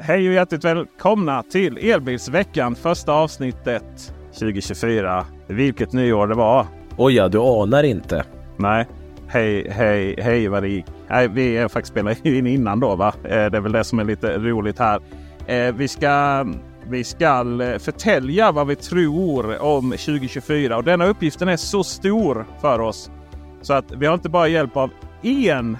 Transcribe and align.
Hej 0.00 0.28
och 0.28 0.34
hjärtligt 0.34 0.64
välkomna 0.64 1.42
till 1.42 1.76
Elbilsveckan, 1.90 2.74
första 2.74 3.12
avsnittet 3.12 4.14
2024. 4.38 5.26
Vilket 5.46 5.92
nyår 5.92 6.26
det 6.26 6.34
var. 6.34 6.66
Oj 6.96 7.14
ja, 7.14 7.28
du 7.28 7.38
anar 7.38 7.82
inte. 7.82 8.24
Nej. 8.56 8.86
Hej, 9.26 9.68
hej, 9.70 10.14
hej 10.18 10.48
vad 10.48 10.62
det 10.62 10.68
gick. 10.68 10.84
Nej, 11.08 11.28
vi 11.28 11.56
är 11.56 11.68
faktiskt 11.68 11.92
spelat 11.92 12.26
in 12.26 12.46
innan 12.46 12.80
då 12.80 12.96
va. 12.96 13.12
Eh, 13.24 13.28
Det 13.30 13.56
är 13.56 13.60
väl 13.60 13.72
det 13.72 13.84
som 13.84 13.98
är 13.98 14.04
lite 14.04 14.38
roligt 14.38 14.78
här. 14.78 15.00
Eh, 15.46 15.74
Vi 15.74 15.88
ska, 15.88 16.44
vi 16.88 17.04
ska 17.04 17.44
förtälja 17.78 18.52
vad 18.52 18.66
vi 18.66 18.76
tror 18.76 19.62
om 19.62 19.90
2024 19.90 20.76
och 20.76 20.84
denna 20.84 21.06
uppgiften 21.06 21.48
är 21.48 21.56
så 21.56 21.84
stor 21.84 22.46
för 22.60 22.80
oss. 22.80 23.10
Så 23.62 23.72
att 23.74 23.92
vi 23.92 24.06
har 24.06 24.14
inte 24.14 24.28
bara 24.28 24.48
hjälp 24.48 24.76
av 24.76 24.90
en 25.22 25.78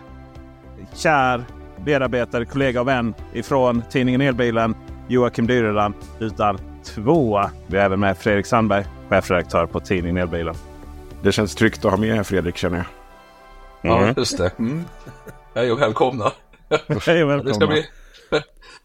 kär 0.95 1.45
medarbetare, 1.87 2.45
kollega 2.45 2.81
och 2.81 2.89
vän 2.89 3.15
ifrån 3.33 3.83
tidningen 3.91 4.21
Elbilen, 4.21 4.75
Joakim 5.09 5.47
Dyreland, 5.47 5.95
utan 6.21 6.59
två. 6.85 7.41
Vi 7.67 7.77
har 7.79 7.85
även 7.85 8.01
med 8.01 8.19
Fredrik 8.19 8.47
Sandberg, 8.47 8.85
chefredaktör 9.09 9.67
på 9.67 9.81
tidningen 9.81 10.17
Elbilen. 10.17 10.55
Det 11.23 11.33
känns 11.33 11.55
tryggt 11.55 11.85
att 11.85 11.91
ha 11.91 11.99
med 11.99 12.27
Fredrik 12.27 12.57
känner 12.57 12.77
jag. 12.77 12.87
Ja, 13.83 14.15
just 14.17 14.39
det. 14.39 14.59
Mm. 14.59 14.85
Hej 15.55 15.73
och 15.73 15.81
välkomna. 15.81 16.33
Hej 17.07 17.25
och 17.25 17.45
Det 17.45 17.55
ska 17.55 17.67
välkomna. 17.67 17.67
bli... 17.67 17.85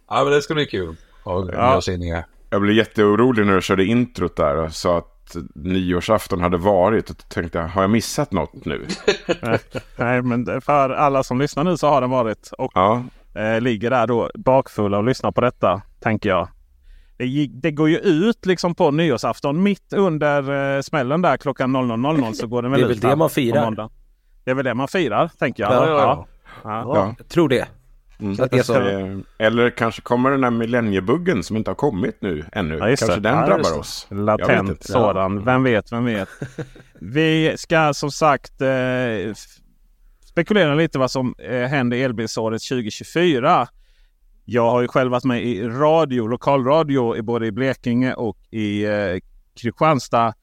ja, 0.09 0.23
men 0.23 0.33
det 0.33 0.41
ska 0.41 0.53
bli 0.53 0.65
kul. 0.65 0.95
Ja, 1.25 1.49
Ja. 1.53 1.81
ja. 1.87 2.23
Jag 2.49 2.61
blev 2.61 2.75
jätteorolig 2.75 3.45
när 3.45 3.55
du 3.55 3.61
körde 3.61 3.85
introt 3.85 4.35
där 4.35 4.55
och 4.55 4.71
sa 4.73 4.97
att 4.97 5.14
nyårsafton 5.55 6.41
hade 6.41 6.57
varit. 6.57 7.09
Och 7.09 7.17
tänkte 7.29 7.57
jag, 7.57 7.67
har 7.67 7.81
jag 7.81 7.89
missat 7.91 8.31
något 8.31 8.65
nu? 8.65 8.85
Nej, 9.97 10.21
men 10.21 10.61
för 10.61 10.89
alla 10.89 11.23
som 11.23 11.39
lyssnar 11.39 11.63
nu 11.63 11.77
så 11.77 11.87
har 11.87 12.01
den 12.01 12.09
varit 12.09 12.51
och 12.57 12.71
Ja, 12.75 13.03
eh, 13.35 13.61
ligger 13.61 13.89
där 13.89 14.07
då 14.07 14.31
bakfulla 14.35 14.97
och 14.97 15.03
lyssnar 15.03 15.31
på 15.31 15.41
detta, 15.41 15.81
tänker 15.99 16.29
jag. 16.29 16.47
Det, 17.17 17.25
gick, 17.25 17.51
det 17.53 17.71
går 17.71 17.89
ju 17.89 17.97
ut 17.97 18.45
liksom 18.45 18.75
på 18.75 18.91
nyårsafton 18.91 19.63
mitt 19.63 19.93
under 19.93 20.75
eh, 20.75 20.81
smällen 20.81 21.21
där 21.21 21.37
klockan 21.37 21.75
00.00 21.75 22.33
så 22.33 22.47
går 22.47 22.61
den 22.61 22.71
väl 22.71 22.79
Det 22.79 22.85
är 22.85 22.87
väl 22.87 22.95
ut 22.97 23.01
det 23.01 23.15
man 23.15 23.27
på 23.27 23.33
firar. 23.33 23.63
måndag. 23.65 23.89
Det 24.43 24.51
är 24.51 24.55
väl 24.55 24.65
det 24.65 24.73
man 24.73 24.87
firar, 24.87 25.31
tänker 25.39 25.63
jag. 25.63 25.73
Ja, 25.73 25.87
ja, 25.87 25.99
ja. 25.99 26.27
Ja. 26.63 26.95
ja. 26.95 27.15
Jag 27.17 27.27
tror 27.27 27.49
det. 27.49 27.67
Mm. 28.19 28.35
Så 28.35 28.43
att 28.43 28.55
jag 28.55 28.65
ska- 28.65 28.89
Eh, 28.91 29.17
Eller 29.37 29.69
kanske 29.69 30.01
kommer 30.01 30.31
den 30.31 30.43
här 30.43 30.51
millenniebuggen 30.51 31.43
som 31.43 31.57
inte 31.57 31.69
har 31.69 31.75
kommit 31.75 32.21
nu 32.21 32.45
ännu. 32.51 32.73
Ja, 32.77 32.85
kanske 32.85 33.05
det. 33.07 33.19
den 33.19 33.37
Ja, 33.37 33.45
drabbar 33.45 33.79
oss. 33.79 34.07
Latent 34.09 34.83
sådan. 34.83 35.45
Vem 35.45 35.63
vet, 35.63 35.91
vem 35.91 36.05
vet. 36.05 36.29
Vi 36.99 37.53
ska 37.57 37.93
som 37.93 38.11
sagt 38.11 38.61
eh, 38.61 39.33
spekulera 40.25 40.75
lite 40.75 40.99
vad 40.99 41.11
som 41.11 41.35
eh, 41.39 41.61
händer 41.67 41.97
elbilsåret 41.97 42.61
2024. 42.61 43.67
Jag 44.45 44.71
har 44.71 44.81
ju 44.81 44.87
själv 44.87 45.11
varit 45.11 45.23
med 45.23 45.43
i 45.43 45.63
radio, 45.63 46.27
lokalradio 46.27 47.21
både 47.23 47.45
i 47.47 47.51
Blekinge 47.51 48.13
och 48.13 48.37
i 48.51 48.85
eh, 48.85 48.91
Kristianstad, 49.61 50.33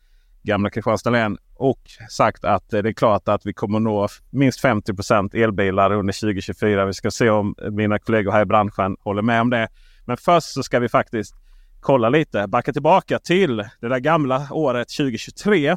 gamla 0.42 0.70
Kristianstad 0.70 1.10
län 1.10 1.38
och 1.62 1.80
sagt 2.10 2.44
att 2.44 2.70
det 2.70 2.78
är 2.78 2.92
klart 2.92 3.28
att 3.28 3.46
vi 3.46 3.52
kommer 3.52 3.80
nå 3.80 4.08
minst 4.30 4.64
50% 4.64 5.36
elbilar 5.36 5.92
under 5.92 6.20
2024. 6.20 6.86
Vi 6.86 6.92
ska 6.92 7.10
se 7.10 7.30
om 7.30 7.54
mina 7.70 7.98
kollegor 7.98 8.32
här 8.32 8.42
i 8.42 8.44
branschen 8.44 8.96
håller 9.00 9.22
med 9.22 9.40
om 9.40 9.50
det. 9.50 9.68
Men 10.04 10.16
först 10.16 10.46
så 10.46 10.62
ska 10.62 10.78
vi 10.78 10.88
faktiskt 10.88 11.34
kolla 11.80 12.08
lite, 12.08 12.46
backa 12.46 12.72
tillbaka 12.72 13.18
till 13.18 13.56
det 13.56 13.88
där 13.88 13.98
gamla 13.98 14.48
året 14.50 14.88
2023. 14.88 15.68
Eh, 15.68 15.76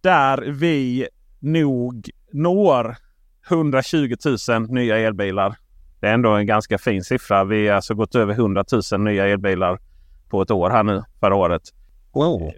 där 0.00 0.38
vi 0.50 1.08
nog 1.38 2.10
når 2.32 2.96
120 3.50 4.14
000 4.48 4.68
nya 4.68 4.98
elbilar. 4.98 5.56
Det 6.00 6.08
är 6.08 6.14
ändå 6.14 6.30
en 6.30 6.46
ganska 6.46 6.78
fin 6.78 7.04
siffra. 7.04 7.44
Vi 7.44 7.68
har 7.68 7.76
alltså 7.76 7.94
gått 7.94 8.14
över 8.14 8.34
100 8.34 8.64
000 8.92 9.00
nya 9.00 9.26
elbilar 9.26 9.78
på 10.28 10.42
ett 10.42 10.50
år 10.50 10.70
här 10.70 10.82
nu 10.82 11.02
förra 11.20 11.34
året. 11.34 11.62
Wow. 12.14 12.52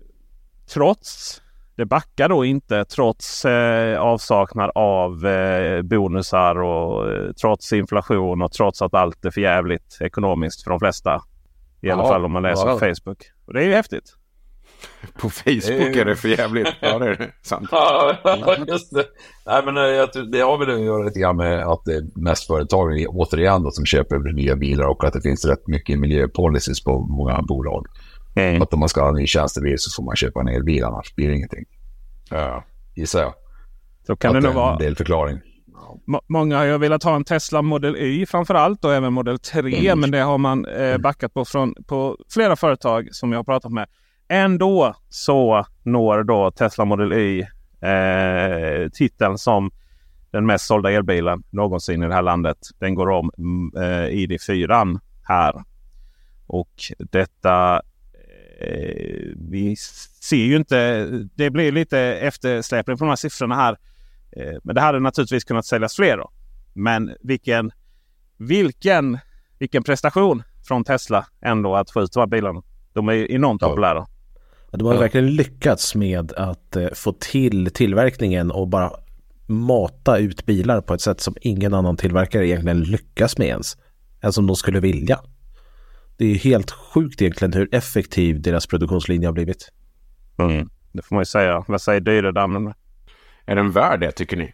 Trots, 0.75 1.43
det 1.77 1.85
backar 1.87 2.29
då 2.29 2.45
inte 2.45 2.85
trots 2.85 3.45
eh, 3.45 4.01
avsaknad 4.01 4.71
av 4.75 5.27
eh, 5.27 5.83
bonusar 5.83 6.63
och 6.63 7.13
eh, 7.13 7.33
trots 7.33 7.73
inflation 7.73 8.43
och 8.43 8.53
trots 8.53 8.83
att 8.83 8.95
allt 8.95 9.25
är 9.25 9.31
för 9.31 9.41
jävligt 9.41 9.99
ekonomiskt 10.01 10.63
för 10.63 10.71
de 10.71 10.79
flesta. 10.81 11.23
I 11.81 11.91
alla 11.91 12.03
Ja, 12.03 12.09
fall 12.09 12.25
om 12.25 12.33
man 12.33 12.43
läser 12.43 12.67
ja. 12.67 12.73
på 12.73 12.79
Facebook. 12.79 13.19
Och 13.47 13.55
det 13.55 13.61
är 13.61 13.65
ju 13.65 13.73
häftigt. 13.73 14.15
På 15.21 15.31
Facebook 15.31 15.97
är 15.97 16.05
det 16.05 16.17
för 16.17 16.29
jävligt. 16.29 16.69
Ja, 16.81 16.99
det 16.99 17.07
är 17.07 17.17
det. 17.17 17.31
Sant. 17.43 17.69
Ja, 17.73 18.17
just 18.67 18.95
det. 18.95 19.05
Nej, 19.47 19.63
men 19.65 19.77
eh, 19.77 19.83
jag 19.83 20.09
det 20.33 20.41
har 20.41 20.59
väl 20.59 20.75
att 20.75 20.81
göra 20.81 21.03
lite 21.03 21.21
grann 21.21 21.37
med 21.37 21.67
att 21.67 21.85
det 21.85 21.95
är 21.95 22.03
mest 22.15 22.47
företagen 22.47 23.07
återigen 23.09 23.63
då, 23.63 23.71
som 23.71 23.87
köper 23.87 24.19
nya 24.19 24.57
bilar 24.57 24.87
och 24.87 25.05
att 25.05 25.13
det 25.13 25.21
finns 25.21 25.45
rätt 25.45 25.67
mycket 25.67 25.99
miljöpolicies 25.99 26.85
på 26.85 27.01
många 27.01 27.43
bolag. 27.43 27.87
Att 28.63 28.73
om 28.73 28.81
man 28.81 28.89
ska 28.89 29.01
ha 29.01 29.09
en 29.09 29.15
ny 29.15 29.27
tjänstebil 29.27 29.75
så 29.79 29.91
får 29.97 30.03
man 30.03 30.17
köpa 30.17 30.41
en 30.41 30.49
elbil, 30.49 30.85
annars 30.85 31.15
blir 31.15 31.29
det 31.29 31.35
ingenting. 31.35 31.65
Ja, 32.31 32.65
gissar 32.95 33.21
jag. 33.21 33.35
Så 34.07 34.17
kan 34.17 34.37
att 34.37 34.43
det 34.43 34.49
nog 34.49 34.57
vara. 34.57 34.73
en 34.73 34.79
del 34.79 34.97
förklaring. 34.97 35.39
Må- 36.07 36.21
Många 36.27 36.57
har 36.59 36.65
ju 36.65 36.79
velat 36.79 37.03
ha 37.03 37.17
en 37.17 37.25
Tesla 37.25 37.63
Model 37.63 37.97
Y 37.97 38.27
framförallt 38.27 38.85
och 38.85 38.95
även 38.95 39.13
Model 39.13 39.39
3. 39.39 39.61
Mm. 39.87 40.01
Men 40.01 40.11
det 40.11 40.19
har 40.21 40.39
man 40.39 40.67
eh, 40.67 40.99
backat 40.99 41.35
på 41.35 41.45
från 41.45 41.75
på 41.87 42.17
flera 42.31 42.57
företag 42.57 43.09
som 43.13 43.33
jag 43.33 43.39
har 43.39 43.45
pratat 43.45 43.73
med. 43.73 43.87
Ändå 44.29 44.95
så 45.09 45.67
når 45.83 46.23
då 46.23 46.51
Tesla 46.51 46.85
Model 46.85 47.13
Y 47.13 47.41
eh, 47.81 48.89
titeln 48.93 49.39
som 49.39 49.71
den 50.31 50.47
mest 50.47 50.67
sålda 50.67 50.91
elbilen 50.91 51.43
någonsin 51.51 52.03
i 52.03 52.09
det 52.09 52.15
här 52.15 52.23
landet. 52.23 52.59
Den 52.79 52.95
går 52.95 53.09
om 53.11 53.31
mm, 53.39 53.71
eh, 53.77 54.09
ID4 54.11 54.99
här. 55.23 55.55
Och 56.47 56.71
detta 56.99 57.83
vi 59.51 59.77
ser 60.21 60.37
ju 60.37 60.57
inte. 60.57 61.07
Det 61.35 61.51
blir 61.51 61.73
lite 61.73 61.99
eftersläpning 62.01 62.97
på 62.99 63.05
de 63.05 63.09
här 63.09 63.17
siffrorna 63.17 63.55
här. 63.55 63.77
Eh, 64.37 64.53
Men 64.63 64.75
det 64.75 64.81
hade 64.81 65.01
naturligtvis 65.01 65.45
kunnat 65.45 65.67
säljas 65.67 65.97
fler. 65.97 66.17
Då. 66.17 66.31
Men 66.75 67.13
vilken, 67.21 67.71
vilken, 68.39 69.19
vilken 69.59 69.83
prestation 69.83 70.43
från 70.69 70.85
Tesla 70.85 71.27
ändå 71.41 71.77
att 71.77 71.91
få 71.91 72.03
ut 72.03 72.13
de 72.13 72.21
här 72.21 72.27
bilarna. 72.27 72.63
De 72.93 73.09
är 73.09 73.33
enormt 73.33 73.63
Ja. 73.63 73.69
populära. 73.69 74.07
De 74.71 74.87
har 74.87 74.99
verkligen 74.99 75.35
lyckats 75.37 75.95
med 75.95 76.33
att 76.33 76.77
eh, 76.77 76.89
få 76.95 77.13
till 77.13 77.71
tillverkningen 77.71 78.51
och 78.51 78.69
bara 78.69 78.93
mata 79.47 80.19
ut 80.19 80.47
bilar 80.47 80.81
på 80.81 80.95
ett 80.95 81.01
sätt 81.01 81.21
som 81.21 81.35
ingen 81.41 81.75
annan 81.75 81.97
tillverkare 81.97 82.47
egentligen 82.49 82.81
lyckas 82.83 83.39
med 83.39 83.47
ens. 83.49 83.77
Än 84.21 84.33
som 84.33 84.47
de 84.47 84.57
skulle 84.57 84.81
vilja. 84.81 85.21
Det 86.17 86.25
är 86.27 86.35
helt 86.35 86.71
sjukt 86.71 87.23
egentligen 87.23 87.53
hur 87.53 87.75
effektiv 87.75 88.43
deras 88.43 88.67
produktionslinje 88.67 89.29
har 89.29 89.33
blivit. 89.33 89.69
Mm. 90.39 90.69
Det 90.93 91.03
får 91.03 91.17
man 91.17 91.21
ju 91.21 91.27
säga. 91.27 91.65
Vad 91.69 91.81
säger 91.81 92.01
Dyredammen? 92.01 92.75
Är 93.47 93.57
den 93.57 93.71
värd 93.71 94.01
det 94.01 94.13
tycker 94.13 94.37
ni? 94.37 94.53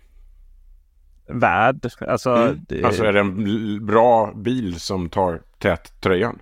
Värd? 1.29 1.89
Alltså, 2.01 2.31
Mm. 2.31 2.65
det, 2.69 2.85
Alltså 2.85 3.05
är 3.05 3.13
det 3.13 3.21
en 3.21 3.87
bra 3.87 4.33
bil 4.37 4.81
som 4.81 5.09
tar 5.11 5.43
tät 5.59 6.01
tröjan? 6.01 6.39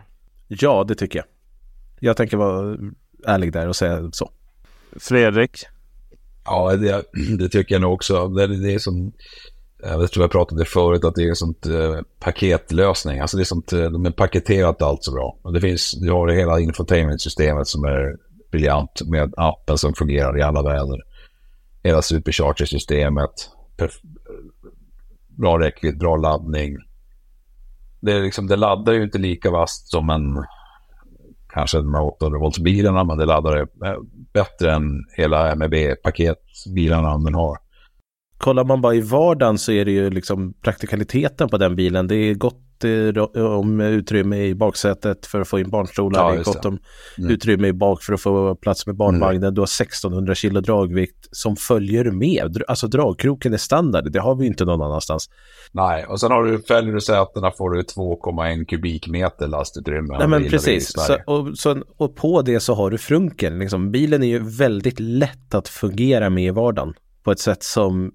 Ja, 0.49 0.84
det 0.88 0.94
tycker 0.94 1.19
jag. 1.19 1.26
Jag 2.00 2.16
tänker 2.16 2.37
vara 2.37 2.76
ärlig 3.26 3.52
där 3.52 3.69
och 3.69 3.76
säga 3.76 4.11
så. 4.12 4.31
Fredrik? 5.00 5.64
Ja, 6.44 6.76
det, 6.76 7.05
det 7.38 7.49
tycker 7.49 7.75
jag 7.75 7.82
nog 7.82 7.93
också. 7.93 8.28
Det, 8.28 8.46
det 8.46 8.75
är 8.75 8.78
som, 8.78 9.12
Eh, 9.84 9.90
jag 9.90 10.10
tror 10.10 10.24
jag 10.24 10.30
pratade 10.30 10.64
förut, 10.64 11.04
att 11.04 11.14
det 11.14 11.22
är 11.22 11.28
en 11.28 11.36
sånt 11.36 11.66
eh, 11.66 12.00
paketlösning. 12.18 13.20
Alltså 13.20 13.36
det 13.36 13.42
är 13.42 13.44
sånt, 13.44 13.72
eh, 13.72 13.90
de 13.90 14.06
är 14.06 14.10
paketerat 14.10 14.82
allt 14.82 15.04
så 15.04 15.12
bra. 15.12 15.38
Och 15.42 15.52
det 15.52 15.60
finns, 15.60 15.92
du 15.92 16.12
har 16.12 16.26
det 16.26 16.34
hela 16.34 16.60
infotainmentsystemet 16.60 17.68
som 17.68 17.84
är 17.84 18.16
briljant 18.50 19.02
med 19.06 19.34
appen 19.36 19.78
som 19.78 19.94
fungerar 19.94 20.38
i 20.38 20.42
alla 20.42 20.62
väder. 20.62 21.00
Hela 21.82 22.02
supercharger-systemet, 22.02 23.30
bra 25.28 25.58
räckvidd, 25.58 25.98
bra 25.98 26.16
laddning. 26.16 26.76
Det, 28.00 28.12
är 28.12 28.22
liksom, 28.22 28.46
det 28.46 28.56
laddar 28.56 28.92
ju 28.92 29.02
inte 29.02 29.18
lika 29.18 29.50
vasst 29.50 29.90
som 29.90 30.10
en 30.10 30.44
kanske 31.52 31.76
de 31.76 31.94
här 31.94 32.00
800-voltsbilarna, 32.00 33.04
men 33.04 33.18
det 33.18 33.24
laddar 33.24 33.56
eh, 33.56 33.66
bättre 34.32 34.72
än 34.72 35.04
hela 35.16 35.54
MEB-paketbilarna 35.54 37.24
den 37.24 37.34
har. 37.34 37.58
Kollar 38.40 38.64
man 38.64 38.81
bara 38.81 38.94
i 38.94 39.00
vardagen 39.00 39.58
så 39.58 39.72
är 39.72 39.84
det 39.84 39.90
ju 39.90 40.10
liksom 40.10 40.52
praktikaliteten 40.52 41.48
på 41.48 41.58
den 41.58 41.76
bilen. 41.76 42.06
Det 42.08 42.14
är 42.16 42.34
gott 42.34 42.84
eh, 42.84 43.42
om 43.42 43.81
utrymme 43.81 44.37
i 44.44 44.54
baksätet 44.54 45.26
för 45.26 45.40
att 45.40 45.48
få 45.48 45.58
in 45.58 45.70
barnstolar. 45.70 46.20
Ja, 46.20 46.32
det 46.32 46.40
är 46.40 46.44
gott 46.44 46.64
om 46.64 46.78
Mm. 47.19 47.31
utrymme 47.31 47.69
i 47.69 47.72
bak 47.72 48.02
för 48.02 48.12
att 48.12 48.20
få 48.20 48.54
plats 48.54 48.87
med 48.87 48.96
barnvagnen. 48.96 49.54
Du 49.54 49.60
har 49.60 49.66
1600 49.66 50.34
kilo 50.34 50.60
dragvikt 50.60 51.28
som 51.31 51.56
följer 51.56 52.04
med. 52.10 52.62
Alltså 52.69 52.87
dragkroken 52.88 53.52
är 53.52 53.56
standard. 53.56 54.12
Det 54.12 54.20
har 54.20 54.34
vi 54.34 54.46
inte 54.46 54.64
någon 54.64 54.82
annanstans. 54.82 55.31
Nej, 55.72 56.04
och 56.06 56.20
sen 56.20 56.31
har 56.31 56.44
du, 56.44 56.62
fäller 56.62 56.92
du 56.92 57.00
sätena 57.00 57.50
får 57.58 57.70
du 57.70 57.81
2,1 57.82 58.64
kubikmeter 58.64 59.48
lastutrymme. 59.48 60.19
Nej 60.19 60.28
men 60.28 60.44
precis. 60.44 60.92
Så, 60.92 61.16
och, 61.26 61.58
så, 61.58 61.82
och 61.96 62.16
på 62.16 62.42
det 62.42 62.60
så 62.60 62.75
har 62.75 62.90
du 62.90 62.98
frunken. 62.98 63.58
Liksom, 63.58 63.90
bilen 63.90 64.22
är 64.22 64.26
ju 64.26 64.38
väldigt 64.58 65.00
lätt 65.00 65.54
att 65.54 65.69
fungera 65.69 66.31
med 66.31 66.44
i 66.44 66.50
vardagen. 66.50 66.94
På 67.25 67.31
ett 67.32 67.40
sätt 67.40 67.62
som 67.62 68.10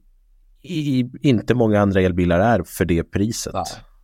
i, 0.65 1.11
inte 1.21 1.55
många 1.55 1.81
andra 1.81 2.01
elbilar 2.01 2.39
är 2.39 2.63
för 2.63 2.85
det 2.85 3.03
priset. 3.03 3.53
Nej. 3.53 3.63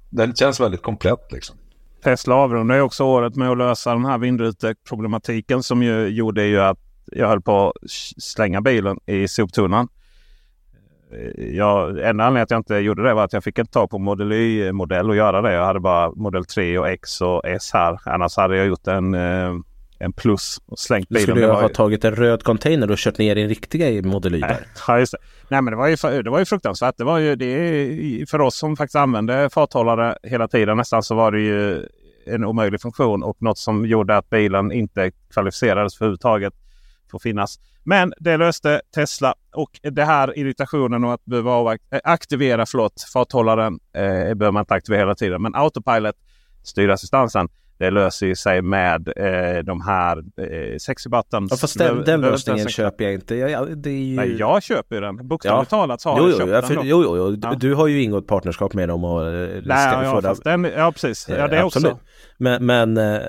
Den 0.09 0.35
känns 0.35 0.59
väldigt 0.59 0.81
komplett 0.81 1.31
liksom. 1.31 1.57
Tesla 2.03 2.35
avrundar 2.35 2.75
ju 2.75 2.81
också 2.81 3.03
året 3.03 3.35
med 3.35 3.49
att 3.49 3.57
lösa 3.57 3.93
den 3.93 4.05
här 4.05 4.17
vindruteproblematiken 4.17 5.63
som 5.63 5.83
ju 5.83 6.07
gjorde 6.07 6.43
ju 6.43 6.61
att 6.61 6.79
jag 7.05 7.27
höll 7.27 7.41
på 7.41 7.69
att 7.69 7.91
slänga 8.17 8.61
bilen 8.61 8.99
i 9.05 9.27
soptunnan. 9.27 9.87
Jag, 11.37 11.89
enda 11.89 12.23
anledningen 12.23 12.43
att 12.43 12.51
jag 12.51 12.59
inte 12.59 12.75
gjorde 12.75 13.03
det 13.03 13.13
var 13.13 13.23
att 13.23 13.33
jag 13.33 13.43
fick 13.43 13.59
inte 13.59 13.71
tag 13.71 13.89
på 13.89 13.99
Model 13.99 14.31
Y-modell 14.31 15.09
och 15.09 15.15
göra 15.15 15.41
det. 15.41 15.53
Jag 15.53 15.65
hade 15.65 15.79
bara 15.79 16.11
Model 16.11 16.45
3 16.45 16.77
och 16.77 16.89
X 16.89 17.21
och 17.21 17.41
S 17.45 17.69
här. 17.73 17.99
Annars 18.05 18.37
hade 18.37 18.57
jag 18.57 18.67
gjort 18.67 18.87
en, 18.87 19.13
eh, 19.13 19.53
en 20.01 20.13
plus 20.13 20.57
och 20.65 20.79
slängt 20.79 21.09
Du 21.09 21.13
bilen. 21.13 21.23
skulle 21.23 21.41
Det 21.41 21.47
ju 21.47 21.53
ha 21.53 21.69
tagit 21.69 22.05
en 22.05 22.15
röd 22.15 22.43
container 22.43 22.91
och 22.91 22.97
kört 22.97 23.17
ner 23.17 23.35
i 23.35 23.41
en 23.41 23.49
riktiga 23.49 23.89
där. 24.47 24.65
Ja, 24.87 24.99
just 24.99 25.11
det. 25.11 25.17
Nej, 25.49 25.61
men 25.61 25.71
det 25.71 25.77
var 25.77 25.87
ju, 25.87 26.21
det 26.23 26.29
var 26.29 26.39
ju 26.39 26.45
fruktansvärt. 26.45 26.95
Det 26.97 27.03
var 27.03 27.17
ju 27.17 27.35
det 27.35 27.45
är- 27.45 28.25
för 28.25 28.41
oss 28.41 28.55
som 28.57 28.77
faktiskt 28.77 28.95
använde 28.95 29.49
farthållare 29.49 30.17
hela 30.23 30.47
tiden 30.47 30.77
nästan 30.77 31.03
så 31.03 31.15
var 31.15 31.31
det 31.31 31.39
ju 31.41 31.85
en 32.25 32.45
omöjlig 32.45 32.81
funktion 32.81 33.23
och 33.23 33.37
något 33.41 33.57
som 33.57 33.85
gjorde 33.85 34.17
att 34.17 34.29
bilen 34.29 34.71
inte 34.71 35.11
kvalificerades 35.33 35.97
för 35.97 36.05
överhuvudtaget 36.05 36.53
för 37.11 37.17
att 37.17 37.23
finnas. 37.23 37.59
Men 37.83 38.13
det 38.19 38.37
löste 38.37 38.81
Tesla 38.95 39.33
och 39.55 39.69
det 39.83 40.03
här 40.03 40.37
irritationen 40.39 41.03
och 41.03 41.13
att 41.13 41.25
behöva 41.25 41.73
eh, 41.73 41.77
aktivera 42.03 42.65
förlåt, 42.65 43.05
farthållaren 43.13 43.79
eh, 43.95 44.01
behöver 44.03 44.51
man 44.51 44.61
inte 44.61 44.73
aktivera 44.73 44.99
hela 45.01 45.15
tiden. 45.15 45.41
Men 45.41 45.55
autopilot, 45.55 46.15
styrdassistansen, 46.63 47.49
det 47.81 47.91
löser 47.91 48.27
ju 48.27 48.35
sig 48.35 48.61
med 48.61 49.07
eh, 49.15 49.63
de 49.63 49.81
här 49.81 50.17
eh, 50.17 50.77
sexy 50.77 51.09
buttons. 51.09 51.51
Ja, 51.51 51.57
fast 51.57 51.77
den, 51.77 52.03
den 52.03 52.21
lösningen 52.21 52.67
köper 52.69 53.03
jag 53.03 53.13
inte. 53.13 53.35
Jag, 53.35 53.49
jag, 53.51 53.77
det 53.77 53.91
ju... 53.91 54.15
Nej, 54.15 54.35
jag 54.39 54.63
köper 54.63 54.95
ju 54.95 55.01
den. 55.01 55.27
Bokstavligt 55.27 55.69
talat 55.69 56.01
så 56.01 56.09
har 56.09 56.17
jo, 56.19 56.23
jag 56.23 56.31
jo, 56.31 56.37
köpt 56.37 56.49
jag, 56.51 56.61
den. 56.63 56.67
för, 56.67 56.75
då. 56.75 56.81
jo, 56.85 57.03
jo, 57.05 57.17
jo. 57.17 57.37
Ja. 57.41 57.53
Du 57.59 57.73
har 57.73 57.87
ju 57.87 58.03
ingått 58.03 58.27
partnerskap 58.27 58.73
med 58.73 58.89
dem 58.89 59.03
och 59.03 59.27
eh, 59.27 59.33
Nej, 59.33 59.61
ja, 59.65 60.03
ja, 60.03 60.21
fast 60.21 60.43
den, 60.43 60.63
ja, 60.77 60.91
precis. 60.91 61.29
Ja, 61.29 61.47
det 61.47 61.57
Eh, 61.57 61.65
också. 61.65 61.79
absolut. 61.79 61.97
Men, 62.37 62.65
men, 62.65 62.97
eh, 62.97 63.19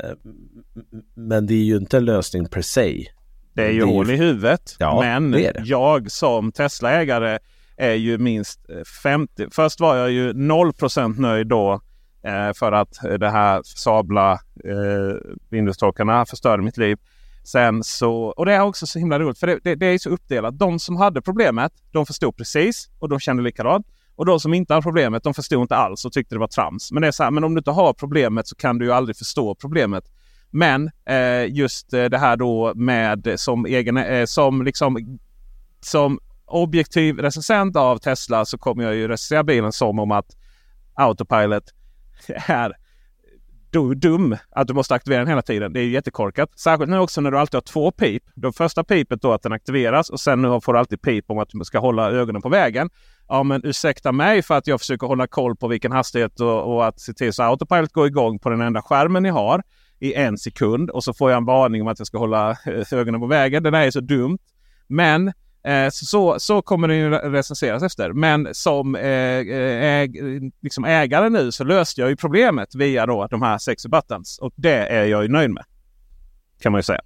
men 1.16 1.46
det 1.46 1.54
är 1.54 1.64
ju 1.64 1.76
inte 1.76 1.96
en 1.96 2.04
lösning 2.04 2.46
per 2.48 2.62
se. 2.62 3.06
Det 3.54 3.62
är 3.64 3.70
ju 3.70 3.78
Det 3.80 3.84
är 3.84 3.86
ju- 3.86 3.92
hål 3.94 4.10
i 4.10 4.16
huvudet. 4.16 4.76
Ja, 4.78 5.00
men 5.00 5.30
det 5.30 5.52
det. 5.52 5.62
jag 5.64 6.10
som 6.10 6.52
Tesla-ägare 6.52 7.38
är 7.76 7.94
ju 7.94 8.18
minst 8.18 8.70
eh, 8.70 8.76
50. 9.02 9.46
Först 9.50 9.80
var 9.80 9.96
jag 9.96 10.10
ju 10.10 10.32
0% 10.32 11.20
nöjd 11.20 11.46
då. 11.46 11.80
Eh, 12.24 12.52
för 12.54 12.72
att 12.72 12.98
de 13.02 13.16
det 13.16 13.30
här 13.30 13.62
sabla 13.64 14.32
eh, 14.64 15.16
Windows-torkarna 15.50 16.26
förstörde 16.26 16.62
mitt 16.62 16.76
liv. 16.76 16.98
Sen 17.44 17.84
så, 17.84 18.14
och 18.14 18.46
det 18.46 18.52
är 18.52 18.60
också 18.60 18.86
så 18.86 18.98
himla 18.98 19.18
roligt 19.18 19.38
för 19.38 19.46
det, 19.46 19.58
det, 19.64 19.74
det 19.74 19.86
är 19.86 19.98
så 19.98 20.10
uppdelat. 20.10 20.58
De 20.58 20.78
som 20.78 20.96
hade 20.96 21.22
problemet, 21.22 21.72
de 21.92 22.06
förstod 22.06 22.36
precis 22.36 22.90
och 22.98 23.08
de 23.08 23.20
kände 23.20 23.42
likadant. 23.42 23.86
Och 24.16 24.26
de 24.26 24.40
som 24.40 24.54
inte 24.54 24.74
hade 24.74 24.82
problemet, 24.82 25.22
de 25.22 25.34
förstod 25.34 25.62
inte 25.62 25.76
alls 25.76 26.04
och 26.04 26.12
tyckte 26.12 26.34
det 26.34 26.38
var 26.38 26.46
trams. 26.46 26.92
Men 26.92 27.02
det 27.02 27.08
är 27.08 27.12
så 27.12 27.22
här, 27.22 27.30
men 27.30 27.44
om 27.44 27.54
du 27.54 27.58
inte 27.58 27.70
har 27.70 27.92
problemet 27.92 28.48
så 28.48 28.56
kan 28.56 28.78
du 28.78 28.84
ju 28.84 28.92
aldrig 28.92 29.16
förstå 29.16 29.54
problemet. 29.54 30.04
Men 30.50 30.90
eh, 31.04 31.54
just 31.54 31.92
eh, 31.92 32.04
det 32.04 32.18
här 32.18 32.36
då 32.36 32.72
med 32.74 33.26
eh, 33.26 33.36
som 33.36 33.66
egen, 33.66 33.96
eh, 33.96 34.24
som 34.24 34.62
liksom 34.62 35.18
som 35.80 36.18
objektiv 36.46 37.18
recensent 37.18 37.76
av 37.76 37.98
Tesla 37.98 38.44
så 38.44 38.58
kommer 38.58 38.84
jag 38.84 38.94
ju 38.94 39.08
recensera 39.08 39.44
bilen 39.44 39.72
som 39.72 39.98
om 39.98 40.10
att 40.10 40.36
Autopilot 40.94 41.64
är 42.46 42.72
du- 43.72 43.94
dum 43.94 44.36
att 44.50 44.68
du 44.68 44.74
måste 44.74 44.94
aktivera 44.94 45.18
den 45.18 45.28
hela 45.28 45.42
tiden. 45.42 45.72
Det 45.72 45.80
är 45.80 45.88
jättekorkat. 45.88 46.58
Särskilt 46.58 46.90
nu 46.90 46.98
också 46.98 47.20
när 47.20 47.30
du 47.30 47.38
alltid 47.38 47.54
har 47.54 47.60
två 47.60 47.90
pip. 47.90 48.22
Det 48.34 48.52
första 48.52 48.84
pipet 48.84 49.22
då 49.22 49.32
att 49.32 49.42
den 49.42 49.52
aktiveras 49.52 50.10
och 50.10 50.20
sen 50.20 50.42
nu 50.42 50.60
får 50.60 50.72
du 50.72 50.78
alltid 50.78 51.02
pip 51.02 51.30
om 51.30 51.38
att 51.38 51.48
du 51.48 51.64
ska 51.64 51.78
hålla 51.78 52.10
ögonen 52.10 52.42
på 52.42 52.48
vägen. 52.48 52.90
Ja 53.28 53.42
men 53.42 53.60
ursäkta 53.64 54.12
mig 54.12 54.42
för 54.42 54.54
att 54.54 54.66
jag 54.66 54.80
försöker 54.80 55.06
hålla 55.06 55.26
koll 55.26 55.56
på 55.56 55.68
vilken 55.68 55.92
hastighet 55.92 56.40
och, 56.40 56.74
och 56.74 56.86
att 56.86 57.00
se 57.00 57.12
till 57.12 57.32
så 57.32 57.42
att 57.42 57.48
Autopilot 57.48 57.92
går 57.92 58.06
igång 58.06 58.38
på 58.38 58.50
den 58.50 58.60
enda 58.60 58.82
skärmen 58.82 59.22
ni 59.22 59.28
har 59.28 59.62
i 60.00 60.14
en 60.14 60.38
sekund 60.38 60.90
och 60.90 61.04
så 61.04 61.14
får 61.14 61.30
jag 61.30 61.38
en 61.38 61.44
varning 61.44 61.82
om 61.82 61.88
att 61.88 61.98
jag 61.98 62.06
ska 62.06 62.18
hålla 62.18 62.50
eh, 62.50 62.92
ögonen 62.92 63.20
på 63.20 63.26
vägen. 63.26 63.62
Det 63.62 63.68
är 63.68 63.74
är 63.74 63.90
så 63.90 64.00
dumt. 64.00 64.38
Men 64.88 65.32
eh, 65.64 65.88
så, 65.92 66.40
så, 66.40 66.62
kommer 66.62 66.88
den 66.88 66.98
ju 66.98 67.10
recenseras 67.10 67.82
efter. 67.82 68.12
Men 68.12 68.48
som 68.52 68.96
eh, 68.96 69.02
äg, 69.04 70.10
liksom 70.62 70.84
ägare 70.84 71.28
nu 71.28 71.52
så 71.52 71.64
löste 71.64 72.00
jag 72.00 72.10
ju 72.10 72.16
problemet 72.16 72.74
via 72.74 73.06
då 73.06 73.26
de 73.30 73.42
här 73.42 73.58
sexy 73.58 73.88
buttons. 73.88 74.38
Och 74.38 74.52
det 74.56 74.88
är 74.88 75.04
jag 75.04 75.22
ju 75.22 75.28
nöjd 75.28 75.50
med. 75.50 75.64
Kan 76.62 76.72
man 76.72 76.78
ju 76.78 76.82
säga. 76.82 77.00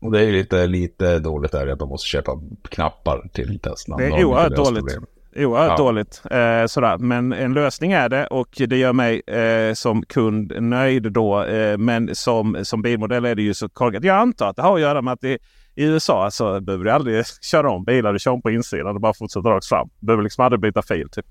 Och 0.00 0.12
det 0.12 0.18
är 0.20 0.22
ju 0.22 0.32
lite, 0.32 0.66
lite 0.66 1.18
dåligt 1.18 1.52
där 1.52 1.66
att 1.66 1.80
man 1.80 1.88
måste 1.88 2.08
köpa 2.08 2.32
knappar 2.68 3.28
till 3.32 3.58
Tesla. 3.60 3.96
Det 3.96 4.06
är 4.06 4.10
de 4.10 4.24
oerhört 4.24 4.56
dåligt. 4.56 4.98
Oerhört 5.36 5.70
Ja. 5.70 5.84
dåligt. 5.84 6.22
Eh, 6.30 6.66
sådär. 6.66 6.98
Men 6.98 7.32
en 7.32 7.52
lösning 7.54 7.92
är 7.92 8.08
det 8.08 8.26
och 8.26 8.48
det 8.68 8.76
gör 8.76 8.92
mig 8.92 9.22
eh, 9.26 9.74
som 9.74 10.02
kund 10.02 10.52
nöjd 10.62 11.12
då. 11.12 11.44
Eh, 11.44 11.78
men 11.78 12.14
som, 12.14 12.64
som 12.64 12.82
bilmodell 12.82 13.24
är 13.24 13.34
det 13.34 13.42
ju 13.42 13.54
så 13.54 13.68
korkat. 13.68 14.04
Jag 14.04 14.16
antar 14.16 14.48
att 14.48 14.56
det 14.56 14.62
har 14.62 14.74
att 14.74 14.80
göra 14.80 15.02
med 15.02 15.12
att 15.12 15.20
det, 15.20 15.38
i 15.76 15.84
USA 15.84 16.24
alltså, 16.24 16.60
behöver 16.60 16.84
du 16.84 16.90
aldrig 16.90 17.24
köra 17.42 17.70
om 17.70 17.84
bilar. 17.84 18.12
Du 18.12 18.18
kör 18.18 18.30
om 18.30 18.42
på 18.42 18.50
insidan 18.50 18.94
och 18.94 19.00
bara 19.00 19.14
fortsätter 19.14 19.48
rakt 19.48 19.66
fram. 19.66 19.88
Du 20.00 20.06
behöver 20.06 20.22
liksom 20.22 20.44
aldrig 20.44 20.60
byta 20.60 20.82
fil. 20.82 21.08
Typ. 21.10 21.26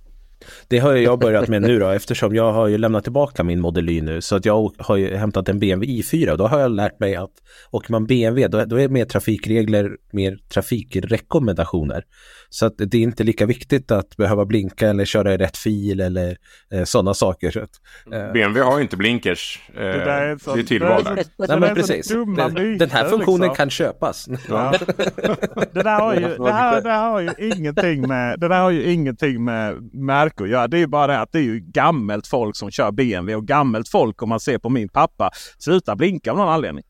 Det 0.68 0.80
har 0.80 0.94
jag 0.96 1.20
börjat 1.20 1.48
med 1.48 1.62
nu 1.62 1.80
då 1.80 1.89
eftersom 1.89 2.36
jag 2.36 2.54
har 2.54 2.68
ju 2.68 2.77
lämnat 2.77 3.04
tillbaka 3.04 3.44
min 3.44 3.62
Model 3.62 3.89
Y 3.89 4.01
nu 4.01 4.22
så 4.22 4.36
att 4.36 4.46
jag 4.46 4.72
har 4.77 4.96
ju 4.98 5.15
hämtat 5.15 5.50
en 5.50 5.60
BMW 5.60 6.01
i4 6.01 6.30
och 6.32 6.38
då 6.38 6.48
har 6.48 6.60
jag 6.60 6.72
lärt 6.72 7.00
mig 7.00 7.15
att 7.15 7.32
åker 7.72 7.92
man 7.92 8.06
BMW 8.06 8.48
då, 8.48 8.65
då 8.65 8.75
är 8.75 8.82
det 8.82 8.89
mer 8.94 9.06
trafikregler, 9.06 9.92
mer 10.12 10.38
trafikrekommendationer. 10.54 12.04
Så 12.50 12.65
att 12.65 12.74
det 12.77 12.98
är 12.98 13.01
inte 13.01 13.24
lika 13.24 13.46
viktigt 13.46 13.92
att 13.92 14.18
behöva 14.18 14.46
blinka 14.46 14.89
eller 14.89 15.06
köra 15.06 15.34
i 15.34 15.38
rätt 15.38 15.58
fil 15.58 16.00
eller 16.00 16.38
eh, 16.74 16.84
sådana 16.84 17.13
saker. 17.13 17.51
Så 17.51 17.60
att, 17.60 17.70
eh, 18.13 18.34
BMW 18.34 18.62
har 18.62 18.77
ju 18.77 18.84
inte 18.84 18.98
blinkers. 18.98 19.60
Eh, 19.75 19.82
det, 19.82 19.92
där 19.92 20.22
är 20.22 20.38
så- 20.38 20.58
är 20.58 20.63
tillval 20.63 21.04
det- 21.04 21.13
Nej 21.15 21.48
det 21.48 21.60
men 21.60 21.75
precis. 21.75 22.08
Den, 22.08 22.77
den 22.77 22.89
här 22.89 23.10
funktionen 23.10 23.39
liksom. 23.42 23.56
kan 23.56 23.70
köpas. 23.70 24.27
Ja. 24.50 24.74
det, 25.74 25.84
där 25.84 26.00
har 26.00 26.13
ju, 26.15 26.20
det, 26.38 26.51
här, 26.51 26.82
det 26.82 26.89
här 26.89 27.10
har 27.10 27.20
ju 27.22 27.32
ingenting 27.56 28.08
med, 28.08 28.39
det 28.39 28.48
där 28.48 28.60
har 28.62 28.72
ju 28.72 28.92
ingenting 28.92 29.44
med 29.44 29.89
märke 30.25 30.44
att 30.44 30.50
göra. 30.50 30.67
Det 30.67 30.77
är 30.77 30.79
ju 30.79 30.88
bara 30.88 31.08
det 31.08 31.20
att 31.20 31.32
det 31.32 31.39
är 31.39 31.44
ju 31.44 31.60
gammalt 31.60 32.27
folk 32.27 32.55
som 32.55 32.72
kör 32.72 32.91
BMW 32.91 33.36
och 33.36 33.46
gammalt 33.48 33.89
folk 33.89 34.22
om 34.22 34.29
man 34.29 34.39
ser 34.39 34.58
på 34.58 34.70
min 34.70 34.89
pappa 34.89 35.29
slutar 35.60 35.96
blinka 35.96 36.32
av 36.32 36.38
någon 36.38 36.50
anledning. 36.50 36.84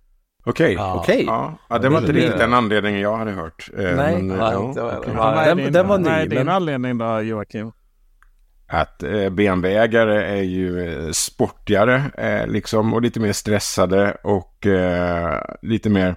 Okej. 0.46 0.74
Ja. 0.74 0.96
Okej. 1.00 1.24
Ja. 1.28 1.58
ja, 1.70 1.78
det 1.80 1.90
var 1.90 1.98
inte 2.00 2.12
riktigt 2.12 2.38
den 2.38 2.54
anledningen 2.54 3.00
jag 3.02 3.18
hade 3.18 3.32
hört. 3.32 3.70
Eh, 3.78 3.84
Nej. 3.84 3.96
men, 3.96 4.32
eh, 4.32 4.38
Nej, 4.38 4.54
ja, 4.54 4.68
inte 4.68 4.80
jag. 4.80 5.14
Vad 5.16 5.38
är 5.38 5.46
Den- 5.46 5.58
din, 5.58 5.74
den 5.74 5.88
var 5.88 5.98
vad 6.00 6.08
är 6.08 6.24
ny, 6.24 6.28
din 6.36 6.50
anledning 6.50 6.98
då 6.98 7.22
Joakim? 7.22 7.72
Att 8.68 9.04
eh, 9.04 9.30
BMW-ägare 9.30 10.24
är 10.38 10.42
ju 10.44 10.90
eh, 10.90 11.12
sportigare 11.12 12.04
eh, 12.18 12.48
liksom 12.48 12.94
och 12.94 13.02
lite 13.02 13.20
mer 13.20 13.34
stressade 13.34 14.18
och 14.24 14.66
eh, 14.66 15.42
lite 15.62 15.90
mer, 15.90 16.16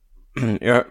ja, 0.60 0.82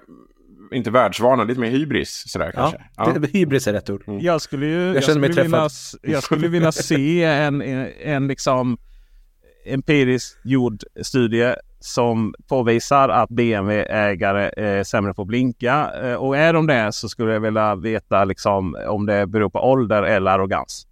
inte 0.72 0.92
världsvana, 0.92 1.44
lite 1.44 1.60
mer 1.60 1.70
hybris 1.70 2.24
sådär 2.28 2.52
Ja, 2.56 2.74
kanske. 2.98 3.22
Ja. 3.24 3.28
hybris 3.34 3.68
är 3.68 3.74
rätt 3.74 3.90
ord. 3.90 4.04
Jag 4.08 4.42
skulle 4.42 4.66
ju 4.66 4.86
jag 4.86 4.94
mig 4.94 5.02
skulle 5.02 5.20
vilja, 5.44 5.70
jag 6.02 6.24
skulle 6.24 6.48
vilja 6.48 6.72
se 6.72 7.24
en, 7.24 7.62
en, 7.62 7.88
en 8.04 8.28
liksom 8.28 8.78
empiriskt 9.66 10.40
gjord 10.44 10.84
studie 11.02 11.54
som 11.80 12.34
påvisar 12.48 13.10
att 13.10 13.30
BMW-ägare 13.30 14.52
är 14.58 14.84
sämre 14.84 15.14
på 15.14 15.22
att 15.22 15.28
blinka. 15.28 15.92
Eh, 16.04 16.14
Och 16.14 16.38
är 16.38 16.54
de 16.54 16.68
det 16.68 16.92
så 16.94 17.10
skulle 17.10 17.34
jag 17.34 17.40
vilja 17.40 17.76
veta 17.76 18.26
liksom 18.26 18.78
om 18.88 19.06
det 19.06 19.28
beror 19.28 19.50
på 19.50 19.60
ålder 19.60 20.04
eller 20.04 20.32
arrogans. 20.32 20.88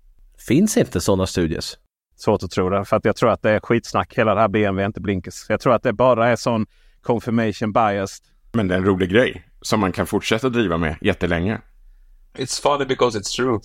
Finns 0.47 0.77
inte 0.77 1.01
sådana 1.01 1.27
studies? 1.27 1.77
Svårt 2.15 2.43
att 2.43 2.51
tro 2.51 2.69
det. 2.69 2.85
För 2.85 2.97
att 2.97 3.05
jag 3.05 3.15
tror 3.15 3.29
att 3.29 3.41
det 3.41 3.51
är 3.51 3.59
skitsnack 3.59 4.13
hela 4.17 4.35
det 4.35 4.41
här 4.41 4.47
BMW 4.47 4.85
inte 4.85 5.01
blinkers. 5.01 5.45
Jag 5.49 5.59
tror 5.59 5.73
att 5.73 5.83
det 5.83 5.93
bara 5.93 6.27
är 6.29 6.35
sån 6.35 6.65
confirmation 7.01 7.73
bias. 7.73 8.21
Men 8.53 8.67
det 8.67 8.73
är 8.73 8.77
en 8.77 8.85
rolig 8.85 9.09
grej 9.09 9.46
som 9.61 9.79
man 9.79 9.91
kan 9.91 10.07
fortsätta 10.07 10.49
driva 10.49 10.77
med 10.77 10.95
jättelänge. 11.01 11.61
It's 12.37 12.61
funny 12.61 12.85
because 12.85 13.19
it's 13.19 13.35
true. 13.35 13.59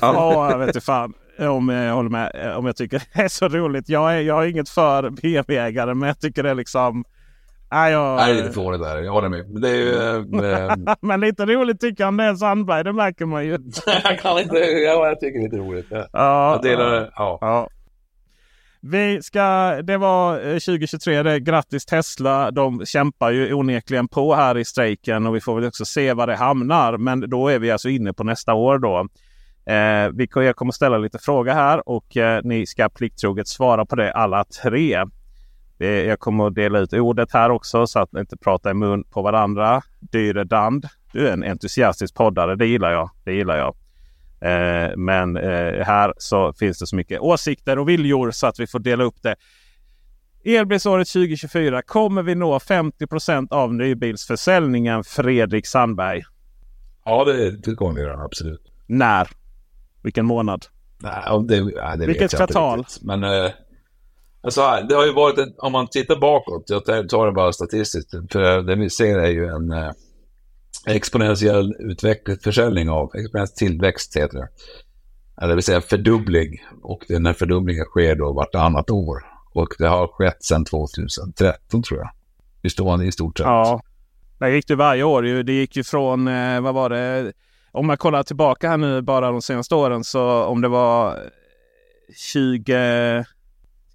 Ja, 0.00 0.50
jag 0.50 0.58
vet 0.58 0.68
inte 0.68 0.80
fan 0.80 1.14
om 1.38 1.68
jag 1.68 1.94
håller 1.94 2.10
med. 2.10 2.54
Om 2.56 2.66
jag 2.66 2.76
tycker 2.76 3.02
det 3.14 3.22
är 3.22 3.28
så 3.28 3.48
roligt. 3.48 3.88
Jag, 3.88 4.14
är, 4.16 4.20
jag 4.20 4.34
har 4.34 4.44
inget 4.44 4.68
för 4.68 5.10
BMW-ägare 5.10 5.94
men 5.94 6.06
jag 6.06 6.20
tycker 6.20 6.42
det 6.42 6.50
är 6.50 6.54
liksom... 6.54 7.04
Nej, 7.72 7.92
jag, 7.92 8.16
Nej, 8.16 8.32
det 8.34 8.40
är 8.40 8.42
lite 8.42 8.54
fånigt 8.54 8.82
där. 8.82 8.98
Jag 8.98 9.12
håller 9.12 9.28
med. 9.28 9.50
Men 9.50 9.62
det 9.62 9.68
är 9.68 9.74
ju... 9.74 9.94
eh, 9.94 10.64
eh, 10.64 10.76
men 11.00 11.20
lite 11.20 11.46
roligt 11.46 11.80
tycker 11.80 12.04
han 12.04 12.16
det 12.16 12.24
är 12.24 12.34
Sandberg. 12.34 12.84
Det 12.84 12.92
märker 12.92 13.26
man 13.26 13.44
ju. 13.46 13.50
jag 14.04 14.18
kan 14.20 14.38
inte... 14.38 14.56
Ja, 14.58 15.08
jag 15.08 15.20
tycker 15.20 15.38
det 15.38 15.44
är 15.44 15.50
lite 15.50 15.56
roligt. 15.56 15.86
Ja. 15.90 16.06
Ja, 16.12 16.52
Jag 16.52 16.62
delar 16.62 16.90
det. 16.90 17.10
Ja. 17.16 17.38
Ja. 17.40 17.68
Vi 18.80 19.22
ska, 19.22 19.40
det 19.82 19.96
var 19.96 20.34
eh, 20.34 20.52
2023. 20.52 21.22
Det. 21.22 21.40
Grattis 21.40 21.86
Tesla. 21.86 22.50
De 22.50 22.86
kämpar 22.86 23.30
ju 23.30 23.52
onekligen 23.54 24.08
på 24.08 24.34
här 24.34 24.58
i 24.58 24.64
strejken 24.64 25.26
och 25.26 25.36
vi 25.36 25.40
får 25.40 25.54
väl 25.54 25.68
också 25.68 25.84
se 25.84 26.12
var 26.12 26.26
det 26.26 26.36
hamnar. 26.36 26.96
Men 26.96 27.30
då 27.30 27.48
är 27.48 27.58
vi 27.58 27.70
alltså 27.70 27.88
inne 27.88 28.12
på 28.12 28.24
nästa 28.24 28.54
år 28.54 28.78
då. 28.78 29.08
Eh, 29.72 30.10
vi, 30.14 30.28
jag 30.34 30.56
kommer 30.56 30.72
ställa 30.72 30.98
lite 30.98 31.18
frågor 31.18 31.52
här 31.52 31.88
och 31.88 32.16
eh, 32.16 32.40
ni 32.44 32.66
ska 32.66 32.88
plikttroget 32.88 33.48
svara 33.48 33.86
på 33.86 33.96
det 33.96 34.12
alla 34.12 34.44
tre. 34.44 35.04
Eh, 35.78 35.88
jag 35.88 36.20
kommer 36.20 36.46
att 36.46 36.54
dela 36.54 36.78
ut 36.78 36.92
ordet 36.92 37.32
här 37.32 37.50
också 37.50 37.86
så 37.86 37.98
att 37.98 38.12
ni 38.12 38.20
inte 38.20 38.36
pratar 38.36 38.70
i 38.70 38.74
mun 38.74 39.04
på 39.04 39.22
varandra. 39.22 39.82
Dyre 40.00 40.44
Dand. 40.44 40.88
Du 41.12 41.28
är 41.28 41.32
en 41.32 41.44
entusiastisk 41.44 42.14
poddare. 42.14 42.56
Det 42.56 42.66
gillar 42.66 42.92
jag. 42.92 43.10
Det 43.24 43.32
gillar 43.32 43.56
jag. 43.56 43.74
Eh, 44.40 44.96
men 44.96 45.36
eh, 45.36 45.84
här 45.84 46.14
så 46.18 46.52
finns 46.52 46.78
det 46.78 46.86
så 46.86 46.96
mycket 46.96 47.20
åsikter 47.20 47.78
och 47.78 47.88
viljor 47.88 48.30
så 48.30 48.46
att 48.46 48.60
vi 48.60 48.66
får 48.66 48.78
dela 48.78 49.04
upp 49.04 49.22
det. 49.22 49.36
Elbilsåret 50.44 51.08
2024. 51.08 51.82
Kommer 51.82 52.22
vi 52.22 52.34
nå 52.34 52.58
50% 52.58 53.52
av 53.52 53.74
nybilsförsäljningen? 53.74 55.04
Fredrik 55.04 55.66
Sandberg. 55.66 56.22
Ja, 57.04 57.24
det, 57.24 57.50
det 57.50 57.74
kommer 57.74 57.94
vi 57.94 58.00
göra. 58.00 58.24
Absolut. 58.24 58.72
När? 58.86 59.28
Vilken 60.02 60.26
månad? 60.26 60.66
Nej, 60.98 61.44
det, 61.48 61.60
det 61.96 62.06
Vilket 62.06 62.36
kvartal? 62.36 62.84
Men 63.02 63.24
eh, 63.24 63.50
alltså, 64.40 64.60
det 64.88 64.94
har 64.94 65.06
ju 65.06 65.12
varit 65.12 65.38
en, 65.38 65.54
om 65.58 65.72
man 65.72 65.86
tittar 65.86 66.16
bakåt, 66.16 66.64
jag 66.66 66.84
tar 66.84 67.02
tar 67.02 67.26
det 67.26 67.32
bara 67.32 67.52
statistiskt, 67.52 68.10
för 68.10 68.62
det 68.62 68.74
vi 68.74 68.90
ser 68.90 69.18
är 69.18 69.30
ju 69.30 69.46
en 69.46 69.72
eh, 69.72 69.90
exponentiell 70.86 71.74
utveckling, 71.78 72.36
försäljning 72.38 72.90
av, 72.90 73.10
exponentiell 73.14 73.68
tillväxt 73.68 74.16
heter 74.16 74.38
det. 74.38 74.48
Eller 75.38 75.48
det 75.48 75.54
vill 75.54 75.64
säga 75.64 75.80
fördubbling. 75.80 76.62
Och 76.82 77.04
den 77.08 77.26
här 77.26 77.32
fördubblingen 77.32 77.84
sker 77.84 78.14
då 78.14 78.32
vartannat 78.32 78.90
år. 78.90 79.18
Och 79.54 79.68
det 79.78 79.88
har 79.88 80.06
skett 80.06 80.44
sedan 80.44 80.64
2013 80.64 81.82
tror 81.82 82.00
jag. 82.00 82.10
I 82.62 82.70
stående 82.70 83.06
i 83.06 83.12
stort 83.12 83.38
sett. 83.38 83.44
Ja, 83.44 83.82
det 84.38 84.50
gick 84.50 84.68
det 84.68 84.76
varje 84.76 85.02
år. 85.02 85.26
ju. 85.26 85.42
Det 85.42 85.52
gick 85.52 85.76
ju 85.76 85.84
från, 85.84 86.28
eh, 86.28 86.60
vad 86.60 86.74
var 86.74 86.90
det? 86.90 87.32
Om 87.72 87.86
man 87.86 87.96
kollar 87.96 88.22
tillbaka 88.22 88.68
här 88.68 88.76
nu 88.76 89.02
bara 89.02 89.30
de 89.30 89.42
senaste 89.42 89.74
åren 89.74 90.04
så 90.04 90.44
om 90.44 90.60
det 90.60 90.68
var 90.68 91.18
20... 92.16 93.24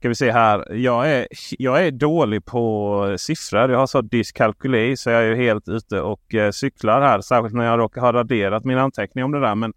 Ska 0.03 0.09
vi 0.09 0.15
se 0.15 0.31
här. 0.31 0.73
Jag 0.73 1.11
är, 1.11 1.27
jag 1.57 1.87
är 1.87 1.91
dålig 1.91 2.45
på 2.45 3.15
siffror. 3.17 3.71
Jag 3.71 3.79
har 3.79 3.87
så 3.87 4.01
dyskalkyli 4.01 4.97
så 4.97 5.09
jag 5.09 5.23
är 5.23 5.35
helt 5.35 5.69
ute 5.69 6.01
och 6.01 6.35
eh, 6.35 6.51
cyklar 6.51 7.01
här. 7.01 7.21
Särskilt 7.21 7.53
när 7.53 7.65
jag 7.65 7.79
råkar 7.79 8.01
ha 8.01 8.13
raderat 8.13 8.63
min 8.63 8.77
anteckning 8.77 9.23
om 9.23 9.31
det 9.31 9.39
där. 9.39 9.55
Men 9.55 9.73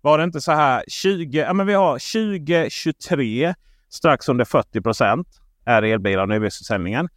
var 0.00 0.18
det 0.18 0.24
inte 0.24 0.40
så 0.40 0.52
här 0.52 0.84
20... 0.88 1.38
Ja 1.38 1.52
men 1.52 1.66
vi 1.66 1.72
har 1.72 1.92
2023 1.92 3.54
strax 3.88 4.28
under 4.28 4.44
40 4.44 4.80
procent 4.80 5.28
är 5.64 5.82
elbilar 5.82 6.22
och 6.22 6.28
nybilsförsäljningen. 6.28 7.08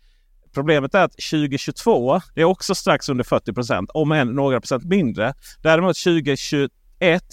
Problemet 0.53 0.95
är 0.95 1.03
att 1.03 1.15
2022 1.31 2.19
det 2.35 2.41
är 2.41 2.45
också 2.45 2.75
strax 2.75 3.09
under 3.09 3.23
40 3.23 3.53
procent, 3.53 3.89
om 3.93 4.11
än 4.11 4.27
några 4.27 4.61
procent 4.61 4.83
mindre. 4.83 5.33
Däremot 5.61 5.97
2021 6.03 6.69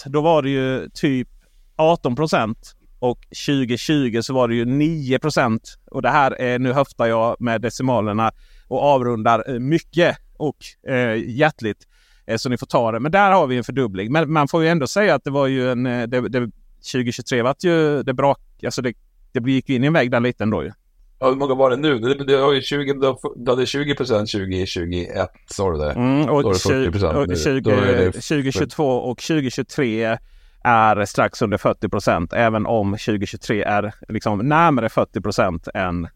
då 0.07 0.21
var 0.21 0.43
det 0.43 0.50
ju 0.50 0.88
typ 0.95 1.29
18 1.76 2.17
procent 2.17 2.76
och 3.02 3.18
2020 3.47 4.21
så 4.23 4.35
var 4.35 4.49
det 4.49 4.54
ju 4.54 4.64
9 4.64 5.18
procent. 5.18 5.62
Och 5.90 6.02
det 6.02 6.09
här 6.09 6.30
är, 6.40 6.59
nu 6.59 6.73
höftar 6.73 7.06
jag 7.06 7.37
med 7.40 7.61
decimalerna 7.61 8.30
och 8.68 8.82
avrundar 8.82 9.44
eh, 9.50 9.59
mycket 9.59 10.16
och 10.37 10.56
eh, 10.88 11.14
hjärtligt. 11.26 11.78
Eh, 12.26 12.37
så 12.37 12.49
ni 12.49 12.59
får 12.59 12.66
ta 12.66 12.92
det. 12.92 13.00
Men 13.00 13.12
där 13.12 13.32
har 13.32 13.47
vi 13.47 13.56
en 13.56 13.64
fördubbling. 13.64 14.12
Men 14.12 14.32
man 14.32 14.49
får 14.49 14.62
ju 14.62 14.68
ändå 14.68 14.87
säga 14.87 15.14
att 15.14 15.25
det 15.25 15.30
var 15.30 15.47
ju 15.47 15.71
en... 15.71 15.87
eh, 15.87 16.02
Det, 16.06 16.28
det, 16.28 16.50
2023 16.92 17.42
var 17.42 17.56
ju 17.62 18.02
det 18.02 18.14
bra. 18.14 18.37
Alltså 18.64 18.82
det, 18.82 18.92
det 19.32 19.50
gick 19.52 19.68
ju 19.68 19.75
in 19.76 19.85
i 19.85 19.87
en 19.87 19.92
vägg 19.92 20.11
där 20.11 20.21
lite 20.21 20.44
ändå 20.44 20.62
ju. 20.64 20.73
Ja, 21.18 21.28
hur 21.28 21.37
många 21.37 21.54
var 21.54 21.71
det 21.71 21.76
nu? 21.76 21.99
Det, 21.99 22.25
det 22.25 22.35
har 22.37 22.52
ju 22.52 22.62
20, 22.62 22.92
du 23.37 23.50
hade 23.50 23.66
20 23.66 23.94
procent 23.94 24.30
2021, 24.30 25.09
sa 25.47 25.71
du 25.73 25.78
det? 25.78 25.92
Mm, 25.92 26.28
och 26.28 26.42
Då 26.42 26.49
är 26.50 26.52
det 26.82 26.90
40% 26.90 27.14
och 27.14 27.28
nu. 27.28 27.37
20, 27.37 27.61
Då 27.61 27.71
är 27.71 27.97
det- 27.97 28.12
2022 28.12 28.85
och 28.87 29.18
2023 29.18 30.18
är 30.64 31.04
strax 31.04 31.42
under 31.42 31.59
40 31.59 31.88
procent. 31.88 32.33
Även 32.33 32.66
om 32.66 32.90
2023 32.90 33.62
är 33.62 33.95
liksom 34.09 34.38
närmare 34.38 34.88
40 34.88 35.21
procent 35.21 35.69
än... 35.75 36.09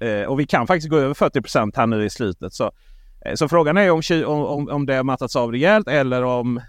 Eh, 0.00 0.28
och 0.28 0.40
vi 0.40 0.46
kan 0.46 0.66
faktiskt 0.66 0.90
gå 0.90 0.96
över 0.96 1.14
40 1.14 1.40
procent 1.40 1.76
här 1.76 1.86
nu 1.86 2.04
i 2.04 2.10
slutet. 2.10 2.52
Så, 2.52 2.70
eh, 3.24 3.34
så 3.34 3.48
frågan 3.48 3.76
är 3.76 3.90
om, 3.90 4.02
om, 4.26 4.68
om, 4.68 4.86
det 4.86 4.94
har 4.94 5.04
mattats 5.04 5.36
av 5.36 5.52
rejält 5.52 5.88
eller 5.88 6.24
om, 6.24 6.60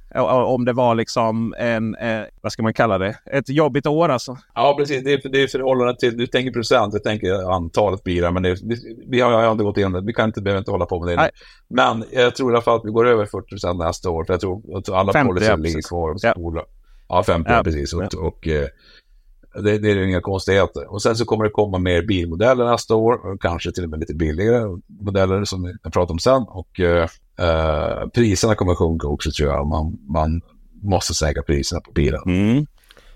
om 0.46 0.66
det 0.66 0.74
var 0.74 0.96
liksom 0.96 1.56
en... 1.58 1.96
Eh, 1.96 2.22
vad 2.42 2.52
ska 2.52 2.64
man 2.64 2.74
kalla 2.74 2.98
det? 2.98 3.18
Ett 3.26 3.50
jobbigt 3.50 3.88
år 3.88 4.10
alltså. 4.10 4.38
Ja, 4.56 4.76
precis. 4.78 5.04
Det 5.04 5.14
är, 5.14 5.30
det 5.30 5.44
är 5.44 5.48
förhållande 5.48 5.96
till, 6.00 6.18
du 6.18 6.28
tänker 6.28 6.52
procent, 6.52 6.94
jag 6.94 7.04
tänker 7.04 7.54
antalet 7.56 8.04
bilar, 8.04 8.32
men 8.32 8.44
det, 8.44 8.58
vi, 8.64 8.98
vi 9.08 9.22
har 9.22 9.42
ju 9.42 9.48
aldrig 9.48 9.66
gått 9.66 9.78
igenom 9.78 9.94
det. 9.94 10.08
Vi 10.08 10.14
kan 10.14 10.26
inte, 10.26 10.42
behöver 10.42 10.60
inte 10.60 10.72
hålla 10.72 10.86
på 10.86 11.00
med 11.00 11.10
det. 11.10 11.16
Nej. 11.16 11.30
Men 11.68 12.04
jag 12.12 12.36
tror 12.36 12.52
i 12.52 12.56
alla 12.56 12.64
fall 12.64 12.78
att 12.78 12.86
vi 12.86 12.92
går 12.92 13.08
över 13.08 13.26
40 13.26 13.50
procent 13.50 13.80
nästa 13.80 14.10
år, 14.10 14.26
för 14.26 14.34
jag 14.34 14.42
tror 14.42 14.78
att 14.78 14.90
alla 14.90 15.14
50, 15.14 15.30
policy 15.30 15.50
ja, 15.50 15.56
ligger 15.56 15.82
kvar. 15.82 16.16
Ja. 16.22 16.66
Ja, 17.08 17.16
ja 17.18 17.24
50, 17.24 17.52
Ja. 17.52 17.64
precis. 17.64 17.94
Och, 17.94 18.14
och 18.14 18.48
eh, 18.48 18.68
det, 19.64 19.78
det 19.78 19.92
är 19.92 19.98
inga 19.98 20.22
konstigheter. 20.22 20.94
Och 20.94 21.02
sen 21.02 21.16
så 21.16 21.26
kommer 21.26 21.44
det 21.44 21.50
komma 21.50 21.78
mer 21.78 22.02
bilmodeller 22.02 22.66
nästa 22.66 22.96
år, 22.96 23.14
och 23.26 23.42
kanske 23.42 23.72
till 23.72 23.84
och 23.84 23.90
med 23.90 24.00
lite 24.00 24.16
billigare 24.16 24.80
modeller 24.88 25.46
som 25.46 25.78
jag 25.84 25.94
pratar 25.94 26.12
om 26.14 26.20
sen. 26.20 26.46
Och 26.48 26.80
eh, 26.80 27.08
eh, 27.40 28.08
priserna 28.08 28.56
kommer 28.56 28.76
sjunka 28.76 29.08
också 29.08 29.32
tror 29.32 29.50
jag. 29.50 29.68
Man, 29.68 29.98
man 30.08 30.42
måste 30.82 31.14
sänka 31.14 31.42
priserna 31.44 31.82
på 31.82 31.92
bilen. 31.92 32.22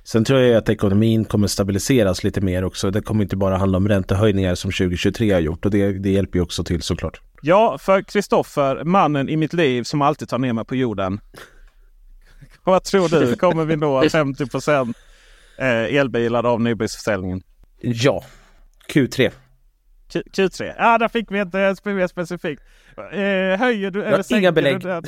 Sen 0.04 0.26
tror 0.26 0.40
jag 0.40 0.58
att 0.58 0.70
ekonomin 0.70 1.26
kommer 1.26 1.48
stabiliseras 1.48 2.24
lite 2.24 2.42
mer 2.42 2.64
också. 2.64 2.92
Det 2.92 3.02
kommer 3.02 3.24
inte 3.24 3.36
bara 3.36 3.58
handla 3.58 3.78
om 3.78 3.88
räntehöjningar 3.88 4.56
som 4.56 4.72
2023 4.72 5.34
har 5.34 5.40
gjort 5.40 5.66
och 5.66 5.72
det, 5.72 5.92
det 5.92 6.10
hjälper 6.10 6.40
ju 6.40 6.44
också 6.44 6.64
till 6.64 6.82
såklart. 6.82 7.22
Ja, 7.42 7.78
för 7.82 8.02
Kristoffer, 8.02 8.84
mannen 8.84 9.30
i 9.30 9.38
mitt 9.38 9.54
liv 9.54 9.84
som 9.84 10.02
alltid 10.02 10.30
tar 10.30 10.38
ner 10.38 10.54
mig 10.54 10.66
på 10.66 10.76
jorden. 10.76 11.20
Vad 12.72 12.84
tror 12.84 13.10
du? 13.10 13.36
Kommer 13.40 13.66
vi 13.66 13.76
nå 13.76 14.10
50 14.10 14.46
procent 14.46 14.98
elbilar 15.58 16.46
av 16.46 16.62
nybilsförsäljningen? 16.62 17.42
Ja, 17.82 18.24
Q3. 18.94 19.32
Q- 20.14 20.24
Q3? 20.34 20.74
Ja, 20.78 20.98
där 20.98 21.08
fick 21.08 21.32
vi 21.32 21.40
inte 21.42 21.76
mer 21.86 22.08
specifikt. 22.08 22.62
Eh, 22.98 23.60
höjer 23.60 23.92
du 23.92 24.00
eller 24.02 24.12
Jag 24.12 24.18
har 24.18 24.24
sänker 24.24 24.40
inga 24.42 24.52
belägg. 24.52 24.80
du 24.80 24.88
den? 24.88 25.04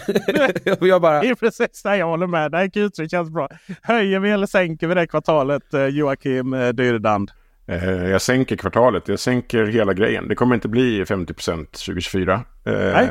jag 0.87 1.01
bara... 1.01 1.21
Det 1.21 1.29
är 1.29 1.35
precis 1.35 1.83
där 1.83 1.95
jag 1.95 2.05
håller 2.07 2.27
med. 2.27 2.51
Nej, 2.51 2.67
Q3 2.67 3.07
känns 3.09 3.29
bra. 3.29 3.49
Höjer 3.81 4.19
vi 4.19 4.31
eller 4.31 4.47
sänker 4.47 4.87
vi 4.87 4.93
det 4.95 5.07
kvartalet, 5.07 5.73
eh, 5.73 5.85
Joakim 5.85 6.53
eh, 6.53 6.69
Dyredand? 6.69 7.31
Eh, 7.67 7.85
Jag 7.89 8.21
sänker 8.21 8.55
kvartalet, 8.55 9.07
jag 9.07 9.19
sänker 9.19 9.65
hela 9.65 9.93
grejen. 9.93 10.27
Det 10.27 10.35
kommer 10.35 10.55
inte 10.55 10.67
bli 10.67 11.03
50% 11.03 11.65
2024. 11.65 12.33
Eh, 12.33 12.41
Nej. 12.73 13.07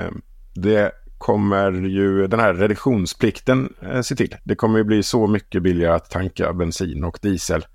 Det 0.54 0.92
kommer 1.18 1.72
ju 1.72 2.26
den 2.26 2.40
här 2.40 2.54
reduktionsplikten 2.54 3.74
eh, 3.82 4.00
se 4.00 4.16
till. 4.16 4.36
Det 4.44 4.54
kommer 4.54 4.78
ju 4.78 4.84
bli 4.84 5.02
så 5.02 5.26
mycket 5.26 5.62
billigare 5.62 5.94
att 5.94 6.10
tanka 6.10 6.52
bensin 6.52 7.04
och 7.04 7.18
diesel. 7.22 7.66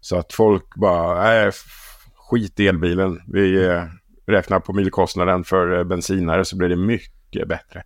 Så 0.00 0.16
att 0.16 0.32
folk 0.32 0.74
bara, 0.76 1.22
nej, 1.22 1.50
skit 2.30 2.60
i 2.60 2.68
elbilen. 2.68 3.20
Vi, 3.26 3.66
eh, 3.66 3.84
räknar 4.26 4.60
på 4.60 4.72
milkostnaden 4.72 5.44
för 5.44 5.78
eh, 5.78 5.84
bensinare 5.84 6.44
så 6.44 6.56
blir 6.56 6.68
det 6.68 6.76
mycket 6.76 7.48
bättre. 7.48 7.82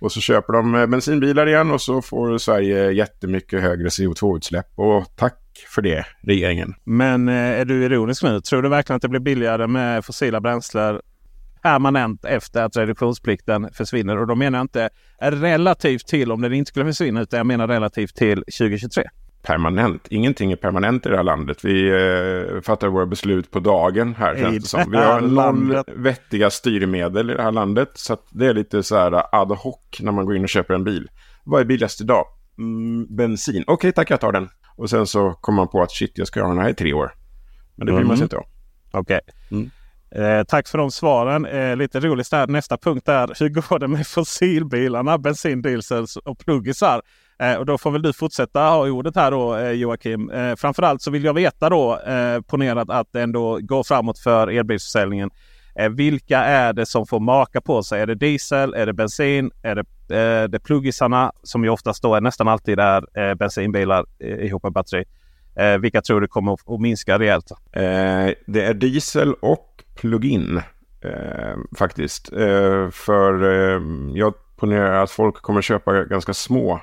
Och 0.00 0.12
så 0.12 0.20
köper 0.20 0.52
de 0.52 0.74
eh, 0.74 0.86
bensinbilar 0.86 1.46
igen 1.46 1.70
och 1.70 1.80
så 1.80 2.02
får 2.02 2.38
Sverige 2.38 2.90
jättemycket 2.90 3.62
högre 3.62 3.88
CO2-utsläpp. 3.88 4.66
Och 4.74 5.16
tack 5.16 5.38
för 5.74 5.82
det, 5.82 6.06
regeringen. 6.22 6.74
Men 6.84 7.28
eh, 7.28 7.34
är 7.34 7.64
du 7.64 7.84
ironisk 7.84 8.22
nu? 8.22 8.40
Tror 8.40 8.62
du 8.62 8.68
verkligen 8.68 8.96
att 8.96 9.02
det 9.02 9.08
blir 9.08 9.20
billigare 9.20 9.66
med 9.66 10.04
fossila 10.04 10.40
bränslen 10.40 11.00
permanent 11.62 12.24
efter 12.24 12.62
att 12.62 12.76
reduktionsplikten 12.76 13.68
försvinner? 13.72 14.18
Och 14.18 14.26
då 14.26 14.34
menar 14.34 14.58
jag 14.58 14.64
inte 14.64 14.90
relativt 15.20 16.06
till 16.06 16.32
om 16.32 16.40
den 16.40 16.52
inte 16.52 16.68
skulle 16.68 16.86
försvinna 16.86 17.20
utan 17.20 17.36
jag 17.36 17.46
menar 17.46 17.68
relativt 17.68 18.16
till 18.16 18.38
2023 18.38 19.04
permanent. 19.42 20.08
Ingenting 20.10 20.52
är 20.52 20.56
permanent 20.56 21.06
i 21.06 21.08
det 21.08 21.16
här 21.16 21.22
landet. 21.22 21.64
Vi 21.64 21.88
eh, 21.88 22.60
fattar 22.60 22.88
våra 22.88 23.06
beslut 23.06 23.50
på 23.50 23.60
dagen 23.60 24.14
här 24.14 24.36
känns 24.36 24.62
det 24.62 24.68
som. 24.68 24.90
Vi 24.90 24.96
har 24.96 25.20
noll 25.20 25.82
vettiga 25.96 26.50
styrmedel 26.50 27.30
i 27.30 27.34
det 27.34 27.42
här 27.42 27.52
landet. 27.52 27.90
Så 27.94 28.16
det 28.30 28.46
är 28.46 28.54
lite 28.54 28.82
så 28.82 28.96
här 28.96 29.34
ad 29.40 29.54
hoc 29.54 29.76
när 30.00 30.12
man 30.12 30.26
går 30.26 30.36
in 30.36 30.42
och 30.42 30.48
köper 30.48 30.74
en 30.74 30.84
bil. 30.84 31.10
Vad 31.44 31.60
är 31.60 31.64
billigast 31.64 32.00
idag? 32.00 32.24
Mm, 32.58 33.16
bensin. 33.16 33.62
Okej 33.62 33.74
okay, 33.74 33.92
tack 33.92 34.10
jag 34.10 34.20
tar 34.20 34.32
den. 34.32 34.48
Och 34.76 34.90
sen 34.90 35.06
så 35.06 35.32
kommer 35.32 35.56
man 35.56 35.68
på 35.68 35.82
att 35.82 35.90
shit 35.90 36.12
jag 36.14 36.26
ska 36.26 36.42
ha 36.42 36.48
den 36.48 36.58
här 36.58 36.68
i 36.68 36.74
tre 36.74 36.92
år. 36.92 37.12
Men 37.76 37.86
det 37.86 37.92
bryr 37.92 38.00
mm. 38.00 38.08
man 38.08 38.16
sig 38.16 38.24
inte 38.24 38.36
om. 38.36 38.44
Okej. 38.90 39.20
Okay. 39.50 39.58
Mm. 39.58 39.70
Eh, 40.14 40.44
tack 40.44 40.68
för 40.68 40.78
de 40.78 40.90
svaren. 40.90 41.46
Eh, 41.46 41.76
lite 41.76 42.00
roligt 42.00 42.30
där. 42.30 42.46
Nästa 42.46 42.76
punkt 42.76 43.08
är 43.08 43.32
hur 43.40 43.48
går 43.48 43.78
det 43.78 43.88
med 43.88 44.06
fossilbilarna, 44.06 45.18
bensin, 45.18 45.62
diesel 45.62 46.06
och 46.24 46.38
pluggisar? 46.38 47.02
Eh, 47.38 47.54
och 47.54 47.66
då 47.66 47.78
får 47.78 47.90
väl 47.90 48.02
du 48.02 48.12
fortsätta 48.12 48.60
ha 48.60 48.88
ordet 48.88 49.16
här 49.16 49.30
då 49.30 49.56
eh, 49.56 49.70
Joakim. 49.70 50.30
Eh, 50.30 50.56
framförallt 50.56 51.02
så 51.02 51.10
vill 51.10 51.24
jag 51.24 51.34
veta 51.34 51.68
då, 51.68 51.98
eh, 51.98 52.40
ponerat 52.40 52.90
att 52.90 53.12
det 53.12 53.22
ändå 53.22 53.58
går 53.62 53.82
framåt 53.82 54.18
för 54.18 54.48
elbilsförsäljningen. 54.48 55.30
Eh, 55.76 55.88
vilka 55.88 56.38
är 56.38 56.72
det 56.72 56.86
som 56.86 57.06
får 57.06 57.20
maka 57.20 57.60
på 57.60 57.82
sig? 57.82 58.00
Är 58.00 58.06
det 58.06 58.14
diesel? 58.14 58.74
Är 58.74 58.86
det 58.86 58.92
bensin? 58.92 59.50
Är 59.62 59.74
det, 59.74 60.16
eh, 60.16 60.48
det 60.48 60.60
pluggisarna 60.60 61.32
som 61.42 61.64
ju 61.64 61.70
oftast 61.70 62.02
då 62.02 62.14
är 62.14 62.20
nästan 62.20 62.48
alltid 62.48 62.78
är 62.78 63.18
eh, 63.18 63.34
bensinbilar 63.34 64.04
eh, 64.18 64.46
ihop 64.46 64.62
med 64.62 64.72
batteri? 64.72 65.04
Eh, 65.56 65.78
vilka 65.78 66.02
tror 66.02 66.20
du 66.20 66.28
kommer 66.28 66.52
att, 66.52 66.70
att 66.70 66.80
minska 66.80 67.18
rejält? 67.18 67.50
Eh, 67.72 68.34
det 68.46 68.64
är 68.64 68.74
diesel 68.74 69.34
och 69.34 69.71
plugin 69.94 70.60
eh, 71.00 71.56
faktiskt. 71.78 72.32
Eh, 72.32 72.90
för 72.90 73.42
eh, 73.42 73.82
jag 74.14 74.34
ponerar 74.56 75.02
att 75.02 75.10
folk 75.10 75.34
kommer 75.34 75.62
köpa 75.62 76.04
ganska 76.04 76.34
små 76.34 76.80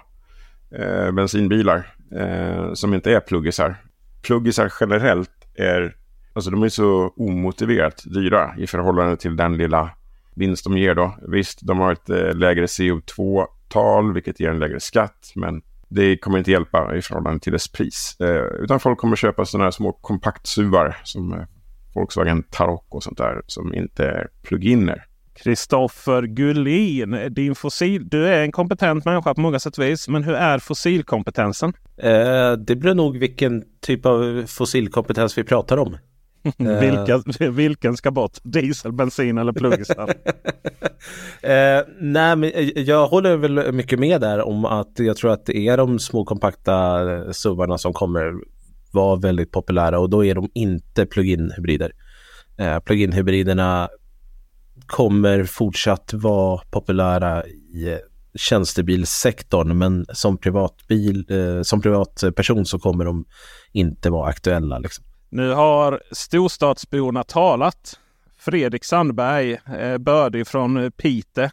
eh, 0.71 1.11
bensinbilar 1.11 1.93
eh, 2.15 2.73
som 2.73 2.93
inte 2.93 3.11
är 3.11 3.19
pluggisar. 3.19 3.75
Pluggisar 4.21 4.73
generellt 4.79 5.31
är, 5.55 5.95
alltså 6.33 6.51
de 6.51 6.63
är 6.63 6.69
så 6.69 7.13
omotiverat 7.15 8.03
dyra 8.05 8.53
i 8.57 8.67
förhållande 8.67 9.17
till 9.17 9.35
den 9.35 9.57
lilla 9.57 9.91
vinst 10.35 10.63
de 10.63 10.77
ger 10.77 10.95
då. 10.95 11.17
Visst, 11.27 11.59
de 11.61 11.79
har 11.79 11.91
ett 11.91 12.09
eh, 12.09 12.35
lägre 12.35 12.65
CO2-tal 12.65 14.13
vilket 14.13 14.39
ger 14.39 14.49
en 14.49 14.59
lägre 14.59 14.79
skatt, 14.79 15.31
men 15.35 15.61
det 15.87 16.17
kommer 16.17 16.37
inte 16.37 16.51
hjälpa 16.51 16.95
i 16.95 17.01
förhållande 17.01 17.39
till 17.39 17.53
dess 17.53 17.67
pris. 17.67 18.17
Eh, 18.19 18.63
utan 18.63 18.79
folk 18.79 18.99
kommer 18.99 19.15
köpa 19.15 19.45
sådana 19.45 19.63
här 19.63 19.71
små 19.71 19.91
kompaktsuvar 19.91 20.97
som 21.03 21.33
eh, 21.33 21.45
Volkswagen 21.95 22.43
Tarok 22.43 22.85
och 22.89 23.03
sånt 23.03 23.17
där 23.17 23.41
som 23.47 23.73
inte 23.73 24.05
är 24.05 24.27
plug-iner. 24.43 25.05
Kristoffer 25.43 26.23
Gullin, 26.23 27.27
din 27.29 27.55
fossil, 27.55 28.09
du 28.09 28.27
är 28.27 28.43
en 28.43 28.51
kompetent 28.51 29.05
människa 29.05 29.33
på 29.33 29.41
många 29.41 29.59
sätt 29.59 29.77
och 29.77 29.83
vis. 29.83 30.07
Men 30.07 30.23
hur 30.23 30.33
är 30.33 30.59
fossilkompetensen? 30.59 31.73
Eh, 31.97 32.51
det 32.51 32.75
beror 32.75 32.93
nog 32.93 33.17
vilken 33.17 33.63
typ 33.81 34.05
av 34.05 34.43
fossilkompetens 34.47 35.37
vi 35.37 35.43
pratar 35.43 35.77
om. 35.77 35.97
Vilka, 36.57 37.21
vilken 37.49 37.97
ska 37.97 38.11
bort? 38.11 38.37
Diesel, 38.43 38.91
bensin 38.91 39.37
eller 39.37 39.53
pluggisar? 39.53 40.09
eh, 41.41 41.85
nej, 41.99 42.35
men 42.35 42.51
jag 42.75 43.07
håller 43.07 43.37
väl 43.37 43.71
mycket 43.71 43.99
med 43.99 44.21
där 44.21 44.41
om 44.41 44.65
att 44.65 44.91
jag 44.95 45.17
tror 45.17 45.31
att 45.31 45.45
det 45.45 45.67
är 45.67 45.77
de 45.77 45.99
små 45.99 46.25
kompakta 46.25 47.33
suvarna 47.33 47.77
som 47.77 47.93
kommer 47.93 48.33
vara 48.93 49.15
väldigt 49.15 49.51
populära 49.51 49.99
och 49.99 50.09
då 50.09 50.25
är 50.25 50.35
de 50.35 50.49
inte 50.53 51.05
plug-in 51.05 51.51
hybrider. 51.55 51.91
Eh, 52.57 52.79
plug-in 52.79 53.11
hybriderna 53.11 53.89
kommer 54.85 55.43
fortsatt 55.43 56.13
vara 56.13 56.61
populära 56.71 57.47
i 57.47 57.99
tjänstebilsektorn 58.35 59.77
men 59.77 60.05
som 60.13 60.37
privatbil, 60.37 61.25
eh, 61.29 61.61
som 61.61 61.81
privatperson 61.81 62.65
så 62.65 62.79
kommer 62.79 63.05
de 63.05 63.25
inte 63.71 64.09
vara 64.09 64.29
aktuella. 64.29 64.79
Liksom. 64.79 65.05
Nu 65.29 65.51
har 65.51 66.01
storstadsborna 66.11 67.23
talat. 67.23 67.99
Fredrik 68.37 68.85
Sandberg, 68.85 69.59
eh, 69.79 69.97
bördig 69.97 70.47
från 70.47 70.91
Pite. 70.91 71.51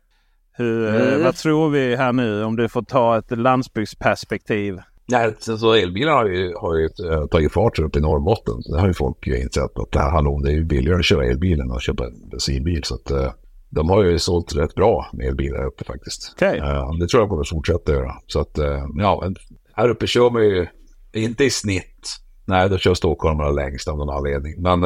Hur, 0.53 0.88
eh, 0.88 1.09
mm. 1.09 1.22
Vad 1.22 1.37
tror 1.37 1.70
vi 1.70 1.96
här 1.96 2.12
nu 2.12 2.44
om 2.44 2.57
du 2.57 2.68
får 2.68 2.83
ta 2.83 3.18
ett 3.18 3.38
landsbygdsperspektiv? 3.38 4.81
Nej, 5.09 5.35
så 5.38 5.73
elbilar 5.73 6.12
har 6.12 6.27
ju, 6.27 6.55
har 6.55 6.77
ju 6.77 6.85
eh, 6.85 7.27
tagit 7.27 7.53
fart 7.53 7.79
upp 7.79 7.97
i 7.97 8.01
Norrbotten. 8.01 8.55
Det 8.73 8.81
har 8.81 8.87
ju 8.87 8.95
folk 8.95 9.27
ju 9.27 9.40
insett 9.40 9.79
att 9.79 9.92
det 9.92 9.99
här, 9.99 10.11
hallå, 10.11 10.40
det 10.45 10.51
är 10.51 10.55
ju 10.55 10.64
billigare 10.64 10.99
att 10.99 11.05
köra 11.05 11.25
elbil 11.25 11.61
än 11.61 11.73
att 11.73 11.83
köpa 11.83 12.07
en 12.07 12.29
bensinbil. 12.31 12.85
Så 12.85 12.95
att, 12.95 13.11
uh, 13.11 13.31
de 13.71 13.90
har 13.90 14.05
ju 14.05 14.19
sålt 14.19 14.57
rätt 14.57 14.75
bra 14.75 15.11
med 15.12 15.27
elbilar 15.27 15.66
uppe 15.66 15.85
faktiskt. 15.85 16.33
Okay. 16.37 16.59
Uh, 16.59 16.99
det 17.01 17.09
tror 17.09 17.23
jag 17.23 17.29
kommer 17.29 17.45
fortsätta 17.45 17.92
göra. 17.92 18.14
Så 18.27 18.40
att, 18.40 18.59
ja, 18.99 19.33
här 19.75 19.88
uppe 19.88 20.07
kör 20.07 20.31
man 20.31 20.42
ju 20.42 20.66
inte 21.12 21.45
i 21.45 21.51
snitt. 21.51 22.16
Nej, 22.45 22.69
då 22.69 22.79
kör 22.79 22.95
stockholmarna 22.95 23.51
längst 23.51 23.88
av 23.88 23.97
någon 23.99 24.16
anledning. 24.16 24.62
Men, 24.62 24.81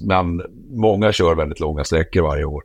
men 0.00 0.42
många 0.70 1.12
kör 1.12 1.34
väldigt 1.34 1.60
långa 1.60 1.84
sträckor 1.84 2.22
varje 2.22 2.44
år. 2.44 2.62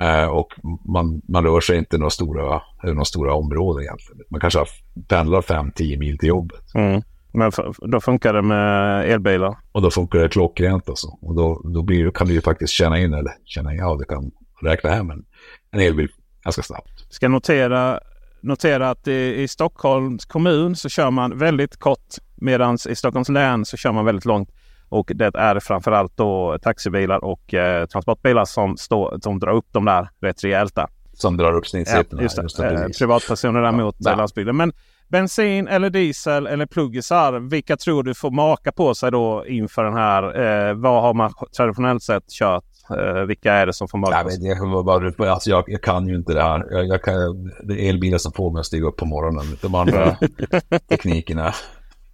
Eh, 0.00 0.26
och 0.26 0.48
man, 0.92 1.22
man 1.28 1.44
rör 1.44 1.60
sig 1.60 1.78
inte 1.78 1.98
några 1.98 2.10
stora, 2.10 2.62
några 2.82 3.04
stora 3.04 3.34
områden 3.34 3.82
egentligen. 3.82 4.22
Man 4.30 4.40
kanske 4.40 4.64
pendlar 5.08 5.40
5-10 5.40 5.98
mil 5.98 6.18
till 6.18 6.28
jobbet. 6.28 6.74
Mm. 6.74 7.02
Men 7.32 7.52
då 7.78 8.00
funkar 8.00 8.32
det 8.32 8.42
med 8.42 9.04
elbilar? 9.10 9.58
Och 9.72 9.82
då 9.82 9.90
funkar 9.90 10.18
det 10.18 10.28
klockrent 10.28 10.88
alltså. 10.88 11.08
Och 11.20 11.34
då, 11.34 11.60
då 11.64 11.82
blir, 11.82 12.10
kan 12.10 12.26
du 12.26 12.32
ju 12.32 12.40
faktiskt 12.40 12.72
känna 12.72 12.98
in, 12.98 13.14
eller 13.14 13.32
känna 13.44 13.72
in, 13.72 13.78
ja 13.78 13.96
du 13.98 14.04
kan 14.04 14.30
räkna 14.62 14.90
hem 14.90 15.10
en, 15.10 15.24
en 15.70 15.80
elbil 15.80 16.08
ganska 16.44 16.62
snabbt. 16.62 17.06
Ska 17.10 17.28
notera, 17.28 18.00
notera 18.40 18.90
att 18.90 19.08
i, 19.08 19.42
i 19.42 19.48
Stockholms 19.48 20.24
kommun 20.24 20.76
så 20.76 20.88
kör 20.88 21.10
man 21.10 21.38
väldigt 21.38 21.76
kort 21.76 22.14
medan 22.36 22.78
i 22.88 22.94
Stockholms 22.94 23.28
län 23.28 23.64
så 23.64 23.76
kör 23.76 23.92
man 23.92 24.04
väldigt 24.04 24.24
långt. 24.24 24.50
Och 24.88 25.10
det 25.14 25.36
är 25.36 25.60
framförallt 25.60 26.16
då 26.16 26.58
taxibilar 26.62 27.24
och 27.24 27.54
eh, 27.54 27.86
transportbilar 27.86 28.44
som, 28.44 28.76
stå, 28.76 29.18
som 29.22 29.38
drar 29.38 29.52
upp 29.52 29.66
de 29.72 29.84
där 29.84 30.08
rätt 30.20 30.44
rejält. 30.44 30.74
Där. 30.74 30.86
Som 31.12 31.36
drar 31.36 31.52
upp 31.52 31.66
snittsiffrorna. 31.66 32.06
Ja, 32.10 32.22
just 32.22 32.36
det. 32.36 32.42
Just 32.42 32.56
det. 32.56 32.74
Eh, 32.74 32.88
privatpersoner 32.98 33.60
däremot 33.60 33.96
ja. 33.98 34.14
landsbygden. 34.14 34.56
Men 34.56 34.72
bensin 35.08 35.68
eller 35.68 35.90
diesel 35.90 36.46
eller 36.46 36.66
pluggisar. 36.66 37.32
Vilka 37.32 37.76
tror 37.76 38.02
du 38.02 38.14
får 38.14 38.30
maka 38.30 38.72
på 38.72 38.94
sig 38.94 39.10
då 39.10 39.44
inför 39.46 39.84
den 39.84 39.94
här? 39.94 40.22
Eh, 40.22 40.74
vad 40.74 41.02
har 41.02 41.14
man 41.14 41.32
traditionellt 41.56 42.02
sett 42.02 42.30
kört? 42.30 42.64
Eh, 42.98 43.22
vilka 43.22 43.52
är 43.52 43.66
det 43.66 43.72
som 43.72 43.88
får 43.88 43.98
maka 43.98 44.22
på 44.22 44.30
sig? 44.30 44.46
Jag, 44.46 44.84
bara, 44.84 45.32
alltså 45.32 45.50
jag, 45.50 45.64
jag, 45.66 45.82
kan 45.82 46.08
ju 46.08 46.14
inte 46.14 46.34
det 46.34 46.42
här. 46.42 46.66
Jag, 46.70 46.86
jag 46.86 47.02
kan, 47.02 47.14
det 47.62 47.74
är 47.74 47.88
elbilar 47.88 48.18
som 48.18 48.32
får 48.32 48.52
mig 48.52 48.60
att 48.60 48.66
stiga 48.66 48.86
upp 48.86 48.96
på 48.96 49.06
morgonen. 49.06 49.44
De 49.62 49.74
andra 49.74 50.16
teknikerna 50.88 51.54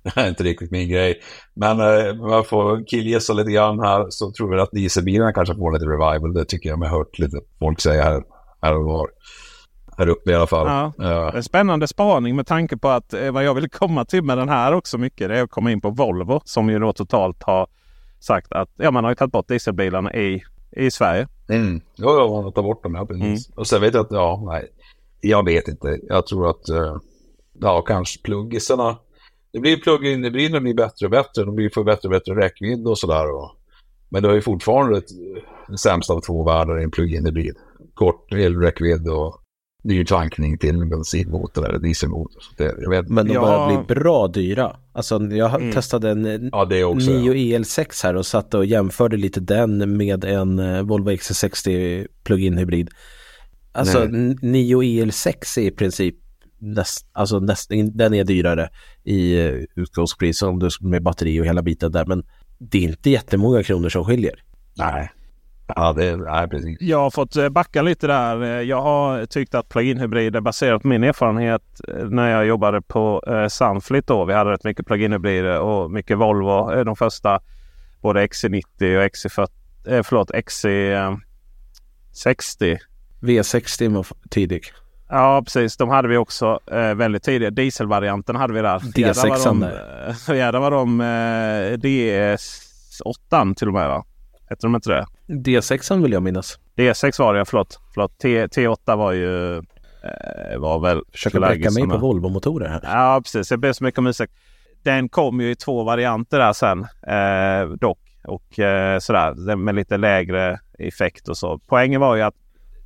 det 0.05 0.17
är 0.21 0.29
inte 0.29 0.43
riktigt 0.43 0.71
min 0.71 0.89
grej. 0.89 1.21
Men 1.55 1.81
eh, 1.81 2.17
jag 2.31 2.49
får 2.49 2.87
killgissa 2.87 3.33
lite 3.33 3.51
grann 3.51 3.81
här 3.81 4.07
så 4.11 4.33
tror 4.33 4.55
jag 4.55 4.63
att 4.63 4.73
dieselbilarna 4.73 5.33
kanske 5.33 5.55
får 5.55 5.73
lite 5.73 5.85
revival. 5.85 6.35
Det 6.35 6.45
tycker 6.45 6.69
jag 6.69 6.79
mig 6.79 6.89
hört 6.89 7.19
lite 7.19 7.41
folk 7.59 7.81
säga 7.81 8.03
här, 8.03 8.23
här 8.63 8.77
och 8.77 8.85
var. 8.85 9.09
Här 9.99 10.09
uppe 10.09 10.31
i 10.31 10.35
alla 10.35 10.47
fall. 10.47 10.67
Ja, 10.67 10.93
ja. 10.99 11.31
Det 11.31 11.39
är 11.39 11.43
spännande 11.43 11.89
spaning 11.89 12.37
med 12.37 12.47
tanke 12.47 12.77
på 12.77 12.89
att 12.89 13.15
eh, 13.15 13.31
vad 13.31 13.45
jag 13.45 13.55
vill 13.55 13.71
komma 13.71 14.05
till 14.05 14.23
med 14.23 14.39
den 14.39 14.49
här 14.49 14.73
också 14.73 14.99
mycket 14.99 15.29
det 15.29 15.39
är 15.39 15.43
att 15.43 15.51
komma 15.51 15.73
in 15.73 15.81
på 15.81 15.91
Volvo 15.91 16.41
som 16.45 16.71
ju 16.71 16.79
då 16.79 16.93
totalt 16.93 17.43
har 17.43 17.67
sagt 18.21 18.53
att 18.53 18.69
ja, 18.77 18.91
man 18.91 19.05
har 19.05 19.11
ju 19.11 19.15
tagit 19.15 19.33
bort 19.33 19.49
dieselbilarna 19.49 20.15
i, 20.15 20.43
i 20.77 20.91
Sverige. 20.91 21.29
Mm. 21.49 21.81
Ja, 21.97 22.19
ja, 22.19 22.29
man 22.29 22.45
har 22.45 22.51
tagit 22.51 22.67
bort 22.67 22.83
dem. 22.83 22.95
Ja, 22.95 23.07
precis. 23.07 23.49
Mm. 23.49 23.59
Och 23.59 23.67
sen 23.67 23.81
vet 23.81 23.95
jag 23.95 24.01
att, 24.01 24.13
ja, 24.13 24.43
nej, 24.47 24.69
jag 25.21 25.45
vet 25.45 25.69
inte. 25.69 25.99
Jag 26.03 26.27
tror 26.27 26.51
att, 26.51 26.69
eh, 26.69 26.97
ja, 27.61 27.83
kanske 27.83 28.23
pluggisarna 28.23 28.97
det 29.55 29.61
blir 29.61 29.77
plug-in 29.77 30.25
hybriderna 30.25 30.61
blir 30.61 30.75
bättre 30.75 31.07
och 31.07 31.11
bättre. 31.11 31.45
De 31.45 31.55
blir 31.55 31.71
får 31.71 31.85
bättre 31.85 32.09
och 32.09 32.11
bättre 32.11 32.35
räckvidd 32.35 32.87
och 32.87 32.99
sådär. 32.99 33.27
Men 34.09 34.23
det 34.23 34.37
är 34.37 34.41
fortfarande 34.41 34.99
ett, 34.99 35.09
den 35.69 35.79
sämsta 35.79 36.13
av 36.13 36.21
två 36.21 36.45
världar 36.45 36.81
i 36.81 36.85
en 36.85 36.91
plug-in 36.91 37.27
hybrid. 37.27 37.57
Kort 37.95 38.33
elräckvidd 38.33 39.09
och 39.09 39.41
dyr 39.85 40.05
tankning 40.05 40.59
till 40.59 40.75
en 40.75 40.89
bensinmotor 40.89 41.69
eller 41.69 41.79
dieselmotor. 41.79 42.43
Det, 42.57 42.75
jag 42.81 42.91
vet. 42.91 43.09
Men 43.09 43.27
de 43.27 43.35
börjar 43.35 43.71
ja. 43.71 43.85
bli 43.87 43.95
bra 43.95 44.29
dyra. 44.29 44.77
Alltså 44.93 45.23
jag 45.23 45.55
mm. 45.55 45.73
testade 45.73 46.11
en 46.11 46.51
ja, 46.53 46.87
också, 46.87 47.11
9 47.11 47.33
ja. 47.35 47.59
EL6 47.59 48.05
här 48.05 48.17
och 48.17 48.27
satt 48.27 48.55
och 48.55 48.67
jämförde 48.67 49.17
lite 49.17 49.41
den 49.41 49.97
med 49.97 50.25
en 50.25 50.59
eh, 50.59 50.83
Volvo 50.83 51.11
XC60 51.11 52.07
plug-in 52.25 52.59
hybrid. 52.59 52.91
Alltså 53.73 54.05
Nej. 54.05 54.37
9 54.43 54.83
EL6 54.83 55.59
är 55.59 55.63
i 55.63 55.71
princip 55.71 56.24
näst, 56.65 57.07
alltså 57.13 57.41
näst, 57.41 57.71
den 57.93 58.15
är 58.15 58.25
dyrare 58.25 58.69
i 59.05 59.47
eh, 59.47 59.55
utgångspris 59.75 60.43
om 60.43 60.59
du 60.59 60.69
med 60.81 61.03
batteri 61.03 61.41
och 61.41 61.47
hela 61.47 61.63
biten 61.63 61.93
där. 61.93 62.05
Men 62.07 62.25
det 62.59 62.79
är 62.79 62.83
inte 62.83 63.11
jättemånga 63.11 63.63
kronor 63.63 63.89
som 63.89 64.05
skiljer. 64.05 64.43
Nej. 64.77 65.13
Ja, 65.67 65.93
det 65.93 66.17
nej, 66.17 66.49
precis. 66.49 66.77
Jag 66.81 66.99
har 66.99 67.11
fått 67.11 67.37
eh, 67.37 67.49
backa 67.49 67.83
lite 67.83 68.07
där. 68.07 68.43
Eh, 68.43 68.49
Jag 68.63 68.83
har 68.83 69.27
tyckt 69.27 69.55
att 69.55 69.69
plug-in-hybrider 69.69 70.41
baserat 70.41 70.83
på 70.83 70.89
min 70.89 71.05
erfarenhet 71.05 71.63
när 72.11 72.31
jag 72.31 72.47
jobbade 72.47 72.83
på 72.83 73.23
eh, 73.27 73.49
Sunflit 73.49 74.07
då. 74.07 74.25
Vi 74.25 74.35
hade 74.35 74.51
rätt 74.51 74.65
mycket 74.65 74.87
plug-in-hybrider 74.87 75.61
och 75.61 75.91
mycket 75.91 76.19
Volvo. 76.19 76.85
De 76.85 76.97
första 76.97 77.41
både 78.01 78.27
XC90 78.27 78.97
och 78.97 79.03
XC40, 79.05 79.49
eh, 79.87 80.03
förlåt, 80.03 80.31
XC60. 80.31 82.79
V60 83.21 83.95
var 83.95 84.07
tidig. 84.31 84.63
Ja 85.09 85.43
precis, 85.45 85.77
de 85.77 85.89
hade 85.89 86.09
vi 86.09 86.17
också 86.17 86.61
eh, 86.67 86.95
väldigt 86.95 87.23
tidigt. 87.23 87.57
Dieselvarianten 87.57 88.37
hade 88.37 88.53
vi 88.55 88.61
där. 88.61 88.79
D6 88.79 88.99
Jädrar 88.99 89.29
vad 89.31 89.45
de, 89.45 89.61
där. 89.61 90.15
eh, 90.31 90.37
jädrar 90.37 90.61
vad 90.61 90.73
de 90.73 91.01
eh, 91.01 91.79
DS8 91.79 93.55
till 93.55 93.69
och 93.69 93.75
med 93.75 93.89
va? 93.89 94.05
Hette 94.49 94.67
de 94.67 94.75
inte 94.75 94.91
det? 94.91 95.07
D6 95.27 96.03
vill 96.03 96.13
jag 96.13 96.23
minnas. 96.23 96.59
D6 96.77 97.19
var 97.21 97.33
det 97.35 97.39
ja, 97.39 97.45
förlåt. 97.45 97.81
förlåt. 97.95 98.19
T, 98.19 98.47
T8 98.47 98.97
var 98.97 99.13
ju... 99.13 99.57
Eh, 99.57 100.59
var 100.59 100.79
väl... 100.81 101.03
Försöker 101.13 101.41
bräcka 101.41 101.71
mig 101.71 101.83
på 101.89 101.97
Volvo-motorer 101.99 102.69
här. 102.69 102.81
Ja 102.83 103.21
precis, 103.25 103.49
det 103.49 103.57
blev 103.57 103.73
så 103.73 103.85
mycket 103.85 103.99
om 103.99 104.07
ursäkt. 104.07 104.33
Den 104.83 105.09
kom 105.09 105.41
ju 105.41 105.51
i 105.51 105.57
två 105.57 105.85
varianter 105.85 106.39
där 106.39 106.53
sen 106.53 106.87
eh, 107.07 107.69
dock. 107.81 107.99
Och 108.25 108.59
eh, 108.59 108.99
sådär 108.99 109.57
med 109.57 109.75
lite 109.75 109.97
lägre 109.97 110.59
effekt 110.79 111.29
och 111.29 111.37
så. 111.37 111.61
Poängen 111.67 112.01
var 112.01 112.17
ju 112.17 112.23
att 112.23 112.35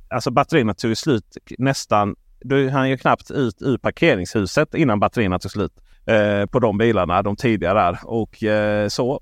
alltså 0.09 0.31
batterierna 0.31 0.73
tog 0.73 0.89
ju 0.89 0.95
slut 0.95 1.37
nästan. 1.57 2.15
Du 2.41 2.69
hann 2.69 2.89
ju 2.89 2.97
knappt 2.97 3.31
ut 3.31 3.61
ur 3.61 3.77
parkeringshuset 3.77 4.73
innan 4.73 4.99
batterierna 4.99 5.39
tog 5.39 5.51
slut. 5.51 5.73
Eh, 6.05 6.45
på 6.45 6.59
de 6.59 6.77
bilarna, 6.77 7.21
de 7.21 7.35
tidigare 7.35 7.79
där. 7.79 7.99
Och 8.03 8.43
eh, 8.43 8.87
så. 8.87 9.21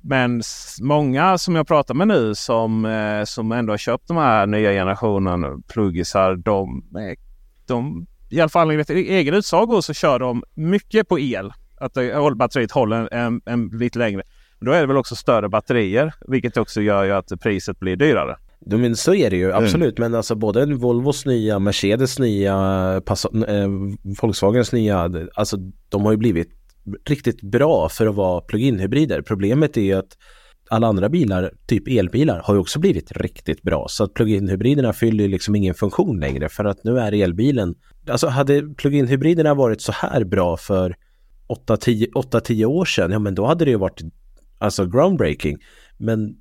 Men 0.00 0.42
många 0.80 1.38
som 1.38 1.56
jag 1.56 1.68
pratar 1.68 1.94
med 1.94 2.08
nu 2.08 2.34
som, 2.34 2.84
eh, 2.84 3.24
som 3.24 3.52
ändå 3.52 3.72
har 3.72 3.78
köpt 3.78 4.08
de 4.08 4.16
här 4.16 4.46
nya 4.46 4.70
generationen 4.70 5.62
pluggisar. 5.62 6.36
De, 6.36 6.84
eh, 6.96 7.18
de 7.66 8.06
i 8.30 8.40
alla 8.40 8.48
fall 8.48 8.70
enligt 8.70 8.90
egen 8.90 9.34
utsago 9.34 9.82
så 9.82 9.94
kör 9.94 10.18
de 10.18 10.42
mycket 10.54 11.08
på 11.08 11.18
el. 11.18 11.52
Att 11.80 11.92
batteriet 12.36 12.72
håller 12.72 13.14
en, 13.14 13.40
en 13.46 13.68
lite 13.68 13.98
längre. 13.98 14.22
Då 14.60 14.72
är 14.72 14.80
det 14.80 14.86
väl 14.86 14.96
också 14.96 15.16
större 15.16 15.48
batterier 15.48 16.14
vilket 16.28 16.56
också 16.56 16.80
gör 16.80 17.04
ju 17.04 17.12
att 17.12 17.32
priset 17.40 17.78
blir 17.78 17.96
dyrare. 17.96 18.36
Jo, 18.70 18.78
men 18.78 18.96
så 18.96 19.14
är 19.14 19.30
det 19.30 19.36
Mm. 19.36 19.48
ju 19.48 19.52
absolut. 19.54 19.98
Men 19.98 20.14
alltså 20.14 20.34
både 20.34 20.66
Volvos 20.74 21.26
nya, 21.26 21.58
Mercedes 21.58 22.18
nya, 22.18 22.54
Passat, 23.06 23.34
eh, 23.34 23.68
Volkswagens 24.20 24.72
nya. 24.72 25.10
Alltså 25.34 25.56
de 25.88 26.04
har 26.04 26.12
ju 26.12 26.18
blivit 26.18 26.48
riktigt 27.08 27.42
bra 27.42 27.88
för 27.88 28.06
att 28.06 28.14
vara 28.14 28.40
plug-in 28.40 28.78
hybrider. 28.78 29.22
Problemet 29.22 29.76
är 29.76 29.80
ju 29.80 29.92
att 29.92 30.16
alla 30.70 30.86
andra 30.86 31.08
bilar, 31.08 31.52
typ 31.66 31.88
elbilar, 31.88 32.40
har 32.44 32.54
ju 32.54 32.60
också 32.60 32.78
blivit 32.78 33.12
riktigt 33.12 33.62
bra. 33.62 33.86
Så 33.88 34.04
att 34.04 34.14
plug-in 34.14 34.48
hybriderna 34.48 34.92
fyller 34.92 35.28
liksom 35.28 35.54
ingen 35.56 35.74
funktion 35.74 36.20
längre 36.20 36.48
för 36.48 36.64
att 36.64 36.84
nu 36.84 36.98
är 36.98 37.12
elbilen. 37.12 37.74
Alltså 38.08 38.26
hade 38.26 38.62
plug-in 38.62 39.06
hybriderna 39.06 39.54
varit 39.54 39.80
så 39.80 39.92
här 39.92 40.24
bra 40.24 40.56
för 40.56 40.94
8-10 41.48 42.64
år 42.64 42.84
sedan, 42.84 43.10
ja 43.10 43.18
men 43.18 43.34
då 43.34 43.46
hade 43.46 43.64
det 43.64 43.70
ju 43.70 43.76
varit 43.76 44.00
alltså 44.58 44.86
groundbreaking. 44.86 45.56
Men 45.98 46.36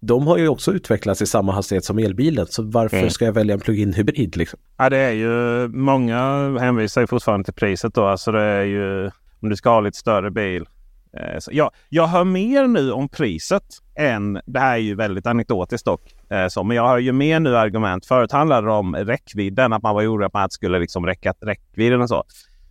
de 0.00 0.26
har 0.26 0.38
ju 0.38 0.48
också 0.48 0.72
utvecklats 0.72 1.22
i 1.22 1.26
samma 1.26 1.52
hastighet 1.52 1.84
som 1.84 1.98
elbilen, 1.98 2.46
så 2.46 2.62
varför 2.62 2.96
Mm. 2.96 3.10
ska 3.10 3.24
jag 3.24 3.32
välja 3.32 3.54
en 3.54 3.60
plug-in 3.60 3.92
hybrid 3.92 4.36
liksom? 4.36 4.60
Ja, 4.76 4.90
det 4.90 4.96
är 4.98 5.12
ju 5.12 5.68
många 5.68 6.18
hänvisar 6.60 7.00
ju 7.00 7.06
fortfarande 7.06 7.44
till 7.44 7.54
priset 7.54 7.94
då. 7.94 8.04
Alltså 8.04 8.32
det 8.32 8.42
är 8.42 8.64
ju 8.64 9.10
om 9.40 9.48
du 9.48 9.56
ska 9.56 9.70
ha 9.70 9.80
lite 9.80 9.98
större 9.98 10.30
bil. 10.30 10.64
Eh, 11.12 11.38
så 11.38 11.50
jag, 11.54 11.70
jag 11.88 12.06
hör 12.06 12.24
mer 12.24 12.66
nu 12.66 12.92
om 12.92 13.08
priset 13.08 13.62
än, 13.98 14.40
det 14.46 14.60
här 14.60 14.72
är 14.74 14.78
ju 14.78 14.94
väldigt 14.94 15.26
anekdotiskt 15.26 15.86
dock. 15.86 16.14
Eh, 16.30 16.48
så, 16.48 16.64
men 16.64 16.76
jag 16.76 16.88
hör 16.88 16.98
ju 16.98 17.12
mer 17.12 17.40
nu 17.40 17.56
argument. 17.56 18.06
Förut 18.06 18.32
handlade 18.32 18.66
det 18.66 18.72
om 18.72 18.96
räckvidden, 18.96 19.72
att 19.72 19.82
man 19.82 19.94
var 19.94 20.02
orolig 20.02 20.26
att 20.26 20.32
man 20.32 20.50
skulle 20.50 20.78
liksom 20.78 21.06
räcka 21.06 21.34
räckvidden 21.40 22.00
och 22.00 22.08
så. 22.08 22.24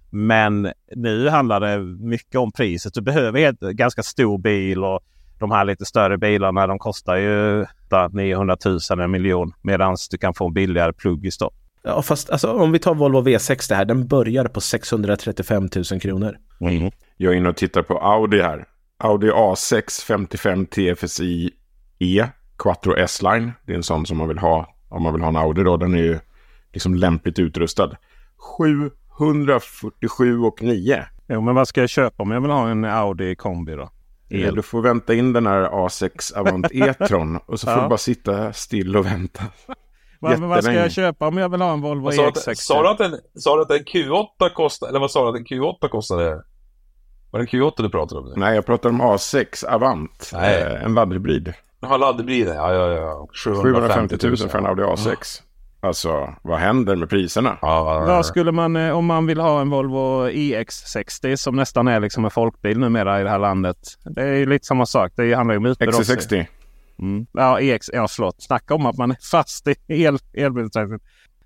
Men 0.10 0.72
nu 0.96 1.30
handlar 1.30 1.60
det 1.60 1.80
mycket 2.08 2.36
om 2.36 2.52
priset. 2.52 2.94
Du 2.94 3.02
behöver 3.02 3.40
helt, 3.40 3.60
ganska 3.60 4.04
stor 4.04 4.38
bil 4.38 4.84
och 4.84 5.00
de 5.40 5.52
här 5.52 5.66
lite 5.66 5.86
större 5.86 6.18
bilarna 6.18 6.68
de 6.68 6.80
kostar 6.80 7.16
ju 7.16 7.66
900 8.12 8.58
000 8.66 9.00
en 9.00 9.12
miljon. 9.12 9.54
Medan 9.62 9.96
du 10.12 10.18
kan 10.18 10.34
få 10.34 10.48
en 10.48 10.54
billigare 10.54 10.94
pluggis 10.94 11.38
då. 11.38 11.52
Ja, 11.84 12.02
fast 12.02 12.30
alltså, 12.30 12.52
om 12.52 12.72
vi 12.72 12.80
tar 12.80 12.96
Volvo 12.96 13.22
V60 13.22 13.74
här, 13.76 13.86
den 13.86 14.08
börjar 14.08 14.46
på 14.46 14.62
635 14.62 15.70
000 15.92 16.02
kronor. 16.02 16.38
Jag 17.18 17.34
är 17.34 17.38
inne 17.38 17.50
och 17.50 17.58
tittar 17.58 17.84
på 17.84 17.98
Audi 17.98 18.42
här. 18.42 18.66
Audi 18.98 19.30
A6 19.32 20.06
55 20.06 20.66
TFSI 20.66 21.52
E 22.00 22.26
Quattro 22.58 22.96
S-Line. 22.98 23.52
Det 23.66 23.72
är 23.72 23.76
en 23.78 23.84
sån 23.84 24.06
som 24.06 24.18
man 24.18 24.28
vill 24.28 24.38
ha 24.38 24.74
om 24.90 25.04
man 25.04 25.14
vill 25.14 25.22
ha 25.22 25.30
en 25.30 25.36
Audi 25.36 25.64
då. 25.64 25.78
Den 25.78 25.94
är 25.94 26.04
ju 26.04 26.20
liksom 26.74 26.96
lämpligt 26.96 27.40
utrustad. 27.40 27.92
747 29.18 30.40
och 30.40 30.62
9. 30.62 31.06
Jo, 31.28 31.42
men 31.42 31.56
vad 31.56 31.68
ska 31.68 31.82
jag 31.82 31.90
köpa 31.90 32.24
om 32.24 32.32
jag 32.32 32.42
vill 32.42 32.52
ha 32.52 32.70
en 32.70 32.86
Audi 32.86 33.36
kombi 33.36 33.72
då? 33.72 33.90
El. 34.30 34.56
Du 34.56 34.62
får 34.62 34.82
vänta 34.82 35.14
in 35.14 35.34
den 35.34 35.48
här 35.48 35.62
A6 35.70 36.38
Avant 36.38 36.68
E-tron 36.72 37.40
och 37.46 37.60
så 37.60 37.68
får 37.68 37.76
Ja. 37.78 37.82
du 37.84 37.88
bara 37.90 37.98
sitta 37.98 38.54
still 38.54 38.98
och 38.98 39.06
vänta. 39.06 39.44
Vad, 40.20 40.40
men 40.40 40.50
vad 40.50 40.64
ska 40.64 40.74
jag 40.74 40.92
köpa 40.92 41.28
om 41.28 41.38
jag 41.38 41.50
vill 41.50 41.62
ha 41.62 41.74
en 41.74 41.82
Volvo 41.82 42.12
Sa 42.12 42.22
du 42.22 42.28
att- 42.28 42.36
EX60? 42.48 42.54
sa 42.56 42.82
du 42.84 42.90
att 42.90 43.00
en- 43.00 43.20
sa 43.36 43.56
du 43.56 43.62
att 43.62 43.72
en 43.72 43.86
Q8 43.86 44.50
kostade, 44.56 44.90
eller 44.90 45.00
vad 45.00 45.12
sa 45.12 45.24
du 45.24 45.30
att 45.30 45.36
en 45.36 45.46
Q8 45.46 45.88
kostade? 45.88 46.44
Var 47.32 47.40
det 47.40 47.44
en 47.44 47.48
Q8 47.48 47.74
du 47.82 47.90
pratade 47.90 48.22
om? 48.22 48.28
Nu? 48.28 48.34
Nej, 48.38 48.56
jag 48.56 48.66
pratar 48.66 48.90
om 48.90 49.02
A6 49.02 49.66
Avant. 49.68 50.30
Nej. 50.34 50.62
Eh, 50.62 50.84
en 50.84 50.94
laddhybrid. 50.94 51.54
Jaha, 51.80 51.98
laddhybriden. 51.98 52.56
Ja, 52.56 52.74
ja, 52.74 52.92
ja. 52.92 53.28
750 53.64 54.18
000 54.28 54.38
för 54.38 54.58
en 54.58 54.66
Audi 54.66 54.84
A6. 54.84 55.42
Alltså, 55.80 56.34
vad 56.42 56.60
händer 56.60 56.96
med 56.96 57.10
priserna? 57.10 57.58
Ja, 57.62 58.04
Vad 58.08 58.26
skulle 58.26 58.52
man, 58.52 58.76
eh, 58.76 58.98
om 58.98 59.06
man 59.06 59.26
vill 59.26 59.40
ha 59.40 59.62
en 59.62 59.70
Volvo 59.70 60.30
EX60 60.30 61.36
som 61.36 61.56
nästan 61.56 61.88
är 61.88 62.00
liksom 62.00 62.26
en 62.26 62.32
folkbil 62.32 62.80
numera 62.80 63.22
i 63.22 63.24
det 63.24 63.30
här 63.30 63.40
landet. 63.40 63.78
Det 64.04 64.22
är 64.22 64.34
ju 64.34 64.46
lite 64.46 64.66
samma 64.66 64.86
sak. 64.86 65.12
Det 65.16 65.34
handlar 65.34 65.54
ju 65.54 65.58
om 65.58 65.66
utbud 65.66 65.90
också. 65.90 66.02
XC60. 66.14 66.46
Mm. 67.00 67.26
Ja, 67.32 67.60
EX, 67.62 67.90
ja 67.94 68.08
förlåt. 68.08 68.44
Snacka 68.44 68.76
om 68.76 68.86
att 68.86 68.98
man 68.98 69.12
är 69.12 69.18
fast 69.32 69.68
i 69.68 69.76
el, 69.88 70.18
elbilsträcket. 70.34 71.02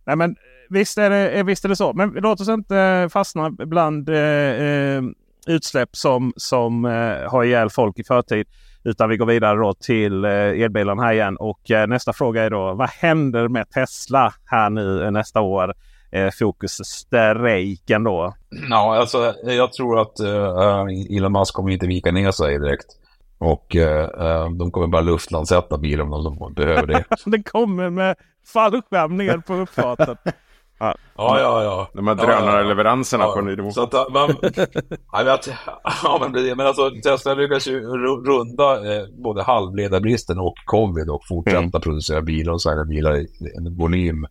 Nej 0.06 0.16
men 0.16 0.36
visst 0.70 0.98
är, 0.98 1.10
det, 1.10 1.30
eh, 1.30 1.46
visst 1.46 1.66
är 1.66 1.70
det 1.70 1.76
så. 1.76 1.94
Men 1.94 2.10
låt 2.10 2.42
oss 2.42 2.50
inte 2.50 3.10
fastna 3.12 3.50
bland 3.50 4.10
eh, 4.10 4.16
eh, 4.18 5.02
utsläpp 5.48 5.96
som, 5.96 6.34
som 6.36 6.86
eh, 6.86 7.32
har 7.32 7.44
ihjäl 7.44 7.70
folk 7.70 8.00
i 8.00 8.04
förtid. 8.04 8.48
Utan 8.84 9.10
vi 9.10 9.18
går 9.18 9.26
vidare 9.26 9.60
då 9.60 9.74
till 9.74 10.26
eh, 10.26 10.32
elbilen 10.32 11.00
här 11.00 11.14
igen. 11.14 11.38
Och 11.38 11.72
eh, 11.72 11.88
nästa 11.88 12.14
fråga 12.14 12.44
är 12.44 12.50
då 12.50 12.74
vad 12.74 12.90
händer 12.90 13.48
med 13.48 13.70
Tesla 13.70 14.34
här 14.46 14.70
nu 14.70 15.04
eh, 15.04 15.12
nästa 15.12 15.42
år? 15.42 15.74
Eh, 16.12 16.30
fokus 16.40 16.72
strejken 16.72 18.04
då. 18.04 18.34
Ja, 18.70 18.98
alltså 18.98 19.34
jag 19.44 19.74
tror 19.74 20.02
att 20.02 20.20
uh, 20.20 21.18
Elon 21.18 21.32
Musk 21.32 21.54
kommer 21.54 21.72
inte 21.72 21.88
vika 21.88 22.12
ner 22.12 22.32
sig 22.32 22.60
direkt. 22.60 22.86
Och 23.38 23.76
eh, 23.76 24.50
de 24.50 24.72
kommer 24.72 24.88
bara 24.88 25.02
luftlandsätta 25.02 25.78
bilen 25.78 26.14
om 26.14 26.24
de 26.24 26.54
behöver 26.54 26.88
det. 26.88 27.04
Det 27.26 27.44
kommer 27.44 27.90
med 27.90 28.16
fallskärm 28.54 29.18
ner 29.18 29.38
på 29.38 29.54
uppfarten. 29.54 30.18
ja, 31.18 31.40
ja, 31.40 31.64
ja. 31.64 31.90
De 31.94 32.08
här 32.08 32.16
Ja, 32.16 32.24
ja, 32.24 32.30
ja. 32.32 32.40
drönarleveranserna 32.42 33.24
Ja, 33.24 33.32
på 33.32 33.42
Ny 33.42 33.56
Demokrati. 33.56 33.92
Så 33.92 34.02
att 34.02 34.14
man... 34.14 34.36
jag 35.12 35.26
vet, 35.26 35.48
ja, 36.04 36.18
men, 36.22 36.32
det- 36.34 36.56
men 36.56 36.68
alltså 36.68 36.92
Tesla 37.04 37.34
lyckas 37.34 37.68
ju 37.68 37.82
ru- 37.82 38.26
runda 38.26 38.96
eh, 38.96 39.06
både 39.24 39.44
halvledarbristen 39.44 40.40
och 40.40 40.54
covid 40.66 41.10
och 41.10 41.22
fortsätta 41.28 41.58
Mm. 41.60 41.72
producera 41.72 42.22
bilar 42.22 42.54
och 42.54 42.62
sälja 42.62 42.84
bilar 42.86 43.16
i 43.18 43.28
en 43.58 43.78
volym 43.78 44.28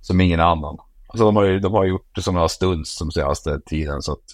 som 0.00 0.20
ingen 0.20 0.40
annan. 0.40 0.78
Alltså 1.08 1.24
de 1.24 1.36
har 1.36 1.44
ju 1.44 1.58
de 1.60 1.72
har 1.74 1.84
gjort 1.84 2.10
det 2.14 2.22
som 2.22 2.34
några 2.34 2.48
stunds 2.48 2.98
de 2.98 3.10
senaste 3.10 3.60
tiden 3.60 4.02
så 4.02 4.12
att 4.12 4.24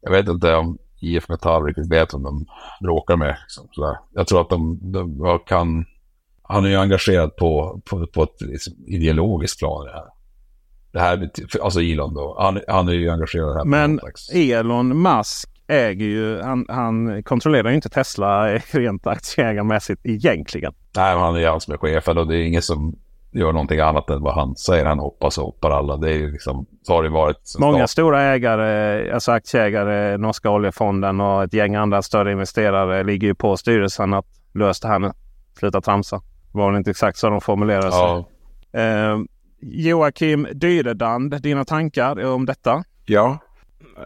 jag 0.00 0.10
vet 0.10 0.28
inte 0.28 0.54
om 0.54 0.78
IF 1.00 1.28
Metall 1.28 1.64
riktigt 1.64 1.92
vet 1.92 2.14
om 2.14 2.22
de 2.22 2.46
bråkar 2.82 3.16
med. 3.16 3.36
Liksom, 3.44 3.68
sådär. 3.72 3.96
Jag 4.14 4.26
tror 4.26 4.40
att 4.40 4.48
de, 4.50 4.78
de 4.92 5.38
kan... 5.46 5.84
Han 6.42 6.64
är 6.64 6.68
ju 6.68 6.76
engagerad 6.76 7.36
på, 7.36 7.80
på, 7.90 8.06
på 8.06 8.22
ett 8.22 8.40
liksom, 8.40 8.74
ideologiskt 8.86 9.58
plan 9.58 9.82
i 9.82 9.86
det 9.86 9.92
här. 9.96 10.04
Det 10.92 11.00
här, 11.00 11.30
alltså 11.62 11.80
Elon 11.80 12.14
då, 12.14 12.36
han, 12.40 12.60
han 12.68 12.88
är 12.88 12.92
ju 12.92 13.10
engagerad 13.10 13.56
här. 13.56 13.64
Men 13.64 14.00
Elon 14.34 15.02
Musk 15.02 15.48
äger 15.66 16.06
ju, 16.06 16.40
han, 16.40 16.66
han 16.68 17.22
kontrollerar 17.22 17.68
ju 17.68 17.74
inte 17.74 17.88
Tesla 17.88 18.48
rent 18.70 19.06
aktieägarmässigt 19.06 20.06
egentligen. 20.06 20.72
Nej, 20.96 21.14
men 21.14 21.24
han 21.24 21.34
är 21.36 21.40
ju 21.40 21.46
han 21.46 21.60
som 21.60 21.74
är 21.74 21.78
chefen 21.78 22.18
och 22.18 22.26
det 22.26 22.36
är 22.36 22.42
ingen 22.42 22.62
som 22.62 22.96
gör 23.32 23.52
någonting 23.52 23.80
annat 23.80 24.10
än 24.10 24.22
vad 24.22 24.34
han 24.34 24.56
säger. 24.56 24.84
Han 24.84 24.98
hoppas 24.98 25.38
och 25.38 25.44
hoppar 25.44 25.70
alla. 25.70 25.96
Det 25.96 26.10
är 26.10 26.16
ju 26.16 26.32
liksom, 26.32 26.66
så 26.82 26.92
har 26.92 27.02
det 27.02 27.08
varit. 27.08 27.54
Många 27.58 27.78
start. 27.78 27.90
stora 27.90 28.22
ägare, 28.22 29.12
alltså 29.12 29.32
aktieägare, 29.32 30.16
Norska 30.16 30.50
oljefonden 30.50 31.20
och 31.20 31.44
ett 31.44 31.54
gäng 31.54 31.74
andra 31.74 32.02
större 32.02 32.32
investerare 32.32 33.04
ligger 33.04 33.28
ju 33.28 33.34
på 33.34 33.56
styrelsen 33.56 34.14
att 34.14 34.26
lösa 34.54 34.86
det 34.88 34.92
här 34.92 34.98
nu. 34.98 35.12
Sluta 35.58 35.80
tramsa. 35.80 36.16
Det 36.52 36.58
var 36.58 36.70
väl 36.70 36.78
inte 36.78 36.90
exakt 36.90 37.18
så 37.18 37.30
de 37.30 37.40
formulerade 37.40 37.92
sig. 37.92 38.00
Ja, 38.00 38.28
Eh, 38.72 39.18
Joakim 39.60 40.48
Dyredand, 40.52 41.42
dina 41.42 41.64
tankar 41.64 42.24
om 42.24 42.46
detta? 42.46 42.84
Ja, 43.06 43.38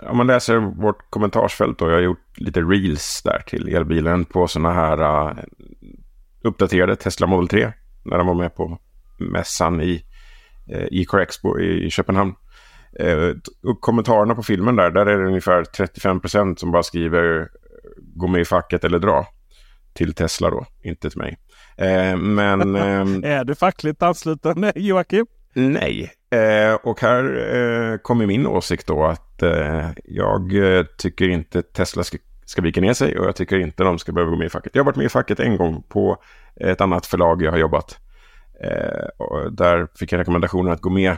om 0.02 0.16
man 0.16 0.26
läser 0.26 0.56
vårt 0.56 1.10
kommentarsfält 1.10 1.78
då. 1.78 1.88
Jag 1.88 1.94
har 1.94 2.02
gjort 2.02 2.38
lite 2.38 2.60
reels 2.60 3.22
där 3.24 3.42
till 3.46 3.68
elbilen 3.68 4.24
på 4.24 4.48
sådana 4.48 4.72
här 4.72 5.28
uh, 5.30 5.38
uppdaterade 6.42 6.96
Tesla 6.96 7.26
Model 7.26 7.48
3 7.48 7.72
när 8.04 8.18
de 8.18 8.26
var 8.26 8.34
med 8.34 8.54
på 8.54 8.78
mässan 9.18 9.80
i 9.80 10.04
eh, 10.68 10.86
Ecar 10.90 11.18
Expo 11.18 11.58
i, 11.58 11.90
Köpenhamn. 11.90 12.34
Eh, 12.98 13.30
kommentarerna 13.80 14.34
på 14.34 14.42
filmen 14.42 14.76
där, 14.76 14.90
där 14.90 15.06
är 15.06 15.18
det 15.18 15.26
ungefär 15.26 15.64
35 15.64 16.20
procent 16.20 16.60
som 16.60 16.72
bara 16.72 16.82
skriver 16.82 17.48
gå 18.14 18.26
med 18.26 18.40
i 18.40 18.44
facket 18.44 18.84
eller 18.84 18.98
dra. 18.98 19.26
Till 19.94 20.14
Tesla 20.14 20.50
då, 20.50 20.66
inte 20.82 21.10
till 21.10 21.18
mig. 21.18 21.38
Eh, 21.76 22.16
men... 22.16 22.76
Eh, 23.24 23.32
är 23.32 23.44
du 23.44 23.54
fackligt 23.54 24.02
ansluten 24.02 24.72
Joakim? 24.74 25.26
Nej, 25.54 26.12
eh, 26.30 26.74
och 26.74 27.00
här 27.00 27.24
eh, 27.54 27.98
kommer 27.98 28.26
min 28.26 28.46
åsikt 28.46 28.86
då 28.86 29.04
att 29.04 29.42
eh, 29.42 29.90
jag 30.04 30.54
eh, 30.54 30.84
tycker 30.98 31.28
inte 31.28 31.62
Tesla 31.62 32.04
ska, 32.04 32.18
ska 32.44 32.62
vika 32.62 32.80
ner 32.80 32.94
sig 32.94 33.18
och 33.18 33.26
jag 33.26 33.36
tycker 33.36 33.58
inte 33.58 33.84
de 33.84 33.98
ska 33.98 34.12
behöva 34.12 34.30
gå 34.30 34.36
med 34.36 34.46
i 34.46 34.50
facket. 34.50 34.74
Jag 34.74 34.82
har 34.82 34.86
varit 34.86 34.96
med 34.96 35.06
i 35.06 35.08
facket 35.08 35.40
en 35.40 35.56
gång 35.56 35.82
på 35.88 36.22
ett 36.56 36.80
annat 36.80 37.06
förlag 37.06 37.42
jag 37.42 37.50
har 37.50 37.58
jobbat. 37.58 37.98
och 39.16 39.52
där 39.52 39.88
fick 39.98 40.12
jag 40.12 40.18
rekommendationen 40.18 40.72
att 40.72 40.80
gå 40.80 40.90
med 40.90 41.16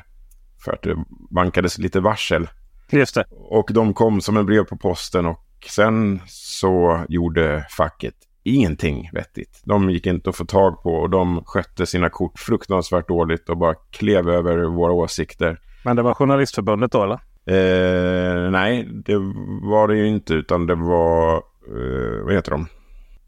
för 0.64 0.72
att 0.72 0.82
det 0.82 1.04
vankades 1.30 1.78
lite 1.78 2.00
varsel. 2.00 2.48
Just 2.90 3.14
det. 3.14 3.24
Och 3.30 3.70
de 3.72 3.94
kom 3.94 4.20
som 4.20 4.36
en 4.36 4.46
brev 4.46 4.64
på 4.64 4.76
posten 4.76 5.26
och 5.26 5.46
sen 5.68 6.20
så 6.26 7.04
gjorde 7.08 7.66
facket 7.70 8.14
ingenting 8.44 9.10
vettigt. 9.12 9.60
De 9.64 9.90
gick 9.90 10.06
inte 10.06 10.30
att 10.30 10.36
få 10.36 10.44
tag 10.44 10.82
på 10.82 10.94
och 10.94 11.10
de 11.10 11.44
skötte 11.44 11.86
sina 11.86 12.10
kort 12.10 12.38
fruktansvärt 12.38 13.08
dåligt 13.08 13.48
och 13.48 13.56
bara 13.56 13.74
klev 13.74 14.28
över 14.28 14.64
våra 14.64 14.92
åsikter. 14.92 15.60
Men 15.84 15.96
det 15.96 16.02
var 16.02 16.14
Journalistförbundet 16.14 16.92
då 16.92 17.02
eller? 17.02 17.20
Eh, 17.46 18.50
nej, 18.50 18.88
det 18.92 19.16
var 19.62 19.88
det 19.88 19.96
ju 19.96 20.06
inte 20.06 20.34
utan 20.34 20.66
det 20.66 20.74
var, 20.74 21.34
eh, 21.36 22.24
vad 22.24 22.34
heter 22.34 22.50
de? 22.50 22.66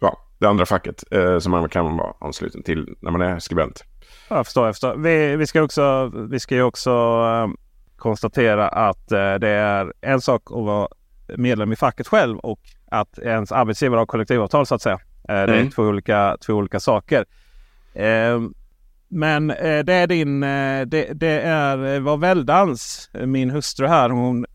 Ja, 0.00 0.18
det 0.38 0.46
andra 0.46 0.66
facket 0.66 1.04
eh, 1.10 1.38
som 1.38 1.52
man 1.52 1.68
kan 1.68 1.96
vara 1.96 2.14
ansluten 2.20 2.62
till 2.62 2.96
när 3.00 3.10
man 3.10 3.20
är 3.20 3.38
skribent. 3.38 3.84
Jag 4.28 4.46
förstår, 4.46 4.66
jag 4.66 4.74
förstår. 4.74 4.96
Vi, 4.96 5.36
vi 5.36 5.46
ska 5.46 5.62
också, 5.62 6.12
vi 6.30 6.40
ska 6.40 6.54
ju 6.54 6.62
också 6.62 6.90
äh, 6.90 7.48
konstatera 7.96 8.68
att 8.68 9.12
äh, 9.12 9.34
det 9.34 9.48
är 9.48 9.92
en 10.00 10.20
sak 10.20 10.42
att 10.46 10.64
vara 10.64 10.88
medlem 11.36 11.72
i 11.72 11.76
facket 11.76 12.08
själv 12.08 12.38
och 12.38 12.60
att 12.90 13.18
ens 13.18 13.52
arbetsgivare 13.52 13.98
har 13.98 14.06
kollektivavtal 14.06 14.66
så 14.66 14.74
att 14.74 14.82
säga. 14.82 14.98
Eh, 15.28 15.34
det 15.34 15.52
är 15.52 15.60
mm. 15.60 15.70
två, 15.70 15.82
olika, 15.82 16.36
två 16.46 16.52
olika 16.52 16.80
saker. 16.80 17.24
Eh, 17.94 18.40
men 19.08 19.50
eh, 19.50 19.84
det 19.84 19.92
är 19.92 20.06
din, 20.06 20.40
det, 20.40 21.12
det 21.14 21.40
är 21.40 22.00
var 22.00 22.16
väldans, 22.16 23.10
min 23.12 23.50
hustru 23.50 23.86
här. 23.86 24.10
Hon 24.10 24.46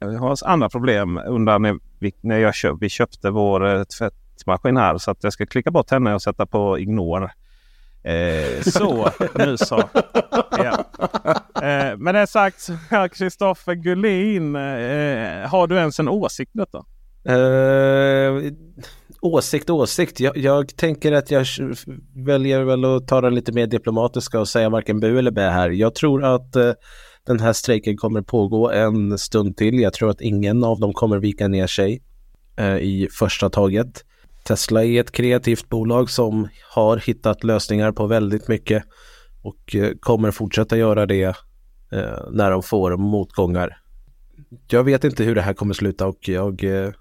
har 0.00 0.36
andra 0.44 0.68
problem 0.68 1.20
under 1.26 1.58
när 1.58 1.78
vi, 1.98 2.12
när 2.20 2.38
jag 2.38 2.54
köp, 2.54 2.76
vi 2.80 2.88
köpte 2.88 3.30
vår 3.30 3.84
tvättmaskin 3.84 4.76
här. 4.76 4.98
Så 4.98 5.10
att 5.10 5.24
jag 5.24 5.32
ska 5.32 5.46
klicka 5.46 5.70
bort 5.70 5.90
henne 5.90 6.14
och 6.14 6.22
sätta 6.22 6.46
på 6.46 6.78
ignore. 6.78 7.30
Eh, 8.04 8.62
så, 8.62 9.10
nu 9.34 9.56
så. 9.56 9.82
Ja. 10.50 10.84
Eh, 11.62 11.96
med 11.96 12.14
det 12.14 12.26
sagt, 12.26 12.68
Kristoffer 13.12 13.74
Gullin. 13.74 14.56
Eh, 14.56 15.48
har 15.48 15.66
du 15.66 15.76
ens 15.76 16.00
en 16.00 16.08
åsikt 16.08 16.50
detta? 16.54 16.84
Åsikt, 19.24 19.70
åsikt. 19.70 20.20
Jag, 20.20 20.36
jag, 20.36 20.76
tänker 20.76 21.12
att 21.12 21.30
jag 21.30 21.46
väljer 22.26 22.62
väl 22.62 22.84
att 22.84 23.08
ta 23.08 23.20
den 23.20 23.34
lite 23.34 23.52
mer 23.52 23.66
diplomatiska 23.66 24.40
och 24.40 24.48
säga 24.48 24.68
varken 24.68 25.00
bu 25.00 25.18
eller 25.18 25.30
bä 25.30 25.50
här. 25.50 25.70
Jag 25.70 25.94
tror 25.94 26.24
att 26.24 26.56
eh, 26.56 26.72
den 27.26 27.40
här 27.40 27.52
strejken 27.52 27.96
kommer 27.96 28.22
pågå 28.22 28.70
en 28.70 29.18
stund 29.18 29.56
till. 29.56 29.78
Jag 29.78 29.92
tror 29.92 30.10
att 30.10 30.20
ingen 30.20 30.64
av 30.64 30.80
dem 30.80 30.92
kommer 30.92 31.18
vika 31.18 31.48
ner 31.48 31.66
sig 31.66 32.02
eh, 32.56 32.76
i 32.76 33.08
första 33.18 33.50
taget. 33.50 34.04
Tesla 34.44 34.84
är 34.84 35.00
ett 35.00 35.12
kreativt 35.12 35.68
bolag 35.68 36.10
som 36.10 36.48
har 36.74 36.96
hittat 36.96 37.44
lösningar 37.44 37.92
på 37.92 38.06
väldigt 38.06 38.48
mycket 38.48 38.84
och 39.42 39.76
eh, 39.76 39.90
kommer 40.00 40.30
fortsätta 40.30 40.76
göra 40.76 41.06
det 41.06 41.24
eh, 41.92 42.30
när 42.30 42.50
de 42.50 42.62
får 42.62 42.96
motgångar. 42.96 43.78
Jag 44.68 44.84
vet 44.84 45.04
inte 45.04 45.24
hur 45.24 45.34
det 45.34 45.42
här 45.42 45.54
kommer 45.54 45.74
sluta 45.74 46.06
och 46.06 46.28
jag 46.28 46.64
eh, 46.64 46.92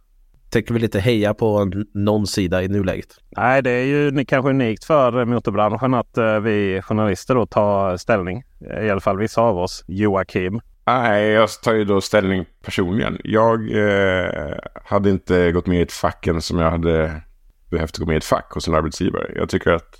tänker 0.52 0.74
vi 0.74 0.80
lite 0.80 1.00
heja 1.00 1.34
på 1.34 1.72
någon 1.94 2.28
sida 2.28 2.64
i 2.64 2.68
nuläget. 2.68 3.08
Nej, 3.38 3.62
det 3.62 3.72
är 3.72 3.86
ju 3.86 4.26
kanske 4.26 4.50
unikt 4.50 4.84
för 4.84 5.26
motorbranschen 5.26 5.94
att 5.94 6.18
uh, 6.18 6.40
vi 6.40 6.82
journalister 6.82 7.36
då 7.36 7.46
tar 7.46 7.98
ställning. 7.98 8.44
I 8.82 8.90
alla 8.90 9.02
fall 9.02 9.18
vissa 9.18 9.42
av 9.42 9.58
oss. 9.58 9.84
Joakim. 9.88 10.62
Nej, 10.86 11.28
jag 11.28 11.50
tar 11.50 11.74
ju 11.74 11.86
då 11.86 12.02
ställning 12.02 12.46
personligen. 12.66 13.18
Jag 13.24 13.72
eh, 13.72 14.58
hade 14.86 15.10
inte 15.10 15.52
gått 15.52 15.68
med 15.68 15.80
i 15.80 15.82
ett 15.82 15.92
facken 15.92 16.42
som 16.42 16.60
jag 16.60 16.72
hade 16.72 17.22
behövt 17.70 17.98
gå 17.98 18.06
med 18.06 18.14
i 18.14 18.18
ett 18.18 18.26
fack 18.26 18.52
hos 18.54 18.68
en 18.68 18.76
arbetsgivare. 18.76 19.32
Jag 19.36 19.50
tycker 19.50 19.72
att 19.72 19.96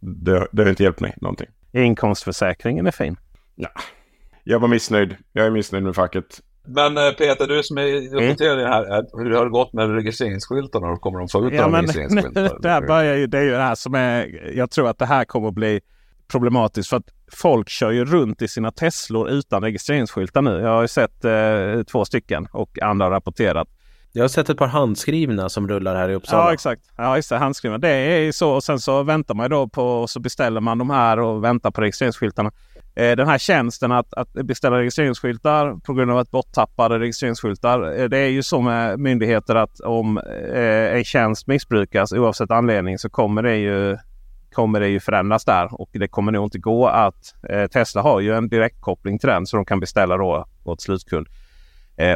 det, 0.00 0.46
det 0.52 0.62
har 0.62 0.70
inte 0.70 0.82
hjälpt 0.82 1.00
mig 1.00 1.14
någonting. 1.20 1.46
Inkomstförsäkringen 1.72 2.86
är 2.86 2.90
fin. 2.90 3.16
Ja. 3.54 3.68
Jag 4.44 4.60
var 4.60 4.68
missnöjd. 4.68 5.16
Jag 5.32 5.46
är 5.46 5.50
missnöjd 5.50 5.84
med 5.84 5.94
facket. 5.94 6.40
Men 6.68 6.98
eh, 6.98 7.10
Peter, 7.10 7.46
du 7.46 7.62
som 7.62 7.78
är 7.78 8.14
uppdaterad 8.14 8.60
mm. 8.60 8.72
här, 8.72 9.04
hur 9.12 9.30
har 9.30 9.44
det 9.44 9.50
gått 9.50 9.72
med 9.72 9.94
registreringsskyltarna? 9.94 10.88
Och 10.88 11.00
kommer 11.00 11.18
de 11.18 11.28
få 11.28 11.46
ut 11.46 11.54
ja, 11.54 11.68
men, 11.68 11.80
registreringsskyltar? 11.80 12.58
det, 12.62 12.68
här 12.68 12.86
börjar 12.86 13.16
ju, 13.16 13.26
det 13.26 13.38
är 13.38 13.42
ju 13.42 13.50
det 13.50 13.62
här 13.62 13.74
som 13.74 13.94
är, 13.94 14.50
jag 14.54 14.70
tror 14.70 14.88
att 14.88 14.98
det 14.98 15.06
här 15.06 15.24
kommer 15.24 15.48
att 15.48 15.54
bli 15.54 15.80
problematiskt 16.28 16.88
för 16.88 16.96
att 16.96 17.08
folk 17.32 17.68
kör 17.68 17.90
ju 17.90 18.04
runt 18.04 18.42
i 18.42 18.48
sina 18.48 18.70
Teslor 18.70 19.30
utan 19.30 19.62
registreringsskyltar 19.62 20.42
nu. 20.42 20.60
Jag 20.60 20.68
har 20.68 20.82
ju 20.82 20.88
sett 20.88 21.24
eh, 21.24 21.82
två 21.92 22.04
stycken 22.04 22.48
och 22.52 22.82
andra 22.82 23.06
har 23.06 23.10
rapporterat. 23.10 23.68
Jag 24.12 24.24
har 24.24 24.28
sett 24.28 24.48
ett 24.48 24.58
par 24.58 24.66
handskrivna 24.66 25.48
som 25.48 25.68
rullar 25.68 25.96
här 25.96 26.08
i 26.08 26.14
Uppsala. 26.14 26.44
Ja 26.44 26.52
exakt. 26.52 26.82
Ja 26.96 27.16
just 27.16 27.30
det, 27.30 27.36
handskrivna. 27.36 27.78
Det 27.78 27.88
är 27.88 28.18
ju 28.18 28.32
så 28.32 28.50
och 28.50 28.64
sen 28.64 28.80
så 28.80 29.02
väntar 29.02 29.34
man 29.34 29.44
ju 29.44 29.48
då 29.48 29.68
på 29.68 29.82
och 29.82 30.10
så 30.10 30.20
beställer 30.20 30.60
man 30.60 30.78
de 30.78 30.90
här 30.90 31.18
och 31.18 31.44
väntar 31.44 31.70
på 31.70 31.80
registreringsskyltarna. 31.80 32.52
Eh, 32.98 33.16
den 33.16 33.28
här 33.28 33.38
tjänsten 33.38 33.92
att, 33.92 34.14
att 34.14 34.32
beställa 34.32 34.78
registreringsskyltar 34.78 35.74
på 35.74 35.94
grund 35.94 36.10
av 36.10 36.18
att 36.18 36.30
borttappade 36.30 36.98
registreringsskyltar. 36.98 38.00
Eh, 38.00 38.08
det 38.08 38.18
är 38.18 38.28
ju 38.28 38.42
så 38.42 38.60
med 38.60 38.98
myndigheter 38.98 39.54
att 39.54 39.80
om 39.80 40.18
eh, 40.52 40.96
en 40.96 41.04
tjänst 41.04 41.46
missbrukas 41.46 42.12
oavsett 42.12 42.50
anledning 42.50 42.98
så 42.98 43.10
kommer 43.10 43.42
det 43.42 43.56
ju 43.56 43.96
kommer 44.52 44.80
det 44.80 44.88
ju 44.88 45.00
förändras 45.00 45.44
där 45.44 45.80
och 45.80 45.88
det 45.92 46.08
kommer 46.08 46.32
nog 46.32 46.46
inte 46.46 46.58
gå 46.58 46.86
att 46.86 47.34
eh, 47.48 47.66
Tesla 47.66 48.02
har 48.02 48.20
ju 48.20 48.34
en 48.34 48.48
direktkoppling 48.48 49.18
till 49.18 49.28
den 49.28 49.46
så 49.46 49.56
de 49.56 49.64
kan 49.64 49.80
beställa 49.80 50.16
då 50.16 50.46
åt 50.64 50.80
slutkund. 50.80 51.26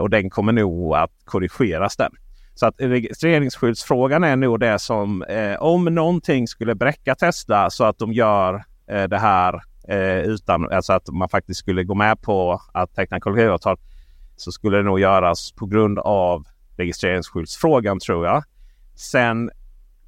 och 0.01 0.11
den 0.11 0.31
kommer 0.31 0.53
nog 0.53 0.95
att 0.95 1.11
korrigeras 1.25 1.97
den. 1.97 2.13
Så 2.55 2.67
att 2.67 2.75
registreringsskyltsfrågan 2.79 4.25
är 4.25 4.37
nog 4.37 4.61
det 4.61 4.79
som 4.79 5.25
om 5.59 5.85
någonting 5.85 6.49
skulle 6.49 6.75
bräcka 6.75 7.15
Tesla 7.15 7.71
så 7.71 7.85
att 7.85 7.99
de 7.99 8.13
gör 8.13 8.65
det 8.87 9.19
här 9.19 9.63
Eh, 9.89 10.19
utan 10.19 10.73
alltså 10.73 10.93
att 10.93 11.09
man 11.09 11.29
faktiskt 11.29 11.61
skulle 11.61 11.85
gå 11.85 11.95
med 11.95 12.23
på 12.23 12.61
att 12.73 12.95
teckna 12.95 13.21
kollektivavtal 13.21 13.77
så 14.37 14.53
skulle 14.53 14.77
det 14.77 14.83
nog 14.83 15.01
göras 15.01 15.53
på 15.53 15.67
grund 15.67 15.99
av 15.99 16.47
registreringsskyltsfrågan 16.77 18.01
tror 18.01 18.27
jag. 18.27 18.45
Sen 18.95 19.51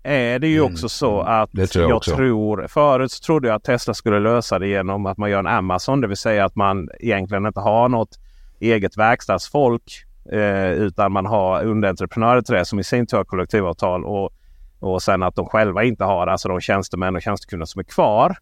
är 0.02 0.38
det 0.38 0.48
ju 0.48 0.58
mm. 0.58 0.72
också 0.72 0.88
så 0.88 1.20
mm. 1.20 1.42
att 1.42 1.50
det 1.52 1.66
tror 1.66 1.82
jag, 1.82 1.90
jag 1.90 2.02
tror, 2.02 2.66
förut 2.68 3.12
så 3.12 3.24
trodde 3.24 3.48
jag 3.48 3.54
att 3.54 3.64
Tesla 3.64 3.94
skulle 3.94 4.20
lösa 4.20 4.58
det 4.58 4.66
genom 4.66 5.06
att 5.06 5.18
man 5.18 5.30
gör 5.30 5.38
en 5.38 5.46
Amazon, 5.46 6.00
det 6.00 6.08
vill 6.08 6.16
säga 6.16 6.44
att 6.44 6.56
man 6.56 6.88
egentligen 7.00 7.46
inte 7.46 7.60
har 7.60 7.88
något 7.88 8.18
eget 8.60 8.96
verkstadsfolk 8.96 10.04
eh, 10.32 10.70
utan 10.70 11.12
man 11.12 11.26
har 11.26 11.64
underentreprenörer 11.64 12.42
till 12.42 12.54
det 12.54 12.64
som 12.64 12.78
i 12.78 12.84
sin 12.84 13.06
tur 13.06 13.16
har 13.16 13.24
kollektivavtal 13.24 14.04
och, 14.04 14.32
och 14.78 15.02
sen 15.02 15.22
att 15.22 15.36
de 15.36 15.46
själva 15.46 15.84
inte 15.84 16.04
har 16.04 16.26
alltså 16.26 16.48
de 16.48 16.60
tjänstemän 16.60 17.16
och 17.16 17.22
tjänstekunder 17.22 17.66
som 17.66 17.80
är 17.80 17.84
kvar. 17.84 18.36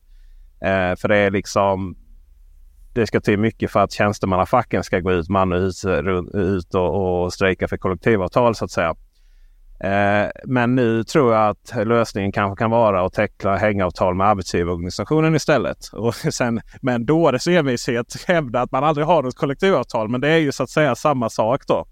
Eh, 0.65 0.97
för 0.97 1.09
det 1.09 1.17
är 1.17 1.31
liksom 1.31 1.97
det 2.95 3.07
ska 3.07 3.21
till 3.21 3.39
mycket 3.39 3.71
för 3.71 3.81
att 3.81 3.93
tjänstemannafacken 3.93 4.83
ska 4.83 5.01
gå 5.01 5.13
ut 5.13 5.29
man 5.29 5.53
ut, 5.53 5.85
ut 6.35 6.75
och, 6.75 7.23
och 7.23 7.33
strejka 7.33 7.69
för 7.69 7.77
kollektivavtal 7.77 8.55
så 8.55 8.65
att 8.65 8.71
säga. 8.71 8.95
Eh, 9.83 10.31
men 10.45 10.75
nu 10.75 11.05
tror 11.05 11.35
jag 11.35 11.49
att 11.49 11.87
lösningen 11.87 12.33
kanske 12.33 12.63
kan 12.63 12.71
vara 12.71 13.07
att 13.07 13.13
teckna 13.13 13.57
hängavtal 13.57 14.15
med 14.15 14.27
arbetsgivarorganisationen 14.27 15.35
istället. 15.35 15.79
Och 15.93 16.15
sen 16.15 16.61
med 16.83 16.95
en 16.95 17.07
dåres 17.07 17.47
envishet 17.47 18.25
hävda 18.27 18.61
att 18.61 18.73
man 18.73 18.85
aldrig 18.85 19.07
har 19.07 19.23
något 19.23 19.37
kollektivavtal. 19.37 20.09
Men 20.09 20.21
det 20.21 20.29
är 20.29 20.39
ju 20.39 20.53
så 20.53 20.63
att 20.63 20.71
säga 20.71 20.95
samma 20.95 21.31
sak 21.31 21.63
då. 21.67 21.87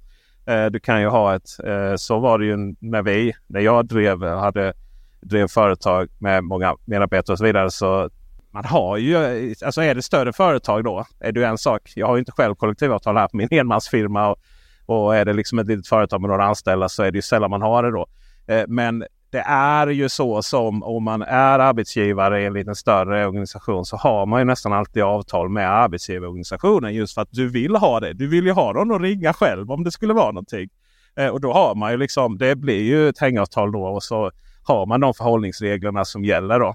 Eh, 0.53 0.67
du 0.67 0.81
kan 0.81 1.01
ju 1.01 1.09
ha 1.09 1.35
ett, 1.35 1.49
eh, 1.67 1.97
så 1.97 2.19
var 2.19 2.39
det 2.39 2.47
ju 2.47 2.75
när 2.81 3.03
vi, 3.03 3.33
när 3.47 3.61
jag 3.61 3.87
drev, 3.87 4.25
hade, 4.25 4.73
drev 5.21 5.49
företag 5.49 6.09
med 6.19 6.45
många 6.45 6.77
medarbetare 6.85 7.35
och 7.35 7.39
så 7.39 7.45
vidare. 7.45 7.71
Så 7.71 8.11
man 8.51 8.65
har 8.65 8.97
ju, 8.97 9.17
alltså 9.65 9.83
är 9.83 9.95
det 9.95 10.03
större 10.03 10.33
företag 10.33 10.85
då 10.85 11.05
är 11.21 11.33
det 11.33 11.45
en 11.45 11.59
sak. 11.59 11.93
Jag 11.97 12.07
har 12.07 12.19
inte 12.19 12.33
själv 12.33 12.55
kollektivavtal 12.55 13.17
här 13.17 13.29
på 13.29 13.37
min 13.37 13.49
enmansfirma. 13.51 14.29
Och, 14.29 14.39
och 14.87 15.17
är 15.17 15.25
det 15.25 15.33
liksom 15.33 15.59
ett 15.59 15.67
litet 15.67 15.89
företag 15.89 16.21
med 16.21 16.31
några 16.31 16.45
anställda 16.45 16.89
så 16.89 17.03
är 17.03 17.11
det 17.11 17.19
ju 17.19 17.23
sällan 17.23 17.51
man 17.51 17.63
har 17.63 17.83
det 17.83 17.91
då. 17.91 18.07
Eh, 18.47 18.65
men 18.69 19.05
det 19.31 19.45
är 19.47 19.87
ju 19.87 20.09
så 20.09 20.43
som 20.43 20.83
om 20.83 21.05
man 21.05 21.23
är 21.23 21.59
arbetsgivare 21.59 22.43
i 22.43 22.47
en 22.47 22.53
liten 22.53 22.75
större 22.75 23.27
organisation 23.27 23.85
så 23.85 23.97
har 23.97 24.27
man 24.27 24.41
ju 24.41 24.45
nästan 24.45 24.73
alltid 24.73 25.03
avtal 25.03 25.49
med 25.49 25.71
arbetsgivarorganisationen 25.71 26.95
just 26.95 27.15
för 27.15 27.23
att 27.23 27.33
du 27.33 27.49
vill 27.49 27.77
ha 27.77 28.01
det. 28.01 28.13
Du 28.13 28.27
vill 28.27 28.47
ju 28.47 28.53
ha 28.53 28.73
dem 28.73 28.91
att 28.91 29.01
ringa 29.01 29.33
själv 29.33 29.71
om 29.71 29.85
det 29.85 29.91
skulle 29.91 30.13
vara 30.13 30.33
någonting. 30.33 30.69
Eh, 31.17 31.29
och 31.29 31.41
då 31.41 31.53
har 31.53 31.75
man 31.75 31.91
ju 31.91 31.97
liksom, 31.97 32.39
det 32.39 32.57
blir 32.57 32.83
ju 32.83 33.09
ett 33.09 33.19
hängavtal 33.19 33.73
då 33.73 33.85
och 33.85 34.03
så 34.03 34.31
har 34.63 34.87
man 34.87 35.01
de 35.01 35.15
förhållningsreglerna 35.15 36.05
som 36.05 36.25
gäller. 36.25 36.61
Då. 36.61 36.75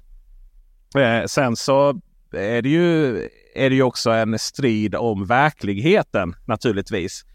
Eh, 0.98 1.26
sen 1.26 1.56
så 1.56 2.02
är 2.34 2.62
det, 2.62 2.70
ju, 2.70 3.18
är 3.56 3.70
det 3.70 3.76
ju 3.76 3.84
också 3.84 4.12
en 4.12 4.40
strid 4.40 4.96
om 4.96 5.26
verkligheten 5.26 6.36
naturligtvis. 6.46 7.26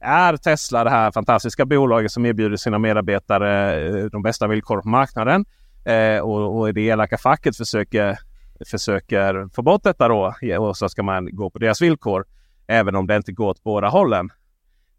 Är 0.00 0.36
Tesla 0.36 0.84
det 0.84 0.90
här 0.90 1.10
fantastiska 1.10 1.64
bolaget 1.64 2.12
som 2.12 2.26
erbjuder 2.26 2.56
sina 2.56 2.78
medarbetare 2.78 3.80
eh, 3.86 4.04
de 4.04 4.22
bästa 4.22 4.46
villkoren 4.46 4.82
på 4.82 4.88
marknaden? 4.88 5.44
Eh, 5.84 6.18
och, 6.18 6.58
och 6.58 6.74
det 6.74 6.80
elaka 6.80 7.18
facket 7.18 7.56
försöker, 7.56 8.18
försöker 8.70 9.48
få 9.54 9.62
bort 9.62 9.82
detta 9.82 10.08
då. 10.08 10.34
Och 10.58 10.76
så 10.76 10.88
ska 10.88 11.02
man 11.02 11.36
gå 11.36 11.50
på 11.50 11.58
deras 11.58 11.82
villkor. 11.82 12.24
Även 12.66 12.94
om 12.96 13.06
det 13.06 13.16
inte 13.16 13.32
går 13.32 13.48
åt 13.48 13.62
båda 13.62 13.88
hållen. 13.88 14.30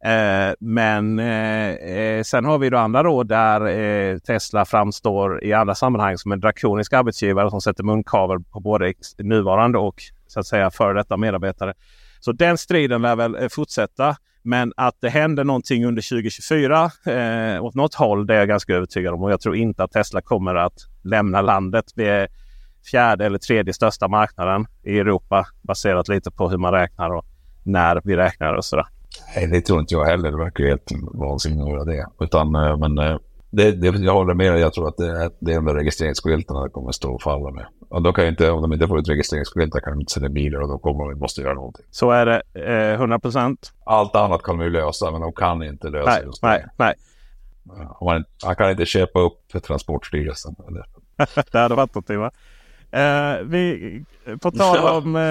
Eh, 0.05 0.53
men 0.59 1.19
eh, 1.19 1.69
eh, 1.69 2.23
sen 2.23 2.45
har 2.45 2.57
vi 2.57 2.69
då 2.69 2.77
andra 2.77 3.03
då 3.03 3.23
där 3.23 3.67
eh, 3.67 4.17
Tesla 4.17 4.65
framstår 4.65 5.43
i 5.43 5.53
andra 5.53 5.75
sammanhang 5.75 6.17
som 6.17 6.31
en 6.31 6.39
drakonisk 6.39 6.93
arbetsgivare 6.93 7.49
som 7.49 7.61
sätter 7.61 7.83
munkavel 7.83 8.43
på 8.51 8.59
både 8.59 8.93
nuvarande 9.17 9.77
och 9.77 10.01
så 10.27 10.39
att 10.39 10.47
säga 10.47 10.71
före 10.71 10.93
detta 10.93 11.17
medarbetare. 11.17 11.73
Så 12.19 12.31
den 12.31 12.57
striden 12.57 13.01
lär 13.01 13.15
väl 13.15 13.35
eh, 13.35 13.47
fortsätta. 13.49 14.15
Men 14.41 14.73
att 14.77 14.95
det 15.01 15.09
händer 15.09 15.43
någonting 15.43 15.85
under 15.85 16.09
2024 16.09 16.91
eh, 17.05 17.63
åt 17.63 17.75
något 17.75 17.93
håll 17.93 18.27
det 18.27 18.33
är 18.33 18.37
jag 18.37 18.47
ganska 18.47 18.73
övertygad 18.73 19.13
om. 19.13 19.23
Och 19.23 19.31
jag 19.31 19.41
tror 19.41 19.55
inte 19.55 19.83
att 19.83 19.91
Tesla 19.91 20.21
kommer 20.21 20.55
att 20.55 20.77
lämna 21.03 21.41
landet. 21.41 21.85
Vi 21.95 22.07
är 22.07 22.27
fjärde 22.91 23.25
eller 23.25 23.37
tredje 23.37 23.73
största 23.73 24.07
marknaden 24.07 24.65
i 24.83 24.99
Europa 24.99 25.45
baserat 25.61 26.07
lite 26.07 26.31
på 26.31 26.49
hur 26.49 26.57
man 26.57 26.71
räknar 26.71 27.09
och 27.09 27.25
när 27.63 28.01
vi 28.03 28.15
räknar 28.15 28.53
och 28.53 28.65
sådär. 28.65 28.85
Nej, 29.35 29.47
det 29.47 29.61
tror 29.61 29.79
inte 29.79 29.93
jag 29.93 30.05
heller. 30.05 30.31
Det 30.31 30.37
verkar 30.37 30.63
helt 30.63 30.91
vansinnigt 31.13 31.61
att 31.61 31.69
göra 31.69 31.83
det. 31.83 32.07
Utan, 32.19 32.55
eh, 32.55 32.77
men 32.77 32.97
eh, 32.97 33.17
det, 33.49 33.71
det, 33.71 33.87
jag 33.87 34.13
håller 34.13 34.33
med 34.33 34.53
dig. 34.53 34.61
Jag 34.61 34.73
tror 34.73 34.87
att 34.87 34.97
det 34.97 35.23
är, 35.23 35.31
det 35.39 35.51
är 35.51 35.55
de 35.55 35.69
registreringsskyltarna 35.69 36.69
kommer 36.69 36.89
att 36.89 36.95
stå 36.95 37.13
och 37.13 37.21
falla 37.21 37.51
med. 37.51 37.65
Och 37.89 38.01
då 38.01 38.13
kan 38.13 38.27
inte, 38.27 38.51
om 38.51 38.61
de 38.61 38.73
inte 38.73 38.87
får 38.87 38.99
ut 38.99 39.09
registreringsskyltar 39.09 39.79
kan 39.79 39.93
de 39.93 39.99
inte 39.99 40.13
sälja 40.13 40.29
bilar 40.29 40.59
och 40.59 40.67
då 40.67 40.77
kommer 40.77 41.09
de 41.09 41.19
måste 41.19 41.41
göra 41.41 41.53
någonting. 41.53 41.85
Så 41.91 42.11
är 42.11 42.25
det 42.25 42.41
eh, 42.53 42.93
100 42.93 43.19
procent. 43.19 43.71
Allt 43.85 44.15
annat 44.15 44.43
kan 44.43 44.57
de 44.57 44.63
ju 44.63 44.69
lösa, 44.69 45.11
men 45.11 45.21
de 45.21 45.33
kan 45.33 45.63
inte 45.63 45.89
lösa 45.89 46.09
nej, 46.09 46.23
just 46.25 46.41
det. 46.41 46.47
Nej, 46.47 46.65
nej. 46.77 46.93
Man, 48.01 48.23
man 48.45 48.55
kan 48.55 48.71
inte 48.71 48.85
köpa 48.85 49.19
upp 49.19 49.63
Transportstyrelsen. 49.63 50.55
det 51.51 51.59
hade 51.59 51.75
varit 51.75 51.95
någonting 51.95 52.19
va? 52.19 52.31
Eh, 52.95 53.43
vi, 53.43 54.03
på 54.41 54.51
tal 54.51 54.97
om, 54.97 55.15
eh, 55.15 55.21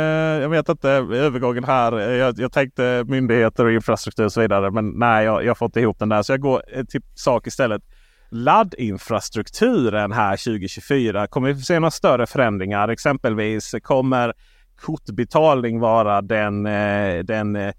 jag 0.42 0.48
vet 0.48 0.68
inte, 0.68 0.90
övergången 0.90 1.64
här. 1.64 1.98
Jag, 1.98 2.38
jag 2.38 2.53
tänkte 2.53 3.05
myndigheter 3.09 3.64
och 3.64 3.72
infrastruktur 3.72 4.24
och 4.24 4.33
så 4.33 4.40
vidare. 4.40 4.70
Men 4.70 4.90
nej, 4.90 5.24
jag, 5.24 5.44
jag 5.44 5.59
får 5.59 5.66
inte 5.66 5.81
ihop 5.81 5.98
den 5.98 6.09
där. 6.09 6.22
Så 6.22 6.33
jag 6.33 6.40
går 6.40 6.62
till 6.88 7.00
sak 7.14 7.46
istället. 7.46 7.83
Laddinfrastrukturen 8.31 10.12
här 10.12 10.37
2024. 10.37 11.27
Kommer 11.27 11.48
vi 11.48 11.55
få 11.55 11.61
se 11.61 11.79
några 11.79 11.90
större 11.90 12.27
förändringar? 12.27 12.88
Exempelvis 12.88 13.74
kommer 13.83 14.33
kortbetalning 14.81 15.81
vara 15.81 16.22
den, 16.22 16.66
eh, 16.66 17.18
den 17.24 17.57
eh, 17.57 17.74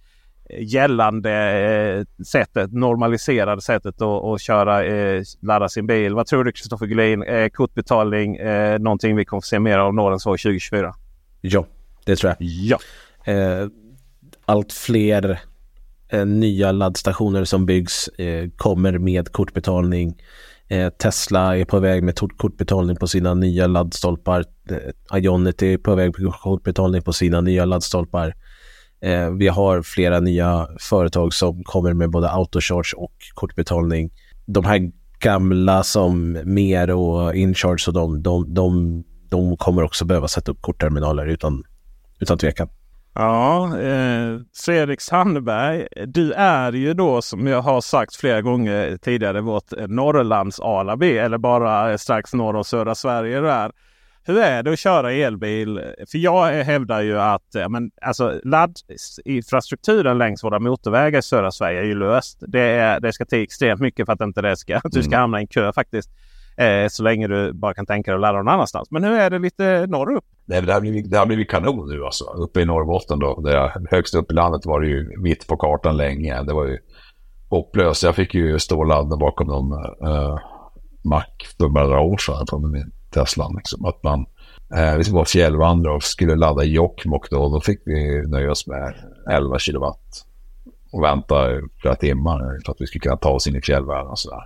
gällande 0.49 1.31
eh, 1.31 2.23
sättet, 2.23 2.73
normaliserade 2.73 3.61
sättet 3.61 4.01
att, 4.01 4.23
att 4.23 4.41
köra, 4.41 4.85
eh, 4.85 5.23
ladda 5.41 5.69
sin 5.69 5.87
bil. 5.87 6.13
Vad 6.13 6.27
tror 6.27 6.43
du 6.43 6.51
Kristoffer 6.51 6.85
Gullin? 6.85 7.23
Eh, 7.23 7.49
kortbetalning, 7.49 8.35
eh, 8.35 8.79
någonting 8.79 9.15
vi 9.15 9.25
kommer 9.25 9.41
få 9.41 9.47
se 9.47 9.59
mer 9.59 9.77
av 9.77 9.93
Norrlands 9.93 10.23
2024? 10.23 10.95
Ja, 11.41 11.65
det 12.05 12.15
tror 12.15 12.29
jag. 12.39 12.47
Ja. 12.47 12.79
Eh, 13.33 13.67
allt 14.45 14.73
fler 14.73 15.39
eh, 16.09 16.25
nya 16.25 16.71
laddstationer 16.71 17.45
som 17.45 17.65
byggs 17.65 18.07
eh, 18.07 18.49
kommer 18.55 18.97
med 18.97 19.31
kortbetalning. 19.31 20.15
Eh, 20.67 20.89
Tesla 20.89 21.57
är 21.57 21.65
på 21.65 21.79
väg 21.79 22.03
med 22.03 22.19
kortbetalning 22.37 22.95
på 22.95 23.07
sina 23.07 23.33
nya 23.33 23.67
laddstolpar. 23.67 24.43
Ionity 25.13 25.73
är 25.73 25.77
på 25.77 25.95
väg 25.95 26.19
med 26.19 26.33
kortbetalning 26.33 27.01
på 27.01 27.13
sina 27.13 27.41
nya 27.41 27.65
laddstolpar. 27.65 28.33
Eh, 29.05 29.29
vi 29.29 29.47
har 29.47 29.81
flera 29.81 30.19
nya 30.19 30.67
företag 30.79 31.33
som 31.33 31.63
kommer 31.63 31.93
med 31.93 32.09
både 32.09 32.29
autocharge 32.29 32.93
och 32.97 33.13
kortbetalning. 33.33 34.09
De 34.45 34.65
här 34.65 34.91
gamla 35.19 35.83
som 35.83 36.41
Mer 36.45 36.91
och 36.91 37.35
Incharge 37.35 37.83
och 37.87 37.93
de, 37.93 38.23
de, 38.23 38.53
de, 38.53 39.03
de 39.29 39.57
kommer 39.57 39.83
också 39.83 40.05
behöva 40.05 40.27
sätta 40.27 40.51
upp 40.51 40.61
kortterminaler 40.61 41.25
utan, 41.25 41.63
utan 42.19 42.37
tvekan. 42.37 42.69
Ja, 43.13 43.79
eh, 43.79 44.39
Fredrik 44.65 45.01
Sandberg, 45.01 45.87
du 46.07 46.31
är 46.31 46.71
ju 46.71 46.93
då 46.93 47.21
som 47.21 47.47
jag 47.47 47.61
har 47.61 47.81
sagt 47.81 48.15
flera 48.15 48.41
gånger 48.41 48.97
tidigare 48.97 49.41
vårt 49.41 49.71
Norrlands 49.87 50.59
Alabi 50.59 51.17
eller 51.17 51.37
bara 51.37 51.91
eh, 51.91 51.97
strax 51.97 52.33
norr 52.33 52.55
om 52.55 52.63
södra 52.63 52.95
Sverige. 52.95 53.39
Där. 53.39 53.71
Hur 54.27 54.37
är 54.37 54.63
det 54.63 54.73
att 54.73 54.79
köra 54.79 55.11
elbil? 55.11 55.81
För 56.11 56.17
jag 56.17 56.63
hävdar 56.63 57.01
ju 57.01 57.19
att 57.19 57.55
men, 57.69 57.91
alltså, 58.01 58.39
laddinfrastrukturen 58.43 60.17
längs 60.17 60.43
våra 60.43 60.59
motorvägar 60.59 61.19
i 61.19 61.21
södra 61.21 61.51
Sverige 61.51 61.79
är 61.79 61.85
ju 61.85 61.95
löst. 61.95 62.43
Det, 62.47 62.61
är, 62.61 62.99
det 62.99 63.13
ska 63.13 63.25
till 63.25 63.43
extremt 63.43 63.81
mycket 63.81 64.05
för 64.05 64.13
att 64.13 64.21
inte 64.21 64.41
det 64.41 64.57
ska, 64.57 64.77
att 64.77 64.83
du 64.91 65.03
ska 65.03 65.11
mm. 65.11 65.19
hamna 65.19 65.39
i 65.39 65.41
en 65.41 65.47
kö 65.47 65.73
faktiskt. 65.73 66.09
Eh, 66.57 66.87
så 66.89 67.03
länge 67.03 67.27
du 67.27 67.53
bara 67.53 67.73
kan 67.73 67.85
tänka 67.85 68.11
dig 68.11 68.15
att 68.15 68.21
ladda 68.21 68.37
någon 68.37 68.47
annanstans. 68.47 68.91
Men 68.91 69.03
hur 69.03 69.11
är 69.11 69.29
det 69.29 69.39
lite 69.39 69.87
norrut? 69.87 70.23
Nej, 70.45 70.61
det, 70.61 70.73
har 70.73 70.81
blivit, 70.81 71.11
det 71.11 71.17
har 71.17 71.25
blivit 71.25 71.49
kanon 71.49 71.89
nu 71.89 72.05
alltså. 72.05 72.25
Uppe 72.25 72.61
i 72.61 72.65
Norrbotten 72.65 73.19
då. 73.19 73.41
Där 73.41 73.87
högst 73.91 74.15
upp 74.15 74.31
i 74.31 74.33
landet 74.33 74.65
var 74.65 74.81
det 74.81 74.87
ju 74.87 75.17
mitt 75.17 75.47
på 75.47 75.57
kartan 75.57 75.97
länge. 75.97 76.43
Det 76.43 76.53
var 76.53 76.65
ju 76.65 76.77
hopplöst. 77.49 78.03
Jag 78.03 78.15
fick 78.15 78.33
ju 78.33 78.59
stå 78.59 78.79
och 78.79 78.87
ladda 78.87 79.17
bakom 79.17 79.47
någon 79.47 79.73
uh, 80.09 80.37
mack 81.03 81.47
för 81.57 81.69
några 81.69 81.99
år 81.99 82.17
sedan 82.17 82.45
på 82.49 82.59
min 82.59 82.91
Teslan. 83.15 83.55
Liksom. 83.55 83.85
Att 83.85 84.03
man, 84.03 84.25
eh, 84.75 84.95
vi 84.95 85.11
var 85.11 85.25
fjällvandrare 85.25 85.95
och 85.95 86.03
skulle 86.03 86.35
ladda 86.35 86.63
i 86.63 86.73
Jokkmokk 86.73 87.29
då. 87.29 87.49
Då 87.49 87.61
fick 87.61 87.81
vi 87.85 88.21
nöja 88.27 88.51
oss 88.51 88.67
med 88.67 88.93
11 89.29 89.59
kilowatt 89.59 90.25
och 90.91 91.03
vänta 91.03 91.35
flera 91.81 91.95
timmar 91.95 92.59
för 92.65 92.71
att 92.71 92.81
vi 92.81 92.87
skulle 92.87 92.99
kunna 92.99 93.17
ta 93.17 93.29
oss 93.29 93.47
in 93.47 93.55
i 93.55 93.61
fjällvärlden 93.61 94.07
och 94.07 94.19
sådär. 94.19 94.45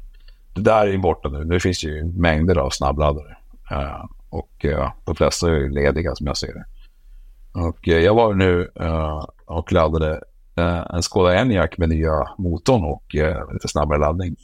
Det 0.54 0.62
där 0.62 0.88
är 0.88 0.98
borta 0.98 1.30
nu. 1.30 1.46
Nu 1.46 1.60
finns 1.60 1.84
ju 1.84 2.04
mängder 2.04 2.56
av 2.56 2.70
snabbladdare. 2.70 3.38
Eh, 3.72 4.06
och 4.30 4.66
eh, 4.66 4.92
de 5.06 5.16
flesta 5.16 5.50
är 5.50 5.70
lediga 5.70 6.16
som 6.16 6.28
jag 6.28 6.38
ser 6.38 6.54
det. 6.54 6.66
Och 7.54 7.88
eh, 7.88 7.98
jag 7.98 8.16
var 8.16 8.34
nu 8.34 8.72
eh, 8.76 9.26
och 9.46 9.72
laddade 9.72 10.22
eh, 10.56 10.86
en 10.94 11.04
Skoda 11.04 11.36
Enyaq 11.36 11.78
med 11.78 11.90
nya 11.90 12.30
motorn 12.38 12.84
och 12.84 13.16
eh, 13.16 13.54
lite 13.54 13.68
snabbare 13.68 14.00
laddning 14.00 14.36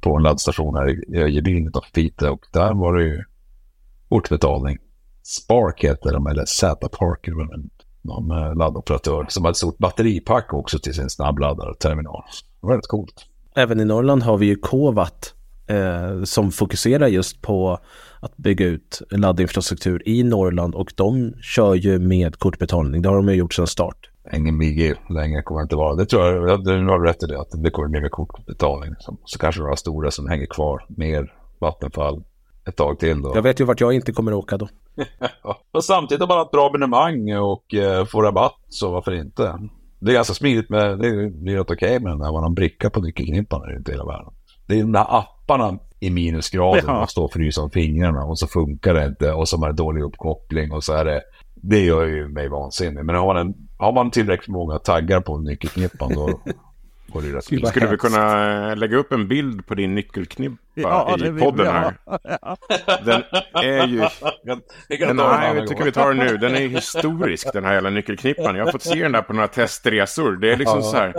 på 0.00 0.16
en 0.16 0.22
laddstation 0.22 0.76
här 0.76 1.14
i 1.14 1.22
Öjebyn 1.22 1.68
utanför 1.68 1.90
Piteå. 1.90 2.32
Och 2.32 2.46
där 2.52 2.74
var 2.74 2.94
det 2.96 3.04
ju 3.04 3.24
kortbetalning. 4.14 4.78
Spark 5.22 5.84
heter 5.84 6.12
de, 6.12 6.26
eller 6.26 6.44
Z-Park, 6.44 7.28
någon 8.02 8.30
eh, 8.30 8.54
laddoperatör 8.54 9.26
som 9.28 9.44
har 9.44 9.50
ett 9.50 9.56
stort 9.56 9.78
batteripack 9.78 10.54
också 10.54 10.78
till 10.78 10.94
sin 10.94 11.10
snabbladdarterminal. 11.10 12.22
Väldigt 12.62 12.86
coolt. 12.86 13.26
Även 13.56 13.80
i 13.80 13.84
Norrland 13.84 14.22
har 14.22 14.36
vi 14.38 14.46
ju 14.46 14.56
Kovat 14.56 15.34
eh, 15.66 16.22
som 16.24 16.50
fokuserar 16.50 17.06
just 17.06 17.42
på 17.42 17.78
att 18.20 18.36
bygga 18.36 18.66
ut 18.66 19.02
laddinfrastruktur 19.10 20.08
i 20.08 20.22
Norrland 20.22 20.74
och 20.74 20.92
de 20.96 21.32
kör 21.42 21.74
ju 21.74 21.98
med 21.98 22.38
kortbetalning. 22.38 23.02
Det 23.02 23.08
har 23.08 23.16
de 23.16 23.28
ju 23.28 23.34
gjort 23.34 23.54
sedan 23.54 23.66
start. 23.66 24.10
Ingen 24.32 24.58
BG 24.58 24.94
längre 25.10 25.42
kommer 25.42 25.60
det 25.60 25.64
inte 25.64 25.76
vara. 25.76 25.94
Det 25.94 26.06
tror 26.06 26.48
jag, 26.48 26.64
du 26.64 26.86
har 26.86 27.00
rätt 27.00 27.22
i 27.22 27.26
det, 27.26 27.40
att 27.40 27.62
det 27.62 27.70
kommer 27.70 27.88
bli 27.88 28.00
med 28.00 28.10
kortbetalning. 28.10 28.94
Så 29.24 29.38
kanske 29.38 29.60
några 29.60 29.76
stora 29.76 30.10
som 30.10 30.28
hänger 30.28 30.46
kvar, 30.46 30.86
mer 30.88 31.32
Vattenfall, 31.58 32.22
ett 32.66 32.76
tag 32.76 32.98
till 32.98 33.22
då. 33.22 33.32
Jag 33.34 33.42
vet 33.42 33.60
ju 33.60 33.64
vart 33.64 33.80
jag 33.80 33.92
inte 33.92 34.12
kommer 34.12 34.34
åka 34.34 34.56
då. 34.56 34.68
och 35.72 35.84
samtidigt 35.84 36.20
har 36.20 36.28
man 36.28 36.46
ett 36.46 36.50
bra 36.50 36.66
abonnemang 36.66 37.36
och 37.36 37.74
eh, 37.74 38.06
får 38.06 38.22
rabatt, 38.22 38.56
så 38.68 38.90
varför 38.90 39.12
inte? 39.12 39.58
Det 39.98 40.10
är 40.10 40.14
ganska 40.14 40.34
smidigt 40.34 40.70
med, 40.70 40.98
det 40.98 41.30
blir 41.30 41.56
rätt 41.56 41.70
okej 41.70 41.96
okay 41.96 41.98
med 41.98 42.18
när 42.18 42.32
man 42.32 42.42
har 42.42 42.46
en 42.46 42.54
bricka 42.54 42.90
på 42.90 43.00
nyckelknippan 43.00 43.62
runt 43.62 43.88
hela 43.88 44.04
världen. 44.04 44.32
Det 44.66 44.74
är 44.74 44.80
de 44.80 44.92
där 44.92 45.06
apparna 45.08 45.78
i 46.00 46.10
minusgraden, 46.10 46.84
ja. 46.86 46.92
man 46.92 47.08
står 47.08 47.24
och 47.24 47.32
fryser 47.32 47.62
om 47.62 47.70
fingrarna 47.70 48.24
och 48.24 48.38
så 48.38 48.46
funkar 48.46 48.94
det 48.94 49.06
inte 49.06 49.32
och 49.32 49.48
så 49.48 49.56
har 49.56 49.60
man 49.60 49.76
dålig 49.76 50.02
uppkoppling 50.02 50.72
och 50.72 50.84
så 50.84 50.92
är 50.92 51.04
det 51.04 51.22
det 51.54 51.80
gör 51.80 52.06
ju 52.06 52.28
mig 52.28 52.48
vansinnig. 52.48 53.04
Men 53.04 53.14
har 53.14 53.26
man, 53.26 53.36
en, 53.36 53.54
har 53.78 53.92
man 53.92 54.10
tillräckligt 54.10 54.48
många 54.48 54.78
taggar 54.78 55.20
på 55.20 55.38
nyckelknippan 55.38 56.14
då, 56.14 56.40
Och 57.14 57.22
det 57.22 57.32
rätt 57.32 57.44
Skulle 57.44 57.86
vi 57.86 57.96
kunna 57.96 58.70
eh, 58.70 58.76
lägga 58.76 58.96
upp 58.96 59.12
en 59.12 59.28
bild 59.28 59.66
på 59.66 59.74
din 59.74 59.94
nyckelknippa 59.94 60.56
ja, 60.74 61.16
i 61.26 61.30
podden 61.30 61.66
här? 61.66 61.94
Ja. 62.04 62.56
Den 63.04 63.22
är 63.52 63.86
ju... 63.86 63.98
Den, 64.44 65.16
nej, 65.16 65.56
jag 65.56 65.68
tycker 65.68 65.84
vi 65.84 65.92
tar 65.92 66.14
den 66.14 66.26
nu. 66.26 66.36
Den 66.36 66.54
är 66.54 66.68
historisk 66.68 67.52
den 67.52 67.64
här 67.64 67.74
jävla 67.74 67.90
nyckelknippan. 67.90 68.56
Jag 68.56 68.64
har 68.64 68.72
fått 68.72 68.82
se 68.82 69.02
den 69.02 69.12
där 69.12 69.22
på 69.22 69.32
några 69.32 69.48
testresor. 69.48 70.36
Det 70.36 70.52
är 70.52 70.56
liksom 70.56 70.82
så 70.82 70.96
här. 70.96 71.14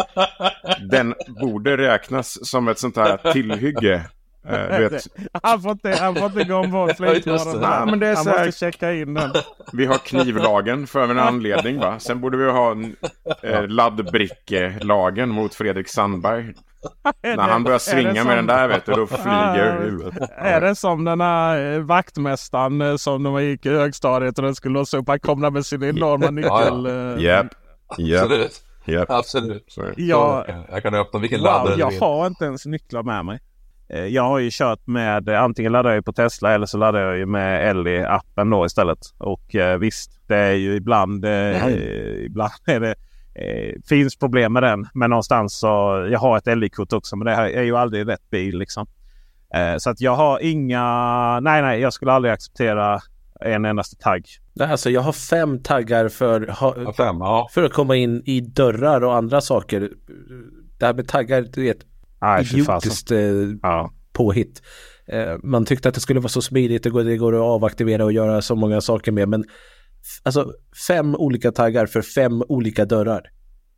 Den 0.90 1.16
borde 1.42 1.78
räknas 1.78 2.50
som 2.50 2.68
ett 2.68 2.80
sånt 2.80 2.98
här 2.98 3.32
tillhygge 3.34 4.02
Uh, 4.50 4.80
vet... 4.80 5.08
Han 5.44 5.62
får 5.62 5.72
inte, 5.72 5.98
han 6.00 6.16
får 6.16 6.26
inte 6.26 6.44
gå 6.44 6.56
ombord 6.56 6.96
flygplanen. 6.98 7.90
Men 7.90 8.00
det 8.00 8.08
är 8.08 8.16
han 8.16 8.26
måste 8.26 8.52
checka 8.52 8.94
in 8.94 9.14
den. 9.14 9.34
Vi 9.74 9.86
har 9.86 9.98
knivlagen 9.98 10.88
för 10.88 11.04
en 11.04 11.20
anledning 11.20 11.80
va. 11.80 12.00
Sen 12.00 12.22
borde 12.22 12.38
vi 12.38 12.52
ha 12.52 12.72
en, 12.72 12.96
eh, 13.44 13.68
laddbrickelagen 13.68 15.30
mot 15.30 15.56
Fredrik 15.56 15.88
Sandberg. 15.88 16.54
När 17.24 17.38
han 17.38 17.64
börjar 17.64 17.80
svinga 17.80 18.24
med 18.24 18.38
den 18.38 18.48
där 18.48 18.68
vet 18.68 18.86
du, 18.86 18.92
då 18.92 19.08
flyger 19.08 19.80
huvudet. 19.82 20.30
Är 20.38 20.62
det 20.62 20.76
som 20.76 21.06
den 21.06 21.22
här 21.22 21.80
vaktmästaren 21.80 22.82
eh, 22.82 22.96
som 22.96 23.24
när 23.24 23.32
man 23.32 23.46
gick 23.46 23.66
i 23.66 23.70
högstadiet 23.70 24.38
och 24.38 24.46
den 24.46 24.56
skulle 24.56 24.74
låsa 24.74 24.98
upp. 24.98 25.08
Han 25.08 25.20
kom 25.20 25.42
där 25.42 25.52
med 25.52 25.66
sin 25.66 25.84
enorma 25.84 26.30
nyckel. 26.32 26.86
Japp, 27.24 27.48
japp. 27.98 28.24
Absolut. 28.24 28.62
japp. 28.86 29.10
Absolut. 29.10 29.66
Så 29.68 29.82
det. 29.82 29.94
Ja, 29.98 30.46
Jag 30.72 30.84
kan 30.84 30.94
öppna 30.94 31.20
vilken 31.20 31.40
wow, 31.40 31.46
laddare 31.46 31.76
jag 31.80 31.92
har 31.92 32.28
inte 32.28 32.46
ens 32.46 32.66
nycklar 32.66 33.04
med 33.04 33.26
mig. 33.26 33.40
Eh, 33.90 34.06
Jag 34.06 34.24
har 34.24 34.40
ju 34.40 34.50
kört 34.52 34.88
med, 34.88 35.30
eh, 35.30 35.42
antingen 35.44 35.72
laddar 35.72 35.94
jag 35.94 36.06
på 36.06 36.14
Tesla 36.14 36.54
eller 36.54 36.66
så 36.66 36.78
laddar 36.78 37.00
jag 37.00 37.18
ju 37.18 37.26
med 37.26 37.76
Ellie-appen 37.76 38.52
då 38.52 38.66
istället. 38.66 39.00
Och 39.18 39.56
eh, 39.56 39.78
visst, 39.78 40.22
det 40.28 40.38
är 40.38 40.54
ju 40.54 40.76
ibland, 40.76 41.26
eh, 41.26 41.68
ibland 42.26 42.52
är 42.68 42.80
det, 42.80 42.96
eh, 43.36 43.76
finns 43.90 44.16
problem 44.16 44.54
med 44.54 44.64
den. 44.64 44.88
Men 44.94 45.10
någonstans 45.10 45.60
så, 45.60 46.08
jag 46.12 46.20
har 46.20 46.38
ett 46.38 46.48
Ellie-kort 46.48 46.94
också 46.94 47.16
men 47.16 47.26
det 47.26 47.36
här 47.36 47.46
är 47.50 47.64
ju 47.64 47.78
aldrig 47.78 48.08
rätt 48.08 48.30
bil 48.30 48.58
liksom. 48.58 48.88
Eh, 49.56 49.78
så 49.78 49.90
att 49.90 50.02
jag 50.02 50.16
har 50.16 50.40
inga, 50.44 50.84
nej 51.40 51.62
nej 51.62 51.80
jag 51.82 51.94
skulle 51.94 52.12
aldrig 52.12 52.34
acceptera 52.34 53.00
en 53.42 53.66
endaste 53.66 53.96
tagg. 53.96 54.26
Nej, 54.54 54.72
Alltså 54.72 54.90
jag 54.90 55.02
har 55.02 55.12
fem 55.14 55.64
taggar 55.64 56.10
för, 56.10 56.48
ha, 56.48 56.94
Fem, 56.94 57.16
ja. 57.20 57.48
för 57.54 57.64
att 57.64 57.74
komma 57.74 57.96
in 57.96 58.22
i 58.26 58.42
dörrar 58.42 59.04
och 59.04 59.16
andra 59.16 59.42
saker. 59.42 59.90
Det 60.80 60.86
här 60.86 60.94
med 60.94 61.08
taggar, 61.08 61.46
det 61.54 61.70
är 61.70 61.76
fasen. 62.20 62.60
idiotiskt 62.60 63.12
eh, 63.12 63.20
Ja. 63.62 63.92
påhitt. 64.14 64.62
Eh, 65.08 65.34
man 65.44 65.66
tyckte 65.66 65.90
att 65.90 65.96
det 65.96 66.02
skulle 66.02 66.20
vara 66.20 66.30
så 66.30 66.42
smidigt, 66.42 66.84
det 66.84 66.90
går, 66.90 67.04
det 67.04 67.18
går 67.18 67.36
att 67.36 67.42
avaktivera 67.42 68.06
och 68.06 68.12
göra 68.12 68.42
så 68.42 68.56
många 68.56 68.82
saker 68.82 69.12
med. 69.12 69.30
Men 69.30 69.44
alltså 70.24 70.52
fem 70.88 71.16
olika 71.16 71.52
taggar 71.52 71.86
för 71.86 72.02
fem 72.02 72.44
olika 72.50 72.86
dörrar. 72.86 73.22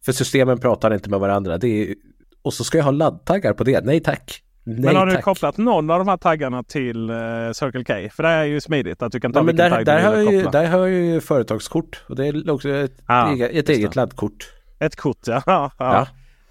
För 0.05 0.11
systemen 0.11 0.59
pratar 0.59 0.93
inte 0.93 1.09
med 1.09 1.19
varandra. 1.19 1.57
Det 1.57 1.67
är, 1.67 1.95
och 2.41 2.53
så 2.53 2.63
ska 2.63 2.77
jag 2.77 2.85
ha 2.85 2.91
laddtaggar 2.91 3.53
på 3.53 3.63
det. 3.63 3.85
Nej 3.85 3.99
tack. 3.99 4.43
Nej, 4.63 4.79
Men 4.79 4.95
har 4.95 5.05
du 5.05 5.11
tack. 5.13 5.23
kopplat 5.23 5.57
någon 5.57 5.89
av 5.89 5.99
de 5.99 6.07
här 6.07 6.17
taggarna 6.17 6.63
till 6.63 7.09
eh, 7.09 7.15
Circle 7.53 7.83
K? 7.83 8.09
För 8.15 8.23
det 8.23 8.29
är 8.29 8.43
ju 8.43 8.61
smidigt 8.61 9.01
att 9.01 9.11
du 9.11 9.19
kan 9.19 9.33
ta 9.33 9.39
Ja, 9.39 9.43
vilken 9.43 9.57
där, 9.57 9.69
tagg 9.69 9.85
där, 9.85 9.99
du 9.99 10.05
har 10.07 10.15
vill 10.15 10.33
ju, 10.33 10.43
koppla. 10.43 10.61
där 10.61 10.69
har 10.69 10.79
jag 10.79 10.89
ju 11.05 11.21
företagskort 11.21 12.03
och 12.09 12.15
det 12.15 12.27
är 12.27 12.49
också 12.51 12.69
ett, 12.69 12.93
Ah, 13.05 13.31
eget, 13.31 13.51
ett 13.51 13.69
eget 13.69 13.95
laddkort. 13.95 14.53
Ett 14.79 14.95
kort 14.95 15.17
ja. 15.27 15.41
ja, 15.45 15.71
ja. 15.79 16.07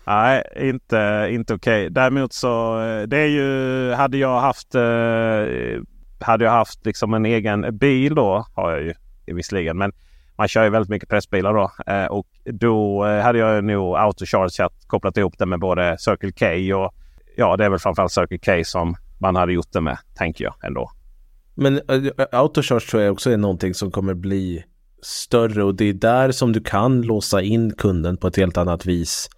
Nej, 0.06 0.42
inte, 0.56 1.28
inte 1.30 1.54
okej. 1.54 1.90
Däremot 1.90 2.32
så 2.32 2.80
eh, 2.80 3.02
det 3.02 3.18
är 3.18 3.26
ju, 3.26 3.92
hade 3.92 4.16
jag 4.16 4.40
haft, 4.40 4.74
eh, 4.74 4.82
hade 6.20 6.44
jag 6.44 6.50
haft 6.50 6.86
liksom 6.86 7.14
en 7.14 7.26
egen 7.26 7.78
bil 7.78 8.14
då, 8.14 8.46
har 8.54 8.70
jag 8.70 8.82
ju 8.82 8.94
visserligen. 9.34 9.78
Men 9.78 9.92
man 10.38 10.48
kör 10.48 10.64
ju 10.64 10.70
väldigt 10.70 10.90
mycket 10.90 11.08
pressbilar 11.08 11.54
då. 11.54 11.92
Eh, 11.92 12.06
och 12.06 12.26
då 12.44 13.04
hade 13.04 13.38
jag 13.38 13.64
nog 13.64 13.96
autochargeat, 13.96 14.72
kopplat 14.86 15.16
ihop 15.16 15.38
det 15.38 15.46
med 15.46 15.60
både 15.60 15.96
Circle 15.98 16.32
K 16.32 16.76
och 16.76 16.94
ja, 17.36 17.56
det 17.56 17.64
är 17.64 17.70
väl 17.70 17.78
framförallt 17.78 18.12
Circle 18.12 18.38
K 18.38 18.64
som 18.64 18.96
man 19.18 19.36
hade 19.36 19.52
gjort 19.52 19.72
det 19.72 19.80
med, 19.80 19.98
tänker 20.14 20.44
jag 20.44 20.54
ändå. 20.62 20.90
Men 21.54 21.74
uh, 21.90 22.12
autocharge 22.32 22.90
tror 22.90 23.02
jag 23.02 23.12
också 23.12 23.30
är 23.30 23.36
någonting 23.36 23.74
som 23.74 23.90
kommer 23.90 24.14
bli 24.14 24.64
större 25.02 25.64
och 25.64 25.74
det 25.74 25.84
är 25.84 25.92
där 25.92 26.30
som 26.32 26.52
du 26.52 26.60
kan 26.60 27.02
låsa 27.02 27.42
in 27.42 27.72
kunden 27.72 28.16
på 28.16 28.26
ett 28.26 28.36
helt 28.36 28.56
annat 28.56 28.86
vis. 28.86 29.28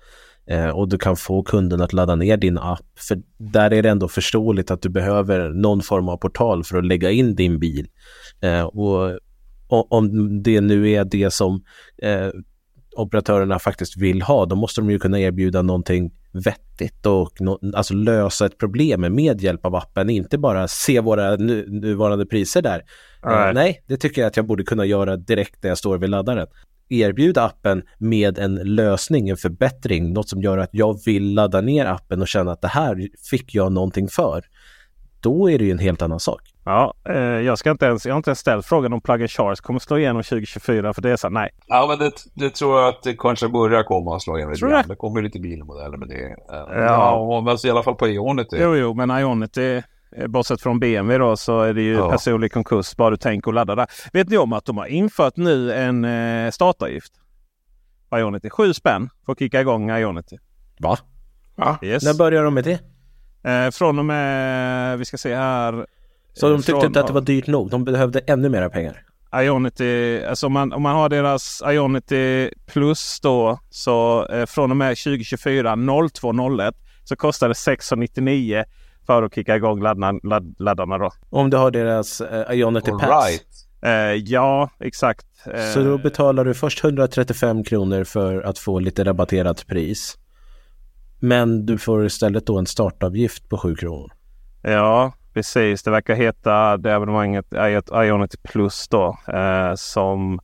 Eh, 0.51 0.69
och 0.69 0.89
du 0.89 0.99
kan 0.99 1.17
få 1.17 1.43
kunden 1.43 1.81
att 1.81 1.93
ladda 1.93 2.15
ner 2.15 2.37
din 2.37 2.59
app. 2.59 2.87
För 3.09 3.19
där 3.37 3.73
är 3.73 3.83
det 3.83 3.89
ändå 3.89 4.09
förståeligt 4.09 4.71
att 4.71 4.83
du 4.83 4.89
behöver 4.89 5.49
någon 5.49 5.83
form 5.83 6.09
av 6.09 6.17
portal 6.17 6.65
för 6.65 6.79
att 6.79 6.87
lägga 6.87 7.11
in 7.11 7.35
din 7.35 7.59
bil. 7.59 7.89
Eh, 8.41 8.63
och, 8.63 9.19
om 9.69 10.43
det 10.43 10.61
nu 10.61 10.91
är 10.91 11.05
det 11.05 11.31
som 11.31 11.65
eh, 12.03 12.29
operatörerna 12.97 13.59
faktiskt 13.59 13.97
vill 13.97 14.23
ha, 14.23 14.47
då 14.47 14.57
måste 14.57 14.81
de 14.81 14.91
ju 14.91 14.99
kunna 14.99 15.21
erbjuda 15.21 15.63
någonting 15.63 16.11
vettigt 16.33 17.07
och 17.07 17.41
no, 17.41 17.59
alltså 17.75 17.95
lösa 17.95 18.47
ett 18.47 18.59
problem 18.59 19.15
med 19.15 19.41
hjälp 19.41 19.67
av 19.67 19.75
appen, 19.75 20.11
inte 20.11 20.39
bara 20.39 20.69
se 20.69 21.01
våra 21.01 21.37
nu, 21.37 21.67
nuvarande 21.69 22.27
priser 22.27 22.63
där. 22.63 22.83
Nej. 23.25 23.49
Eh, 23.49 23.55
nej, 23.55 23.85
det 23.87 23.97
tycker 23.97 24.21
jag 24.21 24.29
att 24.29 24.37
jag 24.37 24.47
borde 24.47 24.65
kunna 24.65 24.85
göra 24.85 25.17
direkt 25.17 25.63
när 25.63 25.71
jag 25.71 25.79
står 25.79 25.99
vid 25.99 26.11
laddaren. 26.11 26.47
Erbjuda 26.89 27.45
appen 27.45 27.83
med 27.99 28.39
en 28.39 28.55
lösning, 28.55 29.29
en 29.29 29.37
förbättring, 29.37 30.13
något 30.13 30.29
som 30.29 30.43
gör 30.43 30.59
att 30.59 30.71
jag 30.73 31.05
vill 31.05 31.35
ladda 31.35 31.61
ner 31.61 31.87
appen 31.87 32.21
och 32.21 32.29
känna 32.29 32.53
att 32.53 32.61
det 32.61 32.69
här 32.69 33.09
fick 33.31 33.55
jag 33.55 33.73
någonting 33.73 34.09
för. 34.09 34.45
Då 35.21 35.51
är 35.51 35.59
det 35.59 35.65
ju 35.65 35.71
en 35.71 35.79
helt 35.79 36.03
annan 36.03 36.21
sak. 36.21 36.41
Ja, 36.65 36.95
eh, 37.09 37.17
jag, 37.19 37.59
ska 37.59 37.71
inte 37.71 37.87
ens, 37.87 38.07
jag 38.07 38.13
har 38.15 38.17
inte 38.17 38.31
ens 38.31 38.39
ställt 38.39 38.67
frågan 38.67 38.93
om 38.93 39.01
Plug 39.01 39.21
and 39.21 39.31
Charge 39.31 39.57
kommer 39.63 39.81
slå 39.81 39.99
igenom 39.99 40.23
2024 40.23 40.95
för 40.95 41.03
det 41.03 41.11
är 41.11 41.17
så 41.17 41.29
nej. 41.29 41.51
Ja, 41.67 41.87
men 41.89 41.99
det, 41.99 42.13
det 42.35 42.51
tror 42.51 42.81
jag 42.81 42.89
att 42.89 43.03
det 43.03 43.17
kanske 43.19 43.49
börjar 43.49 43.83
komma 43.83 44.17
att 44.17 44.23
slå 44.23 44.37
igenom 44.37 44.53
lite 44.53 44.67
grann. 44.67 44.89
det? 44.89 44.97
Kommer 44.97 45.23
lite 45.23 45.39
bilmodeller 45.41 45.97
med 45.97 46.09
det. 46.09 46.37
Ja, 46.49 46.67
Ja. 46.75 47.27
ja 47.31 47.41
men 47.41 47.51
alltså 47.51 47.69
i 47.69 47.71
alla 47.71 47.83
fall 47.83 47.95
på 47.95 48.09
Ionity. 48.09 48.57
Jo, 48.61 48.77
jo, 48.77 48.95
men 48.95 49.11
Ionity, 49.11 49.75
eh, 49.77 49.83
bortsett 50.29 50.61
från 50.61 50.81
BMW 50.81 51.19
då, 51.19 51.37
så 51.37 51.61
är 51.63 51.75
det 51.75 51.83
ju 51.83 51.93
Ja. 51.95 52.11
personlig 52.11 52.53
konkurs 52.53 52.97
bara 52.97 53.11
du 53.11 53.17
tänker 53.17 53.51
att 53.51 53.55
ladda 53.55 53.75
där. 53.75 53.87
Vet 54.13 54.29
ni 54.29 54.37
om 54.37 54.53
att 54.53 54.65
de 54.65 54.77
har 54.79 54.87
infört 54.87 55.37
nu 55.37 55.73
en 55.73 56.05
eh, 56.05 56.51
startavgift? 56.51 57.13
På 58.11 58.19
Ionity. 58.19 58.51
Sju 58.51 58.75
spänn 58.75 59.11
för 59.27 59.33
att 59.33 59.39
kicka 59.39 59.61
igång 59.61 59.91
Ionity. 59.91 60.37
Va? 60.81 60.99
Ja. 61.57 61.79
Yes. 61.83 62.03
När 62.05 62.15
börjar 62.15 62.45
de 62.45 62.55
med 62.55 62.65
det? 62.65 62.81
Eh, 63.51 63.71
från 63.71 63.99
och 63.99 64.05
med, 64.05 64.99
vi 64.99 65.05
ska 65.05 65.19
se 65.19 65.35
här. 65.35 65.87
Så 66.33 66.47
eh, 66.47 66.53
de 66.53 66.57
tyckte 66.59 66.73
från- 66.73 66.85
inte 66.87 67.01
att 67.01 67.07
det 67.07 67.13
var 67.13 67.21
dyrt 67.21 67.47
nog? 67.47 67.71
De 67.71 67.85
behövde 67.85 68.21
ännu 68.21 68.49
mera 68.49 68.71
pengar? 68.71 69.05
Ionity, 69.37 70.23
alltså 70.25 70.47
om 70.47 70.53
man, 70.53 70.73
om 70.73 70.83
man 70.83 70.95
har 70.95 71.09
deras 71.09 71.63
Ionity 71.67 72.51
Plus 72.67 73.21
då 73.21 73.59
så 73.71 74.27
eh, 74.27 74.47
från 74.47 74.71
och 74.71 74.77
med 74.77 74.97
2024 74.99 75.77
0201 76.13 76.75
så 77.05 77.17
kostar 77.17 77.49
det 77.49 77.55
699 77.55 78.65
för 79.09 79.23
att 79.23 79.35
kicka 79.35 79.57
igång 79.57 79.83
laddarna, 79.83 80.21
ladd, 80.23 80.55
laddarna 80.59 80.99
då. 80.99 81.11
Om 81.31 81.51
du 81.51 81.57
har 81.57 81.71
deras 81.71 82.21
eh, 82.21 82.53
Ionity 82.59 82.91
All 82.91 82.99
Pass? 83.01 83.29
right. 83.29 83.45
Eh, 83.83 83.93
ja, 84.33 84.71
exakt. 84.81 85.27
Eh, 85.55 85.73
Så 85.75 85.83
då 85.83 85.99
betalar 85.99 86.45
du 86.45 86.55
först 86.55 86.85
135 86.85 87.65
kronor 87.65 88.05
för 88.05 88.43
att 88.43 88.59
få 88.59 88.79
lite 88.79 89.05
rabatterat 89.05 89.67
pris. 89.67 90.19
Men 91.21 91.67
du 91.67 91.79
får 91.79 92.07
istället 92.07 92.47
då 92.47 92.59
en 92.59 92.67
startavgift 92.67 93.49
på 93.49 93.59
7 93.59 93.75
kronor. 93.77 94.13
Ja, 94.63 95.13
precis. 95.35 95.83
Det 95.83 95.91
verkar 95.91 96.15
heta 96.15 96.77
det 96.77 96.95
abonnemanget 96.97 97.47
Ionity 97.93 98.37
Plus 98.43 98.89
då. 98.89 99.19
Eh, 99.29 99.75
som, 99.77 100.41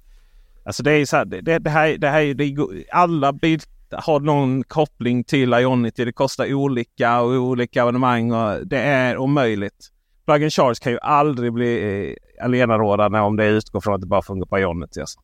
alltså 0.65 0.83
det 0.83 0.93
är 0.93 1.05
så 1.07 1.17
här, 1.17 1.25
det, 1.25 1.59
det 1.59 1.71
här, 1.71 1.97
det 1.99 2.09
här 2.09 2.21
är- 2.23 2.35
det 2.35 2.45
är, 2.45 2.57
alla 2.93 3.33
bil 3.33 3.61
har 3.99 4.21
någon 4.21 4.65
koppling 4.65 5.25
till 5.25 5.55
Ionity. 5.55 6.05
Det 6.05 6.13
kostar 6.13 6.55
olika 6.55 7.21
och 7.21 7.31
olika 7.31 7.83
abonnemang 7.83 8.33
och 8.33 8.67
det 8.67 8.79
är 8.79 9.19
omöjligt. 9.19 9.91
Plug 10.27 10.43
and 10.43 10.53
Charge 10.53 10.75
kan 10.83 10.93
ju 10.93 10.99
aldrig 11.03 11.53
bli 11.53 12.09
eh, 12.11 12.15
allenarådande 12.45 13.19
om 13.19 13.37
det 13.37 13.47
utgår 13.47 13.81
från 13.81 13.95
att 13.95 14.01
det 14.01 14.07
bara 14.07 14.23
funkar 14.23 14.47
på 14.47 14.59
Ionity. 14.59 15.01
Alltså. 15.01 15.21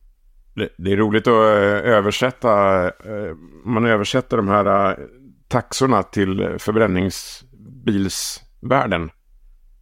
Det, 0.77 0.91
är 0.91 0.97
roligt 0.97 1.27
att 1.27 1.33
eh, 1.33 1.91
översätta. 1.91 2.83
Eh, 2.87 3.35
man 3.65 3.85
översätter 3.85 4.37
de 4.37 4.47
här 4.47 4.97
taxorna 5.47 6.03
till 6.03 6.55
förbränningsbilsvärlden. 6.59 9.09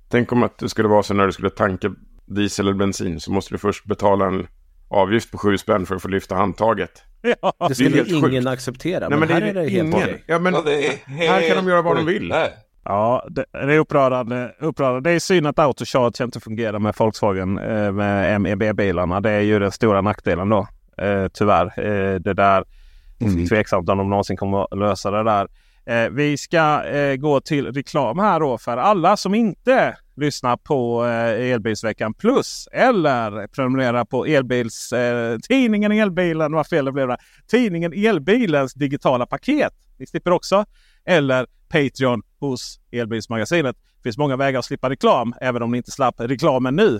Tänk 0.10 0.32
om 0.32 0.44
att 0.44 0.58
det 0.58 0.70
skulle 0.70 0.88
vara 0.88 1.04
så 1.04 1.14
när 1.14 1.26
du 1.26 1.32
skulle 1.32 1.50
tanka 1.50 1.94
diesel 2.26 2.68
eller 2.68 2.78
bensin 2.78 3.20
så 3.20 3.32
måste 3.32 3.54
du 3.54 3.58
först 3.58 3.86
betala 3.86 4.26
en 4.26 4.48
avgift 4.88 5.32
på 5.32 5.38
sju 5.38 5.58
spänn 5.58 5.86
för 5.86 5.96
att 5.96 6.02
få 6.02 6.08
lyfta 6.08 6.36
handtaget. 6.36 7.04
Ja. 7.22 7.54
Det 7.68 7.76
skulle 7.76 7.96
helt 7.96 8.10
ingen 8.10 8.32
sjukt. 8.32 8.48
acceptera. 8.48 9.00
Nej, 9.00 9.10
men, 9.10 9.20
men 9.20 9.30
här 9.30 9.42
det 9.42 9.50
är 9.50 9.54
det 9.64 9.70
helt 9.70 9.94
okej. 9.96 10.24
Ja, 10.28 10.40
men 10.40 10.54
Ja, 10.54 10.62
det 10.66 10.86
är 10.88 10.92
här 11.08 11.48
kan 11.48 11.66
de 11.66 11.72
göra 11.72 11.82
vad 11.82 11.96
de 11.96 12.08
helt 12.08 12.22
vill. 12.22 12.30
Nej. 12.30 12.50
Ja, 12.84 13.26
det, 13.30 13.46
det 13.52 13.74
är 13.74 13.80
upprörande, 13.80 14.56
upprörande. 14.60 15.10
Det 15.10 15.16
är 15.16 15.20
synd 15.20 15.48
att 15.48 15.60
autocharge 15.60 16.24
inte 16.24 16.40
fungerar 16.40 16.80
med 16.80 16.96
Volkswagen 16.98 17.58
eh, 17.60 17.92
med 17.92 18.42
MEB-bilarna. 18.42 19.22
Det 19.22 19.32
är 19.32 19.42
ju 19.42 19.60
den 19.60 19.72
stora 19.72 20.02
nackdelen 20.02 20.50
då. 20.50 20.68
Eh, 20.98 21.28
tyvärr. 21.34 21.66
Eh, 21.66 22.16
det 22.20 22.34
där 22.34 22.64
Mm. 23.22 23.48
tveksamt 23.48 23.90
om 23.90 23.98
de 23.98 24.10
någonsin 24.10 24.38
kommer 24.38 24.64
att 24.74 24.78
lösa 24.80 25.12
det 25.12 25.24
där. 25.24 25.48
Eh, 25.86 26.10
vi 26.10 26.38
ska 26.38 26.84
eh, 26.84 27.16
gå 27.16 27.40
till 27.42 27.72
reklam 27.74 28.20
här 28.20 28.40
då 28.40 28.58
för 28.58 28.78
alla 28.78 29.18
som 29.18 29.36
inte 29.36 29.98
Lyssna 30.20 30.58
på 30.58 31.06
eh, 31.06 31.52
Elbilsveckan 31.52 32.14
Plus 32.14 32.68
eller 32.72 33.48
prenumerera 33.48 34.06
på 34.06 34.26
elbils, 34.26 34.94
eh, 34.94 35.38
tidningen 35.38 35.92
Elbilen, 35.92 36.52
vad 36.52 36.68
fel 36.68 36.86
det 36.86 36.92
blev 36.92 37.08
där. 37.08 37.18
Tidningen 37.48 37.94
Elbilens 37.94 38.74
digitala 38.74 39.26
paket. 39.26 39.74
Ni 40.00 40.08
slipper 40.08 40.32
också. 40.32 40.66
Eller 41.06 41.48
Patreon 41.70 42.22
hos 42.40 42.80
Elbilsmagasinet. 42.92 43.76
Det 43.76 44.04
finns 44.04 44.18
många 44.18 44.36
vägar 44.38 44.60
att 44.60 44.66
slippa 44.66 44.90
reklam 44.90 45.34
även 45.42 45.62
om 45.62 45.72
ni 45.72 45.78
inte 45.78 45.92
slapp 45.92 46.16
reklamen 46.18 46.76
nu. 46.76 47.00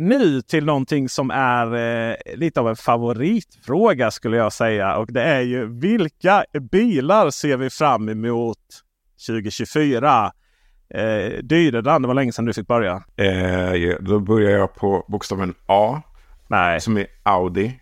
Nu 0.00 0.42
till 0.42 0.64
någonting 0.64 1.08
som 1.08 1.30
är 1.30 1.74
eh, 1.74 2.16
lite 2.36 2.60
av 2.60 2.68
en 2.68 2.76
favoritfråga 2.76 4.10
skulle 4.10 4.36
jag 4.36 4.52
säga. 4.52 4.96
Och 4.96 5.12
det 5.12 5.22
är 5.22 5.40
ju 5.40 5.66
vilka 5.66 6.44
bilar 6.70 7.30
ser 7.30 7.56
vi 7.56 7.70
fram 7.70 8.08
emot 8.08 8.58
2024? 9.26 10.32
Eh, 10.94 11.32
Dyredan, 11.42 12.02
det 12.02 12.08
var 12.08 12.14
länge 12.14 12.32
sedan 12.32 12.44
du 12.44 12.52
fick 12.52 12.66
börja. 12.66 13.02
Eh, 13.16 13.96
då 14.00 14.20
börjar 14.20 14.50
jag 14.50 14.74
på 14.74 15.04
bokstaven 15.08 15.54
A. 15.66 16.02
Nej. 16.48 16.80
Som 16.80 16.96
är 16.96 17.06
Audi. 17.22 17.80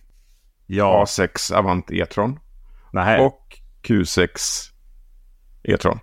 Ja. 0.66 1.04
A6 1.04 1.54
Avant 1.54 1.90
E-tron. 1.90 2.38
Nej. 2.92 3.20
Och 3.20 3.58
Q6 3.82 4.28
E-tron. 5.62 5.98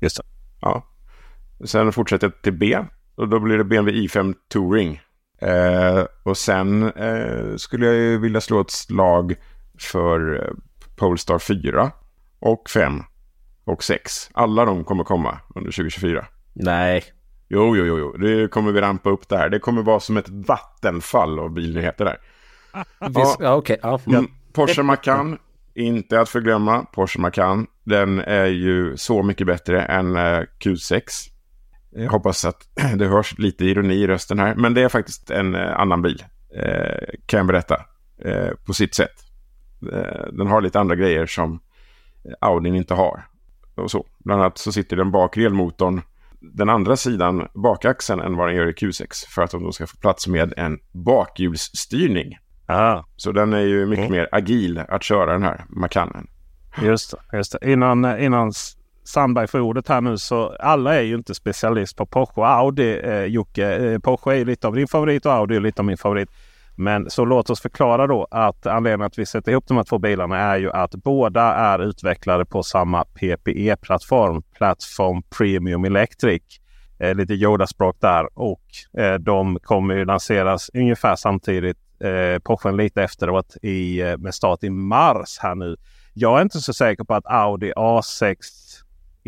Just 0.00 0.16
det. 0.16 0.22
Ja. 0.60 0.86
Sen 1.64 1.92
fortsätter 1.92 2.26
jag 2.26 2.42
till 2.42 2.58
B. 2.58 2.78
Och 3.14 3.28
då 3.28 3.40
blir 3.40 3.58
det 3.58 3.64
BMW 3.64 4.06
i5 4.06 4.34
Touring. 4.48 5.00
Eh, 5.40 6.04
och 6.22 6.36
sen 6.36 6.92
eh, 6.92 7.56
skulle 7.56 7.86
jag 7.86 7.94
ju 7.94 8.18
vilja 8.18 8.40
slå 8.40 8.60
ett 8.60 8.70
slag 8.70 9.34
för 9.78 10.44
eh, 10.44 10.52
Polestar 10.96 11.38
4 11.38 11.90
och 12.40 12.70
5 12.70 13.02
och 13.64 13.84
6. 13.84 14.30
Alla 14.34 14.64
de 14.64 14.84
kommer 14.84 15.04
komma 15.04 15.40
under 15.54 15.70
2024. 15.70 16.26
Nej. 16.52 17.04
Jo, 17.48 17.76
jo, 17.76 17.84
jo, 17.84 17.98
jo. 17.98 18.16
Det 18.16 18.48
kommer 18.48 18.72
vi 18.72 18.80
rampa 18.80 19.10
upp 19.10 19.28
där. 19.28 19.48
Det 19.48 19.58
kommer 19.58 19.82
vara 19.82 20.00
som 20.00 20.16
ett 20.16 20.28
vattenfall 20.28 21.38
av 21.38 21.50
bilnyheter 21.50 22.04
där. 22.04 22.18
Visst, 23.08 23.36
ja, 23.40 23.54
okej. 23.54 23.78
Ja. 23.82 24.00
Mm, 24.06 24.26
Porsche 24.52 24.82
Macan, 24.82 25.38
inte 25.74 26.20
att 26.20 26.28
förglömma. 26.28 26.84
Porsche 26.92 27.20
Macan, 27.20 27.66
den 27.84 28.18
är 28.18 28.46
ju 28.46 28.96
så 28.96 29.22
mycket 29.22 29.46
bättre 29.46 29.82
än 29.82 30.16
eh, 30.16 30.42
Q6. 30.60 31.02
Jag 31.90 32.10
hoppas 32.10 32.44
att 32.44 32.68
det 32.96 33.06
hörs 33.06 33.38
lite 33.38 33.64
ironi 33.64 33.94
i 33.94 34.06
rösten 34.06 34.38
här. 34.38 34.54
Men 34.54 34.74
det 34.74 34.82
är 34.82 34.88
faktiskt 34.88 35.30
en 35.30 35.54
eh, 35.54 35.80
annan 35.80 36.02
bil. 36.02 36.24
Eh, 36.54 37.14
kan 37.26 37.38
jag 37.38 37.46
berätta. 37.46 37.84
Eh, 38.24 38.50
på 38.66 38.72
sitt 38.72 38.94
sätt. 38.94 39.24
Den 40.32 40.46
har 40.46 40.60
lite 40.60 40.80
andra 40.80 40.94
grejer 40.94 41.26
som 41.26 41.60
Audin 42.40 42.74
inte 42.74 42.94
har. 42.94 43.26
Och 43.74 43.90
så. 43.90 44.06
Bland 44.18 44.42
annat 44.42 44.58
så 44.58 44.72
sitter 44.72 44.96
den 44.96 45.10
bakre 45.10 45.44
elmotorn 45.44 46.00
den 46.40 46.68
andra 46.68 46.96
sidan 46.96 47.48
bakaxeln 47.54 48.20
än 48.20 48.36
vad 48.36 48.48
den 48.48 48.56
gör 48.56 48.68
i 48.68 48.72
Q6. 48.72 49.26
För 49.28 49.42
att 49.42 49.50
de 49.50 49.62
då 49.62 49.72
ska 49.72 49.86
få 49.86 49.96
plats 49.96 50.26
med 50.26 50.54
en 50.56 50.78
bakhjulsstyrning. 50.92 52.38
Ah. 52.66 53.02
Så 53.16 53.32
den 53.32 53.52
är 53.52 53.60
ju 53.60 53.86
mycket 53.86 54.10
mer 54.10 54.28
agil 54.32 54.78
att 54.88 55.02
köra 55.02 55.32
den 55.32 55.42
här 55.42 55.64
Macanen. 55.68 56.26
Just 56.82 57.10
det. 57.10 57.36
Just 57.36 57.52
det. 57.52 57.72
Innan, 57.72 58.20
innan 58.20 58.52
Sandberg 59.08 59.46
får 59.46 59.60
ordet 59.60 59.88
här 59.88 60.00
nu 60.00 60.18
så 60.18 60.56
alla 60.60 60.94
är 60.94 61.00
ju 61.02 61.14
inte 61.14 61.34
specialist 61.34 61.96
på 61.96 62.06
Porsche 62.06 62.40
och 62.40 62.48
Audi. 62.48 63.00
Eh, 63.04 63.24
Jocke, 63.24 63.76
eh, 63.76 63.98
Porsche 63.98 64.36
är 64.36 64.44
lite 64.44 64.66
av 64.66 64.74
din 64.74 64.88
favorit 64.88 65.26
och 65.26 65.32
Audi 65.32 65.56
är 65.56 65.60
lite 65.60 65.82
av 65.82 65.86
min 65.86 65.96
favorit. 65.96 66.28
Men 66.76 67.10
så 67.10 67.24
låt 67.24 67.50
oss 67.50 67.60
förklara 67.60 68.06
då 68.06 68.26
att 68.30 68.66
anledningen 68.66 69.06
att 69.06 69.18
vi 69.18 69.26
sätter 69.26 69.52
ihop 69.52 69.66
de 69.68 69.76
här 69.76 69.84
två 69.84 69.98
bilarna 69.98 70.38
är 70.38 70.58
ju 70.58 70.70
att 70.70 70.94
båda 70.94 71.42
är 71.42 71.78
utvecklade 71.78 72.44
på 72.44 72.62
samma 72.62 73.04
PPE-plattform. 73.04 74.42
Plattform 74.42 75.22
Premium 75.38 75.84
Electric. 75.84 76.42
Eh, 76.98 77.14
lite 77.14 77.34
Yoda-språk 77.34 77.96
där 78.00 78.38
och 78.38 78.62
eh, 79.02 79.14
de 79.14 79.58
kommer 79.62 79.94
ju 79.94 80.04
lanseras 80.04 80.70
ungefär 80.74 81.16
samtidigt. 81.16 81.78
Eh, 82.00 82.38
Porschen 82.38 82.76
lite 82.76 83.02
efteråt 83.02 83.56
i, 83.62 84.00
eh, 84.00 84.18
med 84.18 84.34
start 84.34 84.64
i 84.64 84.70
mars 84.70 85.38
här 85.42 85.54
nu. 85.54 85.76
Jag 86.14 86.38
är 86.38 86.42
inte 86.42 86.60
så 86.60 86.72
säker 86.72 87.04
på 87.04 87.14
att 87.14 87.26
Audi 87.26 87.72
A6 87.76 88.36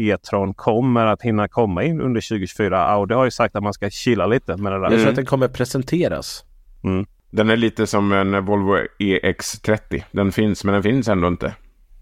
E-tron 0.08 0.54
kommer 0.54 1.06
att 1.06 1.22
hinna 1.22 1.48
komma 1.48 1.84
in 1.84 2.00
under 2.00 2.20
2024. 2.20 2.84
Audi 2.86 3.14
har 3.14 3.24
ju 3.24 3.30
sagt 3.30 3.56
att 3.56 3.62
man 3.62 3.72
ska 3.72 3.90
chilla 3.90 4.26
lite 4.26 4.56
med 4.56 4.72
det 4.72 4.78
där. 4.78 4.90
Jag 4.90 5.00
tror 5.00 5.08
att 5.08 5.16
den 5.16 5.26
kommer 5.26 5.48
presenteras. 5.48 6.44
Mm. 6.84 7.06
Den 7.30 7.50
är 7.50 7.56
lite 7.56 7.86
som 7.86 8.12
en 8.12 8.44
Volvo 8.44 8.76
EX30. 8.98 10.02
Den 10.10 10.32
finns 10.32 10.64
men 10.64 10.74
den 10.74 10.82
finns 10.82 11.08
ändå 11.08 11.28
inte. 11.28 11.54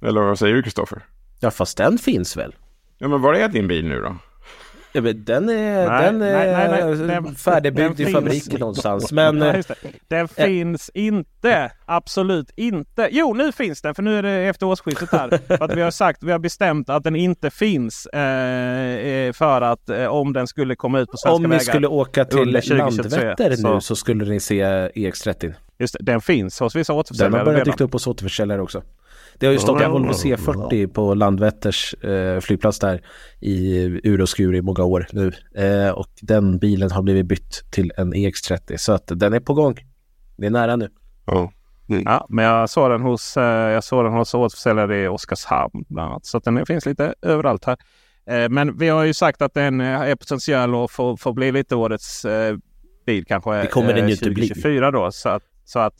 Eller 0.02 0.20
vad 0.20 0.38
säger 0.38 0.54
du 0.54 0.62
Kristoffer? 0.62 1.02
Ja 1.40 1.50
fast 1.50 1.76
den 1.76 1.98
finns 1.98 2.36
väl? 2.36 2.54
Ja 2.98 3.08
men 3.08 3.22
var 3.22 3.34
är 3.34 3.48
din 3.48 3.68
bil 3.68 3.88
nu 3.88 4.00
då? 4.00 4.16
Ja, 4.98 5.02
men 5.02 5.24
den 5.24 5.48
är, 5.48 5.88
Nej, 5.88 6.04
den 6.04 6.22
är 6.22 6.68
nej, 6.68 6.96
nej, 6.98 7.06
den- 7.06 7.34
färdigbyggd 7.34 7.96
den 7.96 8.08
i 8.08 8.12
fabriken 8.12 8.60
någonstans. 8.60 9.12
Men 9.12 9.38
Ja, 9.38 9.54
eh. 9.54 9.64
Den 10.08 10.28
finns 10.28 10.90
inte. 10.94 11.72
Absolut 11.86 12.50
inte. 12.56 13.08
Jo, 13.10 13.34
nu 13.34 13.52
finns 13.52 13.82
den. 13.82 13.94
För 13.94 14.02
nu 14.02 14.18
är 14.18 14.22
det 14.22 14.30
efter 14.30 14.66
årsskiftet 14.66 15.12
här. 15.12 15.28
för 15.58 15.64
att 15.64 15.74
vi 15.76 15.80
har 15.82 15.90
sagt, 15.90 16.22
vi 16.22 16.32
har 16.32 16.38
bestämt 16.38 16.90
att 16.90 17.04
den 17.04 17.16
inte 17.16 17.50
finns. 17.50 18.06
Eh, 18.06 18.20
eh, 18.20 19.32
för 19.32 19.60
att 19.62 19.88
eh, 19.88 20.06
om 20.06 20.32
den 20.32 20.46
skulle 20.46 20.76
komma 20.76 21.00
ut 21.00 21.10
på 21.10 21.16
svenska 21.16 21.34
om 21.36 21.42
ni 21.42 21.48
vägar 21.48 21.60
skulle 21.60 21.86
åka 21.88 22.24
till 22.24 22.38
under 22.38 22.60
2023, 22.60 23.18
Landvetter 23.18 23.56
så- 23.56 23.74
nu 23.74 23.80
så 23.80 23.96
skulle 23.96 24.24
ni 24.24 24.40
se 24.40 24.62
EX30. 24.94 25.54
Just 25.78 25.96
det, 25.98 26.04
den 26.04 26.20
finns 26.20 26.60
hos 26.60 26.76
vissa 26.76 26.92
Den 26.92 26.98
återförsäljare 27.00 27.38
har 27.38 27.44
börjat 27.44 27.64
dyka 27.64 27.84
upp 27.84 27.92
hos 27.92 28.06
återförsäljare 28.06 28.62
också. 28.62 28.82
Det 29.38 29.46
har 29.46 29.52
ju 29.52 29.58
stått 29.58 29.80
en 29.80 29.90
Volvo 29.90 30.12
C40 30.12 30.86
på 30.86 31.14
Landvetters 31.14 31.94
eh, 31.94 32.40
flygplats 32.40 32.78
där 32.78 33.00
i 33.40 33.78
ur 34.04 34.20
och 34.20 34.28
skur 34.28 34.54
i 34.54 34.62
många 34.62 34.84
år 34.84 35.06
nu. 35.12 35.32
Eh, 35.54 35.90
och 35.90 36.08
den 36.20 36.58
bilen 36.58 36.90
har 36.90 37.02
blivit 37.02 37.26
bytt 37.26 37.64
till 37.70 37.92
en 37.96 38.14
EX30 38.14 38.76
så 38.76 38.92
att 38.92 39.02
den 39.06 39.32
är 39.32 39.40
på 39.40 39.54
gång. 39.54 39.76
Det 40.36 40.46
är 40.46 40.50
nära 40.50 40.76
nu. 40.76 40.88
Ja. 41.26 41.52
Ja, 42.04 42.26
men 42.28 42.44
jag 42.44 42.70
såg 42.70 42.90
den 42.90 43.00
hos, 43.00 43.36
eh, 43.36 43.70
jag 43.70 43.84
såg 43.84 44.04
den 44.04 44.12
hos 44.12 44.34
återförsäljare 44.34 45.02
i 45.02 45.08
Oskarshamn 45.08 45.84
bland 45.88 46.10
annat. 46.10 46.26
Så 46.26 46.38
att 46.38 46.44
den 46.44 46.66
finns 46.66 46.86
lite 46.86 47.14
överallt 47.22 47.64
här. 47.64 47.76
Eh, 48.30 48.48
Men 48.48 48.78
vi 48.78 48.88
har 48.88 49.04
ju 49.04 49.14
sagt 49.14 49.42
att 49.42 49.54
den 49.54 49.80
eh, 49.80 50.00
är 50.00 50.16
potentiell 50.16 50.74
att 50.74 50.90
få, 50.90 51.16
få 51.16 51.32
bli 51.32 51.52
lite 51.52 51.76
årets 51.76 52.24
eh, 52.24 52.56
bil 53.06 53.24
kanske. 53.24 53.50
Det 53.50 53.66
kommer 53.66 53.94
den 53.94 54.08
ju 54.08 54.12
inte 54.12 54.30
bli. 54.30 54.48
2024 54.48 54.90
då. 54.90 55.12
Så 55.12 55.28
att, 55.28 55.42
så 55.64 55.78
att 55.78 55.94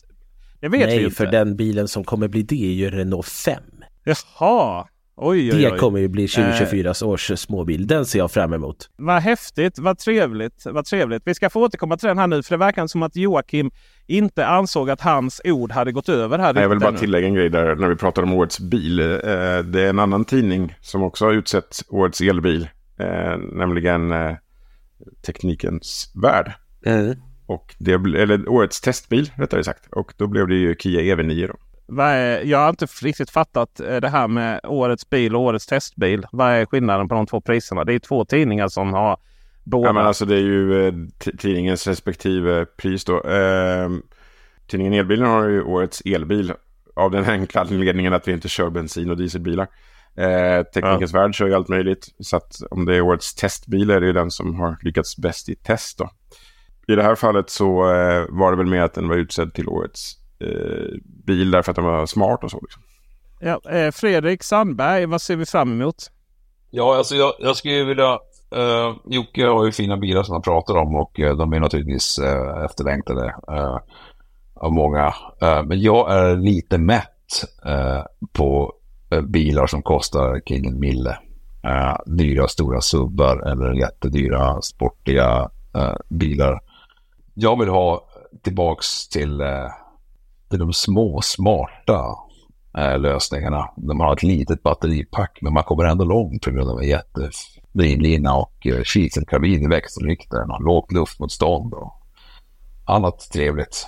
det 0.61 0.69
vet 0.69 0.81
vi 0.81 0.87
Nej, 0.87 1.05
inte. 1.05 1.17
för 1.17 1.27
den 1.27 1.57
bilen 1.57 1.89
som 1.89 2.05
kommer 2.05 2.29
bli 2.29 2.43
det 2.43 2.65
är 2.67 2.73
ju 2.75 2.91
Renault 2.91 3.27
5. 3.27 3.63
Jaha! 4.05 4.87
Oj, 5.21 5.51
oj, 5.53 5.57
oj. 5.57 5.63
Det 5.71 5.79
kommer 5.79 5.99
ju 5.99 6.09
bli 6.09 6.29
2024 6.29 6.95
års 7.07 7.31
småbil. 7.41 7.87
Den 7.87 8.07
ser 8.07 8.19
jag 8.19 8.31
fram 8.31 8.53
emot. 8.53 8.91
Vad 8.97 9.23
häftigt, 9.23 9.79
vad 9.79 9.99
trevligt, 9.99 10.63
vad 10.67 10.85
trevligt. 10.85 11.23
Vi 11.27 11.35
ska 11.35 11.51
få 11.51 11.65
återkomma 11.65 11.97
till 11.97 12.09
den 12.09 12.19
här 12.19 12.27
nu 12.27 12.43
för 12.43 12.51
det 12.55 12.57
verkar 12.59 12.87
som 12.87 13.03
att 13.03 13.17
Joakim 13.17 13.71
inte 14.07 14.47
ansåg 14.47 14.91
att 14.91 15.01
hans 15.01 15.41
ord 15.45 15.73
hade 15.73 15.93
gått 15.93 16.09
över 16.09 16.39
här. 16.39 16.53
Nej, 16.55 16.63
jag 16.63 16.69
vill 16.71 16.79
bara 16.79 16.89
ännu. 16.89 16.99
tillägga 16.99 17.27
en 17.27 17.35
grej 17.35 17.51
där 17.51 17.75
när 17.77 17.89
vi 17.89 17.97
pratar 17.97 18.23
om 18.23 18.33
årets 18.33 18.61
bil. 18.61 19.01
Eh, 19.01 19.07
Det 19.65 19.83
är 19.83 19.89
en 19.91 19.99
annan 19.99 20.25
tidning 20.25 20.75
som 20.81 21.03
också 21.03 21.25
har 21.25 21.33
utsett 21.33 21.77
årets 21.89 22.21
elbil. 22.21 22.69
eh, 23.01 23.37
Nämligen 23.53 24.13
eh, 24.13 24.37
Teknikens 25.27 26.13
Värld. 26.23 26.53
Och 27.49 27.75
det, 27.79 27.93
eller 27.93 28.49
årets 28.49 28.81
testbil 28.81 29.31
rättare 29.37 29.65
sagt. 29.65 29.87
Och 29.93 30.13
då 30.17 30.27
blev 30.27 30.49
det 30.49 30.55
ju 30.55 30.75
Kia 30.75 31.01
EV9 31.01 31.47
då. 31.47 31.55
Jag 32.45 32.59
har 32.59 32.69
inte 32.69 32.87
riktigt 33.03 33.31
fattat 33.31 33.81
eh, 33.81 33.97
det 33.97 34.09
här 34.09 34.29
med 34.29 34.61
årets 34.65 35.11
bil 35.11 35.37
och 35.37 35.43
årets 35.43 35.67
testbil. 35.67 36.27
Vad 36.33 36.53
är 36.53 36.67
skillnaden 36.67 37.09
på 37.09 37.15
de 37.15 37.27
två 37.27 37.41
priserna? 37.41 37.85
Det 37.85 37.95
är 37.95 37.99
två 37.99 38.25
tidningar 38.25 38.69
som 38.69 38.93
har 38.93 39.17
båda. 39.65 39.89
Ja, 39.89 39.93
men 39.93 40.07
alltså 40.07 40.25
det 40.25 40.35
är 40.35 40.41
ju 40.41 40.87
eh, 40.87 40.95
tidningens 41.39 41.87
respektive 41.87 42.65
pris 42.65 43.05
då. 43.05 43.23
Eh, 43.23 43.91
tidningen 44.67 44.93
Elbilen 44.93 45.27
har 45.27 45.49
ju 45.49 45.63
årets 45.63 46.01
elbil. 46.01 46.53
Av 46.97 47.11
den 47.11 47.25
enkla 47.31 47.61
anledningen 47.61 48.13
att 48.13 48.29
vi 48.29 48.33
inte 48.33 48.49
kör 48.49 48.71
bensin 48.71 49.11
och 49.11 49.17
dieselbilar. 49.17 49.69
Eh, 50.17 50.63
Teknikens 50.63 51.15
Värld 51.15 51.35
kör 51.35 51.47
ju 51.47 51.55
allt 51.55 51.69
möjligt. 51.69 52.09
Så 52.21 52.37
att 52.37 52.57
om 52.71 52.85
det 52.85 52.97
är 52.97 53.01
årets 53.01 53.35
testbil 53.35 53.91
är 53.91 54.01
det 54.01 54.07
ju 54.07 54.13
den 54.13 54.31
som 54.31 54.55
har 54.55 54.77
lyckats 54.83 55.17
bäst 55.17 55.49
i 55.49 55.55
test 55.55 55.99
då. 55.99 56.11
I 56.89 56.95
det 56.95 57.03
här 57.03 57.15
fallet 57.15 57.51
så 57.51 57.93
eh, 57.93 58.27
var 58.29 58.51
det 58.51 58.57
väl 58.57 58.67
med 58.67 58.85
att 58.85 58.95
den 58.95 59.09
var 59.09 59.17
utsedd 59.17 59.55
till 59.55 59.69
årets 59.69 60.13
eh, 60.41 60.99
bil 61.27 61.51
därför 61.51 61.73
att 61.73 61.77
den 61.77 61.85
var 61.85 62.07
smart 62.07 62.45
och 62.45 62.51
så. 62.51 62.61
Liksom. 62.63 62.83
Ja, 63.41 63.61
eh, 63.71 63.91
Fredrik 63.91 64.43
Sandberg, 64.43 65.07
vad 65.07 65.23
ser 65.23 65.37
vi 65.37 65.47
fram 65.47 65.73
emot? 65.73 65.97
Ja, 66.71 66.97
alltså 66.97 67.15
jag, 67.15 67.33
jag 67.39 67.57
skulle 67.57 67.85
vilja... 67.85 68.19
Uh, 68.57 68.97
Jocke 69.05 69.47
har 69.47 69.65
ju 69.65 69.73
fina 69.73 69.97
bilar 69.97 70.23
som 70.23 70.33
han 70.33 70.43
pratar 70.43 70.77
om 70.77 70.95
och 70.95 71.21
eh, 71.21 71.37
de 71.37 71.53
är 71.53 71.61
naturligtvis 71.61 72.19
uh, 72.19 72.65
efterlängtade 72.65 73.35
eh, 73.49 73.79
av 74.55 74.73
många. 74.73 75.07
Eh, 75.43 75.63
men 75.63 75.81
jag 75.81 76.13
är 76.13 76.37
lite 76.37 76.79
mätt 76.79 77.45
eh, 77.65 78.03
på 78.33 78.73
eh, 79.11 79.21
bilar 79.21 79.67
som 79.67 79.83
kostar 79.83 80.41
kring 80.47 80.67
en 80.67 80.81
mille. 80.81 81.19
Eh, 81.65 81.97
dyra 82.07 82.49
stora 82.49 82.81
subbar 82.81 83.51
eller 83.51 83.73
jättedyra 83.73 84.63
sportiga 84.63 85.51
eh, 85.75 85.97
bilar. 86.09 86.61
Jag 87.41 87.59
vill 87.59 87.69
ha 87.69 88.09
tillbaks 88.43 89.09
till, 89.09 89.41
eh, 89.41 89.69
till 90.51 90.59
de 90.59 90.73
små 90.73 91.21
smarta 91.23 92.17
eh, 92.79 92.99
lösningarna. 92.99 93.71
Där 93.77 93.95
man 93.95 94.07
har 94.07 94.17
ett 94.17 94.23
litet 94.23 94.63
batteripack 94.63 95.39
men 95.43 95.53
man 95.53 95.63
kommer 95.63 95.85
ändå 95.85 96.05
långt 96.05 96.43
på 96.43 96.51
grund 96.51 96.71
av 96.71 96.79
en 96.81 96.89
jättedrivlina 96.89 98.37
och 98.37 98.67
eh, 98.67 98.83
kiselkarbin 98.83 99.63
i 99.63 99.67
växelriktaren 99.67 100.51
och 100.51 100.63
lågt 100.63 100.93
luftmotstånd 100.93 101.75
och 101.75 101.93
annat 102.87 103.31
trevligt. 103.33 103.87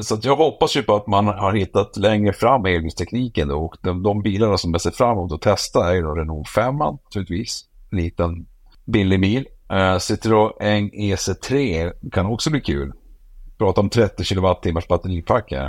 Så 0.00 0.14
att 0.14 0.24
jag 0.24 0.36
hoppas 0.36 0.76
ju 0.76 0.82
på 0.82 0.94
att 0.94 1.06
man 1.06 1.26
har 1.26 1.52
hittat 1.52 1.96
längre 1.96 2.32
fram 2.32 2.66
i 2.66 2.74
elbilstekniken 2.74 3.50
och 3.50 3.76
de, 3.82 4.02
de 4.02 4.22
bilarna 4.22 4.58
som 4.58 4.72
jag 4.72 4.80
ser 4.80 4.90
fram 4.90 5.18
emot 5.18 5.32
att 5.32 5.42
testa 5.42 5.96
är 5.96 6.02
då 6.02 6.14
Renault 6.14 6.48
5 6.48 6.76
naturligtvis. 6.76 7.64
En 7.90 7.98
liten 7.98 8.46
billig 8.84 9.20
bil. 9.20 9.46
Uh, 9.72 9.98
Citroën 9.98 10.90
EC3 10.92 11.92
kan 12.12 12.26
också 12.26 12.50
bli 12.50 12.60
kul. 12.60 12.92
Prata 13.58 13.80
om 13.80 13.90
30 13.90 14.24
kilowattimmars 14.24 14.88
batteripack 14.88 15.52
här. 15.52 15.66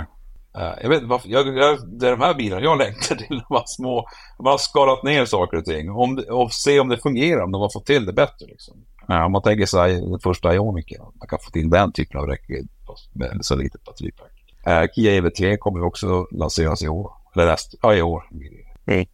Uh, 0.58 0.74
jag 0.82 0.88
vet 0.88 1.02
varför, 1.02 1.28
jag, 1.28 1.56
jag, 1.56 1.98
det 2.00 2.06
är 2.06 2.10
de 2.10 2.20
här 2.20 2.34
bilarna 2.34 2.62
jag 2.62 2.78
längtar 2.78 3.16
till. 3.16 3.42
De 3.48 3.54
här 3.54 3.64
små, 3.66 4.06
man 4.38 4.50
har 4.50 4.58
skalat 4.58 5.02
ner 5.02 5.24
saker 5.24 5.56
och 5.56 5.64
ting. 5.64 5.90
Om, 5.90 6.24
och 6.30 6.52
se 6.52 6.80
om 6.80 6.88
det 6.88 6.98
fungerar, 6.98 7.42
om 7.42 7.52
de 7.52 7.60
har 7.60 7.70
fått 7.72 7.86
till 7.86 8.06
det 8.06 8.12
bättre. 8.12 8.46
Liksom. 8.46 8.74
Ja, 9.08 9.26
om 9.26 9.32
man 9.32 9.42
tänker 9.42 9.66
sig 9.66 10.00
den 10.00 10.20
första 10.20 10.54
Ioniqen, 10.54 11.00
man 11.00 11.28
kan 11.28 11.38
få 11.38 11.50
till 11.50 11.70
den 11.70 11.92
typen 11.92 12.20
av 12.20 12.26
räckvidd 12.26 12.68
med 13.12 13.38
så 13.40 13.56
litet 13.56 13.84
batteripack. 13.84 14.32
Uh, 14.66 14.92
Kia 14.94 15.20
EV3 15.20 15.56
kommer 15.56 15.84
också 15.84 16.26
lanseras 16.30 16.82
i 16.82 16.88
år. 16.88 17.12
Eller 17.34 17.46
näst, 17.46 17.74
ja 17.82 17.94
i 17.94 18.02
år. 18.02 18.24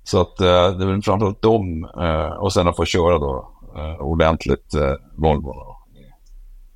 Så 0.04 0.20
att 0.20 0.40
uh, 0.40 0.46
det 0.46 0.84
är 0.84 1.02
framförallt 1.02 1.42
dem 1.42 1.84
uh, 1.98 2.42
och 2.42 2.52
sen 2.52 2.68
att 2.68 2.76
få 2.76 2.84
köra 2.84 3.18
då 3.18 3.51
uh, 3.76 4.00
ordentligt 4.00 4.74
uh, 4.74 4.94
Volvo 5.16 5.52
då. 5.52 5.78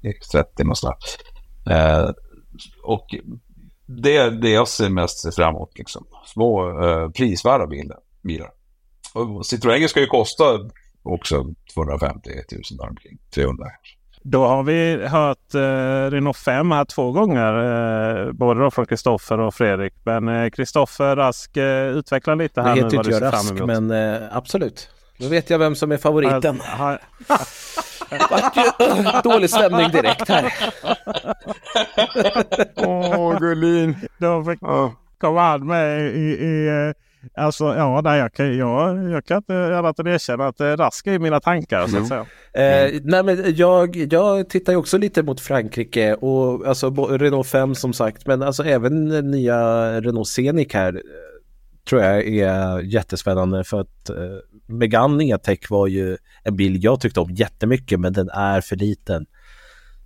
X30 0.03 0.71
och 0.71 0.79
sådär. 0.79 0.97
Uh, 1.71 2.11
och 2.85 3.07
det 3.87 4.17
är 4.17 4.31
det 4.31 4.51
jag 4.51 4.69
ser 4.69 4.91
mest 4.91 5.19
ser 5.19 5.31
fram 5.31 5.55
emot 5.55 5.79
liksom. 5.79 6.07
Små 6.27 6.71
uh, 6.85 7.11
prisvärda 7.11 7.67
bilar. 7.67 7.99
bilar. 8.23 8.51
Och 9.15 9.43
Citroën 9.43 9.89
ska 9.89 10.01
ju 10.01 10.07
kosta 10.07 10.45
också 11.03 11.55
250 11.75 12.31
000 12.53 12.63
där 12.79 12.89
omkring. 12.89 13.19
300 13.35 13.65
kanske. 13.65 13.97
Då 14.29 14.47
har 14.47 14.63
vi 14.63 15.07
hört 15.07 15.55
eh, 15.55 16.11
Renault 16.11 16.37
5 16.37 16.71
här 16.71 16.85
två 16.85 17.13
gånger. 17.13 17.55
Eh, 18.27 18.33
både 18.33 18.61
då 18.61 18.71
från 18.71 18.87
Kristoffer 18.87 19.41
och 19.41 19.55
Fredrik. 19.55 19.93
Men 20.05 20.51
Kristoffer 20.51 21.17
Rask, 21.17 21.57
eh, 21.57 21.87
utveckla 21.87 22.35
lite 22.35 22.63
här 22.63 22.75
nu 22.75 22.83
heter 22.83 22.97
vad 22.97 23.07
inte 23.07 23.11
du 23.11 23.15
jag 23.15 23.33
ser 23.33 23.39
Rask 23.39 23.49
fram 23.49 23.57
emot. 23.57 23.89
men 23.89 24.15
eh, 24.15 24.37
absolut. 24.37 24.91
Då 25.19 25.29
vet 25.29 25.51
jag 25.51 25.59
vem 25.59 25.75
som 25.75 25.93
är 25.93 25.97
favoriten. 25.97 26.61
Har- 26.61 27.01
Vart 28.31 28.57
ju 28.57 29.31
dålig 29.31 29.51
stämning 29.51 29.91
direkt 29.91 30.29
här. 30.29 30.53
Åh, 32.77 33.39
Gullin! 33.39 33.97
Då 34.19 34.45
fick, 34.45 34.61
kom 35.19 35.37
han 35.37 35.67
med 35.67 36.01
i... 36.01 36.21
i 36.21 36.67
eh, 36.69 37.45
alltså, 37.45 37.65
ja, 37.65 38.01
nej, 38.05 38.19
jag, 38.19 38.33
kan, 38.33 38.57
jag, 38.57 39.11
jag 39.11 39.25
kan 39.25 39.37
inte 39.37 39.79
annat 39.79 39.99
än 39.99 40.07
erkänna 40.07 40.47
att 40.47 40.61
eh, 40.61 40.67
Rask 40.77 41.07
är 41.07 41.13
i 41.13 41.19
mina 41.19 41.41
tankar 41.41 41.87
så 41.87 41.99
att 41.99 42.09
säga. 42.09 42.27
Eh, 42.53 43.01
nej 43.05 43.23
men 43.23 43.55
jag, 43.57 43.97
jag 43.97 44.49
tittar 44.49 44.73
ju 44.73 44.77
också 44.79 44.99
lite 44.99 45.23
mot 45.23 45.41
Frankrike 45.41 46.15
och 46.15 46.67
alltså 46.67 46.91
Renault 46.91 47.47
5 47.49 47.75
som 47.75 47.93
sagt 47.93 48.27
men 48.27 48.43
alltså 48.43 48.65
även 48.65 49.05
nya 49.31 49.91
Renault 50.01 50.29
Scenic 50.29 50.73
här 50.75 50.95
eh, 50.95 51.01
tror 51.89 52.03
jag 52.03 52.27
är 52.29 52.79
jättespännande 52.81 53.65
för 53.65 53.81
att 53.81 54.11
eh, 54.11 54.17
Megane 54.67 55.25
E-Tech 55.25 55.71
var 55.71 55.87
ju 55.87 56.17
en 56.45 56.57
bil 56.57 56.85
jag 56.85 57.01
tyckte 57.01 57.21
om 57.21 57.31
jättemycket 57.31 58.01
men 58.01 58.13
den 58.13 58.29
är 58.29 58.61
för 58.61 58.77
liten. 58.77 59.27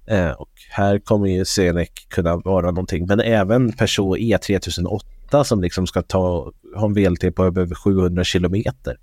Eh, 0.06 0.30
och 0.30 0.50
här 0.70 0.98
kommer 0.98 1.26
ju 1.26 1.44
Scenic 1.44 1.88
kunna 2.08 2.36
vara 2.36 2.70
någonting 2.70 3.06
men 3.06 3.20
även 3.20 3.72
Peugeot 3.72 4.18
E3008 4.18 5.42
som 5.44 5.60
liksom 5.60 5.86
ska 5.86 6.02
ta, 6.02 6.52
ha 6.76 6.86
en 6.86 6.94
VLT 6.94 7.34
på 7.34 7.44
över 7.44 7.74
700 7.74 8.24
kilometer. 8.24 8.96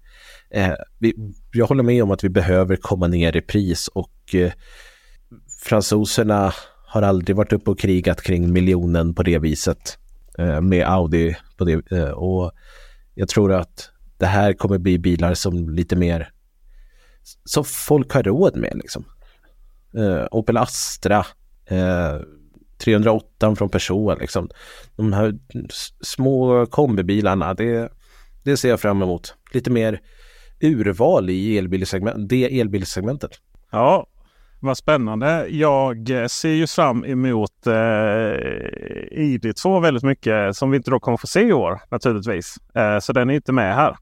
Eh, 0.49 0.74
vi, 0.99 1.14
jag 1.53 1.68
håller 1.68 1.84
med 1.84 2.03
om 2.03 2.12
att 2.12 2.24
vi 2.24 2.30
behöver 2.30 2.76
komma 2.76 3.08
ner 3.08 3.38
i 3.38 3.41
pris 3.41 3.88
och 3.88 4.36
eh, 4.36 4.51
fransoserna 5.64 6.53
har 6.88 7.01
aldrig 7.01 7.36
varit 7.36 7.53
uppe 7.53 7.72
och 7.72 7.80
krigat 7.80 8.22
kring 8.22 8.53
miljonen 8.53 9.16
på 9.16 9.24
det 9.24 9.39
viset 9.39 9.97
eh, 10.38 10.62
med 10.62 10.88
Audi. 10.88 11.36
På 11.58 11.66
det, 11.66 11.91
eh, 11.91 12.10
och 12.10 12.51
jag 13.16 13.28
tror 13.30 13.53
att 13.53 13.89
det 14.18 14.26
här 14.26 14.53
kommer 14.53 14.78
bli 14.78 14.99
bilar 14.99 15.34
som 15.34 15.70
lite 15.70 15.95
mer 15.95 16.32
som 17.45 17.63
folk 17.63 18.13
har 18.13 18.24
råd 18.24 18.57
med 18.57 18.72
liksom. 18.76 19.05
Eh, 19.97 20.26
Opel 20.32 20.57
Astra, 20.57 21.26
eh, 21.65 22.22
308 22.78 23.55
från 23.55 23.70
Peugeot 23.70 24.20
liksom. 24.20 24.49
De 24.95 25.13
här 25.13 25.34
små 26.01 26.65
kombibilarna, 26.65 27.53
det, 27.53 27.91
det 28.43 28.57
ser 28.57 28.70
jag 28.70 28.80
fram 28.80 29.01
emot. 29.01 29.36
Lite 29.53 29.72
mer 29.72 30.01
urval 30.61 31.30
i 31.30 31.57
elbilsegment, 31.57 32.30
det 32.30 32.59
elbilsegmentet. 32.59 33.32
Ja, 33.72 34.07
vad 34.59 34.78
spännande. 34.78 35.47
Jag 35.49 36.09
eh, 36.09 36.26
ser 36.26 36.49
ju 36.49 36.68
fram 36.68 37.05
emot 37.05 37.68
eh, 37.68 37.72
ID2 39.11 39.82
väldigt 39.82 40.03
mycket 40.03 40.55
som 40.55 40.72
vi 40.72 40.78
inte 40.78 40.91
då 40.91 40.99
kommer 40.99 41.18
få 41.18 41.28
se 41.28 41.41
i 41.41 41.53
år 41.53 41.80
naturligtvis. 41.89 42.55
Eh, 42.76 42.99
så 42.99 43.13
den 43.13 43.30
är 43.30 43.34
inte 43.34 43.51
med 43.51 43.76
här. 43.76 43.95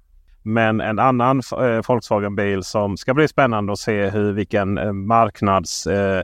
Men 0.47 0.81
en 0.81 0.99
annan 0.99 1.41
eh, 1.51 1.81
Volkswagen-bil 1.87 2.63
som 2.63 2.97
ska 2.97 3.13
bli 3.13 3.27
spännande 3.27 3.73
att 3.73 3.79
se 3.79 4.09
hur 4.09 4.33
vilken 4.33 4.77
eh, 4.77 4.91
marknads 4.93 5.87
eh, 5.87 6.21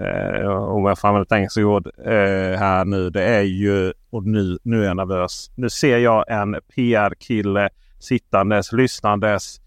eh, 0.00 0.48
om 0.48 0.84
jag 0.84 0.98
får 0.98 1.08
använda 1.08 1.22
ett 1.22 1.32
engelskt 1.32 1.58
ord 1.58 1.86
eh, 2.04 2.58
här 2.58 2.84
nu. 2.84 3.10
Det 3.10 3.24
är 3.24 3.42
ju, 3.42 3.92
och 4.10 4.26
nu, 4.26 4.58
nu 4.62 4.82
är 4.82 4.86
jag 4.86 4.96
nervös. 4.96 5.50
Nu 5.54 5.70
ser 5.70 5.98
jag 5.98 6.24
en 6.28 6.56
PR-kille 6.74 7.68
sittandes, 7.98 8.72
lyssnandes 8.72 9.60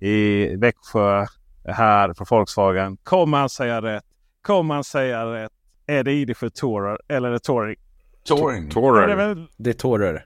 i 0.00 0.56
Växjö 0.56 1.26
här 1.64 2.12
på 2.12 2.24
Volkswagen. 2.30 2.96
Kommer 2.96 3.38
han 3.38 3.48
säga 3.48 3.82
rätt? 3.82 4.04
Kommer 4.42 4.74
han 4.74 4.84
säga 4.84 5.26
rätt? 5.26 5.52
Är 5.86 6.04
det 6.04 6.10
ID7 6.10 6.50
Tourer 6.50 6.98
eller 7.08 7.28
är 7.28 7.32
det 7.32 7.38
Touring? 7.38 7.76
Touring. 8.24 8.70
Tourer. 8.70 9.46
Det 9.56 9.70
är 9.70 9.74
Tourer. 9.74 10.24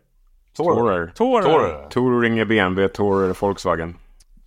Tourer. 0.65 1.07
Tourer? 1.15 1.43
Tourer. 1.43 1.89
Touring 1.91 2.39
är 2.39 2.45
BMW, 2.45 2.89
Tourer 2.95 3.29
är 3.31 3.35
Volkswagen. 3.41 3.97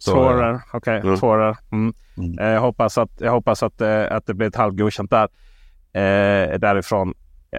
Tourer, 0.06 0.60
okej. 0.74 1.00
Mm. 1.00 1.18
Tourer. 1.20 1.58
Mm. 1.72 1.94
Eh, 2.40 2.48
Jag 2.48 2.62
hoppas, 2.62 2.98
att, 2.98 3.12
jag 3.18 3.32
hoppas 3.32 3.64
att, 3.64 3.82
eh, 3.82 4.04
att 4.12 4.26
det 4.26 4.34
blir 4.34 4.48
ett 4.48 4.56
halvgodkänt 4.56 5.12
där. 5.12 5.28
Eh, 5.94 6.60
därifrån. 6.60 7.14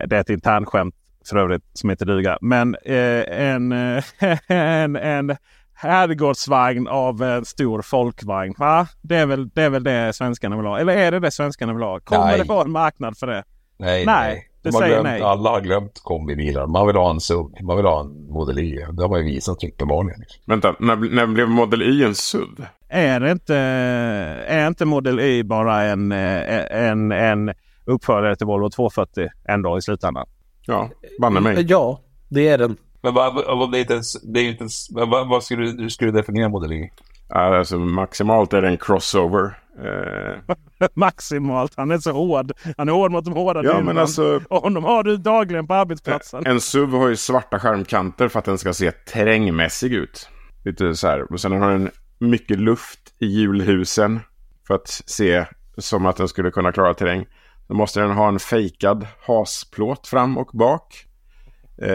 Det 0.07 0.17
är 0.17 0.21
ett 0.21 0.31
internskämt 0.31 0.95
för 1.31 1.37
övrigt 1.37 1.63
som 1.73 1.91
inte 1.91 2.05
duga. 2.05 2.39
Men 2.41 2.75
eh, 2.85 3.41
en, 3.41 3.73
eh, 3.73 4.05
en, 4.47 4.97
en 4.97 5.37
herrgårdsvagn 5.75 6.89
av 6.89 7.23
en 7.23 7.45
stor 7.45 7.83
folkvagn. 7.83 8.55
Va? 8.59 8.87
Det, 9.03 9.17
är 9.17 9.27
väl, 9.27 9.49
det 9.49 9.63
är 9.63 9.71
väl 9.71 9.85
det 9.85 10.13
svenskarna 10.17 10.57
vill 10.57 10.67
ha. 10.67 10.79
Eller 10.79 10.97
är 10.97 11.11
det 11.11 11.19
det 11.19 11.31
svenskarna 11.31 11.73
vill 11.73 11.83
ha? 11.83 12.01
Kommer 12.01 12.25
Nej. 12.25 12.39
det 12.39 12.45
vara 12.45 12.65
en 12.65 12.71
marknad 12.71 13.19
för 13.19 13.27
det? 13.27 13.45
Nej, 13.79 14.07
Nej, 14.07 14.29
nej. 14.29 14.49
Det 14.65 14.71
De 14.71 14.75
har 14.75 14.83
säger 14.83 14.95
glömt, 14.95 15.05
nej. 15.09 15.23
Alla 15.23 15.51
har 15.51 15.61
glömt 15.61 16.01
kombibilar. 16.03 16.67
Man 16.67 16.87
vill 16.87 16.97
ha 16.97 17.11
en 17.11 17.21
SUV. 17.21 17.47
Man 17.63 17.77
vill 17.77 17.87
ha 17.87 18.01
en 18.01 18.27
Model 18.31 18.59
Y. 18.59 18.75
Det 18.93 19.03
har 19.03 19.09
man 19.09 19.19
ju 19.19 19.25
visat 19.25 19.65
uppenbarligen. 19.65 20.21
Liksom. 20.21 20.43
Vänta, 20.47 20.75
när, 20.79 20.97
när 20.97 21.27
blev 21.27 21.49
Model 21.49 21.83
Y 21.83 22.05
en 22.05 22.15
SUV? 22.15 22.65
Är, 22.89 23.27
inte, 23.31 23.57
är 24.49 24.67
inte 24.67 24.85
Model 24.85 25.21
Y 25.21 25.43
bara 25.43 25.83
en, 25.83 26.13
eh, 26.13 26.89
en, 26.89 27.13
en 27.13 27.53
uppföljare 27.85 28.37
till 28.37 28.47
Volvo 28.47 28.71
240 28.71 29.29
ändå 29.49 29.79
i 29.79 29.83
slutändan? 29.83 30.27
Ja, 30.67 30.91
banne 31.21 31.41
mig. 31.41 31.67
Ja, 31.69 32.01
det 32.29 32.49
är 32.49 32.59
den. 32.59 32.77
Men 33.03 33.15
vad, 33.15 33.35
vad, 33.35 33.73
det 33.73 33.79
är 33.79 33.81
inte 33.81 33.93
ens, 33.95 34.23
det 34.23 34.41
är 34.41 34.45
ju 34.45 34.51
inte 34.51 34.63
ens, 34.63 34.87
vad, 34.91 35.29
vad 35.29 35.43
skulle, 35.45 35.73
du- 35.73 35.91
skulle 35.91 36.11
du 36.11 36.17
definiera 36.19 36.49
Model 36.49 36.73
Y? 36.73 36.91
Alltså, 37.29 37.79
maximalt 37.79 38.53
är 38.53 38.63
det 38.63 38.69
en 38.69 38.77
crossover. 38.79 39.59
Eh, 39.79 40.55
Maximalt. 40.95 41.73
Han 41.77 41.91
är 41.91 41.99
så 41.99 42.13
hård. 42.13 42.53
Han 42.77 42.89
är 42.89 42.93
hård 42.93 43.13
mot 43.13 43.25
de 43.25 43.35
hårda 43.35 43.65
ja, 43.65 43.81
men 43.81 43.99
alltså 43.99 44.41
Och 44.49 44.63
honom 44.63 44.85
har 44.85 45.03
du 45.03 45.17
dagligen 45.17 45.67
på 45.67 45.75
arbetsplatsen. 45.75 46.47
en 46.47 46.61
SUV 46.61 46.91
har 46.91 47.09
ju 47.09 47.17
svarta 47.17 47.59
skärmkanter 47.59 48.29
för 48.29 48.39
att 48.39 48.45
den 48.45 48.59
ska 48.59 48.73
se 48.75 48.91
terrängmässig 48.91 49.93
ut. 49.93 50.29
Lite 50.65 50.95
så 50.95 51.07
här. 51.07 51.33
Och 51.33 51.41
sen 51.41 51.53
har 51.53 51.71
den 51.71 51.91
mycket 52.19 52.59
luft 52.59 53.01
i 53.19 53.27
hjulhusen 53.27 54.21
för 54.67 54.75
att 54.75 54.89
se 54.89 55.45
som 55.79 56.07
att 56.07 56.17
den 56.17 56.29
skulle 56.29 56.51
kunna 56.51 56.73
klara 56.73 56.95
terräng. 56.95 57.27
Då 57.69 57.75
måste 57.75 58.01
den 58.01 58.11
ha 58.11 58.29
en 58.29 58.39
fejkad 58.39 59.07
hasplåt 59.27 60.07
fram 60.07 60.39
och 60.39 60.51
bak. 60.53 61.07
Ja, 61.77 61.87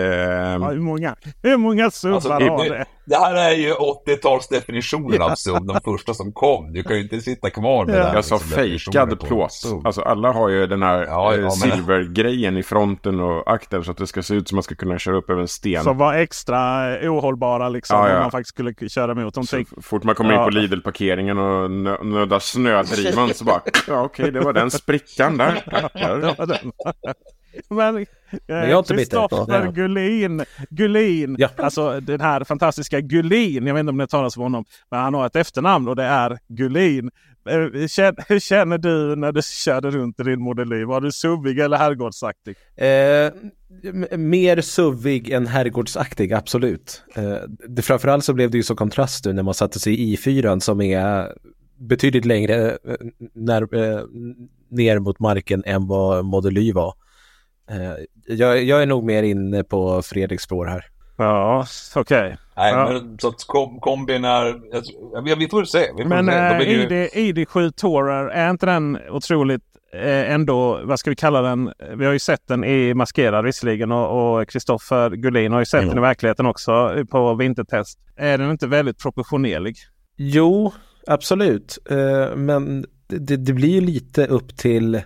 hur 0.70 0.80
många, 0.80 1.16
hur 1.44 1.58
många 1.58 1.92
SUVar 1.92 2.16
Alltså, 2.16 2.30
har 2.30 2.40
det, 2.70 2.86
det? 3.06 3.16
här 3.18 3.36
är 3.36 3.52
ju 3.56 3.74
80-talsdefinitionen 3.74 5.22
av 5.22 5.36
SUV, 5.36 5.66
de 5.66 5.80
första 5.86 6.14
som 6.14 6.32
kom. 6.32 6.74
Du 6.74 6.84
kan 6.84 6.96
ju 6.96 7.02
inte 7.04 7.22
sitta 7.22 7.50
kvar 7.50 7.86
med 7.86 7.96
Ja. 7.96 8.04
den. 8.04 8.16
Jag 8.16 8.26
sa 8.26 8.36
liksom, 8.36 8.50
fejkad 8.58 9.20
plåt. 9.20 9.52
Alltså 9.86 10.02
alla 10.02 10.32
har 10.32 10.50
ju 10.50 10.68
den 10.68 10.84
här 10.84 11.06
Ja, 11.06 11.34
eh, 11.34 11.40
ja, 11.40 11.44
men- 11.44 11.52
silvergrejen 11.52 12.58
i 12.58 12.64
fronten 12.64 13.20
och 13.20 13.52
akten 13.54 13.84
så 13.84 13.92
att 13.92 13.98
det 13.98 14.08
ska 14.08 14.24
se 14.24 14.34
ut 14.34 14.48
som 14.50 14.56
att 14.56 14.58
man 14.58 14.64
ska 14.64 14.76
kunna 14.76 15.00
köra 15.00 15.18
upp 15.18 15.30
över 15.30 15.42
en 15.42 15.48
sten. 15.48 15.84
Som 15.84 15.98
var 15.98 16.14
extra 16.14 16.96
eh, 17.00 17.14
ohållbara 17.14 17.70
liksom. 17.70 17.98
Ja, 18.00 18.10
ja. 18.10 18.16
Om 18.16 18.22
man 18.22 18.32
faktiskt 18.32 18.50
skulle 18.56 18.74
köra 18.90 19.12
emot 19.12 19.34
dem. 19.34 19.44
Så 19.46 19.56
Tänk- 19.56 19.84
fort 19.86 20.04
man 20.04 20.16
kommer 20.16 20.34
in 20.34 20.44
på 20.44 20.50
Lidl-parkeringen 20.50 21.38
och 21.38 21.70
nö- 21.72 22.04
nöddar 22.04 22.40
snödrivan 22.40 23.34
så 23.34 23.44
bara 23.44 23.62
ja 23.88 24.02
okej 24.04 24.32
det 24.32 24.40
var 24.40 24.54
den 24.54 24.72
sprickan 24.72 25.38
där. 25.38 25.64
Tackar. 25.72 26.36
Men 27.70 27.96
bitter. 27.96 28.96
Kristoffer. 28.96 29.72
Gullin. 29.72 30.44
Gullin. 30.70 31.36
Ja. 31.40 31.50
Alltså 31.58 32.00
den 32.00 32.22
här 32.22 32.44
fantastiska 32.44 33.02
Gullin. 33.02 33.68
Jag 33.68 33.74
vet 33.74 33.80
inte 33.80 33.90
om 33.90 33.98
ni 33.98 34.02
har 34.02 34.08
talat 34.08 34.38
om 34.38 34.44
honom. 34.44 34.66
Men 34.92 35.00
han 35.00 35.14
har 35.14 35.26
ett 35.26 35.36
efternamn 35.36 35.88
och 35.88 35.96
det 35.96 36.04
är 36.04 36.40
Gullin. 36.48 37.12
Eh, 37.50 37.58
Hur 37.58 37.88
känner, 37.88 38.26
hur 38.28 38.40
känner 38.40 38.78
du 38.78 39.16
när 39.16 39.32
du 39.32 39.42
körde 39.44 39.92
runt 39.92 40.20
i 40.20 40.24
din 40.24 40.42
Model 40.42 40.74
Y? 40.74 40.84
Var 40.84 41.02
du 41.02 41.12
suvig 41.12 41.60
eller 41.60 41.78
herrgårdsaktig? 41.78 42.56
Eh, 42.78 43.32
mer 44.18 44.62
suvig 44.62 45.30
än 45.30 45.48
herrgårdsaktig, 45.48 46.34
absolut. 46.34 47.04
Eh, 47.16 47.38
det, 47.70 47.82
framförallt 47.82 48.26
så 48.26 48.34
blev 48.34 48.52
det 48.52 48.58
ju 48.58 48.64
så 48.64 48.76
kontrast 48.76 49.26
nu 49.26 49.34
när 49.34 49.44
man 49.44 49.54
satte 49.54 49.80
sig 49.80 50.00
i 50.00 50.16
i4 50.16 50.60
som 50.60 50.82
är 50.82 51.34
betydligt 51.78 52.26
längre 52.26 52.70
eh, 52.70 52.96
när, 53.34 53.76
eh, 53.76 54.02
ner 54.70 55.00
mot 55.00 55.20
marken 55.20 55.64
än 55.66 55.88
vad 55.88 56.26
Model 56.26 56.58
Y 56.58 56.72
var. 56.72 56.94
Eh, 57.70 57.94
jag, 58.36 58.64
jag 58.64 58.82
är 58.82 58.86
nog 58.86 59.04
mer 59.04 59.24
inne 59.24 59.64
på 59.64 60.02
Fredriks 60.02 60.44
spår 60.44 60.66
här. 60.66 60.86
Ja, 61.18 61.66
okej. 61.96 62.38
Nej, 62.58 62.74
Ja. 62.74 62.90
men 62.90 63.18
så 63.20 63.28
att 63.28 63.44
kom, 63.48 63.80
kombin 63.80 64.26
är... 64.26 64.46
Jag, 65.26 65.36
vi 65.38 65.48
får 65.50 65.64
se. 65.64 65.80
Vi 65.98 66.04
får 66.04 66.10
Men 66.10 66.26
se. 66.26 66.32
eh, 66.32 66.58
De 66.58 66.66
är 66.66 66.70
ju- 66.70 66.84
ID, 66.84 67.46
ID7 67.48 67.72
Tourer, 67.72 68.28
är 68.30 68.50
inte 68.50 68.66
den 68.66 68.98
otroligt 69.10 69.62
eh, 69.94 70.32
ändå, 70.32 70.80
vad 70.84 71.00
ska 71.00 71.10
vi 71.10 71.16
kalla 71.16 71.42
den? 71.42 71.74
Vi 71.98 72.06
har 72.06 72.14
ju 72.14 72.20
sett 72.20 72.48
den 72.48 72.64
i 72.64 72.94
maskerad 72.94 73.46
visserligen 73.46 73.92
och 73.92 74.50
Kristoffer 74.50 75.10
Gullin 75.10 75.52
har 75.52 75.60
ju 75.60 75.66
sett 75.66 75.78
Mm. 75.82 75.90
den 75.90 75.98
i 75.98 76.02
verkligheten 76.08 76.46
också 76.46 76.94
eh, 76.98 77.04
på 77.06 77.34
vintertest. 77.36 78.00
Är 78.18 78.38
den 78.38 78.52
inte 78.52 78.68
väldigt 78.68 79.00
proportionerlig? 79.02 79.76
Jo, 80.18 80.72
absolut. 81.08 81.78
Eh, 81.90 82.36
men 82.36 82.86
det, 83.08 83.38
det 83.38 83.54
blir 83.54 83.70
ju 83.70 83.82
lite 83.82 84.26
upp 84.26 84.58
till 84.58 85.02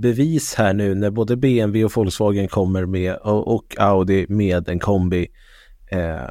bevis 0.00 0.54
här 0.54 0.72
nu 0.74 0.94
när 0.94 1.10
både 1.10 1.36
BMW 1.36 1.84
och 1.84 1.92
Volkswagen 1.96 2.48
kommer 2.48 2.86
med 2.86 3.16
och, 3.16 3.54
och 3.54 3.76
Audi 3.78 4.26
med 4.28 4.68
en 4.68 4.78
kombi. 4.78 5.26
Eh, 5.90 6.30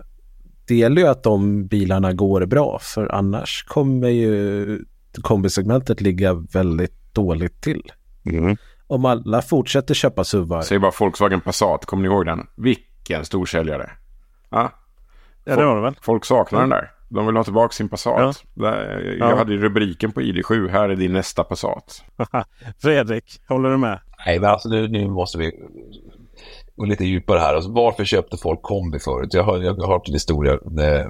det 0.68 0.76
gäller 0.76 1.02
ju 1.02 1.08
att 1.08 1.24
de 1.24 1.68
bilarna 1.68 2.14
går 2.14 2.46
bra 2.46 2.80
för 2.82 3.16
annars 3.16 3.64
kommer 3.68 4.10
ju 4.10 4.80
kombisegmentet 5.22 6.02
ligga 6.02 6.34
väldigt 6.34 7.14
dåligt 7.14 7.62
till. 7.62 7.92
Mm. 8.26 8.58
Om 8.88 9.06
alla 9.06 9.42
fortsätter 9.42 9.94
köpa 9.94 10.24
SUVar. 10.24 10.62
Säg 10.62 10.80
bara 10.80 10.92
Volkswagen 11.00 11.42
Passat, 11.42 11.86
kommer 11.86 12.04
ni 12.04 12.10
ihåg 12.14 12.26
den? 12.26 12.48
Vilken 12.56 13.26
storsäljare. 13.26 13.90
Ja, 14.50 14.72
Ja, 15.46 15.56
det 15.56 15.66
var 15.66 15.76
det 15.76 15.82
väl? 15.82 15.96
folk 16.02 16.26
saknar 16.26 16.60
den 16.60 16.70
där. 16.70 16.92
De 17.16 17.26
vill 17.26 17.36
ha 17.36 17.44
tillbaka 17.44 17.72
sin 17.72 17.90
Passat. 17.90 18.44
Där, 18.54 19.16
jag 19.20 19.32
Ja. 19.32 19.36
hade 19.36 19.54
ju 19.54 19.62
rubriken 19.62 20.12
på 20.12 20.22
ID7, 20.22 20.70
här 20.70 20.90
är 20.90 20.96
din 20.96 21.14
nästa 21.14 21.44
Passat. 21.44 22.04
Fredrik, 22.82 23.42
håller 23.48 23.70
du 23.70 23.78
med? 23.78 24.00
Nej, 24.26 24.40
men 24.40 24.50
alltså 24.50 24.70
nu, 24.70 24.88
nu 24.88 25.08
måste 25.08 25.38
vi 25.38 25.52
gå 26.76 26.86
lite 26.86 27.06
djupare 27.06 27.40
här. 27.40 27.54
Alltså, 27.54 27.72
varför 27.72 28.06
köpte 28.06 28.38
folk 28.38 28.62
kombi 28.62 29.00
förut? 29.00 29.34
Jag 29.34 29.44
har, 29.44 29.58
jag 29.58 29.74
har 29.74 29.88
hört 29.88 30.08
en 30.08 30.14
historia 30.14 30.54
eh, 30.54 31.08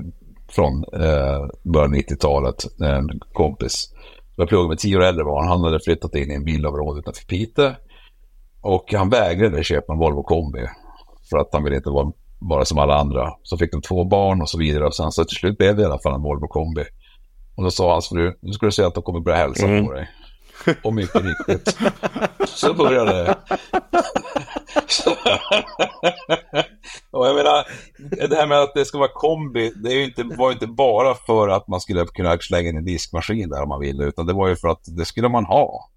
från 0.50 0.84
eh, 0.94 1.48
början 1.64 1.92
av 1.94 1.98
90-talet. 2.00 2.56
En 2.82 3.20
kompis, 3.34 3.94
jag 4.36 4.48
pluggade 4.48 4.70
med 4.70 4.78
tio 4.80 4.98
år 4.98 5.04
äldre 5.04 5.24
var 5.26 5.42
han. 5.42 5.50
Han 5.50 5.64
hade 5.64 5.80
flyttat 5.84 6.16
in 6.16 6.32
i 6.32 6.36
en 6.36 6.46
villaområde 6.46 7.00
utanför 7.00 7.26
Piteå. 7.26 7.72
Och 8.62 8.94
han 8.94 9.10
vägrade 9.10 9.64
köpa 9.64 9.94
en 9.94 10.00
Volvo 10.00 10.24
kombi. 10.24 10.60
För 11.30 11.38
att 11.38 11.50
han 11.52 11.64
ville 11.64 11.76
inte 11.76 11.90
vara 11.90 12.12
bara 12.50 12.66
som 12.66 12.78
alla 12.78 12.96
andra. 12.96 13.34
Så 13.44 13.58
fick 13.58 13.72
de 13.72 13.82
två 13.82 14.04
barn 14.04 14.42
och 14.42 14.50
så 14.50 14.58
vidare. 14.58 14.86
Och 14.88 14.96
sen 14.96 15.12
så 15.12 15.26
till 15.26 15.38
slut 15.38 15.58
blev 15.58 15.76
det 15.76 15.82
i 15.82 15.86
alla 15.86 16.00
fall 16.00 16.14
en 16.14 16.22
Volvo 16.22 16.48
kombi. 16.48 16.84
Och 17.56 17.64
då 17.64 17.72
sa 17.72 17.92
hans 17.94 18.10
fru, 18.10 18.34
nu 18.42 18.54
ska 18.54 18.66
du 18.66 18.72
se 18.72 18.84
att 18.84 18.96
de 18.96 19.04
kommer 19.04 19.20
börja 19.20 19.38
hälsa 19.38 19.66
Mm. 19.66 19.86
på 19.86 19.94
dig. 19.94 20.10
Och 20.84 20.94
mycket 20.94 21.22
riktigt. 21.26 21.78
Så 22.48 22.74
började 22.74 23.12
det. 23.24 23.36
och 27.12 27.28
jag 27.28 27.36
menar, 27.36 27.66
det 28.30 28.36
här 28.36 28.48
med 28.48 28.60
att 28.62 28.74
det 28.74 28.86
ska 28.86 28.98
vara 28.98 29.12
kombi, 29.14 29.74
det 29.76 29.90
är 29.94 30.04
inte, 30.04 30.24
var 30.24 30.50
ju 30.50 30.54
inte 30.54 30.68
bara 30.68 31.16
för 31.16 31.48
att 31.50 31.68
man 31.68 31.82
skulle 31.82 32.06
kunna 32.06 32.38
slänga 32.38 32.70
in 32.70 32.78
en 32.78 32.86
diskmaskin 32.86 33.50
där 33.50 33.64
om 33.64 33.70
man 33.70 33.80
ville, 33.80 34.04
utan 34.04 34.26
det 34.26 34.34
var 34.34 34.48
ju 34.48 34.56
för 34.56 34.68
att 34.68 34.82
det 34.98 35.06
skulle 35.06 35.30
man 35.30 35.46
ha. 35.46 35.90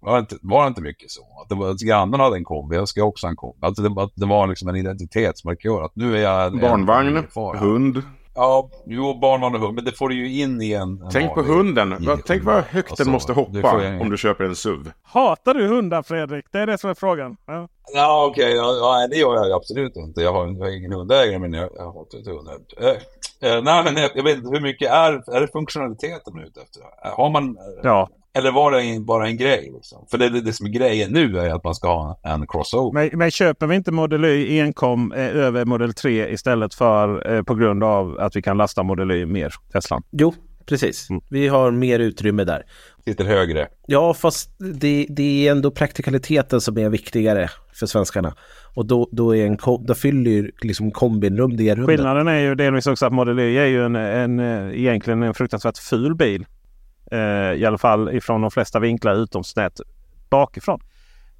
Var 0.00 0.12
det 0.14 0.18
inte, 0.20 0.36
var 0.42 0.62
det 0.62 0.68
inte 0.68 0.80
mycket 0.82 1.10
så? 1.10 1.20
Att 1.42 1.48
det 1.48 1.54
var, 1.54 1.70
att 1.70 1.78
grannen 1.80 2.20
hade 2.20 2.36
en 2.36 2.44
kombi, 2.44 2.76
jag 2.76 2.88
ska 2.88 3.04
också 3.04 3.26
ha 3.26 3.30
en 3.30 3.36
kombi. 3.36 3.58
Alltså 3.62 3.82
det, 3.82 3.88
var- 3.88 4.10
det 4.14 4.26
var 4.26 4.46
liksom 4.46 4.68
en 4.68 4.76
identitetsmarkör, 4.76 5.82
att 5.82 5.96
nu 5.96 6.16
är 6.16 6.22
jag 6.22 6.46
en... 6.46 6.60
Barnvagn, 6.60 7.16
en 7.16 7.28
far. 7.28 7.54
hund. 7.56 8.02
Ja, 8.38 8.70
jo, 8.86 9.18
barnvagn 9.20 9.54
och 9.54 9.60
hund, 9.60 9.74
men 9.74 9.84
det 9.84 9.92
får 9.92 10.08
du 10.08 10.14
ju 10.14 10.42
in 10.42 10.62
i 10.62 10.72
en... 10.72 11.08
Tänk 11.12 11.34
på 11.34 11.42
hunden. 11.42 11.92
ID7. 11.94 12.18
tänk 12.26 12.44
vad 12.44 12.64
högt 12.64 12.90
Alltså, 12.90 13.04
den 13.04 13.12
måste 13.12 13.32
hoppa 13.32 13.84
jag- 13.84 14.00
om 14.00 14.10
du 14.10 14.16
köper 14.16 14.44
en 14.44 14.56
SUV. 14.56 14.90
Hatar 15.02 15.54
du 15.54 15.66
hundar 15.68 16.02
Fredrik? 16.02 16.44
Det 16.52 16.58
är 16.58 16.66
det 16.66 16.78
som 16.78 16.90
är 16.90 16.94
frågan. 16.94 17.36
Ja. 17.46 17.68
Ja, 17.94 18.26
okej. 18.30 18.54
Ja, 18.56 18.62
ja, 18.80 18.96
nej, 18.98 19.08
det 19.08 19.16
gör 19.16 19.34
jag 19.34 19.52
absolut 19.52 19.96
inte. 19.96 20.20
Jag 20.20 20.32
har, 20.32 20.46
jag 20.46 20.58
har 20.58 20.76
ingen 20.78 20.92
hundägare, 20.92 21.38
men 21.38 21.52
jag, 21.52 21.70
jag 21.76 21.92
har 21.92 22.00
inte 22.16 22.30
hundar. 22.30 22.54
Eh, 22.80 23.62
nej, 23.62 23.84
men 23.84 23.96
jag, 23.96 24.10
jag 24.14 24.22
vet 24.24 24.36
inte 24.36 24.50
hur 24.50 24.60
mycket 24.60 24.90
är, 24.90 25.36
är 25.36 25.40
det 25.40 25.48
funktionaliteten 25.52 26.32
man 26.34 26.42
är 26.42 26.46
ute 26.46 26.60
efter? 26.60 26.82
Har 27.16 27.30
man, 27.30 27.56
Ja. 27.82 28.08
Eller 28.36 28.52
var 28.52 28.72
det 28.72 29.00
bara 29.00 29.26
en 29.26 29.36
grej? 29.36 29.70
Liksom? 29.74 30.06
För 30.10 30.18
det, 30.18 30.28
det, 30.28 30.40
det 30.40 30.52
som 30.52 30.66
är 30.66 30.70
grejen 30.70 31.12
nu 31.12 31.38
är 31.38 31.54
att 31.54 31.64
man 31.64 31.74
ska 31.74 31.88
ha 31.88 32.20
en 32.22 32.46
crossover. 32.46 32.92
Men, 32.92 33.18
men 33.18 33.30
köper 33.30 33.66
vi 33.66 33.76
inte 33.76 33.92
Model 33.92 34.24
Y 34.24 34.60
enkom 34.60 35.12
eh, 35.12 35.36
över 35.36 35.64
Model 35.64 35.94
3 35.94 36.28
istället 36.28 36.74
för 36.74 37.34
eh, 37.34 37.42
på 37.42 37.54
grund 37.54 37.84
av 37.84 38.18
att 38.20 38.36
vi 38.36 38.42
kan 38.42 38.56
lasta 38.56 38.82
Model 38.82 39.10
Y 39.10 39.26
mer, 39.26 39.54
Teslan? 39.72 40.02
Jo, 40.10 40.34
precis. 40.66 41.08
Vi 41.30 41.48
har 41.48 41.70
mer 41.70 41.98
utrymme 41.98 42.44
där. 42.44 42.62
Sitter 43.04 43.24
högre. 43.24 43.68
Ja, 43.86 44.14
fast 44.14 44.50
det, 44.58 45.06
det 45.08 45.48
är 45.48 45.52
ändå 45.52 45.70
praktikaliteten 45.70 46.60
som 46.60 46.78
är 46.78 46.88
viktigare 46.88 47.50
för 47.74 47.86
svenskarna. 47.86 48.34
Och 48.74 48.86
då, 48.86 49.08
då, 49.12 49.36
är 49.36 49.46
en, 49.46 49.58
då 49.86 49.94
fyller 49.94 50.30
ju 50.30 50.50
liksom 50.62 50.90
kombinrum 50.90 51.56
det 51.56 51.74
rummet. 51.74 51.86
Skillnaden 51.86 52.28
är 52.28 52.40
ju 52.40 52.54
delvis 52.54 52.86
också 52.86 53.06
att 53.06 53.12
Model 53.12 53.38
Y 53.38 53.58
är 53.58 53.66
ju 53.66 53.84
en, 53.84 53.96
en, 53.96 54.40
eh, 54.40 54.80
egentligen 54.80 55.22
en 55.22 55.34
fruktansvärt 55.34 55.78
ful 55.78 56.14
bil. 56.14 56.46
Eh, 57.10 57.52
I 57.52 57.64
alla 57.64 57.78
fall 57.78 58.16
ifrån 58.16 58.40
de 58.40 58.50
flesta 58.50 58.80
vinklar 58.80 59.14
utom 59.14 59.44
snett 59.44 59.80
bakifrån. 60.30 60.80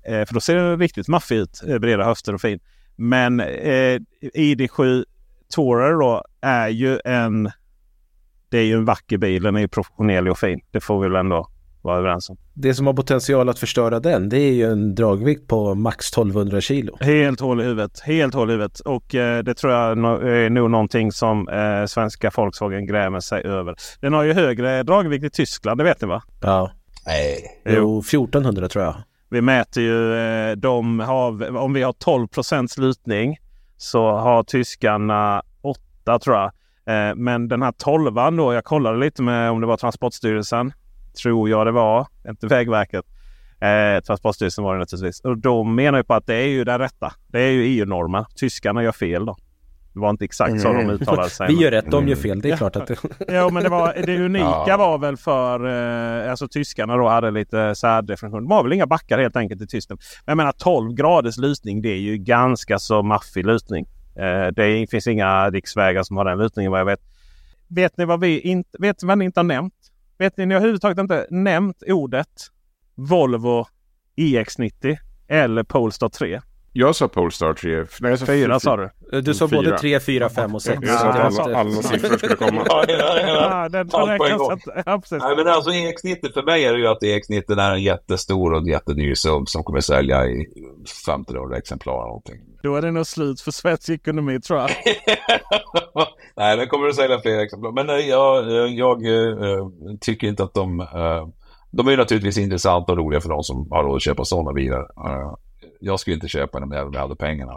Eh, 0.06 0.24
för 0.24 0.34
då 0.34 0.40
ser 0.40 0.56
den 0.56 0.78
riktigt 0.78 1.08
maffig 1.08 1.36
ut. 1.36 1.62
Eh, 1.68 1.78
breda 1.78 2.04
höfter 2.04 2.34
och 2.34 2.40
fin. 2.40 2.60
Men 2.96 3.40
eh, 3.40 3.98
ID7 4.20 5.04
Tourer 5.54 5.92
då 5.92 6.24
är 6.40 6.68
ju 6.68 7.00
en... 7.04 7.50
Det 8.48 8.58
är 8.58 8.64
ju 8.64 8.74
en 8.74 8.84
vacker 8.84 9.18
bil. 9.18 9.42
Den 9.42 9.56
är 9.56 9.60
ju 9.60 9.68
professionell 9.68 10.28
och 10.28 10.38
fin. 10.38 10.60
Det 10.70 10.80
får 10.80 11.02
vi 11.02 11.08
väl 11.08 11.16
ändå 11.16 11.48
vara 11.86 11.98
överens 11.98 12.30
om. 12.30 12.36
Det 12.54 12.74
som 12.74 12.86
har 12.86 12.94
potential 12.94 13.48
att 13.48 13.58
förstöra 13.58 14.00
den, 14.00 14.28
det 14.28 14.38
är 14.38 14.52
ju 14.52 14.72
en 14.72 14.94
dragvikt 14.94 15.48
på 15.48 15.74
max 15.74 16.08
1200 16.10 16.60
kilo. 16.60 16.96
Helt 17.00 17.40
hål 17.40 17.60
i 17.60 17.64
huvudet. 17.64 18.00
Helt 18.00 18.34
hål 18.34 18.50
i 18.50 18.52
huvudet. 18.52 18.80
Och 18.80 19.14
eh, 19.14 19.42
det 19.42 19.54
tror 19.54 19.72
jag 19.72 19.90
är 19.90 20.50
nog 20.50 20.70
någonting 20.70 21.12
som 21.12 21.48
eh, 21.48 21.86
svenska 21.86 22.30
Volkswagen 22.36 22.86
grämer 22.86 23.20
sig 23.20 23.42
över. 23.42 23.74
Den 24.00 24.12
har 24.12 24.22
ju 24.22 24.32
högre 24.32 24.82
dragvikt 24.82 25.24
i 25.24 25.30
Tyskland, 25.30 25.80
det 25.80 25.84
vet 25.84 26.00
ni 26.00 26.08
va? 26.08 26.22
Ja. 26.42 26.70
Nej. 27.06 27.62
Jo, 27.64 27.98
1400 28.00 28.68
tror 28.68 28.84
jag. 28.84 28.94
Vi 29.28 29.40
mäter 29.40 29.82
ju, 29.82 30.14
eh, 30.16 30.56
de 30.56 31.00
har, 31.00 31.56
om 31.56 31.72
vi 31.72 31.82
har 31.82 31.92
12% 31.92 32.80
lutning 32.80 33.38
så 33.76 34.10
har 34.10 34.42
tyskarna 34.42 35.42
8 35.62 36.18
tror 36.18 36.36
jag. 36.36 36.52
Eh, 36.86 37.14
men 37.14 37.48
den 37.48 37.62
här 37.62 37.72
12 37.72 38.14
då, 38.36 38.54
jag 38.54 38.64
kollade 38.64 38.98
lite 38.98 39.22
med 39.22 39.50
om 39.50 39.60
det 39.60 39.66
var 39.66 39.76
Transportstyrelsen. 39.76 40.72
Tror 41.22 41.48
jag 41.50 41.66
det 41.66 41.72
var, 41.72 42.06
inte 42.28 42.46
Vägverket. 42.46 43.04
Eh, 43.60 44.02
Transportstyrelsen 44.02 44.64
var 44.64 44.72
det 44.74 44.78
naturligtvis. 44.78 45.20
Och 45.20 45.38
de 45.38 45.74
menar 45.74 45.98
ju 45.98 46.04
på 46.04 46.14
att 46.14 46.26
det 46.26 46.34
är 46.34 46.46
ju 46.46 46.64
det 46.64 46.78
rätta. 46.78 47.12
Det 47.28 47.40
är 47.40 47.50
ju 47.50 47.62
EU-normen. 47.64 48.24
Tyskarna 48.36 48.82
gör 48.82 48.92
fel 48.92 49.26
då. 49.26 49.36
Det 49.92 50.00
var 50.00 50.10
inte 50.10 50.24
exakt 50.24 50.60
så 50.60 50.72
de 50.72 50.90
uttalade 50.90 51.30
sig. 51.30 51.46
Vi 51.54 51.54
gör 51.62 51.70
rätt, 51.70 51.90
de 51.90 52.08
gör 52.08 52.16
fel. 52.16 52.40
Det 52.40 52.50
är 52.50 52.56
klart 52.56 52.76
att 52.76 52.86
det... 52.86 52.96
Ja 53.28 53.48
men 53.50 53.62
det, 53.62 53.68
var, 53.68 53.94
det 54.06 54.18
unika 54.24 54.64
Ja. 54.66 54.76
var 54.76 54.98
väl 54.98 55.16
för 55.16 55.66
eh, 56.24 56.30
alltså 56.30 56.48
tyskarna 56.48 56.96
då 56.96 57.08
hade 57.08 57.30
lite 57.30 57.74
särdefinition. 57.74 58.42
Det 58.42 58.48
var 58.48 58.62
väl 58.62 58.72
inga 58.72 58.86
backar 58.86 59.18
helt 59.18 59.36
enkelt 59.36 59.62
i 59.62 59.66
Tyskland. 59.66 60.00
Men 60.24 60.30
jag 60.32 60.36
menar 60.36 60.52
12 60.52 60.94
graders 60.94 61.36
lutning 61.36 61.82
det 61.82 61.88
är 61.88 61.98
ju 61.98 62.16
ganska 62.16 62.78
så 62.78 63.02
maffig 63.02 63.46
lutning. 63.46 63.86
Eh, 64.16 64.46
det 64.46 64.90
finns 64.90 65.06
inga 65.06 65.50
riksvägar 65.50 66.02
som 66.02 66.16
har 66.16 66.24
den 66.24 66.38
lutningen 66.38 66.70
vad 66.72 66.80
jag 66.80 66.86
vet. 66.86 67.00
Vet 67.68 67.96
ni 67.96 68.04
vad 68.04 68.20
vi 68.20 68.40
inte, 68.40 68.70
vet 68.78 69.02
ni 69.02 69.08
vad 69.08 69.18
ni 69.18 69.24
inte 69.24 69.40
har 69.40 69.44
nämnt? 69.44 69.74
Vet 70.18 70.36
ni, 70.36 70.46
ni 70.46 70.54
har 70.54 70.60
överhuvudtaget 70.60 70.98
inte 70.98 71.26
nämnt 71.30 71.82
ordet 71.86 72.28
Volvo 72.94 73.66
EX90 74.16 74.96
eller 75.28 75.62
Polestar 75.62 76.08
3. 76.08 76.40
Jag 76.72 76.96
sa 76.96 77.08
Polestar 77.08 77.54
3. 77.54 77.84
Nej, 78.00 78.10
jag 78.10 78.18
sa 78.18 78.26
Fyra 78.26 78.54
fy- 78.54 78.60
sa 78.60 78.76
du. 78.76 79.20
Du 79.20 79.34
sa 79.34 79.48
Fyra. 79.48 79.56
både 79.62 79.78
3, 79.78 80.00
4, 80.00 80.28
5 80.28 80.54
och 80.54 80.62
6. 80.62 80.78
Jag 80.82 81.00
sa 81.00 81.08
att 81.08 81.38
alla, 81.38 81.58
alla 81.58 81.70
siffror 81.70 82.16
skulle 82.16 82.34
komma. 82.36 82.62
Ja, 82.68 82.84
ja, 82.88 82.94
ja. 83.20 83.28
Ja, 83.62 83.68
den 83.68 83.90
Allt 83.92 84.18
på 84.18 84.24
en 84.26 84.38
gång. 84.38 84.52
inte. 84.52 84.82
Ja. 84.86 85.02
Nej, 85.10 85.36
men 85.36 85.48
alltså 85.48 85.70
EX90 85.70 86.32
för 86.32 86.42
mig 86.42 86.64
är 86.64 86.72
det 86.72 86.78
ju 86.78 86.86
att 86.86 87.02
EX90 87.02 87.60
är 87.60 87.72
en 87.74 87.82
jättestor 87.82 88.52
och 88.52 88.68
jättedyr 88.68 89.14
sub 89.14 89.48
som 89.48 89.64
kommer 89.64 89.80
sälja 89.80 90.26
i 90.26 90.46
50 91.06 91.54
exemplar 91.56 91.94
eller 91.94 92.06
någonting. 92.06 92.40
Då 92.62 92.76
är 92.76 92.82
det 92.82 92.90
nog 92.90 93.06
slut 93.06 93.40
för 93.40 93.50
svensk 93.50 93.88
ekonomi 93.88 94.40
tror 94.40 94.60
jag. 94.60 94.70
Nej, 96.36 96.56
den 96.56 96.68
kommer 96.68 96.88
att 96.88 96.94
sälja 96.96 97.20
fler 97.20 97.38
exemplar. 97.38 97.72
Men 97.72 97.86
nej, 97.86 98.08
jag, 98.08 98.48
eh, 98.48 98.72
jag 98.74 99.06
eh, 99.06 99.66
tycker 100.00 100.26
inte 100.26 100.44
att 100.44 100.54
de... 100.54 100.80
eh, 100.80 101.28
de 101.70 101.86
är 101.86 101.90
ju 101.90 101.96
naturligtvis 101.96 102.38
intressanta 102.38 102.92
och 102.92 102.98
roliga 102.98 103.20
för 103.20 103.28
de 103.28 103.42
som 103.42 103.68
har 103.70 103.84
råd 103.84 103.96
att 103.96 104.02
köpa 104.02 104.24
sådana 104.24 104.52
bilar. 104.52 104.80
Eh, 104.80 105.34
jag 105.80 106.00
skulle 106.00 106.14
inte 106.14 106.28
köpa 106.28 106.60
dem 106.60 106.72
även 106.72 106.86
om 106.86 106.92
jag 106.92 107.00
hade 107.00 107.16
pengarna. 107.16 107.52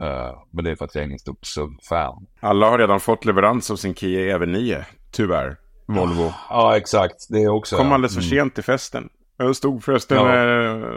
Eh, 0.00 0.34
men 0.52 0.64
det 0.64 0.70
är 0.70 0.76
för 0.76 0.84
att 0.84 0.94
jag 0.94 1.02
är 1.02 1.06
ingen 1.06 1.18
stor 1.18 1.36
sub-fan. 1.42 2.26
Alla 2.40 2.70
har 2.70 2.78
redan 2.78 3.00
fått 3.00 3.24
leverans 3.24 3.70
av 3.70 3.76
sin 3.76 3.94
Kia 3.94 4.38
EV9. 4.38 4.84
Tyvärr. 5.12 5.56
Volvo. 5.86 6.32
Ja, 6.50 6.76
exakt. 6.76 7.26
Det 7.28 7.42
är 7.42 7.48
också... 7.48 7.76
Kom 7.76 7.92
alldeles 7.92 8.14
för 8.14 8.22
Mm. 8.22 8.30
sent 8.30 8.54
till 8.54 8.64
festen. 8.64 9.08
Jag 9.36 9.56
stod 9.56 9.84
förresten 9.84 10.16
Ja. 10.16 10.24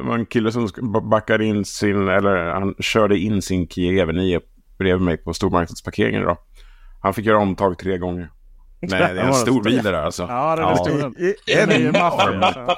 med 0.03 0.13
en 0.19 0.25
kille 0.25 0.51
som 0.51 0.67
backade 1.09 1.45
in 1.45 1.65
sin, 1.65 2.07
eller 2.07 2.51
han 2.51 2.75
körde 2.79 3.17
in 3.17 3.41
sin 3.41 3.67
Kia 3.67 4.05
EV9 4.05 4.41
bredvid 4.77 5.01
mig 5.05 5.17
på 5.17 5.33
stormarknadsparkeringen 5.33 6.21
idag. 6.21 6.37
Han 7.03 7.13
fick 7.13 7.25
göra 7.25 7.37
omtag 7.37 7.77
tre 7.77 7.97
gånger. 7.97 8.29
Nej, 8.89 9.13
det 9.13 9.21
är 9.21 9.25
en 9.25 9.33
stor 9.33 9.63
bil 9.63 9.83
det 9.83 9.91
där 9.91 10.03
alltså. 10.03 10.23
Ja, 10.29 10.55
den 10.55 10.65
är 10.67 10.75
stor. 10.75 11.13
Den. 11.55 11.71
Är 11.71 11.77
ju 11.79 11.91
maffig. 11.91 12.43
Alltså. 12.43 12.59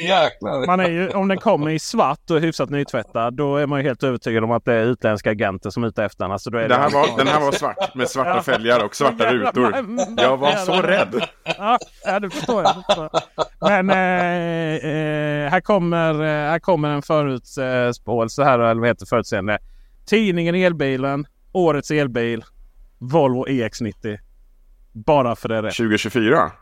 Jäklar. 0.00 0.66
Man 0.66 0.80
är 0.80 0.90
ju, 0.90 1.08
om 1.10 1.28
den 1.28 1.38
kommer 1.38 1.70
i 1.70 1.78
svart 1.78 2.30
och 2.30 2.36
är 2.36 2.40
hyfsat 2.40 2.70
nytvättad 2.70 3.34
då 3.34 3.56
är 3.56 3.66
man 3.66 3.80
ju 3.80 3.86
helt 3.86 4.02
övertygad 4.02 4.44
om 4.44 4.50
att 4.50 4.64
det 4.64 4.74
är 4.74 4.84
utländska 4.84 5.30
agenter 5.30 5.70
som 5.70 5.84
är 5.84 5.88
ute 5.88 6.04
efter 6.04 6.24
den. 6.24 6.32
Alltså, 6.32 6.50
då 6.50 6.58
är 6.58 6.68
Den 6.68 6.80
här, 6.80 6.88
det- 6.90 6.94
var, 6.94 7.18
den 7.18 7.26
här 7.26 7.40
var 7.40 7.52
svart 7.52 7.94
med 7.94 8.08
svarta 8.08 8.30
Ja. 8.30 8.42
fälgar 8.42 8.84
och 8.84 8.96
svarta 8.96 9.32
rutor. 9.32 9.74
Jag 10.16 10.36
var 10.36 10.52
så 10.56 10.82
rädd. 10.82 11.20
Ja, 11.58 11.78
ja 12.04 12.20
det 12.20 12.30
förstår 12.30 12.62
jag. 12.62 12.72
Det 12.76 12.82
förstår 12.88 13.08
jag. 13.60 13.84
Men 13.84 13.90
eh, 13.90 14.74
eh, 14.90 15.50
här, 15.50 15.60
kommer, 15.60 16.14
eh, 16.14 16.50
här 16.50 16.58
kommer 16.58 16.88
en 16.88 17.02
förutspåelse 17.02 18.44
här, 18.44 18.58
eller 18.58 18.80
vad 18.80 18.88
heter 18.88 19.06
förutseende. 19.06 19.58
Tidningen 20.06 20.54
Elbilen, 20.54 21.26
årets 21.52 21.90
elbil, 21.90 22.44
Volvo 23.10 23.46
EX90. 23.46 24.18
Bara 24.92 25.36
för 25.36 25.48
det 25.48 25.56
är 25.56 25.62
rätt. 25.62 25.76
2024? 25.76 26.52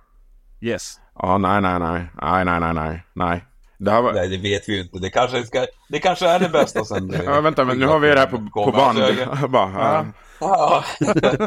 Yes. 0.61 1.01
Ja, 1.15 1.39
nej, 1.39 1.61
nej, 1.61 1.79
nej. 1.79 2.07
Nej, 2.23 2.45
nej, 2.45 2.61
nej, 2.61 2.75
nej. 2.75 3.05
Nej. 3.15 3.45
Det 3.79 3.91
var... 4.01 4.13
Nej, 4.13 4.29
det 4.29 4.37
vet 4.37 4.69
vi 4.69 4.73
ju 4.77 4.83
inte. 4.83 4.99
Det 4.99 5.11
kanske, 5.11 5.43
ska, 5.45 5.67
det 5.89 5.99
kanske 5.99 6.29
är 6.29 6.39
det 6.39 6.49
bästa 6.49 6.85
sen. 6.85 7.13
Ja, 7.25 7.41
vänta, 7.41 7.65
men 7.65 7.79
nu 7.79 7.87
har 7.87 7.99
vi 7.99 8.09
det 8.09 8.19
här 8.21 8.27
på, 8.27 8.37
på 8.65 8.73
band. 8.73 8.99
alltså, 8.99 9.49
Bara, 9.49 9.71
ja. 9.73 10.05
Ja. 10.41 10.85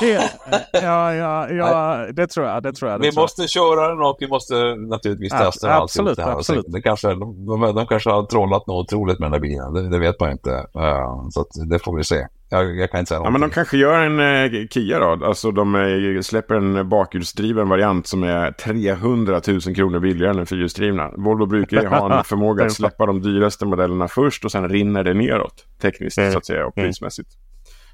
Det, 0.00 0.30
ja, 0.72 1.14
ja, 1.14 1.50
ja, 1.50 1.96
det 2.12 2.26
tror 2.26 2.46
jag. 2.46 2.62
Det 2.62 2.72
tror 2.72 2.90
jag 2.90 3.00
det 3.00 3.06
Vi 3.06 3.12
tror 3.12 3.20
jag. 3.20 3.24
måste 3.24 3.48
köra 3.48 3.88
den 3.88 4.00
och 4.02 4.16
vi 4.20 4.28
måste 4.28 4.54
naturligtvis 4.74 5.32
Ja, 5.32 5.38
testa 5.38 5.72
alltihop 5.72 5.82
absolut, 5.84 6.16
det 6.16 6.22
här. 6.22 6.32
absolut. 6.32 6.64
Det 6.68 6.82
kanske, 6.82 7.08
de, 7.08 7.46
de, 7.46 7.74
de 7.74 7.86
kanske 7.86 8.10
har 8.10 8.22
trollat 8.22 8.66
något 8.66 8.92
otroligt 8.92 9.18
med 9.18 9.26
den 9.26 9.32
här 9.32 9.40
bilen. 9.40 9.72
Det, 9.74 9.88
det 9.88 9.98
vet 9.98 10.20
man 10.20 10.30
inte. 10.30 10.50
Eh, 10.74 11.28
så 11.30 11.40
att 11.40 11.70
det 11.70 11.78
får 11.78 11.96
vi 11.96 12.04
se. 12.04 12.26
Jag, 12.52 12.76
jag 12.76 12.90
kan 12.90 13.00
inte 13.00 13.08
säga 13.08 13.16
Ja, 13.16 13.18
någonting. 13.18 13.40
men 13.40 13.50
de 13.50 13.54
kanske 13.54 13.76
gör 13.76 14.00
en 14.04 14.20
eh, 14.20 14.68
Kia 14.68 14.98
då. 14.98 15.26
Alltså 15.26 15.50
de 15.50 15.74
eh, 15.74 16.20
släpper 16.20 16.54
en 16.54 16.88
bakhjulsdriven 16.88 17.68
variant 17.68 18.06
som 18.06 18.22
är 18.22 18.52
300 18.52 19.40
000 19.46 19.60
kronor 19.60 20.00
billigare 20.00 20.30
än 20.30 20.36
den 20.36 20.46
fyrhjulsdrivna. 20.46 21.10
Volvo 21.16 21.46
brukar 21.46 21.82
ju 21.82 21.88
ha 21.88 22.18
en 22.18 22.24
förmåga 22.32 22.64
att 22.64 22.72
släppa 22.72 23.06
de 23.06 23.22
dyraste 23.22 23.66
modellerna 23.66 24.08
först 24.08 24.44
och 24.44 24.52
sen 24.52 24.68
rinner 24.68 25.04
det 25.04 25.14
neråt. 25.14 25.66
Tekniskt 25.82 26.32
så 26.32 26.38
att 26.38 26.46
säga 26.46 26.66
och 26.66 26.74
prismässigt. 26.74 27.28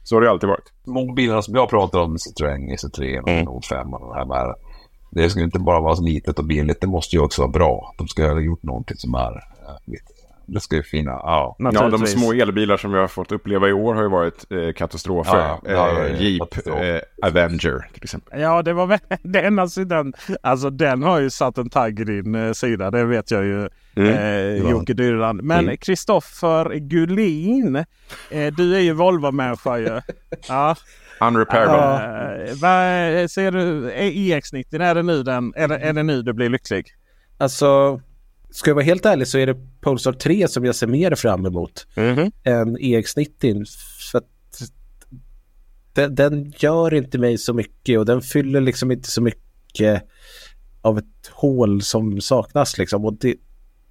Så 0.03 0.17
har 0.17 0.21
det 0.23 0.31
alltid 0.31 0.49
varit. 0.49 0.73
Många 0.87 1.13
bilarna 1.15 1.43
som 1.43 1.55
jag 1.55 1.71
pratar 1.71 1.99
om, 1.99 2.17
Citroën, 2.17 2.75
EC3 2.75 3.21
och 3.21 3.29
Renault 3.29 3.67
5 3.67 3.95
och 3.95 4.01
de 4.01 4.31
här 4.31 4.55
det 5.11 5.31
ska 5.31 5.41
inte 5.41 5.59
bara 5.59 5.81
vara 5.81 5.97
så 5.97 6.03
litet 6.03 6.39
och 6.39 6.45
billigt, 6.45 6.81
det 6.81 6.87
måste 6.87 7.17
ju 7.17 7.23
också 7.23 7.43
vara 7.43 7.51
bra. 7.53 7.95
De 7.99 8.09
ska 8.09 8.33
ha 8.33 8.41
gjort 8.41 8.63
någonting 8.63 8.97
som 8.97 9.15
är, 9.15 9.33
ja, 9.67 9.79
vet, 9.87 10.03
det 10.47 10.61
ska 10.61 10.77
ju 10.77 10.83
fina, 10.83 11.11
ja. 11.11 11.57
Ja, 11.59 11.89
de 11.89 12.07
små 12.07 12.33
elbilar 12.33 12.77
som 12.77 12.93
vi 12.93 12.99
har 12.99 13.09
fått 13.09 13.33
uppleva 13.33 13.69
i 13.69 13.73
år 13.73 13.95
har 13.95 14.03
ju 14.03 14.09
varit 14.09 14.53
eh, 14.53 14.73
katastrofer. 14.73 15.39
Ja, 15.39 15.61
ja, 15.65 15.71
ja, 15.73 15.93
ja, 15.99 16.07
eh, 16.07 16.23
Jeep 16.23 16.39
katastrof. 16.51 16.81
eh, 16.81 17.01
Avenger 17.23 17.89
till 17.93 18.03
exempel. 18.03 18.41
Ja, 18.41 18.63
det 18.63 18.73
var 18.73 18.87
väl 18.87 18.99
den 19.23 19.59
alltså, 19.59 19.85
den, 19.85 20.13
alltså 20.43 20.71
den 20.71 21.03
har 21.03 21.21
ju 21.21 21.31
satt 21.31 21.59
en 21.59 21.71
tagg 21.71 22.01
i 22.01 22.05
din 22.05 22.35
eh, 22.35 22.53
sida. 22.53 22.91
Det 22.91 23.05
vet 23.05 23.31
jag 23.31 23.45
ju. 23.45 23.69
Mm. 23.97 24.15
Eh, 24.15 24.71
Jocke 24.71 24.93
Dyrland. 24.95 25.43
Men 25.43 25.65
Mm. 25.65 25.77
Kristoffer 25.77 26.75
Gullin. 26.75 27.77
Eh, 28.31 28.53
du 28.57 28.77
är 28.77 28.81
ju 28.81 28.93
Volvo-människa 28.93 29.79
ju. 29.79 30.01
Ja. 30.49 30.77
Unrepairable. 31.21 32.45
Eh, 32.45 32.55
vad 32.61 33.31
ser 33.31 33.51
du? 33.53 33.91
Är 33.93 34.11
EX90, 34.11 34.83
är 34.83 34.95
det 34.95 35.03
nu 35.03 35.23
den? 35.23 35.53
Är 35.57 35.69
det, 35.69 35.77
är 35.79 35.93
det 35.93 36.03
nu 36.03 36.23
du 36.23 36.33
blir 36.33 36.49
lycklig? 36.49 36.87
Alltså, 37.39 38.01
ska 38.51 38.71
jag 38.71 38.75
vara 38.75 38.85
helt 38.85 39.07
ärlig 39.07 39.29
så 39.29 39.39
är 39.39 39.47
det 39.47 39.57
Polestar 39.81 40.13
3 40.13 40.49
som 40.49 40.65
jag 40.65 40.75
ser 40.75 40.87
mer 40.87 41.15
fram 41.15 41.47
emot 41.47 41.87
än 42.45 42.79
EX90. 42.79 43.65
För 44.13 44.23
den, 45.93 46.15
den 46.15 46.53
gör 46.59 46.95
inte 46.95 47.19
mig 47.19 47.39
så 47.39 47.55
mycket 47.55 47.99
och 47.99 48.07
den 48.07 48.23
fyller 48.23 48.61
liksom 48.61 48.91
inte 48.91 49.11
så 49.11 49.23
mycket 49.23 50.03
av 50.83 50.99
ett 50.99 51.31
hål 51.33 51.83
som 51.83 52.21
saknas 52.21 52.79
liksom. 52.79 53.05
Och 53.05 53.15
det, 53.15 53.35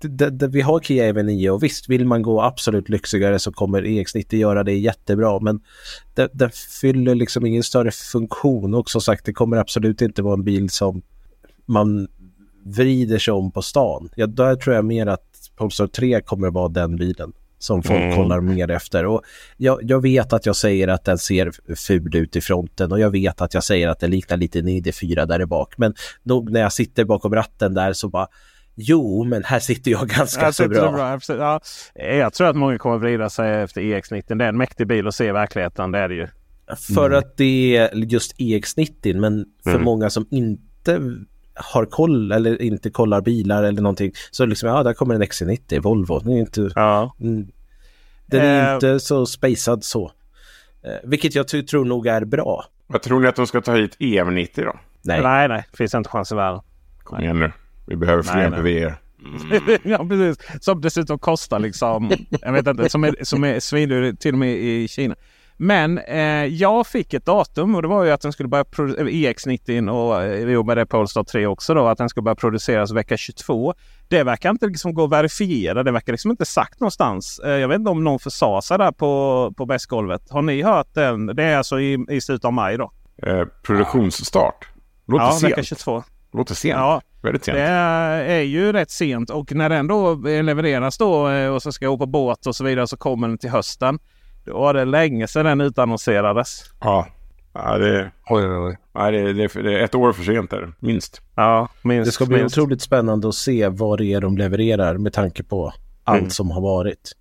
det, 0.01 0.29
det, 0.29 0.47
vi 0.47 0.61
har 0.61 0.79
Kia 0.79 1.13
EV9 1.13 1.49
och 1.49 1.63
visst, 1.63 1.89
vill 1.89 2.05
man 2.05 2.21
gå 2.21 2.41
absolut 2.41 2.89
lyxigare 2.89 3.39
så 3.39 3.51
kommer 3.51 3.81
EX90 3.81 4.35
göra 4.35 4.63
det 4.63 4.73
jättebra. 4.73 5.39
Men 5.39 5.61
den 6.31 6.49
fyller 6.81 7.15
liksom 7.15 7.45
ingen 7.45 7.63
större 7.63 7.91
funktion 7.91 8.73
och 8.73 8.89
som 8.89 9.01
sagt, 9.01 9.25
det 9.25 9.33
kommer 9.33 9.57
absolut 9.57 10.01
inte 10.01 10.21
vara 10.21 10.33
en 10.33 10.43
bil 10.43 10.69
som 10.69 11.01
man 11.65 12.07
vrider 12.65 13.17
sig 13.19 13.31
om 13.33 13.51
på 13.51 13.61
stan. 13.61 14.09
Ja, 14.15 14.27
där 14.27 14.55
tror 14.55 14.75
jag 14.75 14.85
mer 14.85 15.07
att 15.07 15.21
Polestar 15.55 15.87
3 15.87 16.21
kommer 16.21 16.49
vara 16.49 16.67
den 16.69 16.95
bilen 16.95 17.33
som 17.59 17.83
folk 17.83 17.99
Mm. 18.01 18.15
kollar 18.15 18.41
mer 18.41 18.71
efter. 18.71 19.05
Och 19.05 19.21
jag, 19.57 19.79
jag 19.83 20.01
vet 20.01 20.33
att 20.33 20.45
jag 20.45 20.55
säger 20.55 20.87
att 20.87 21.03
den 21.05 21.17
ser 21.17 21.51
ful 21.75 22.15
ut 22.15 22.35
i 22.35 22.41
fronten 22.41 22.91
och 22.91 22.99
jag 22.99 23.09
vet 23.11 23.41
att 23.41 23.53
jag 23.53 23.63
säger 23.63 23.87
att 23.87 23.99
den 23.99 24.11
liknar 24.11 24.37
lite 24.37 24.59
en 24.59 24.67
ID4 24.69 25.25
där 25.25 25.41
i 25.41 25.45
bak. 25.45 25.73
Men 25.77 25.93
nog 26.23 26.51
när 26.51 26.59
jag 26.61 26.73
sitter 26.73 27.05
bakom 27.05 27.35
ratten 27.35 27.73
där 27.73 27.93
så 27.93 28.09
bara 28.09 28.27
Jo, 28.77 29.23
men 29.23 29.43
här 29.43 29.59
sitter 29.59 29.91
jag 29.91 30.07
ganska 30.17 30.41
Jag 30.41 30.55
så 30.55 30.67
bra. 30.67 30.91
bra. 30.91 31.19
Ja, 31.27 31.59
jag 31.95 32.33
tror 32.33 32.47
att 32.47 32.55
många 32.55 32.77
kommer 32.77 32.97
vrida 32.97 33.29
sig 33.29 33.61
efter 33.61 33.81
EX90. 33.81 34.35
Det 34.37 34.43
är 34.45 34.49
en 34.49 34.57
mäktig 34.57 34.87
bil 34.87 35.07
att 35.07 35.15
se 35.15 35.27
i 35.27 35.31
verkligheten. 35.31 35.91
Det 35.91 35.99
är 35.99 36.09
det 36.09 36.15
ju. 36.15 36.27
För 36.95 37.11
att 37.11 37.37
det 37.37 37.77
är 37.77 37.95
just 37.95 38.37
EX90 38.37 39.19
men 39.19 39.45
för 39.63 39.69
Mm. 39.71 39.83
många 39.83 40.09
som 40.09 40.27
inte 40.31 40.99
har 41.55 41.85
koll 41.85 42.31
eller 42.31 42.61
inte 42.61 42.89
kollar 42.89 43.21
bilar 43.21 43.63
eller 43.63 43.81
någonting 43.81 44.11
så 44.31 44.45
liksom 44.45 44.69
ja, 44.69 44.83
där 44.83 44.93
kommer 44.93 45.15
en 45.15 45.23
XC90 45.23 45.79
Volvo. 45.81 46.19
Den 46.19 46.31
är 46.33 46.39
inte, 46.39 46.61
mm, 47.19 47.47
den 48.25 48.41
är 48.41 48.69
Eh. 48.69 48.73
inte 48.75 48.99
så 48.99 49.25
spacad 49.25 49.83
så. 49.83 50.11
Eh, 50.85 50.91
vilket 51.09 51.35
jag 51.35 51.47
tror 51.47 51.85
nog 51.85 52.07
är 52.07 52.25
bra. 52.25 52.65
Vad 52.87 53.01
tror 53.01 53.19
ni 53.19 53.27
att 53.27 53.35
de 53.35 53.47
ska 53.47 53.61
ta 53.61 53.75
hit 53.75 53.97
EV90 53.99 54.63
då? 54.65 54.79
Nej. 55.01 55.21
nej, 55.21 55.47
nej. 55.47 55.65
Finns 55.73 55.93
inte 55.95 56.09
chans 56.09 56.31
i 56.31 56.35
världen. 56.35 56.61
Kom 57.03 57.19
igen 57.19 57.39
nu. 57.39 57.51
Vi 57.87 57.95
behöver 57.95 58.23
fler. 58.23 58.45
MPVer. 58.47 58.95
ja, 59.83 59.97
precis. 60.09 60.63
Som 60.63 60.81
dessutom 60.81 61.19
kostar 61.19 61.59
liksom, 61.59 62.11
jag 62.41 62.53
vet 62.53 62.67
inte, 62.67 62.89
som 62.89 63.03
är, 63.03 63.15
som 63.21 63.43
är 63.43 63.59
svindyr 63.59 64.13
till 64.13 64.33
och 64.33 64.39
med 64.39 64.55
i 64.57 64.87
Kina. 64.87 65.15
Men 65.57 65.97
eh, 65.97 66.45
jag 66.45 66.87
fick 66.87 67.13
ett 67.13 67.25
datum 67.25 67.75
och 67.75 67.81
det 67.81 67.87
var 67.87 68.03
ju 68.03 68.11
att 68.11 68.21
den 68.21 68.31
skulle 68.31 68.49
börja 68.49 68.63
produ- 68.63 68.99
eh, 68.99 69.05
EX90 69.05 69.89
och 69.89 70.23
eh, 70.23 70.49
jo, 70.49 70.63
med 70.63 70.77
det 70.77 70.85
Polestar 70.85 71.23
3 71.23 71.47
också 71.47 71.73
då, 71.73 71.87
att 71.87 71.97
den 71.97 72.09
skulle 72.09 72.23
börja 72.23 72.35
produceras 72.35 72.91
vecka 72.91 73.17
22. 73.17 73.73
Det 74.07 74.23
verkar 74.23 74.49
inte 74.49 74.67
liksom 74.67 74.93
gå 74.93 75.03
att 75.03 75.11
verifiera. 75.11 75.83
Det 75.83 75.91
verkar 75.91 76.13
liksom 76.13 76.31
inte 76.31 76.45
sagt 76.45 76.79
någonstans. 76.79 77.39
Eh, 77.39 77.51
jag 77.51 77.67
vet 77.67 77.79
inte 77.79 77.91
om 77.91 78.03
någon 78.03 78.19
försade 78.19 78.61
sig 78.61 78.77
där 78.77 78.91
på, 78.91 79.53
på 79.57 79.65
bästgolvet. 79.65 80.21
Har 80.29 80.41
ni 80.41 80.61
hört 80.61 80.93
den? 80.93 81.25
Det 81.25 81.43
är 81.43 81.57
alltså 81.57 81.79
i, 81.79 82.05
i 82.09 82.21
slutet 82.21 82.45
av 82.45 82.53
maj 82.53 82.77
då. 82.77 82.91
Eh, 83.23 83.45
produktionsstart. 83.63 84.67
Låter 85.07 85.25
ja, 85.25 85.31
sent. 85.31 85.51
vecka 85.51 85.63
22. 85.63 86.03
Låter 86.33 86.55
sent. 86.55 86.77
Ja, 86.77 87.01
Väldigt 87.25 87.45
sent. 87.45 87.55
Det 87.55 87.61
är 87.61 88.41
ju 88.41 88.73
rätt 88.73 88.91
sent 88.91 89.29
och 89.29 89.51
när 89.51 89.69
den 89.69 89.87
då 89.87 90.13
levereras 90.15 90.97
då 90.97 91.29
eh, 91.29 91.49
och 91.49 91.61
så 91.61 91.71
ska 91.71 91.87
gå 91.87 91.97
på 91.97 92.05
båt 92.05 92.45
och 92.45 92.55
så 92.55 92.63
vidare 92.63 92.87
så 92.87 92.97
kommer 92.97 93.27
den 93.27 93.37
till 93.37 93.49
hösten. 93.49 93.99
Då 94.45 94.53
var 94.59 94.73
det 94.73 94.85
länge 94.85 95.27
sedan 95.27 95.45
den 95.45 95.61
utannonserades. 95.61 96.63
Ja. 96.81 97.07
Ja, 97.53 97.77
det, 97.77 98.11
oj, 98.29 98.45
oj. 98.47 98.77
Ja, 98.93 99.11
det, 99.11 99.33
det, 99.33 99.47
det 99.53 99.79
är 99.79 99.83
ett 99.83 99.95
år 99.95 100.13
för 100.13 100.23
sent 100.23 100.49
där, 100.51 100.73
minst. 100.79 101.21
Ja, 101.35 101.67
minst. 101.81 102.05
Det 102.07 102.11
ska 102.11 102.25
bli 102.25 102.37
minst. 102.39 102.57
otroligt 102.57 102.81
spännande 102.81 103.27
att 103.27 103.35
se 103.35 103.67
vad 103.69 103.97
det 103.99 104.05
är 104.13 104.21
de 104.21 104.37
levererar 104.37 104.97
med 104.97 105.13
tanke 105.13 105.43
på 105.43 105.73
allt 106.03 106.19
Mm. 106.19 106.29
som 106.29 106.51
har 106.51 106.61
varit. 106.61 107.11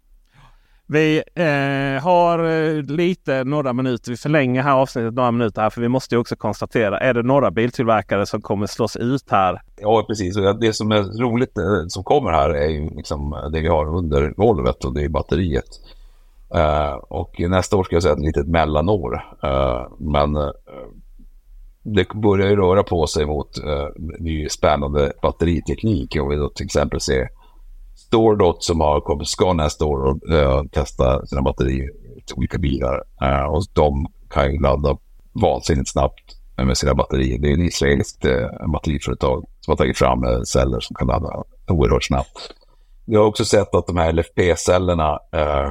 Vi 0.86 1.22
eh, 1.34 2.02
har 2.04 2.38
eh, 2.44 2.82
lite, 2.82 3.44
några 3.44 3.72
minuter. 3.72 4.10
Vi 4.10 4.16
förlänger 4.16 4.62
här 4.62 4.72
avsnittet 4.74 5.14
några 5.14 5.30
minuter 5.30 5.62
här 5.62 5.70
för 5.70 5.80
vi 5.80 5.88
måste 5.88 6.14
ju 6.14 6.18
också 6.20 6.36
konstatera. 6.36 6.98
Är 6.98 7.14
det 7.14 7.22
några 7.22 7.50
biltillverkare 7.50 8.26
som 8.26 8.40
kommer 8.42 8.66
slås 8.66 8.96
ut 8.96 9.30
här? 9.30 9.60
Ja, 9.80 10.04
precis. 10.08 10.36
Det 10.60 10.72
som 10.72 10.92
är 10.92 11.20
roligt 11.22 11.58
eh, 11.58 11.64
som 11.88 12.04
kommer 12.04 12.30
här 12.30 12.50
är 12.50 12.68
ju 12.68 12.90
liksom 12.96 13.30
det 13.52 13.60
vi 13.60 13.68
har 13.68 13.96
under 13.96 14.30
golvet 14.36 14.84
och 14.84 14.94
det 14.94 15.04
är 15.04 15.08
batteriet. 15.08 15.80
Eh, 16.54 16.94
och 16.94 17.40
nästa 17.40 17.76
år 17.76 17.84
ska 17.84 17.96
jag 17.96 18.02
säga 18.02 18.14
ett 18.14 18.20
litet 18.20 18.48
mellanår. 18.48 19.14
Uh, 19.44 19.86
men 19.98 20.36
uh, 20.36 20.50
det 21.82 22.08
börjar 22.14 22.48
ju 22.48 22.56
röra 22.56 22.82
på 22.82 23.06
sig 23.06 23.26
mot 23.26 23.58
uh, 23.58 23.88
ny 24.18 24.48
spännande 24.48 25.12
batteriteknik. 25.22 26.16
Om 26.20 26.28
vi 26.28 26.36
då 26.36 26.48
till 26.48 26.66
exempel 26.66 27.00
ser 27.00 27.28
Stordot 27.96 28.64
som 28.64 28.80
har 28.80 29.00
kommit, 29.00 29.28
ska 29.28 29.52
nästa 29.52 29.84
år 29.84 29.98
och 29.98 30.18
testa 30.72 31.26
sina 31.26 31.42
batterier 31.42 31.90
till 32.26 32.36
olika 32.36 32.58
bilar. 32.58 33.02
Och 33.48 33.64
de 33.72 34.06
kan 34.30 34.52
ju 34.52 34.60
ladda 34.60 34.96
vansinnigt 35.32 35.90
snabbt 35.90 36.36
med 36.56 36.76
sina 36.76 36.94
batterier. 36.94 37.38
Det 37.38 37.48
är 37.48 37.52
ett 37.52 37.58
israeliskt 37.58 38.24
uh, 38.24 38.70
batteriföretag 38.72 39.44
som 39.60 39.72
har 39.72 39.76
tagit 39.76 39.98
fram 39.98 40.24
uh, 40.24 40.42
celler 40.42 40.80
som 40.80 40.94
kan 40.94 41.06
ladda 41.06 41.42
oerhört 41.68 42.04
snabbt. 42.04 42.54
Vi 43.06 43.16
har 43.16 43.24
också 43.24 43.44
sett 43.44 43.74
att 43.74 43.86
de 43.86 43.96
här 43.96 44.12
LFP-cellerna 44.12 45.18
eh, 45.32 45.70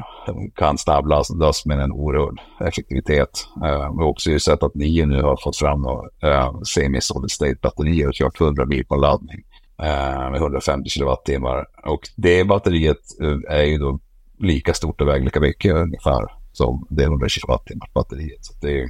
kan 0.56 0.78
snabbladdas 0.78 1.66
med 1.66 1.80
en 1.80 1.92
oerhörd 1.92 2.42
effektivitet. 2.68 3.30
Eh, 3.64 3.92
vi 3.96 4.04
har 4.04 4.08
också 4.08 4.40
sett 4.40 4.64
att 4.64 4.76
NIO 4.76 5.06
nu 5.06 5.22
har 5.22 5.38
fått 5.44 5.58
fram 5.58 5.86
eh, 6.24 6.62
semi-solid 6.76 7.32
state-batterier 7.32 8.08
och 8.08 8.14
kört 8.14 8.42
100 8.42 8.66
mil 8.66 8.86
på 8.86 8.96
laddning 8.96 9.44
eh, 9.80 10.32
med 10.32 10.36
150 10.36 10.90
kilowattimmar. 10.90 11.66
Och 11.86 12.02
det 12.16 12.44
batteriet 12.44 13.22
eh, 13.22 13.58
är 13.58 13.64
ju 13.64 13.78
då 13.78 14.00
lika 14.40 14.74
stort 14.74 15.02
och 15.02 15.08
väger 15.08 15.26
lika 15.26 15.40
mycket 15.40 15.76
ungefär 15.76 16.26
som 16.52 16.88
det 16.90 17.04
100 17.04 17.30
kilowattimmars 17.30 17.94
batteriet. 17.94 18.46
Så 18.46 18.54
det 18.62 18.68
är 18.68 18.76
ju, 18.76 18.90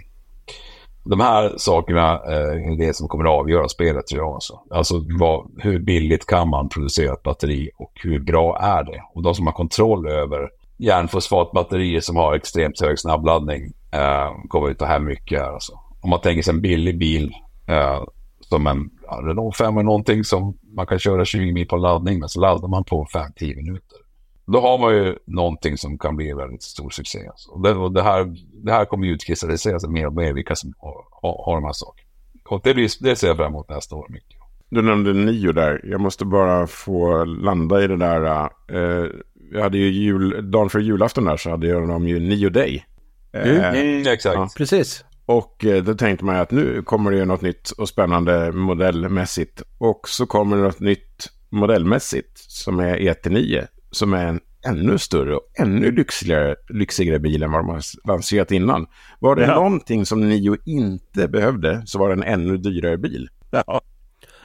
de 1.03 1.19
här 1.19 1.53
sakerna 1.57 2.21
eh, 2.27 2.71
är 2.71 2.77
det 2.77 2.95
som 2.95 3.07
kommer 3.07 3.25
att 3.25 3.39
avgöra 3.39 3.69
spelet 3.69 4.07
tror 4.07 4.21
jag. 4.21 4.33
Alltså, 4.33 4.59
alltså 4.69 5.05
vad, 5.19 5.51
hur 5.57 5.79
billigt 5.79 6.25
kan 6.25 6.49
man 6.49 6.69
producera 6.69 7.13
ett 7.13 7.23
batteri 7.23 7.69
och 7.77 7.91
hur 8.03 8.19
bra 8.19 8.57
är 8.59 8.83
det? 8.83 9.03
Och 9.13 9.23
de 9.23 9.35
som 9.35 9.47
har 9.47 9.53
kontroll 9.53 10.07
över 10.07 10.49
järnfosfatbatterier 10.77 11.99
som 11.99 12.15
har 12.15 12.35
extremt 12.35 12.81
hög 12.81 12.99
snabbladdning 12.99 13.73
eh, 13.91 14.31
kommer 14.49 14.71
att 14.71 14.79
ta 14.79 14.85
hem 14.85 15.05
mycket 15.05 15.39
här. 15.39 15.53
Alltså. 15.53 15.79
Om 16.01 16.09
man 16.09 16.21
tänker 16.21 16.43
sig 16.43 16.53
en 16.53 16.61
billig 16.61 16.97
bil 16.97 17.35
eh, 17.67 18.03
som 18.39 18.67
en 18.67 18.89
ja, 19.03 19.21
Renault 19.23 19.57
5 19.57 19.73
eller 19.73 19.83
någonting 19.83 20.23
som 20.23 20.57
man 20.75 20.87
kan 20.87 20.99
köra 20.99 21.25
20 21.25 21.51
mil 21.51 21.67
på 21.67 21.77
laddning 21.77 22.19
men 22.19 22.29
så 22.29 22.39
laddar 22.39 22.67
man 22.67 22.83
på 22.83 23.05
5-10 23.05 23.55
minuter. 23.55 23.97
Då 24.45 24.59
har 24.59 24.77
man 24.77 24.95
ju 24.95 25.17
någonting 25.25 25.77
som 25.77 25.97
kan 25.97 26.15
bli 26.15 26.29
en 26.29 26.37
väldigt 26.37 26.63
stor 26.63 26.89
succé. 26.89 27.27
Alltså. 27.27 27.51
Och, 27.51 27.61
det, 27.61 27.73
och 27.73 27.91
det, 27.91 28.03
här, 28.03 28.35
det 28.63 28.71
här 28.71 28.85
kommer 28.85 29.07
ju 29.07 29.13
utkristallisera 29.13 29.79
sig 29.79 29.89
mer 29.89 30.07
och 30.07 30.13
mer 30.13 30.33
vilka 30.33 30.55
som 30.55 30.73
har, 30.77 31.05
har, 31.11 31.45
har 31.45 31.55
de 31.55 31.63
här 31.63 31.73
sakerna. 31.73 32.09
Och 32.49 32.61
det, 32.63 32.73
blir, 32.73 33.03
det 33.03 33.15
ser 33.15 33.27
jag 33.27 33.37
fram 33.37 33.47
emot 33.47 33.69
nästa 33.69 33.95
år 33.95 34.07
mycket. 34.09 34.39
Du 34.69 34.81
nämnde 34.81 35.13
nio 35.13 35.51
där. 35.51 35.81
Jag 35.83 36.01
måste 36.01 36.25
bara 36.25 36.67
få 36.67 37.25
landa 37.25 37.83
i 37.83 37.87
det 37.87 37.97
där. 37.97 38.49
Eh, 38.71 39.07
jag 39.51 39.61
hade 39.61 39.77
ju 39.77 39.91
jul, 39.91 40.51
dagen 40.51 40.69
för 40.69 40.79
julafton 40.79 41.25
där 41.25 41.37
så 41.37 41.49
hade 41.49 41.67
jag 41.67 41.87
de 41.87 42.07
ju 42.07 42.19
nio 42.19 42.49
day. 42.49 42.85
Mm, 43.33 43.61
mm, 43.61 44.07
exakt. 44.07 44.57
Precis. 44.57 45.05
Och 45.25 45.65
eh, 45.65 45.83
då 45.83 45.93
tänkte 45.93 46.25
man 46.25 46.35
att 46.35 46.51
nu 46.51 46.81
kommer 46.81 47.11
det 47.11 47.17
ju 47.17 47.25
något 47.25 47.41
nytt 47.41 47.71
och 47.71 47.89
spännande 47.89 48.51
modellmässigt. 48.51 49.61
Och 49.77 50.09
så 50.09 50.25
kommer 50.25 50.57
det 50.57 50.63
något 50.63 50.79
nytt 50.79 51.29
modellmässigt 51.49 52.37
som 52.37 52.79
är 52.79 52.97
ET9. 52.97 53.67
Som 53.93 54.13
är 54.13 54.25
en 54.25 54.39
ännu 54.67 54.97
större 54.97 55.35
och 55.35 55.41
ännu 55.59 55.91
lyxigare, 55.91 56.55
lyxigare 56.69 57.19
bil 57.19 57.43
än 57.43 57.51
vad 57.51 57.59
de 57.59 57.69
har 57.69 57.81
lanserat 58.07 58.51
innan. 58.51 58.85
Var 59.19 59.35
det 59.35 59.45
Ja. 59.45 59.55
någonting 59.55 60.05
som 60.05 60.29
Nio 60.29 60.57
inte 60.65 61.27
behövde 61.27 61.83
så 61.85 61.99
var 61.99 62.07
det 62.07 62.13
en 62.13 62.23
ännu 62.23 62.57
dyrare 62.57 62.97
bil. 62.97 63.29
Ja. 63.51 63.81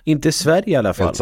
Inte 0.05 0.29
i 0.29 0.33
Sverige 0.33 0.71
i 0.73 0.77
alla 0.77 0.95
fall. 0.95 1.15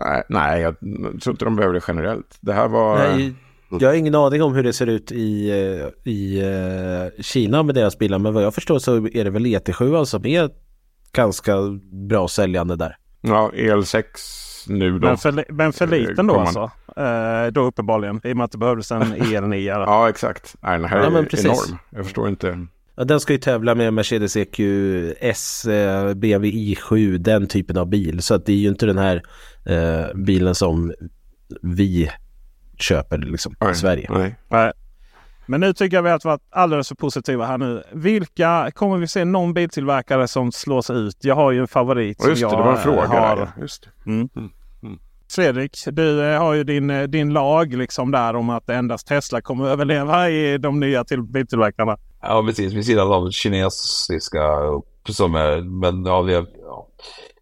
Nej, 0.00 0.22
nej, 0.28 0.62
jag 0.62 0.78
tror 1.22 1.30
inte 1.34 1.44
de 1.44 1.56
behöver 1.56 1.74
det 1.74 1.80
generellt. 1.88 2.38
Det 2.40 2.52
här 2.52 2.68
var... 2.68 2.98
Nej, 2.98 3.34
jag 3.80 3.88
har 3.88 3.94
ingen 3.94 4.14
aning 4.14 4.42
om 4.42 4.54
hur 4.54 4.62
det 4.62 4.72
ser 4.72 4.86
ut 4.86 5.12
i, 5.12 5.50
eh, 5.50 6.12
i 6.12 6.40
eh, 6.40 7.22
Kina 7.22 7.62
med 7.62 7.74
deras 7.74 7.98
bilar. 7.98 8.18
Men 8.18 8.34
vad 8.34 8.42
jag 8.44 8.54
förstår 8.54 8.78
så 8.78 8.96
är 8.96 9.24
det 9.24 9.30
väl 9.30 9.46
ET7 9.46 10.04
som 10.04 10.26
är 10.26 10.50
ganska 11.12 11.56
bra 12.08 12.28
säljande 12.28 12.76
där. 12.76 12.96
Ja, 13.20 13.50
EL6 13.54 14.04
nu 14.68 14.98
då. 14.98 15.06
Men 15.08 15.16
för, 15.16 15.44
men 15.52 15.72
för 15.72 15.86
liten 15.86 16.26
då 16.26 16.34
alltså? 16.34 16.70
Eh, 16.96 17.52
då 17.52 17.60
uppenbarligen. 17.64 18.20
I 18.24 18.32
och 18.32 18.36
med 18.36 18.44
att 18.44 18.52
det 18.52 18.58
behövdes 18.58 18.90
en 18.92 19.02
EL9. 19.14 19.64
Ja, 19.64 20.08
exakt. 20.08 20.54
Nej, 20.60 20.78
den 20.78 20.88
här 20.88 20.98
Ja, 20.98 21.04
är 21.04 21.44
enorm. 21.46 21.78
Jag 21.90 22.04
förstår 22.04 22.28
inte. 22.28 22.66
Ja, 22.94 23.04
den 23.04 23.20
ska 23.20 23.32
ju 23.32 23.38
tävla 23.38 23.74
med 23.74 23.94
Mercedes 23.94 24.36
EQS, 24.36 25.64
eh, 25.64 26.14
BMW 26.14 26.50
i7, 26.74 27.18
den 27.18 27.46
typen 27.46 27.76
av 27.76 27.86
bil. 27.88 28.22
Så 28.22 28.34
att 28.34 28.46
det 28.46 28.52
är 28.52 28.56
ju 28.56 28.68
inte 28.68 28.86
den 28.86 28.98
här 28.98 29.22
eh, 29.66 30.14
bilen 30.14 30.54
som 30.54 30.92
vi 31.62 32.10
köper 32.78 33.18
liksom, 33.18 33.54
i 33.72 33.74
Sverige. 33.74 34.08
Nej. 34.10 34.36
Nej. 34.48 34.72
Men 35.46 35.60
nu 35.60 35.72
tycker 35.72 35.96
jag 35.96 36.02
vi 36.02 36.10
har 36.10 36.20
varit 36.24 36.40
alldeles 36.50 36.88
för 36.88 36.94
positiva 36.94 37.46
här 37.46 37.58
nu. 37.58 37.82
Vilka 37.92 38.70
kommer 38.74 38.96
vi 38.96 39.08
se 39.08 39.24
någon 39.24 39.54
biltillverkare 39.54 40.28
som 40.28 40.52
slås 40.52 40.90
ut? 40.90 41.16
Jag 41.24 41.34
har 41.34 41.50
ju 41.50 41.60
en 41.60 41.68
favorit. 41.68 42.16
Ja, 42.20 42.28
just 42.28 42.40
som 42.40 42.50
det, 42.50 42.56
jag 42.56 42.64
det 42.64 42.66
var 42.66 42.76
en 42.76 42.82
fråga 42.82 43.06
har. 43.06 43.36
där. 43.36 43.42
ja. 43.56 43.62
Just 43.62 43.82
det. 44.04 44.10
Mm. 44.10 44.28
Fredrik, 45.34 45.76
du 45.86 46.24
eh, 46.24 46.38
har 46.38 46.54
ju 46.54 46.64
din, 46.64 46.90
eh, 46.90 47.02
din 47.02 47.32
lag 47.32 47.74
liksom 47.74 48.10
där 48.10 48.36
om 48.36 48.50
att 48.50 48.68
endast 48.70 49.06
Tesla 49.06 49.40
kommer 49.40 49.64
att 49.64 49.70
överleva 49.70 50.30
i 50.30 50.58
de 50.58 50.80
nya 50.80 51.04
till 51.04 51.22
biltillverkarna. 51.22 51.96
Ja, 52.22 52.42
precis. 52.46 52.72
Vid 52.72 52.86
sidan 52.86 53.12
av 53.12 53.30
kinesiska 53.30 54.42
som 55.08 55.34
är, 55.34 55.60
men 55.60 56.04
ja, 56.04 56.22
har, 56.22 56.46
ja. 56.62 56.88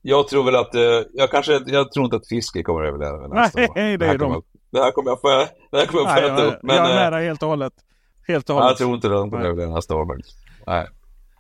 Jag 0.03 0.29
tror 0.29 0.45
väl 0.45 0.57
att, 0.57 0.75
eh, 0.75 0.83
jag 1.13 1.31
kanske, 1.31 1.53
jag 1.67 1.93
tror 1.93 2.05
inte 2.05 2.17
att 2.17 2.29
fiske 2.29 2.63
kommer 2.63 2.83
att 2.83 2.89
överleva 2.89 3.27
nästa 3.35 3.59
Nej, 3.59 3.69
år. 3.69 3.75
det 3.99 4.05
är 4.05 4.09
här 4.09 4.19
de. 4.19 4.19
kommer, 4.19 4.43
Det 4.71 4.79
här 4.79 4.91
kommer 4.91 5.11
jag 5.11 5.21
få, 5.21 5.29
det 5.71 5.79
här 5.79 5.87
kommer 5.87 6.03
jag 6.03 6.15
få 6.15 6.21
Nej, 6.21 6.31
äta 6.31 6.45
jag, 6.45 6.53
upp. 6.53 6.59
Men, 6.63 6.77
jag 6.77 6.91
är 6.91 6.95
med 6.95 7.13
dig 7.13 7.27
helt 7.27 7.43
och 7.43 7.49
hållet. 7.49 7.73
Helt 8.29 8.51
och 8.51 8.57
jag 8.57 8.63
hållet. 8.63 8.79
tror 8.79 8.95
inte 8.95 9.09
de 9.09 9.31
kommer 9.31 9.47
överleva 9.47 9.75
nästa 9.75 9.97
år 9.97 10.07
faktiskt. 10.07 10.37
Nej. 10.67 10.87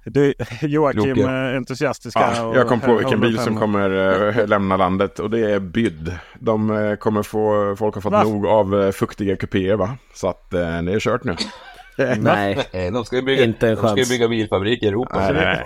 Du, 0.05 0.35
Joakim 0.63 1.15
Kloka. 1.15 1.31
är 1.31 1.57
entusiastisk 1.57 2.17
här 2.19 2.35
Ja, 2.37 2.55
jag 2.55 2.69
kom 2.69 2.81
på 2.81 2.97
vilken 2.97 3.21
bil 3.21 3.39
som 3.39 3.57
kommer 3.57 3.91
eh, 4.39 4.47
lämna 4.47 4.77
landet 4.77 5.19
och 5.19 5.31
det 5.31 5.51
är 5.53 5.61
Byd. 5.61 6.15
De 6.39 6.71
eh, 6.71 6.97
kommer 6.97 7.23
få, 7.23 7.75
folk 7.79 7.95
har 7.95 8.03
fått 8.03 8.13
Va? 8.13 8.23
nog 8.23 8.47
av 8.47 8.83
eh, 8.83 8.91
fuktiga 8.91 9.37
kupéer 9.37 9.77
va? 9.77 9.97
Så 10.15 10.29
att 10.29 10.55
eh, 10.55 10.61
det 10.83 10.93
är 10.93 11.01
kört 11.01 11.25
nu. 11.25 11.37
Nej, 12.19 12.91
de 12.93 13.05
ska 13.05 13.17
ju 13.17 13.23
bygga, 13.23 13.45
Inte 13.45 13.69
en 13.69 13.75
de 13.75 13.77
ska 13.81 13.89
ju 13.91 13.97
chans. 13.97 14.09
bygga 14.11 14.29
bilfabrik 14.29 14.83
i 14.83 14.87
Europa. 14.89 15.57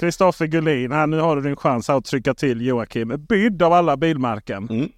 Kristoffer 0.00 0.46
Gullin, 0.46 0.92
här, 0.92 1.06
nu 1.06 1.20
har 1.20 1.36
du 1.36 1.42
din 1.42 1.56
chans 1.56 1.90
att 1.90 2.04
trycka 2.04 2.34
till 2.34 2.66
Joakim. 2.66 3.26
Bydd 3.28 3.62
av 3.62 3.72
alla 3.72 3.96
bilmärken. 3.96 4.68
Mm. 4.70 4.88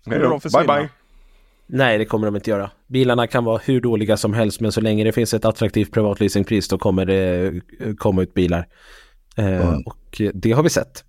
Bye 0.53 0.67
bye. 0.67 0.89
Nej 1.73 1.99
det 1.99 2.05
kommer 2.05 2.27
de 2.27 2.37
inte 2.37 2.51
göra. 2.51 2.71
Bilarna 2.87 3.27
kan 3.27 3.45
vara 3.45 3.61
hur 3.65 3.81
dåliga 3.81 4.17
som 4.17 4.35
helst 4.35 4.61
men 4.61 4.73
så 4.73 4.81
länge 4.81 5.05
det 5.05 5.13
finns 5.13 5.35
ett 5.35 5.45
attraktivt 5.45 5.93
privatleasingpris 5.93 6.69
då 6.69 6.79
kommer 6.79 7.05
det 7.07 7.47
eh, 7.81 7.95
komma 7.99 8.23
ut 8.23 8.35
bilar. 8.35 8.67
Eh, 9.37 9.79
Och 9.87 10.21
det 10.35 10.53
har 10.53 10.63
vi 10.63 10.71
sett. 10.71 11.05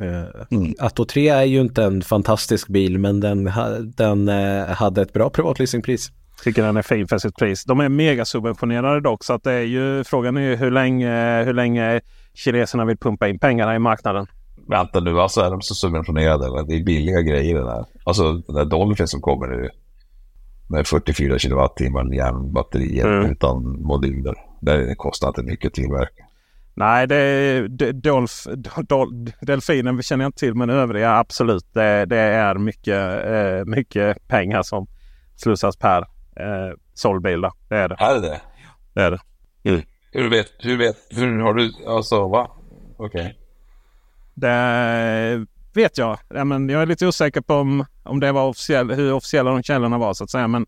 Eh, 0.00 0.64
Atto 0.78 1.04
3 1.04 1.28
är 1.28 1.44
ju 1.44 1.60
inte 1.60 1.84
en 1.84 2.02
fantastisk 2.02 2.68
bil 2.68 2.98
men 2.98 3.20
den, 3.20 3.50
den 3.96 4.28
eh, 4.28 4.66
hade 4.66 5.02
ett 5.02 5.12
bra 5.12 5.30
privatleasingpris. 5.30 6.08
Tycker 6.44 6.62
den 6.62 6.76
är 6.76 6.82
fin 6.82 7.08
för 7.08 7.18
sitt 7.18 7.36
pris. 7.36 7.64
De 7.64 7.80
är 7.80 7.88
megasubventionerade 7.88 9.00
dock 9.00 9.24
så 9.24 9.32
att 9.32 9.42
det 9.44 9.52
är 9.52 9.62
ju 9.62 10.04
frågan 10.04 10.36
är 10.36 10.40
ju 10.40 10.56
hur 10.56 10.70
länge, 10.70 11.42
hur 11.44 11.54
länge 11.54 12.00
kineserna 12.34 12.84
vill 12.84 12.96
pumpa 12.96 13.28
in 13.28 13.38
pengarna 13.38 13.74
i 13.76 13.78
marknaden. 13.78 14.26
Vänta 14.68 15.00
nu, 15.00 15.20
alltså 15.20 15.40
är 15.40 15.50
de 15.50 15.62
så 15.62 15.74
subventionerade? 15.74 16.46
Eller? 16.46 16.62
Det 16.66 16.74
är 16.74 16.84
billiga 16.84 17.20
grejer 17.20 17.54
det 17.54 17.64
där. 17.64 17.84
Alltså 18.04 18.32
den 18.32 18.54
där 18.56 18.64
Dolphin 18.64 19.08
som 19.08 19.20
kommer 19.20 19.46
nu 19.46 19.70
med 20.66 20.86
44 20.86 21.38
kilowattimmar 21.38 22.14
järnbatterier 22.14 23.06
Mm. 23.18 23.30
utan 23.30 23.82
moduler. 23.82 24.34
Det 24.60 24.94
kostar 24.94 25.28
inte 25.28 25.42
mycket 25.42 25.66
att 25.66 25.74
tillverka. 25.74 26.24
Nej, 26.76 27.06
det 27.06 27.16
är 27.16 27.92
Dolf, 27.92 28.46
Dol, 28.88 29.32
Delfinen 29.40 30.02
känner 30.02 30.24
jag 30.24 30.28
inte 30.28 30.38
till 30.38 30.54
men 30.54 30.70
övriga 30.70 31.16
absolut. 31.16 31.66
Det, 31.72 32.04
det 32.04 32.16
är 32.18 32.54
mycket, 32.54 33.26
eh, 33.26 33.64
mycket 33.64 34.28
pengar 34.28 34.62
som 34.62 34.86
slussas 35.36 35.76
per 35.76 35.98
eh, 36.36 36.76
såld. 36.94 37.22
Det 37.22 37.30
är 37.32 37.88
det. 37.88 37.96
Är 37.98 38.14
det 38.14 38.20
det? 38.20 38.40
det, 38.94 39.02
är 39.02 39.10
det. 39.10 39.20
Hur 40.12 40.30
vet, 40.30 40.52
hur 40.58 40.76
vet, 40.78 40.96
hur 41.10 41.40
har 41.40 41.54
du, 41.54 41.72
alltså 41.86 42.28
va? 42.28 42.50
Okej. 42.96 43.38
Det 44.34 44.50
vet 45.74 45.98
jag. 45.98 46.18
Ja, 46.28 46.44
men 46.44 46.68
jag 46.68 46.82
är 46.82 46.86
lite 46.86 47.06
osäker 47.06 47.40
på 47.40 47.54
om, 47.54 47.84
om 48.02 48.20
det 48.20 48.32
var 48.32 48.48
officiell, 48.48 48.90
hur 48.90 49.12
officiella 49.12 49.50
de 49.50 49.62
källorna 49.62 49.98
var 49.98 50.14
så 50.14 50.24
att 50.24 50.30
säga. 50.30 50.48
Men, 50.48 50.62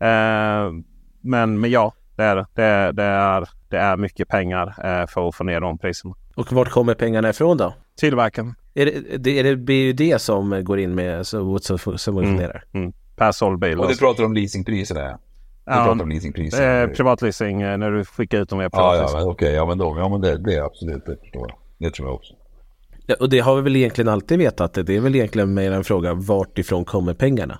eh, 0.00 0.72
men, 1.20 1.60
men 1.60 1.70
ja, 1.70 1.92
det 2.16 2.22
är 2.22 2.36
det. 2.36 2.46
Det, 2.54 2.92
det, 2.92 3.02
är, 3.02 3.48
det 3.68 3.78
är 3.78 3.96
mycket 3.96 4.28
pengar 4.28 4.66
eh, 4.84 5.06
för 5.06 5.28
att 5.28 5.34
få 5.34 5.44
ner 5.44 5.60
de 5.60 5.78
priserna. 5.78 6.14
Och 6.36 6.52
vart 6.52 6.68
kommer 6.68 6.94
pengarna 6.94 7.28
ifrån 7.30 7.56
då? 7.56 7.74
Tillverkaren 7.96 8.54
Är 8.74 8.86
det, 8.86 9.16
det, 9.18 9.38
är 9.38 9.44
det 9.44 9.56
BUD 9.56 10.20
som 10.20 10.64
går 10.64 10.78
in 10.78 10.94
med 10.94 11.26
så- 11.26 11.58
så- 11.58 11.98
subventionerar? 11.98 12.64
mm, 12.72 12.92
per 13.16 13.32
såld 13.32 13.58
bil. 13.58 13.80
Och 13.80 13.88
det 13.88 13.98
pratar 13.98 14.24
om 14.24 14.32
leasingpriser 14.34 14.94
där. 14.94 15.08
Du 15.10 15.16
Ja, 15.72 15.84
pratar 15.84 16.02
om 16.02 16.08
leasingpriser. 16.08 16.62
Är 16.62 16.88
privatleasing 16.88 17.62
eh, 17.62 17.78
när 17.78 17.90
du 17.90 18.04
skickar 18.04 18.38
ut 18.40 18.48
dem 18.48 18.58
via 18.58 18.68
ja, 18.72 18.78
ja, 18.78 18.90
privatleasing. 18.90 19.18
men 19.20 19.28
okej, 19.28 19.52
ja 19.54 19.66
men 19.66 19.78
då, 19.78 19.94
ja 19.98 20.08
men 20.08 20.20
det, 20.20 20.38
det 20.38 20.54
är 20.54 20.62
absolut, 20.62 21.06
det 21.06 21.16
förstår 21.20 21.46
jag. 21.48 21.58
Det 21.78 21.94
tror 21.94 22.08
jag 22.08 22.14
också. 22.14 22.34
Ja, 23.06 23.14
och 23.20 23.28
det 23.28 23.38
har 23.40 23.56
vi 23.56 23.62
väl 23.62 23.76
egentligen 23.76 24.08
alltid 24.08 24.38
vetat. 24.38 24.74
Det 24.74 24.96
är 24.96 25.00
väl 25.00 25.14
egentligen 25.16 25.54
mer 25.54 25.72
en 25.72 25.84
fråga 25.84 26.14
vart 26.14 26.58
ifrån 26.58 26.84
kommer 26.84 27.14
pengarna? 27.14 27.58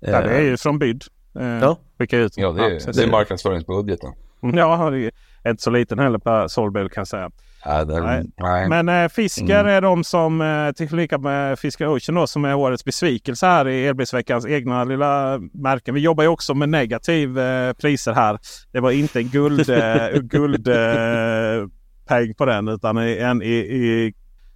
Ja, 0.00 0.20
det 0.20 0.30
är 0.30 0.42
ju 0.42 0.56
från 0.56 0.78
byd. 0.78 1.02
Eh, 1.40 1.46
Ja. 1.46 1.78
Skicka 1.98 2.18
ut. 2.18 2.32
Ja, 2.36 2.52
det 2.52 2.64
är, 2.64 2.70
precis. 2.70 2.96
det 2.96 3.02
är 3.02 3.10
marknadsföringsbudgeten. 3.10 4.12
Ja, 4.40 4.90
det 4.90 5.10
är 5.44 5.50
inte 5.50 5.62
så 5.62 5.70
liten 5.70 5.98
heller 5.98 6.18
per 6.18 6.48
såld 6.48 6.72
bil 6.72 6.88
kan 6.90 7.00
jag 7.00 7.08
säga. 7.08 7.30
Ja, 7.64 7.84
det, 7.84 8.00
Nej. 8.00 8.24
nej. 8.36 8.68
Men 8.68 8.88
eh, 8.88 9.08
Fisker 9.08 9.60
Mm. 9.60 9.66
är 9.66 9.80
de 9.80 10.04
som, 10.04 10.40
eh, 10.40 10.72
tillika 10.86 11.18
med 11.18 11.58
Fisker 11.58 11.88
Ocean 11.96 12.14
då, 12.14 12.26
som 12.26 12.44
är 12.44 12.54
årets 12.54 12.84
besvikelse 12.84 13.46
här 13.46 13.68
i 13.68 13.86
Elbilsveckans 13.86 14.46
egna 14.46 14.84
lilla 14.84 15.38
märken. 15.52 15.94
Vi 15.94 16.00
jobbar 16.00 16.24
ju 16.24 16.28
också 16.28 16.54
med 16.54 16.68
negativ 16.68 17.38
eh, 17.38 17.72
priser 17.72 18.12
här. 18.12 18.38
Det 18.72 18.80
var 18.80 18.90
inte 18.90 19.18
en 19.18 19.28
guld, 19.28 19.70
eh, 19.70 20.08
guld 20.22 20.68
eh, 20.68 21.66
peng 22.08 22.34
på 22.34 22.44
den 22.44 22.68
utan 22.68 22.98
i- 22.98 23.18
en 23.18 23.42
i, 23.42 23.54
i 23.54 24.14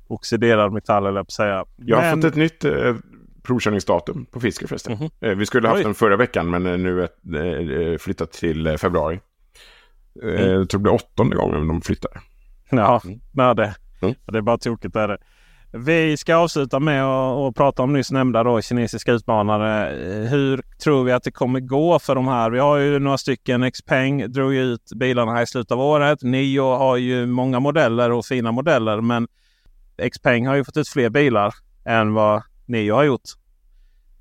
oxiderad 0.09 0.73
metall 0.73 1.07
eller 1.07 1.21
att 1.21 1.31
säga. 1.33 1.65
Jag 1.77 1.97
har 1.97 2.03
Men- 2.03 2.23
fått 2.23 2.31
ett 2.31 2.37
nytt 2.37 2.65
eh, 2.65 2.95
provkörningsdatum 3.43 4.27
på 4.31 4.41
Fisker 4.41 4.67
förresten. 4.67 4.93
Mhm. 4.93 5.11
Eh, 5.21 5.35
vi 5.39 5.47
skulle 5.47 5.69
haft 5.69 5.79
Oj. 5.79 5.85
den 5.85 5.95
förra 5.95 6.17
veckan 6.17 6.51
men 6.51 6.67
eh, 6.67 6.79
nu 6.79 7.09
det 7.23 7.93
eh, 7.93 7.99
flyttat 7.99 8.33
till 8.33 8.67
eh, 8.67 8.77
februari. 8.77 9.15
Eh, 9.15 9.21
Mm. 10.29 10.51
Jag 10.51 10.69
tror 10.71 10.81
det 10.81 10.91
är 10.91 10.95
åttonde 10.95 11.37
gången 11.37 11.69
de 11.69 11.81
flyttar. 11.83 12.11
Ja, 12.71 13.01
nej, 13.33 13.55
det, 13.55 13.75
Mm. 14.03 14.15
det 14.27 14.39
är 14.39 14.43
bara 14.43 14.59
tokigt. 14.59 14.97
Är 14.97 15.09
det. 15.09 15.19
Vi 15.73 16.17
ska 16.17 16.37
avsluta 16.37 16.81
med 16.81 17.05
att 17.05 17.55
prata 17.55 17.83
om 17.83 17.93
nyss 17.93 18.11
nämnda 18.13 18.43
då, 18.43 18.61
kinesiska 18.61 19.13
utmanare. 19.13 19.91
Eh, 19.91 20.31
Hur 20.31 20.63
tror 20.83 21.05
vi 21.05 21.13
att 21.13 21.23
det 21.23 21.31
kommer 21.31 21.61
gå 21.61 21.99
för 21.99 22.15
de 22.15 22.29
här? 22.29 22.51
Vi 22.51 22.59
har 22.59 22.77
ju 22.77 22.99
några 22.99 23.19
stycken. 23.19 23.71
Xpeng 23.71 24.33
drog 24.33 24.55
ut 24.55 24.93
bilarna 24.97 25.33
här 25.33 25.43
i 25.43 25.47
slutet 25.47 25.73
av 25.73 25.81
året. 25.81 26.23
Nio 26.23 26.61
har 26.63 26.97
ju 26.97 27.27
många 27.27 27.61
modeller 27.61 28.11
och 28.11 28.27
fina 28.27 28.53
modeller. 28.53 29.01
Men 29.01 29.29
Xpeng 30.13 30.47
har 30.47 30.55
ju 30.55 30.65
fått 30.65 30.77
ut 30.77 30.89
fler 30.89 31.11
bilar 31.11 31.55
än 31.85 32.15
vad 32.15 32.43
Nio 32.67 32.93
har 32.95 33.05
gjort. 33.05 33.23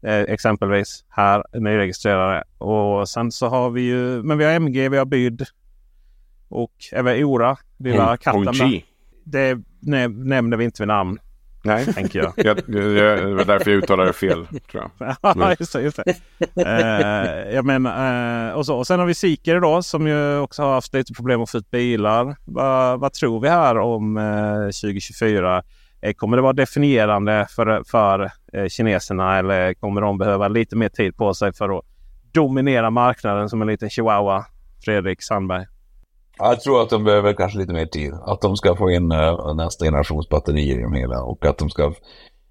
Eh, 0.02 0.20
exempelvis 0.22 1.06
här 1.10 1.44
nyregistrerade. 1.60 2.44
Och 2.58 3.10
sen 3.10 3.32
så 3.32 3.48
har 3.48 3.70
vi 3.70 3.82
ju, 3.82 4.24
men 4.24 4.38
vi 4.38 4.46
har 4.46 4.52
MG, 4.52 4.90
vi 4.90 4.98
har 4.98 5.06
Byd. 5.06 5.46
Och 6.50 6.72
även 6.92 7.24
Ora, 7.24 7.58
Hong- 7.94 8.18
katten. 8.18 8.54
Det 9.24 9.58
nä- 9.80 10.08
nämner 10.08 10.58
vi 10.58 10.64
inte 10.66 10.82
vid 10.82 10.88
namn, 10.88 11.20
Nej, 11.64 11.94
tänker 11.94 12.20
jag. 12.20 12.34
jag, 12.36 12.58
jag, 12.58 12.66
det 12.66 13.34
var 13.36 13.46
därför 13.46 13.72
jag 13.72 13.78
uttalade 13.78 14.14
fel 14.14 14.48
tror 14.72 14.90
jag. 14.98 15.16
Ja, 15.22 15.56
just 15.60 15.74
det. 15.74 15.82
Just 15.82 16.00
det. 16.06 16.16
Eh, 16.66 17.56
jag 17.56 17.66
menar, 17.66 18.50
eh, 18.50 18.54
och, 18.54 18.66
så. 18.66 18.78
och 18.78 18.88
sen 18.88 19.00
har 19.00 19.06
vi 19.06 19.14
Seeker 19.14 19.60
då 19.60 19.84
som 19.84 20.08
ju 20.08 20.40
också 20.40 20.62
har 20.64 20.74
haft 20.74 20.94
lite 20.94 21.14
problem 21.14 21.42
att 21.42 21.50
få 21.50 21.58
ut 21.58 21.72
bilar. 21.72 22.36
Va, 22.46 22.98
vad 22.98 23.14
tror 23.14 23.40
vi 23.40 23.50
här 23.50 23.78
om 23.78 24.18
eh, 24.18 24.64
2024? 24.64 25.64
Eh, 26.02 26.14
kommer 26.14 26.38
det 26.38 26.44
vara 26.44 26.54
definierande 26.54 27.48
för, 27.50 27.84
för 27.84 28.32
eh, 28.54 28.68
kineserna 28.68 29.38
eller 29.38 29.74
kommer 29.74 30.02
de 30.02 30.18
behöva 30.18 30.48
lite 30.48 30.76
mer 30.76 30.90
tid 30.90 31.18
på 31.18 31.34
sig 31.34 31.54
för 31.54 31.78
att 31.78 31.86
dominera 32.32 32.90
marknaden 32.90 33.50
som 33.50 33.62
en 33.62 33.68
liten 33.68 33.90
chihuahua? 33.90 34.46
Fredrik 34.86 35.22
Sandberg. 35.22 35.66
Jag 36.40 36.62
tror 36.62 36.82
att 36.82 36.90
de 36.90 37.04
behöver 37.04 37.34
kanske 37.34 37.60
lite 37.60 37.74
mer 37.74 37.86
tid. 37.86 38.14
Att 38.26 38.42
de 38.42 38.58
ska 38.58 38.76
få 38.76 38.92
in 38.92 39.12
uh, 39.12 39.54
nästa 39.56 39.86
generations 39.86 40.30
batterier 40.30 40.80
i 40.80 40.82
de 40.82 40.94
hela 40.94 41.24
och 41.24 41.46
att 41.46 41.58
de 41.58 41.70
ska... 41.70 41.94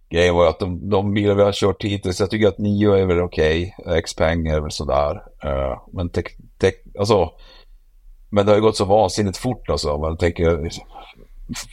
Grejen 0.08 0.34
var 0.34 0.48
att 0.48 0.58
de, 0.58 0.90
de 0.90 1.14
bilar 1.14 1.34
vi 1.34 1.42
har 1.42 1.52
kört 1.52 1.84
hittills, 1.84 2.20
jag 2.20 2.30
tycker 2.30 2.48
att 2.48 2.58
Nio 2.58 2.92
är 2.92 3.06
väl 3.06 3.20
okej, 3.20 3.76
Xpeng 4.04 4.46
är 4.46 4.60
väl 4.60 4.70
sådär. 4.70 5.22
Uh, 5.44 5.80
men 5.92 6.08
tech, 6.08 6.26
tech, 6.58 6.74
alltså... 6.98 7.30
Men 8.30 8.46
det 8.46 8.52
har 8.52 8.56
ju 8.56 8.62
gått 8.62 8.76
så 8.76 8.84
vansinnigt 8.84 9.38
fort 9.38 9.70
alltså. 9.70 9.98
Man 9.98 10.16
tänker 10.16 10.70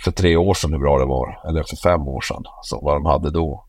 för 0.04 0.12
tre 0.12 0.36
år 0.36 0.54
sedan 0.54 0.74
hur 0.74 0.80
bra 0.80 1.00
det 1.00 1.06
var. 1.06 1.42
Eller 1.50 1.64
för 1.64 1.76
fem 1.76 2.08
år 2.08 2.22
sedan. 2.22 2.44
Så 2.62 2.80
vad 2.82 2.96
de 2.96 3.06
hade 3.06 3.32
då. 3.32 3.66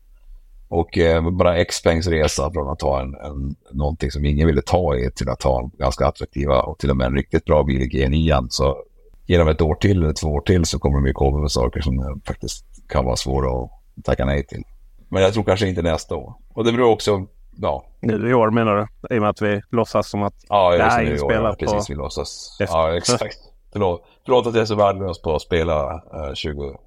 Och 0.75 0.97
eh, 0.97 1.29
bara 1.29 1.65
Xpengs 1.65 2.07
resa 2.07 2.51
från 2.51 2.69
att 2.69 2.81
ha 2.81 3.01
en, 3.01 3.15
en, 3.15 3.55
någonting 3.71 4.11
som 4.11 4.25
ingen 4.25 4.47
ville 4.47 4.61
ta 4.61 4.95
i 4.95 5.11
till 5.11 5.29
att 5.29 5.43
ha 5.43 5.59
en 5.63 5.69
ganska 5.69 6.07
attraktiva 6.07 6.61
och 6.61 6.77
till 6.79 6.89
och 6.89 6.97
med 6.97 7.07
en 7.07 7.15
riktigt 7.15 7.45
bra 7.45 7.63
bil 7.63 7.81
i 7.81 7.89
G9. 7.89 8.47
Så 8.49 8.77
genom 9.25 9.47
ett 9.47 9.61
år 9.61 9.75
till 9.75 10.03
eller 10.03 10.13
två 10.13 10.27
år 10.27 10.41
till 10.41 10.65
så 10.65 10.79
kommer 10.79 10.97
de 10.97 11.07
ju 11.07 11.13
komma 11.13 11.37
med 11.37 11.51
saker 11.51 11.81
som 11.81 11.99
eh, 11.99 12.05
faktiskt 12.27 12.65
kan 12.89 13.05
vara 13.05 13.15
svåra 13.15 13.63
att 13.63 13.69
tacka 14.03 14.25
nej 14.25 14.47
till. 14.47 14.63
Men 15.09 15.23
jag 15.23 15.33
tror 15.33 15.43
kanske 15.43 15.67
inte 15.67 15.81
nästa 15.81 16.15
år. 16.15 16.33
Och 16.53 16.63
det 16.63 16.71
beror 16.71 16.89
också, 16.89 17.25
ja. 17.57 17.85
Nu 17.99 18.29
i 18.29 18.33
år 18.33 18.51
menar 18.51 18.75
du? 18.75 19.15
I 19.15 19.17
och 19.17 19.21
med 19.21 19.29
att 19.29 19.41
vi 19.41 19.61
låtsas 19.71 20.09
som 20.09 20.23
att 20.23 20.33
Ja, 20.49 20.77
det 20.77 20.83
här 20.83 21.03
är 21.03 21.11
inspelat 21.11 21.59
på... 21.59 21.65
Precis, 21.65 21.89
vi 21.89 21.95
låtsas. 21.95 22.57
Efter- 22.61 22.77
Ja, 22.77 22.97
exakt. 22.97 23.37
Förlåt, 23.73 24.03
förlåt 24.25 24.47
att 24.47 24.53
jag 24.53 24.61
är 24.61 24.65
så 24.65 24.75
värdelös 24.75 25.21
på 25.21 25.35
att 25.35 25.41
spela 25.41 25.93
uh, 25.93 26.33
20, 26.33 26.77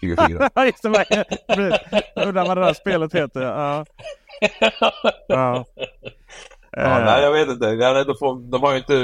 24. 0.00 0.50
Ja, 0.54 0.64
just 0.66 0.82
det. 0.82 0.88
vad- 0.88 2.26
Undrar 2.26 2.46
vad 2.46 2.56
det 2.56 2.64
där 2.64 2.74
spelet 2.74 3.14
heter. 3.14 3.42
Ja. 3.42 3.84
Ja. 5.28 5.64
Ja, 6.78 6.98
Eh, 6.98 7.04
nej, 7.04 7.22
jag 7.22 7.32
vet 7.32 7.48
inte. 7.48 7.74
De, 8.04 8.14
får, 8.18 8.50
de, 8.50 8.62
har 8.62 8.72
ju 8.72 8.78
inte, 8.78 8.94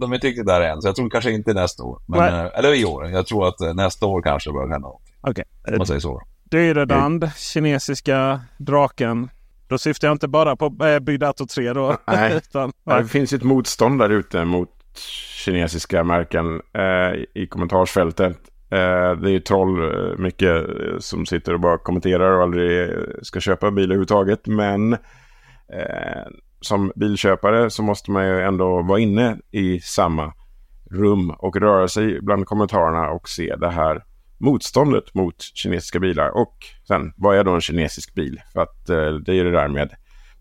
de 0.00 0.10
är 0.12 0.14
inte 0.14 0.26
riktigt 0.26 0.46
där 0.46 0.60
än, 0.60 0.82
så 0.82 0.88
jag 0.88 0.96
tror 0.96 1.10
kanske 1.10 1.30
inte 1.30 1.54
nästa 1.54 1.82
år. 1.82 2.02
Men, 2.08 2.20
eh, 2.46 2.50
eller 2.58 2.74
i 2.74 2.84
år. 2.84 3.06
Jag 3.08 3.26
tror 3.26 3.48
att 3.48 3.60
eh, 3.60 3.74
nästa 3.74 4.06
år 4.06 4.22
kanske 4.22 4.52
börjar 4.52 4.68
hända 4.68 4.88
något. 4.88 5.02
Okej. 5.20 5.44
Om 5.68 5.74
man 5.76 5.86
säger 5.86 6.00
så. 6.00 6.22
Dyredand, 6.44 7.30
kinesiska 7.36 8.40
draken. 8.58 9.30
Då 9.68 9.78
syftar 9.78 10.08
jag 10.08 10.14
inte 10.14 10.28
bara 10.28 10.56
på 10.56 10.70
Bydato 11.00 11.46
3 11.46 11.72
då. 11.72 11.96
Nej. 12.06 12.36
utan, 12.36 12.72
det 12.84 13.04
finns 13.08 13.32
ju 13.32 13.36
ett 13.36 13.42
motstånd 13.42 13.98
där 13.98 14.10
ute 14.10 14.44
mot 14.44 14.70
kinesiska 15.44 16.04
märken 16.04 16.46
eh, 16.74 17.42
i 17.42 17.46
kommentarsfältet. 17.50 18.38
Eh, 18.70 19.20
det 19.20 19.28
är 19.28 19.32
ju 19.32 19.40
troll 19.40 19.82
eh, 19.82 20.18
mycket 20.18 20.68
eh, 20.68 20.98
som 20.98 21.26
sitter 21.26 21.54
och 21.54 21.60
bara 21.60 21.78
kommenterar 21.78 22.30
och 22.30 22.42
aldrig 22.42 22.90
ska 23.22 23.40
köpa 23.40 23.70
bil 23.70 23.84
överhuvudtaget. 23.84 24.46
Men 24.46 24.92
eh, 24.92 26.26
som 26.60 26.92
bilköpare 26.96 27.70
så 27.70 27.82
måste 27.82 28.10
man 28.10 28.26
ju 28.26 28.40
ändå 28.40 28.82
vara 28.82 28.98
inne 28.98 29.38
i 29.50 29.80
samma 29.80 30.32
rum 30.90 31.30
och 31.30 31.56
röra 31.56 31.88
sig 31.88 32.20
bland 32.20 32.46
kommentarerna 32.46 33.10
och 33.10 33.28
se 33.28 33.56
det 33.56 33.70
här 33.70 34.04
motståndet 34.38 35.14
mot 35.14 35.40
kinesiska 35.40 36.00
bilar. 36.00 36.36
Och 36.36 36.56
sen, 36.88 37.12
vad 37.16 37.36
är 37.36 37.44
då 37.44 37.54
en 37.54 37.60
kinesisk 37.60 38.14
bil? 38.14 38.40
För 38.52 38.60
att 38.60 38.88
eh, 38.88 39.14
det 39.14 39.32
är 39.32 39.34
ju 39.34 39.44
det 39.44 39.50
där 39.50 39.68
med 39.68 39.90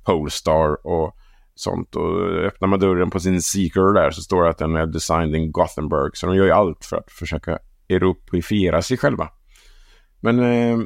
Polestar 0.06 0.88
och 0.88 1.16
sånt. 1.56 1.96
Och 1.96 2.30
öppnar 2.30 2.68
man 2.68 2.80
dörren 2.80 3.10
på 3.10 3.20
sin 3.20 3.42
Seeker 3.42 3.94
där 3.94 4.12
så 4.12 4.22
står 4.22 4.44
det 4.44 4.50
att 4.50 4.58
den 4.58 4.76
är 4.76 4.86
designed 4.86 5.36
in 5.36 5.52
Gothenburg. 5.52 6.18
Så 6.18 6.28
de 6.28 6.36
gör 6.36 6.46
ju 6.46 6.52
allt 6.52 6.86
för 6.86 6.98
att 6.98 7.12
försöka 7.12 7.60
europifiera 7.90 8.82
sig 8.82 8.98
själva. 8.98 9.30
Men 10.20 10.40
eh, 10.40 10.80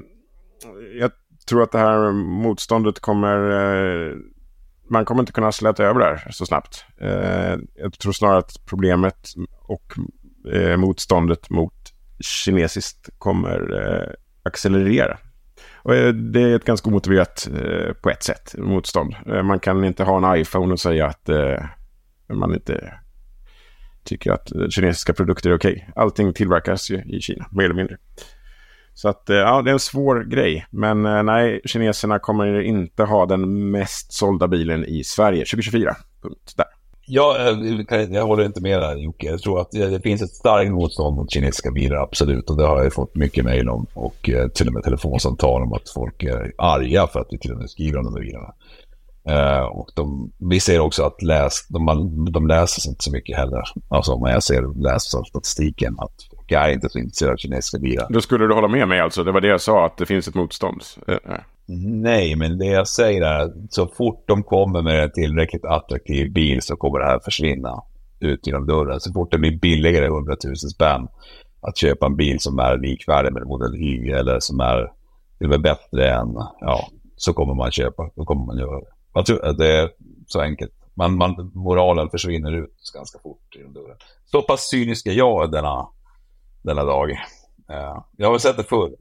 jag 0.99 1.11
tror 1.49 1.63
att 1.63 1.71
det 1.71 1.79
här 1.79 2.11
motståndet 2.11 2.99
kommer... 2.99 3.49
Eh, 3.49 4.15
man 4.91 5.05
kommer 5.05 5.21
inte 5.21 5.31
kunna 5.31 5.51
släta 5.51 5.83
över 5.83 5.99
det 5.99 6.05
här 6.05 6.31
så 6.31 6.45
snabbt. 6.45 6.85
Eh, 7.01 7.57
jag 7.75 7.93
tror 7.99 8.11
snarare 8.11 8.37
att 8.37 8.65
problemet 8.65 9.33
och 9.61 9.93
eh, 10.53 10.77
motståndet 10.77 11.49
mot 11.49 11.73
kinesiskt 12.19 13.09
kommer 13.17 13.81
eh, 13.81 14.13
accelerera. 14.43 15.17
Och 15.75 15.95
eh, 15.95 16.13
det 16.13 16.41
är 16.41 16.55
ett 16.55 16.65
ganska 16.65 16.89
omotiverat 16.89 17.47
eh, 17.53 17.93
på 17.93 18.09
ett 18.09 18.23
sätt 18.23 18.55
motstånd. 18.57 19.15
Eh, 19.25 19.43
man 19.43 19.59
kan 19.59 19.83
inte 19.83 20.03
ha 20.03 20.17
en 20.17 20.41
iPhone 20.41 20.73
och 20.73 20.79
säga 20.79 21.07
att 21.07 21.29
man 22.33 22.53
inte 22.53 22.93
tycker 24.09 24.31
att 24.31 24.51
kinesiska 24.69 25.13
produkter 25.13 25.49
är 25.49 25.55
okej. 25.55 25.71
Okay. 25.71 26.03
Allting 26.03 26.33
tillverkas 26.33 26.89
ju 26.91 27.01
i 27.03 27.21
Kina, 27.21 27.45
mer 27.51 27.63
eller 27.63 27.75
mindre. 27.75 27.97
Så 29.01 29.09
att 29.09 29.29
eh, 29.29 29.35
ja, 29.35 29.61
det 29.61 29.69
är 29.69 29.73
en 29.73 29.79
svår 29.79 30.23
grej. 30.23 30.65
Men 30.71 31.05
eh, 31.05 31.23
nej, 31.23 31.61
kineserna 31.65 32.19
kommer 32.19 32.61
inte 32.61 33.03
ha 33.03 33.25
den 33.25 33.71
mest 33.71 34.13
sålda 34.13 34.47
bilen 34.47 34.85
i 34.85 35.03
Sverige 35.03 35.39
2024. 35.39 35.95
Punkt 36.21 36.53
där. 36.57 36.65
Ja, 37.07 37.37
eh, 37.37 38.01
jag 38.01 38.25
håller 38.25 38.45
inte 38.45 38.61
med 38.61 38.81
där 38.81 38.95
Jocke. 38.95 39.27
Jag 39.27 39.41
tror 39.41 39.61
att 39.61 39.71
det 39.71 40.01
finns 40.03 40.21
ett 40.21 40.29
starkt 40.29 40.71
motstånd 40.71 41.15
mot 41.15 41.31
kinesiska 41.31 41.71
bilar, 41.71 41.97
absolut. 41.97 42.49
Och 42.49 42.57
det 42.57 42.65
har 42.65 42.83
jag 42.83 42.93
fått 42.93 43.15
mycket 43.15 43.45
mejl 43.45 43.69
om. 43.69 43.85
Och 43.93 44.29
till 44.53 44.67
och 44.67 44.73
med 44.73 44.83
telefonsamtal 44.83 45.61
om 45.61 45.73
att 45.73 45.89
folk 45.89 46.23
är 46.23 46.53
arga 46.57 47.07
för 47.07 47.19
att 47.19 47.27
vi 47.29 47.37
till 47.37 47.51
och 47.51 47.57
med 47.57 47.69
skriver 47.69 47.97
om 47.97 48.05
de 48.05 48.13
här 48.13 48.21
bilarna 48.21 48.53
och 49.71 49.89
de, 49.95 50.31
vi 50.37 50.59
ser 50.59 50.79
också 50.79 51.03
att 51.03 51.21
läs, 51.21 51.67
de, 51.67 51.85
de 52.31 52.47
läser 52.47 52.89
inte 52.89 53.03
så 53.03 53.11
mycket 53.11 53.37
heller. 53.37 53.63
Alltså 53.89 54.13
om 54.13 54.29
jag 54.29 54.43
ser 54.43 54.81
läser 54.83 55.23
statistiken 55.23 55.95
att 55.99 56.13
folk 56.35 56.51
är 56.51 56.69
inte 56.69 56.89
så 56.89 56.99
intresserade 56.99 57.33
av 57.33 57.37
kinesiska 57.37 57.79
bilar. 57.79 58.07
Då 58.09 58.21
skulle 58.21 58.47
du 58.47 58.53
hålla 58.53 58.67
med 58.67 58.87
mig 58.87 58.99
alltså? 58.99 59.23
Det 59.23 59.31
var 59.31 59.41
det 59.41 59.47
jag 59.47 59.61
sa, 59.61 59.85
att 59.85 59.97
det 59.97 60.05
finns 60.05 60.27
ett 60.27 60.35
motstånd? 60.35 60.81
Nej, 62.01 62.35
men 62.35 62.57
det 62.57 62.65
jag 62.65 62.87
säger 62.87 63.21
är 63.21 63.39
att 63.39 63.53
så 63.69 63.87
fort 63.87 64.23
de 64.27 64.43
kommer 64.43 64.81
med 64.81 65.03
en 65.03 65.11
tillräckligt 65.11 65.65
attraktiv 65.65 66.33
bil 66.33 66.61
så 66.61 66.75
kommer 66.75 66.99
det 66.99 67.05
här 67.05 67.19
försvinna 67.19 67.83
ut 68.19 68.47
genom 68.47 68.67
dörren. 68.67 68.99
Så 68.99 69.13
fort 69.13 69.31
det 69.31 69.37
blir 69.37 69.59
billigare 69.59 70.05
100 70.05 70.35
000 70.45 70.55
spänn 70.55 71.07
att 71.61 71.77
köpa 71.77 72.05
en 72.05 72.15
bil 72.15 72.39
som 72.39 72.59
är 72.59 72.77
likvärdig 72.77 73.33
med 73.33 73.47
Model 73.47 73.75
Y 73.75 74.11
eller 74.11 74.39
som 74.39 74.59
är 74.59 74.91
med 75.39 75.61
bättre 75.61 76.09
än, 76.09 76.33
ja, 76.59 76.87
så 77.15 77.33
kommer 77.33 77.53
man 77.53 77.71
köpa. 77.71 78.09
Då 78.15 78.25
kommer 78.25 78.45
man 78.45 78.57
göra 78.57 78.79
det. 78.79 78.98
Man 79.15 79.23
tror 79.23 79.45
att 79.45 79.57
det 79.57 79.67
är 79.67 79.89
så 80.27 80.41
enkelt. 80.41 80.71
Man, 80.93 81.17
man, 81.17 81.51
moralen 81.53 82.09
försvinner 82.09 82.51
ut 82.51 82.91
ganska 82.93 83.19
fort 83.19 83.55
genom 83.55 83.73
dörren. 83.73 83.97
Så 84.25 84.41
pass 84.41 84.69
cynisk 84.69 85.05
är 85.05 85.11
jag 85.11 85.51
denna, 85.51 85.87
denna 86.61 86.83
dag. 86.83 87.09
Uh, 87.11 88.03
jag 88.17 88.27
har 88.27 88.31
väl 88.31 88.39
sett 88.39 88.57
det 88.57 88.63
förr. 88.63 88.91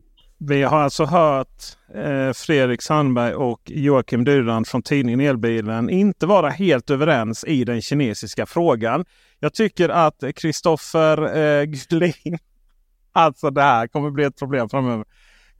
Vi 0.41 0.63
har 0.63 0.79
alltså 0.79 1.05
hört 1.05 1.63
eh, 1.95 2.33
Fredrik 2.33 2.83
Sandberg 2.83 3.35
och 3.35 3.61
Joakim 3.65 4.25
Dyrland 4.25 4.67
från 4.67 4.83
tidningen 4.83 5.21
Elbilen 5.21 5.91
inte 5.91 6.27
vara 6.27 6.49
helt 6.49 6.91
överens 6.91 7.45
i 7.45 7.65
den 7.65 7.83
kinesiska 7.83 8.47
frågan. 8.47 9.05
Jag 9.41 9.55
tycker 9.55 9.89
att 9.89 10.25
Kristoffer 10.37 11.37
eh, 11.37 11.65
Gullin, 11.65 12.13
alltså 13.13 13.51
det 13.51 13.63
här 13.63 13.87
kommer 13.87 14.11
bli 14.11 14.25
ett 14.25 14.39
problem 14.39 14.69
framöver. 14.69 15.05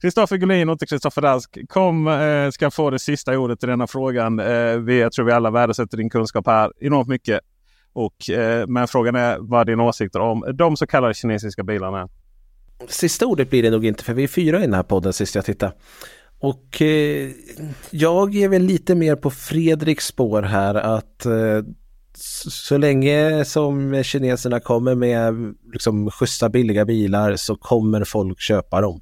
Kristoffer 0.01 0.37
Gullin 0.37 0.69
och 0.69 0.73
inte 0.73 0.85
Kristoffer 0.85 1.21
Rask 1.21 1.57
kom, 1.69 2.07
eh, 2.07 2.49
ska 2.49 2.71
få 2.71 2.89
det 2.89 2.99
sista 2.99 3.37
ordet 3.37 3.63
i 3.63 3.67
denna 3.67 3.87
frågan. 3.87 4.39
Eh, 4.39 4.77
vi, 4.77 4.99
jag 4.99 5.11
tror 5.11 5.25
vi 5.25 5.31
alla 5.31 5.51
värdesätter 5.51 5.97
din 5.97 6.09
kunskap 6.09 6.47
här 6.47 6.71
enormt 6.79 7.07
mycket. 7.07 7.39
Och, 7.93 8.29
eh, 8.29 8.67
men 8.67 8.87
frågan 8.87 9.15
är 9.15 9.37
vad 9.39 9.67
dina 9.67 9.83
åsikter 9.83 10.19
om 10.19 10.45
de 10.53 10.77
så 10.77 10.87
kallade 10.87 11.13
kinesiska 11.13 11.63
bilarna 11.63 11.99
är. 11.99 12.09
Sista 12.87 13.25
ordet 13.25 13.49
blir 13.49 13.63
det 13.63 13.69
nog 13.69 13.85
inte 13.85 14.03
för 14.03 14.13
vi 14.13 14.23
är 14.23 14.27
fyra 14.27 14.57
i 14.59 14.61
den 14.61 14.73
här 14.73 14.83
podden 14.83 15.13
sist 15.13 15.35
jag 15.35 15.45
tittade. 15.45 15.73
Och 16.39 16.81
eh, 16.81 17.29
jag 17.89 18.35
är 18.35 18.47
väl 18.47 18.61
lite 18.61 18.95
mer 18.95 19.15
på 19.15 19.29
Fredriks 19.29 20.05
spår 20.05 20.41
här 20.41 20.75
att 20.75 21.25
eh, 21.25 21.63
så 22.49 22.77
länge 22.77 23.45
som 23.45 24.03
kineserna 24.03 24.59
kommer 24.59 24.95
med 24.95 25.55
liksom 25.73 26.11
schyssta 26.11 26.49
billiga 26.49 26.85
bilar 26.85 27.35
så 27.35 27.55
kommer 27.55 28.03
folk 28.03 28.39
köpa 28.39 28.81
dem. 28.81 29.01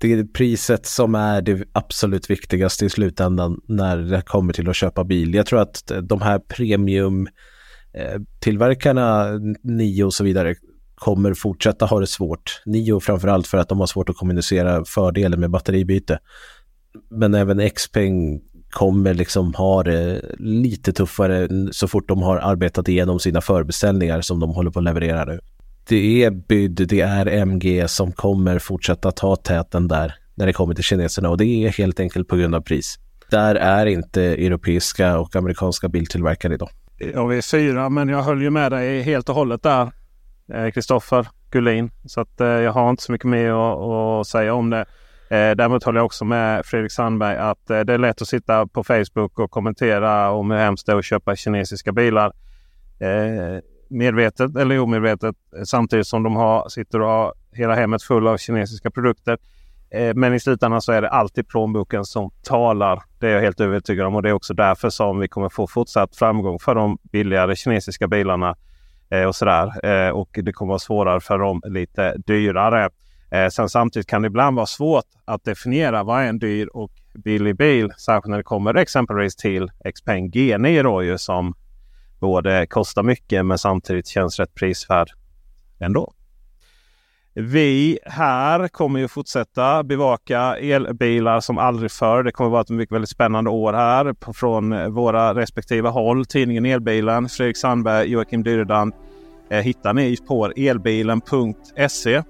Det 0.00 0.12
är 0.12 0.24
priset 0.24 0.86
som 0.86 1.14
är 1.14 1.42
det 1.42 1.64
absolut 1.72 2.30
viktigaste 2.30 2.86
i 2.86 2.90
slutändan 2.90 3.60
när 3.68 3.96
det 3.96 4.22
kommer 4.22 4.52
till 4.52 4.68
att 4.68 4.76
köpa 4.76 5.04
bil. 5.04 5.34
Jag 5.34 5.46
tror 5.46 5.60
att 5.60 5.92
de 6.02 6.22
här 6.22 6.38
premiumtillverkarna, 6.38 9.28
eh, 9.28 9.34
Nio 9.62 10.04
och 10.04 10.14
så 10.14 10.24
vidare, 10.24 10.54
kommer 10.94 11.34
fortsätta 11.34 11.86
ha 11.86 12.00
det 12.00 12.06
svårt. 12.06 12.62
Nio 12.66 13.00
framförallt 13.00 13.46
för 13.46 13.58
att 13.58 13.68
de 13.68 13.80
har 13.80 13.86
svårt 13.86 14.08
att 14.08 14.16
kommunicera 14.16 14.84
fördelen 14.84 15.40
med 15.40 15.50
batteribyte. 15.50 16.18
Men 17.10 17.34
även 17.34 17.70
Xpeng 17.70 18.40
kommer 18.70 19.14
liksom 19.14 19.54
ha 19.54 19.82
det 19.82 20.22
lite 20.38 20.92
tuffare 20.92 21.48
så 21.72 21.88
fort 21.88 22.08
de 22.08 22.22
har 22.22 22.36
arbetat 22.36 22.88
igenom 22.88 23.20
sina 23.20 23.40
förbeställningar 23.40 24.20
som 24.20 24.40
de 24.40 24.50
håller 24.50 24.70
på 24.70 24.78
att 24.78 24.84
leverera 24.84 25.24
nu. 25.24 25.40
Det 25.88 26.24
är 26.24 26.30
BYD, 26.30 26.88
det 26.88 27.00
är 27.00 27.26
MG 27.26 27.88
som 27.88 28.12
kommer 28.12 28.58
fortsätta 28.58 29.10
ta 29.10 29.36
täten 29.36 29.88
där 29.88 30.14
när 30.34 30.46
det 30.46 30.52
kommer 30.52 30.74
till 30.74 30.84
kineserna 30.84 31.30
och 31.30 31.38
det 31.38 31.44
är 31.44 31.68
helt 31.68 32.00
enkelt 32.00 32.28
på 32.28 32.36
grund 32.36 32.54
av 32.54 32.60
pris. 32.60 32.98
Där 33.30 33.54
är 33.54 33.86
inte 33.86 34.22
europeiska 34.22 35.18
och 35.18 35.36
amerikanska 35.36 35.88
biltillverkare 35.88 36.54
idag. 36.54 36.70
Ja, 37.14 37.26
vi 37.26 37.38
är 37.38 37.42
fyra, 37.42 37.88
men 37.88 38.08
jag 38.08 38.22
höll 38.22 38.42
ju 38.42 38.50
med 38.50 38.72
dig 38.72 39.02
helt 39.02 39.28
och 39.28 39.34
hållet 39.34 39.62
där. 39.62 39.92
Eh, 40.54 40.70
Kristoffer 40.70 41.28
Gullin. 41.50 41.90
Så 42.04 42.20
att, 42.20 42.40
eh, 42.40 42.46
jag 42.46 42.72
har 42.72 42.90
inte 42.90 43.02
så 43.02 43.12
mycket 43.12 43.28
mer 43.28 43.50
att, 43.50 43.80
att 43.80 44.26
säga 44.26 44.54
om 44.54 44.70
det. 44.70 44.80
Eh, 45.30 45.56
däremot 45.56 45.84
håller 45.84 45.98
jag 45.98 46.06
också 46.06 46.24
med 46.24 46.66
Fredrik 46.66 46.92
Sandberg 46.92 47.36
att 47.36 47.70
eh, 47.70 47.80
det 47.80 47.94
är 47.94 47.98
lätt 47.98 48.22
att 48.22 48.28
sitta 48.28 48.66
på 48.66 48.84
Facebook 48.84 49.38
och 49.38 49.50
kommentera 49.50 50.30
om 50.30 50.50
hur 50.50 50.58
hemskt 50.58 50.86
det 50.86 50.92
är 50.92 50.96
att 50.96 51.04
köpa 51.04 51.36
kinesiska 51.36 51.92
bilar. 51.92 52.32
Eh, 53.00 53.60
Medvetet 53.90 54.56
eller 54.56 54.78
omedvetet 54.78 55.36
eh, 55.56 55.62
samtidigt 55.62 56.06
som 56.06 56.22
de 56.22 56.36
har, 56.36 56.68
sitter 56.68 57.00
och 57.00 57.08
har 57.08 57.34
hela 57.52 57.74
hemmet 57.74 58.02
full 58.02 58.28
av 58.28 58.36
kinesiska 58.36 58.90
produkter. 58.90 59.38
Eh, 59.90 60.14
men 60.14 60.34
i 60.34 60.40
slutändan 60.40 60.82
så 60.82 60.92
är 60.92 61.02
det 61.02 61.08
alltid 61.08 61.48
plånboken 61.48 62.04
som 62.04 62.30
talar. 62.42 63.02
Det 63.18 63.26
är 63.26 63.30
jag 63.30 63.40
helt 63.40 63.60
övertygad 63.60 64.06
om 64.06 64.14
och 64.14 64.22
det 64.22 64.28
är 64.28 64.32
också 64.32 64.54
därför 64.54 64.90
som 64.90 65.18
vi 65.18 65.28
kommer 65.28 65.48
få 65.48 65.66
fortsatt 65.66 66.16
framgång 66.16 66.58
för 66.58 66.74
de 66.74 66.98
billigare 67.02 67.56
kinesiska 67.56 68.08
bilarna 68.08 68.56
eh, 69.10 69.24
och 69.24 69.34
sådär. 69.34 70.12
Och 70.12 70.38
det 70.42 70.52
kommer 70.52 70.68
vara 70.68 70.78
svårare 70.78 71.20
för 71.20 71.38
de 71.38 71.62
lite 71.64 72.16
dyrare. 72.26 72.90
Sen 73.50 73.68
samtidigt 73.68 74.08
kan 74.08 74.22
det 74.22 74.26
ibland 74.26 74.56
vara 74.56 74.66
svårt 74.66 75.04
att 75.24 75.44
definiera 75.44 76.02
vad 76.02 76.22
är 76.22 76.26
en 76.26 76.38
dyr 76.38 76.66
och 76.66 76.90
billig 77.24 77.56
bil. 77.56 77.92
Särskilt 77.98 78.30
när 78.30 78.36
det 78.36 78.42
kommer 78.42 78.74
exempelvis 78.74 79.36
till 79.36 79.70
Xpeng 79.94 80.30
G9 80.30 80.82
då 80.82 81.02
ju 81.02 81.18
som 81.18 81.54
både 82.20 82.66
kostar 82.66 83.02
mycket 83.02 83.46
men 83.46 83.58
samtidigt 83.58 84.06
känns 84.06 84.38
rätt 84.38 84.54
prisvärd 84.54 85.08
ändå. 85.80 86.12
Vi 87.40 87.98
här 88.04 88.68
kommer 88.68 89.00
ju 89.00 89.08
fortsätta 89.08 89.82
bevaka 89.82 90.56
elbilar 90.56 91.40
som 91.40 91.58
aldrig 91.58 91.90
förr. 91.90 92.22
Det 92.22 92.32
kommer 92.32 92.50
vara 92.50 92.60
ett 92.60 92.70
mycket 92.70 92.94
väldigt 92.94 93.10
spännande 93.10 93.50
år 93.50 93.72
här 93.72 94.32
från 94.32 94.92
våra 94.94 95.34
respektive 95.34 95.88
håll. 95.88 96.26
Tidningen 96.26 96.66
Elbilen, 96.66 97.28
Fredrik 97.28 97.56
Sandberg, 97.56 98.08
Joakim 98.10 98.42
Dyredand 98.42 98.92
eh, 99.50 99.60
hittar 99.60 99.94
ni 99.94 100.16
på 100.28 100.46
elbilen.se. 100.46 102.22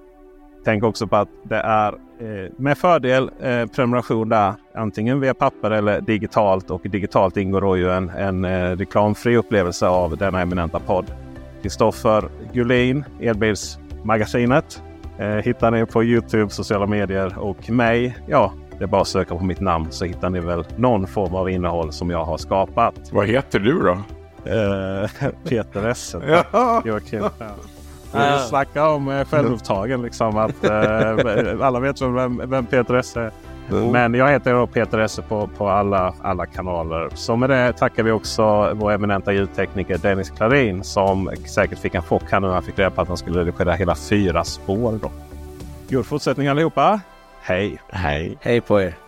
Tänk 0.65 0.85
också 0.85 1.07
på 1.07 1.17
att 1.17 1.29
det 1.45 1.61
är 1.61 1.95
med 2.57 2.79
fördel 2.79 3.31
eh, 3.41 3.67
prenumeration 3.67 4.29
där. 4.29 4.55
Antingen 4.75 5.21
via 5.21 5.35
papper 5.35 5.71
eller 5.71 6.01
digitalt. 6.01 6.71
Och 6.71 6.81
digitalt 6.85 7.37
ingår 7.37 7.61
då 7.61 7.77
ju 7.77 7.91
en, 7.91 8.09
en 8.09 8.45
eh, 8.45 8.77
reklamfri 8.77 9.37
upplevelse 9.37 9.87
av 9.87 10.17
denna 10.17 10.41
eminenta 10.41 10.81
podd. 10.81 11.07
Kristoffer 11.63 12.29
Gullin, 12.53 13.05
Elbilsmagasinet 13.21 14.83
Eh, 15.19 15.37
hittar 15.37 15.71
ni 15.71 15.87
på 15.87 16.05
Youtube, 16.05 16.51
sociala 16.51 16.87
medier 16.87 17.39
och 17.39 17.71
mig. 17.71 18.19
Ja, 18.27 18.53
det 18.79 18.85
är 18.85 18.89
bara 18.89 19.01
att 19.03 19.09
söka 19.09 19.37
på 19.37 19.45
mitt 19.45 19.61
namn 19.61 19.87
så 19.91 20.05
hittar 20.05 20.31
ni 20.31 20.41
väl 20.41 20.65
någon 20.77 21.07
form 21.07 21.35
av 21.35 21.51
innehåll 21.51 21.93
som 21.93 22.11
jag 22.11 22.25
har 22.25 22.39
skapat. 22.39 22.95
Vad 23.13 23.27
heter 23.27 23.59
du 23.59 23.83
då? 23.83 23.93
Eh, 24.51 25.31
Peter 25.49 25.89
Esse. 25.89 26.45
Joakim. 26.85 27.25
Ja. 28.13 28.39
Snacka 28.39 28.89
om 28.89 29.09
eh, 29.09 29.25
självupptagen 29.25 30.03
liksom. 30.03 30.37
Att, 30.37 30.65
eh, 30.65 31.61
alla 31.67 31.81
vet 31.81 32.03
vem, 32.03 32.51
vem 32.51 32.67
Peter 32.67 32.95
Esse 32.95 33.21
är. 33.21 33.33
Mm. 33.71 33.91
Men 33.91 34.15
jag 34.15 34.31
heter 34.31 34.53
då 34.53 34.67
Peter 34.67 34.99
Esse 34.99 35.23
på, 35.23 35.47
på 35.47 35.69
alla, 35.69 36.15
alla 36.23 36.47
kanaler. 36.47 37.09
Så 37.15 37.37
med 37.37 37.51
det 37.51 37.73
tackar 37.73 38.03
vi 38.03 38.11
också 38.11 38.73
vår 38.75 38.93
eminenta 38.93 39.33
ljudtekniker 39.33 39.99
Dennis 39.99 40.31
Klarin 40.31 40.85
som 40.85 41.31
säkert 41.47 41.79
fick 41.79 41.95
en 41.95 42.03
chock 42.03 42.23
här 42.31 42.41
nu 42.41 42.47
när 42.47 42.55
han 42.55 42.63
fick 42.63 42.79
reda 42.79 42.91
på 42.91 43.01
att 43.01 43.09
han 43.09 43.17
skulle 43.17 43.41
redigera 43.41 43.73
hela 43.73 43.95
fyra 43.95 44.45
spår. 44.45 44.99
Då. 45.03 45.11
God 45.91 46.07
fortsättning 46.07 46.49
allihopa! 46.49 47.01
Hej! 47.41 47.79
Hej! 47.89 48.39
Hej 48.41 48.61
på 48.61 48.81
er! 48.81 49.08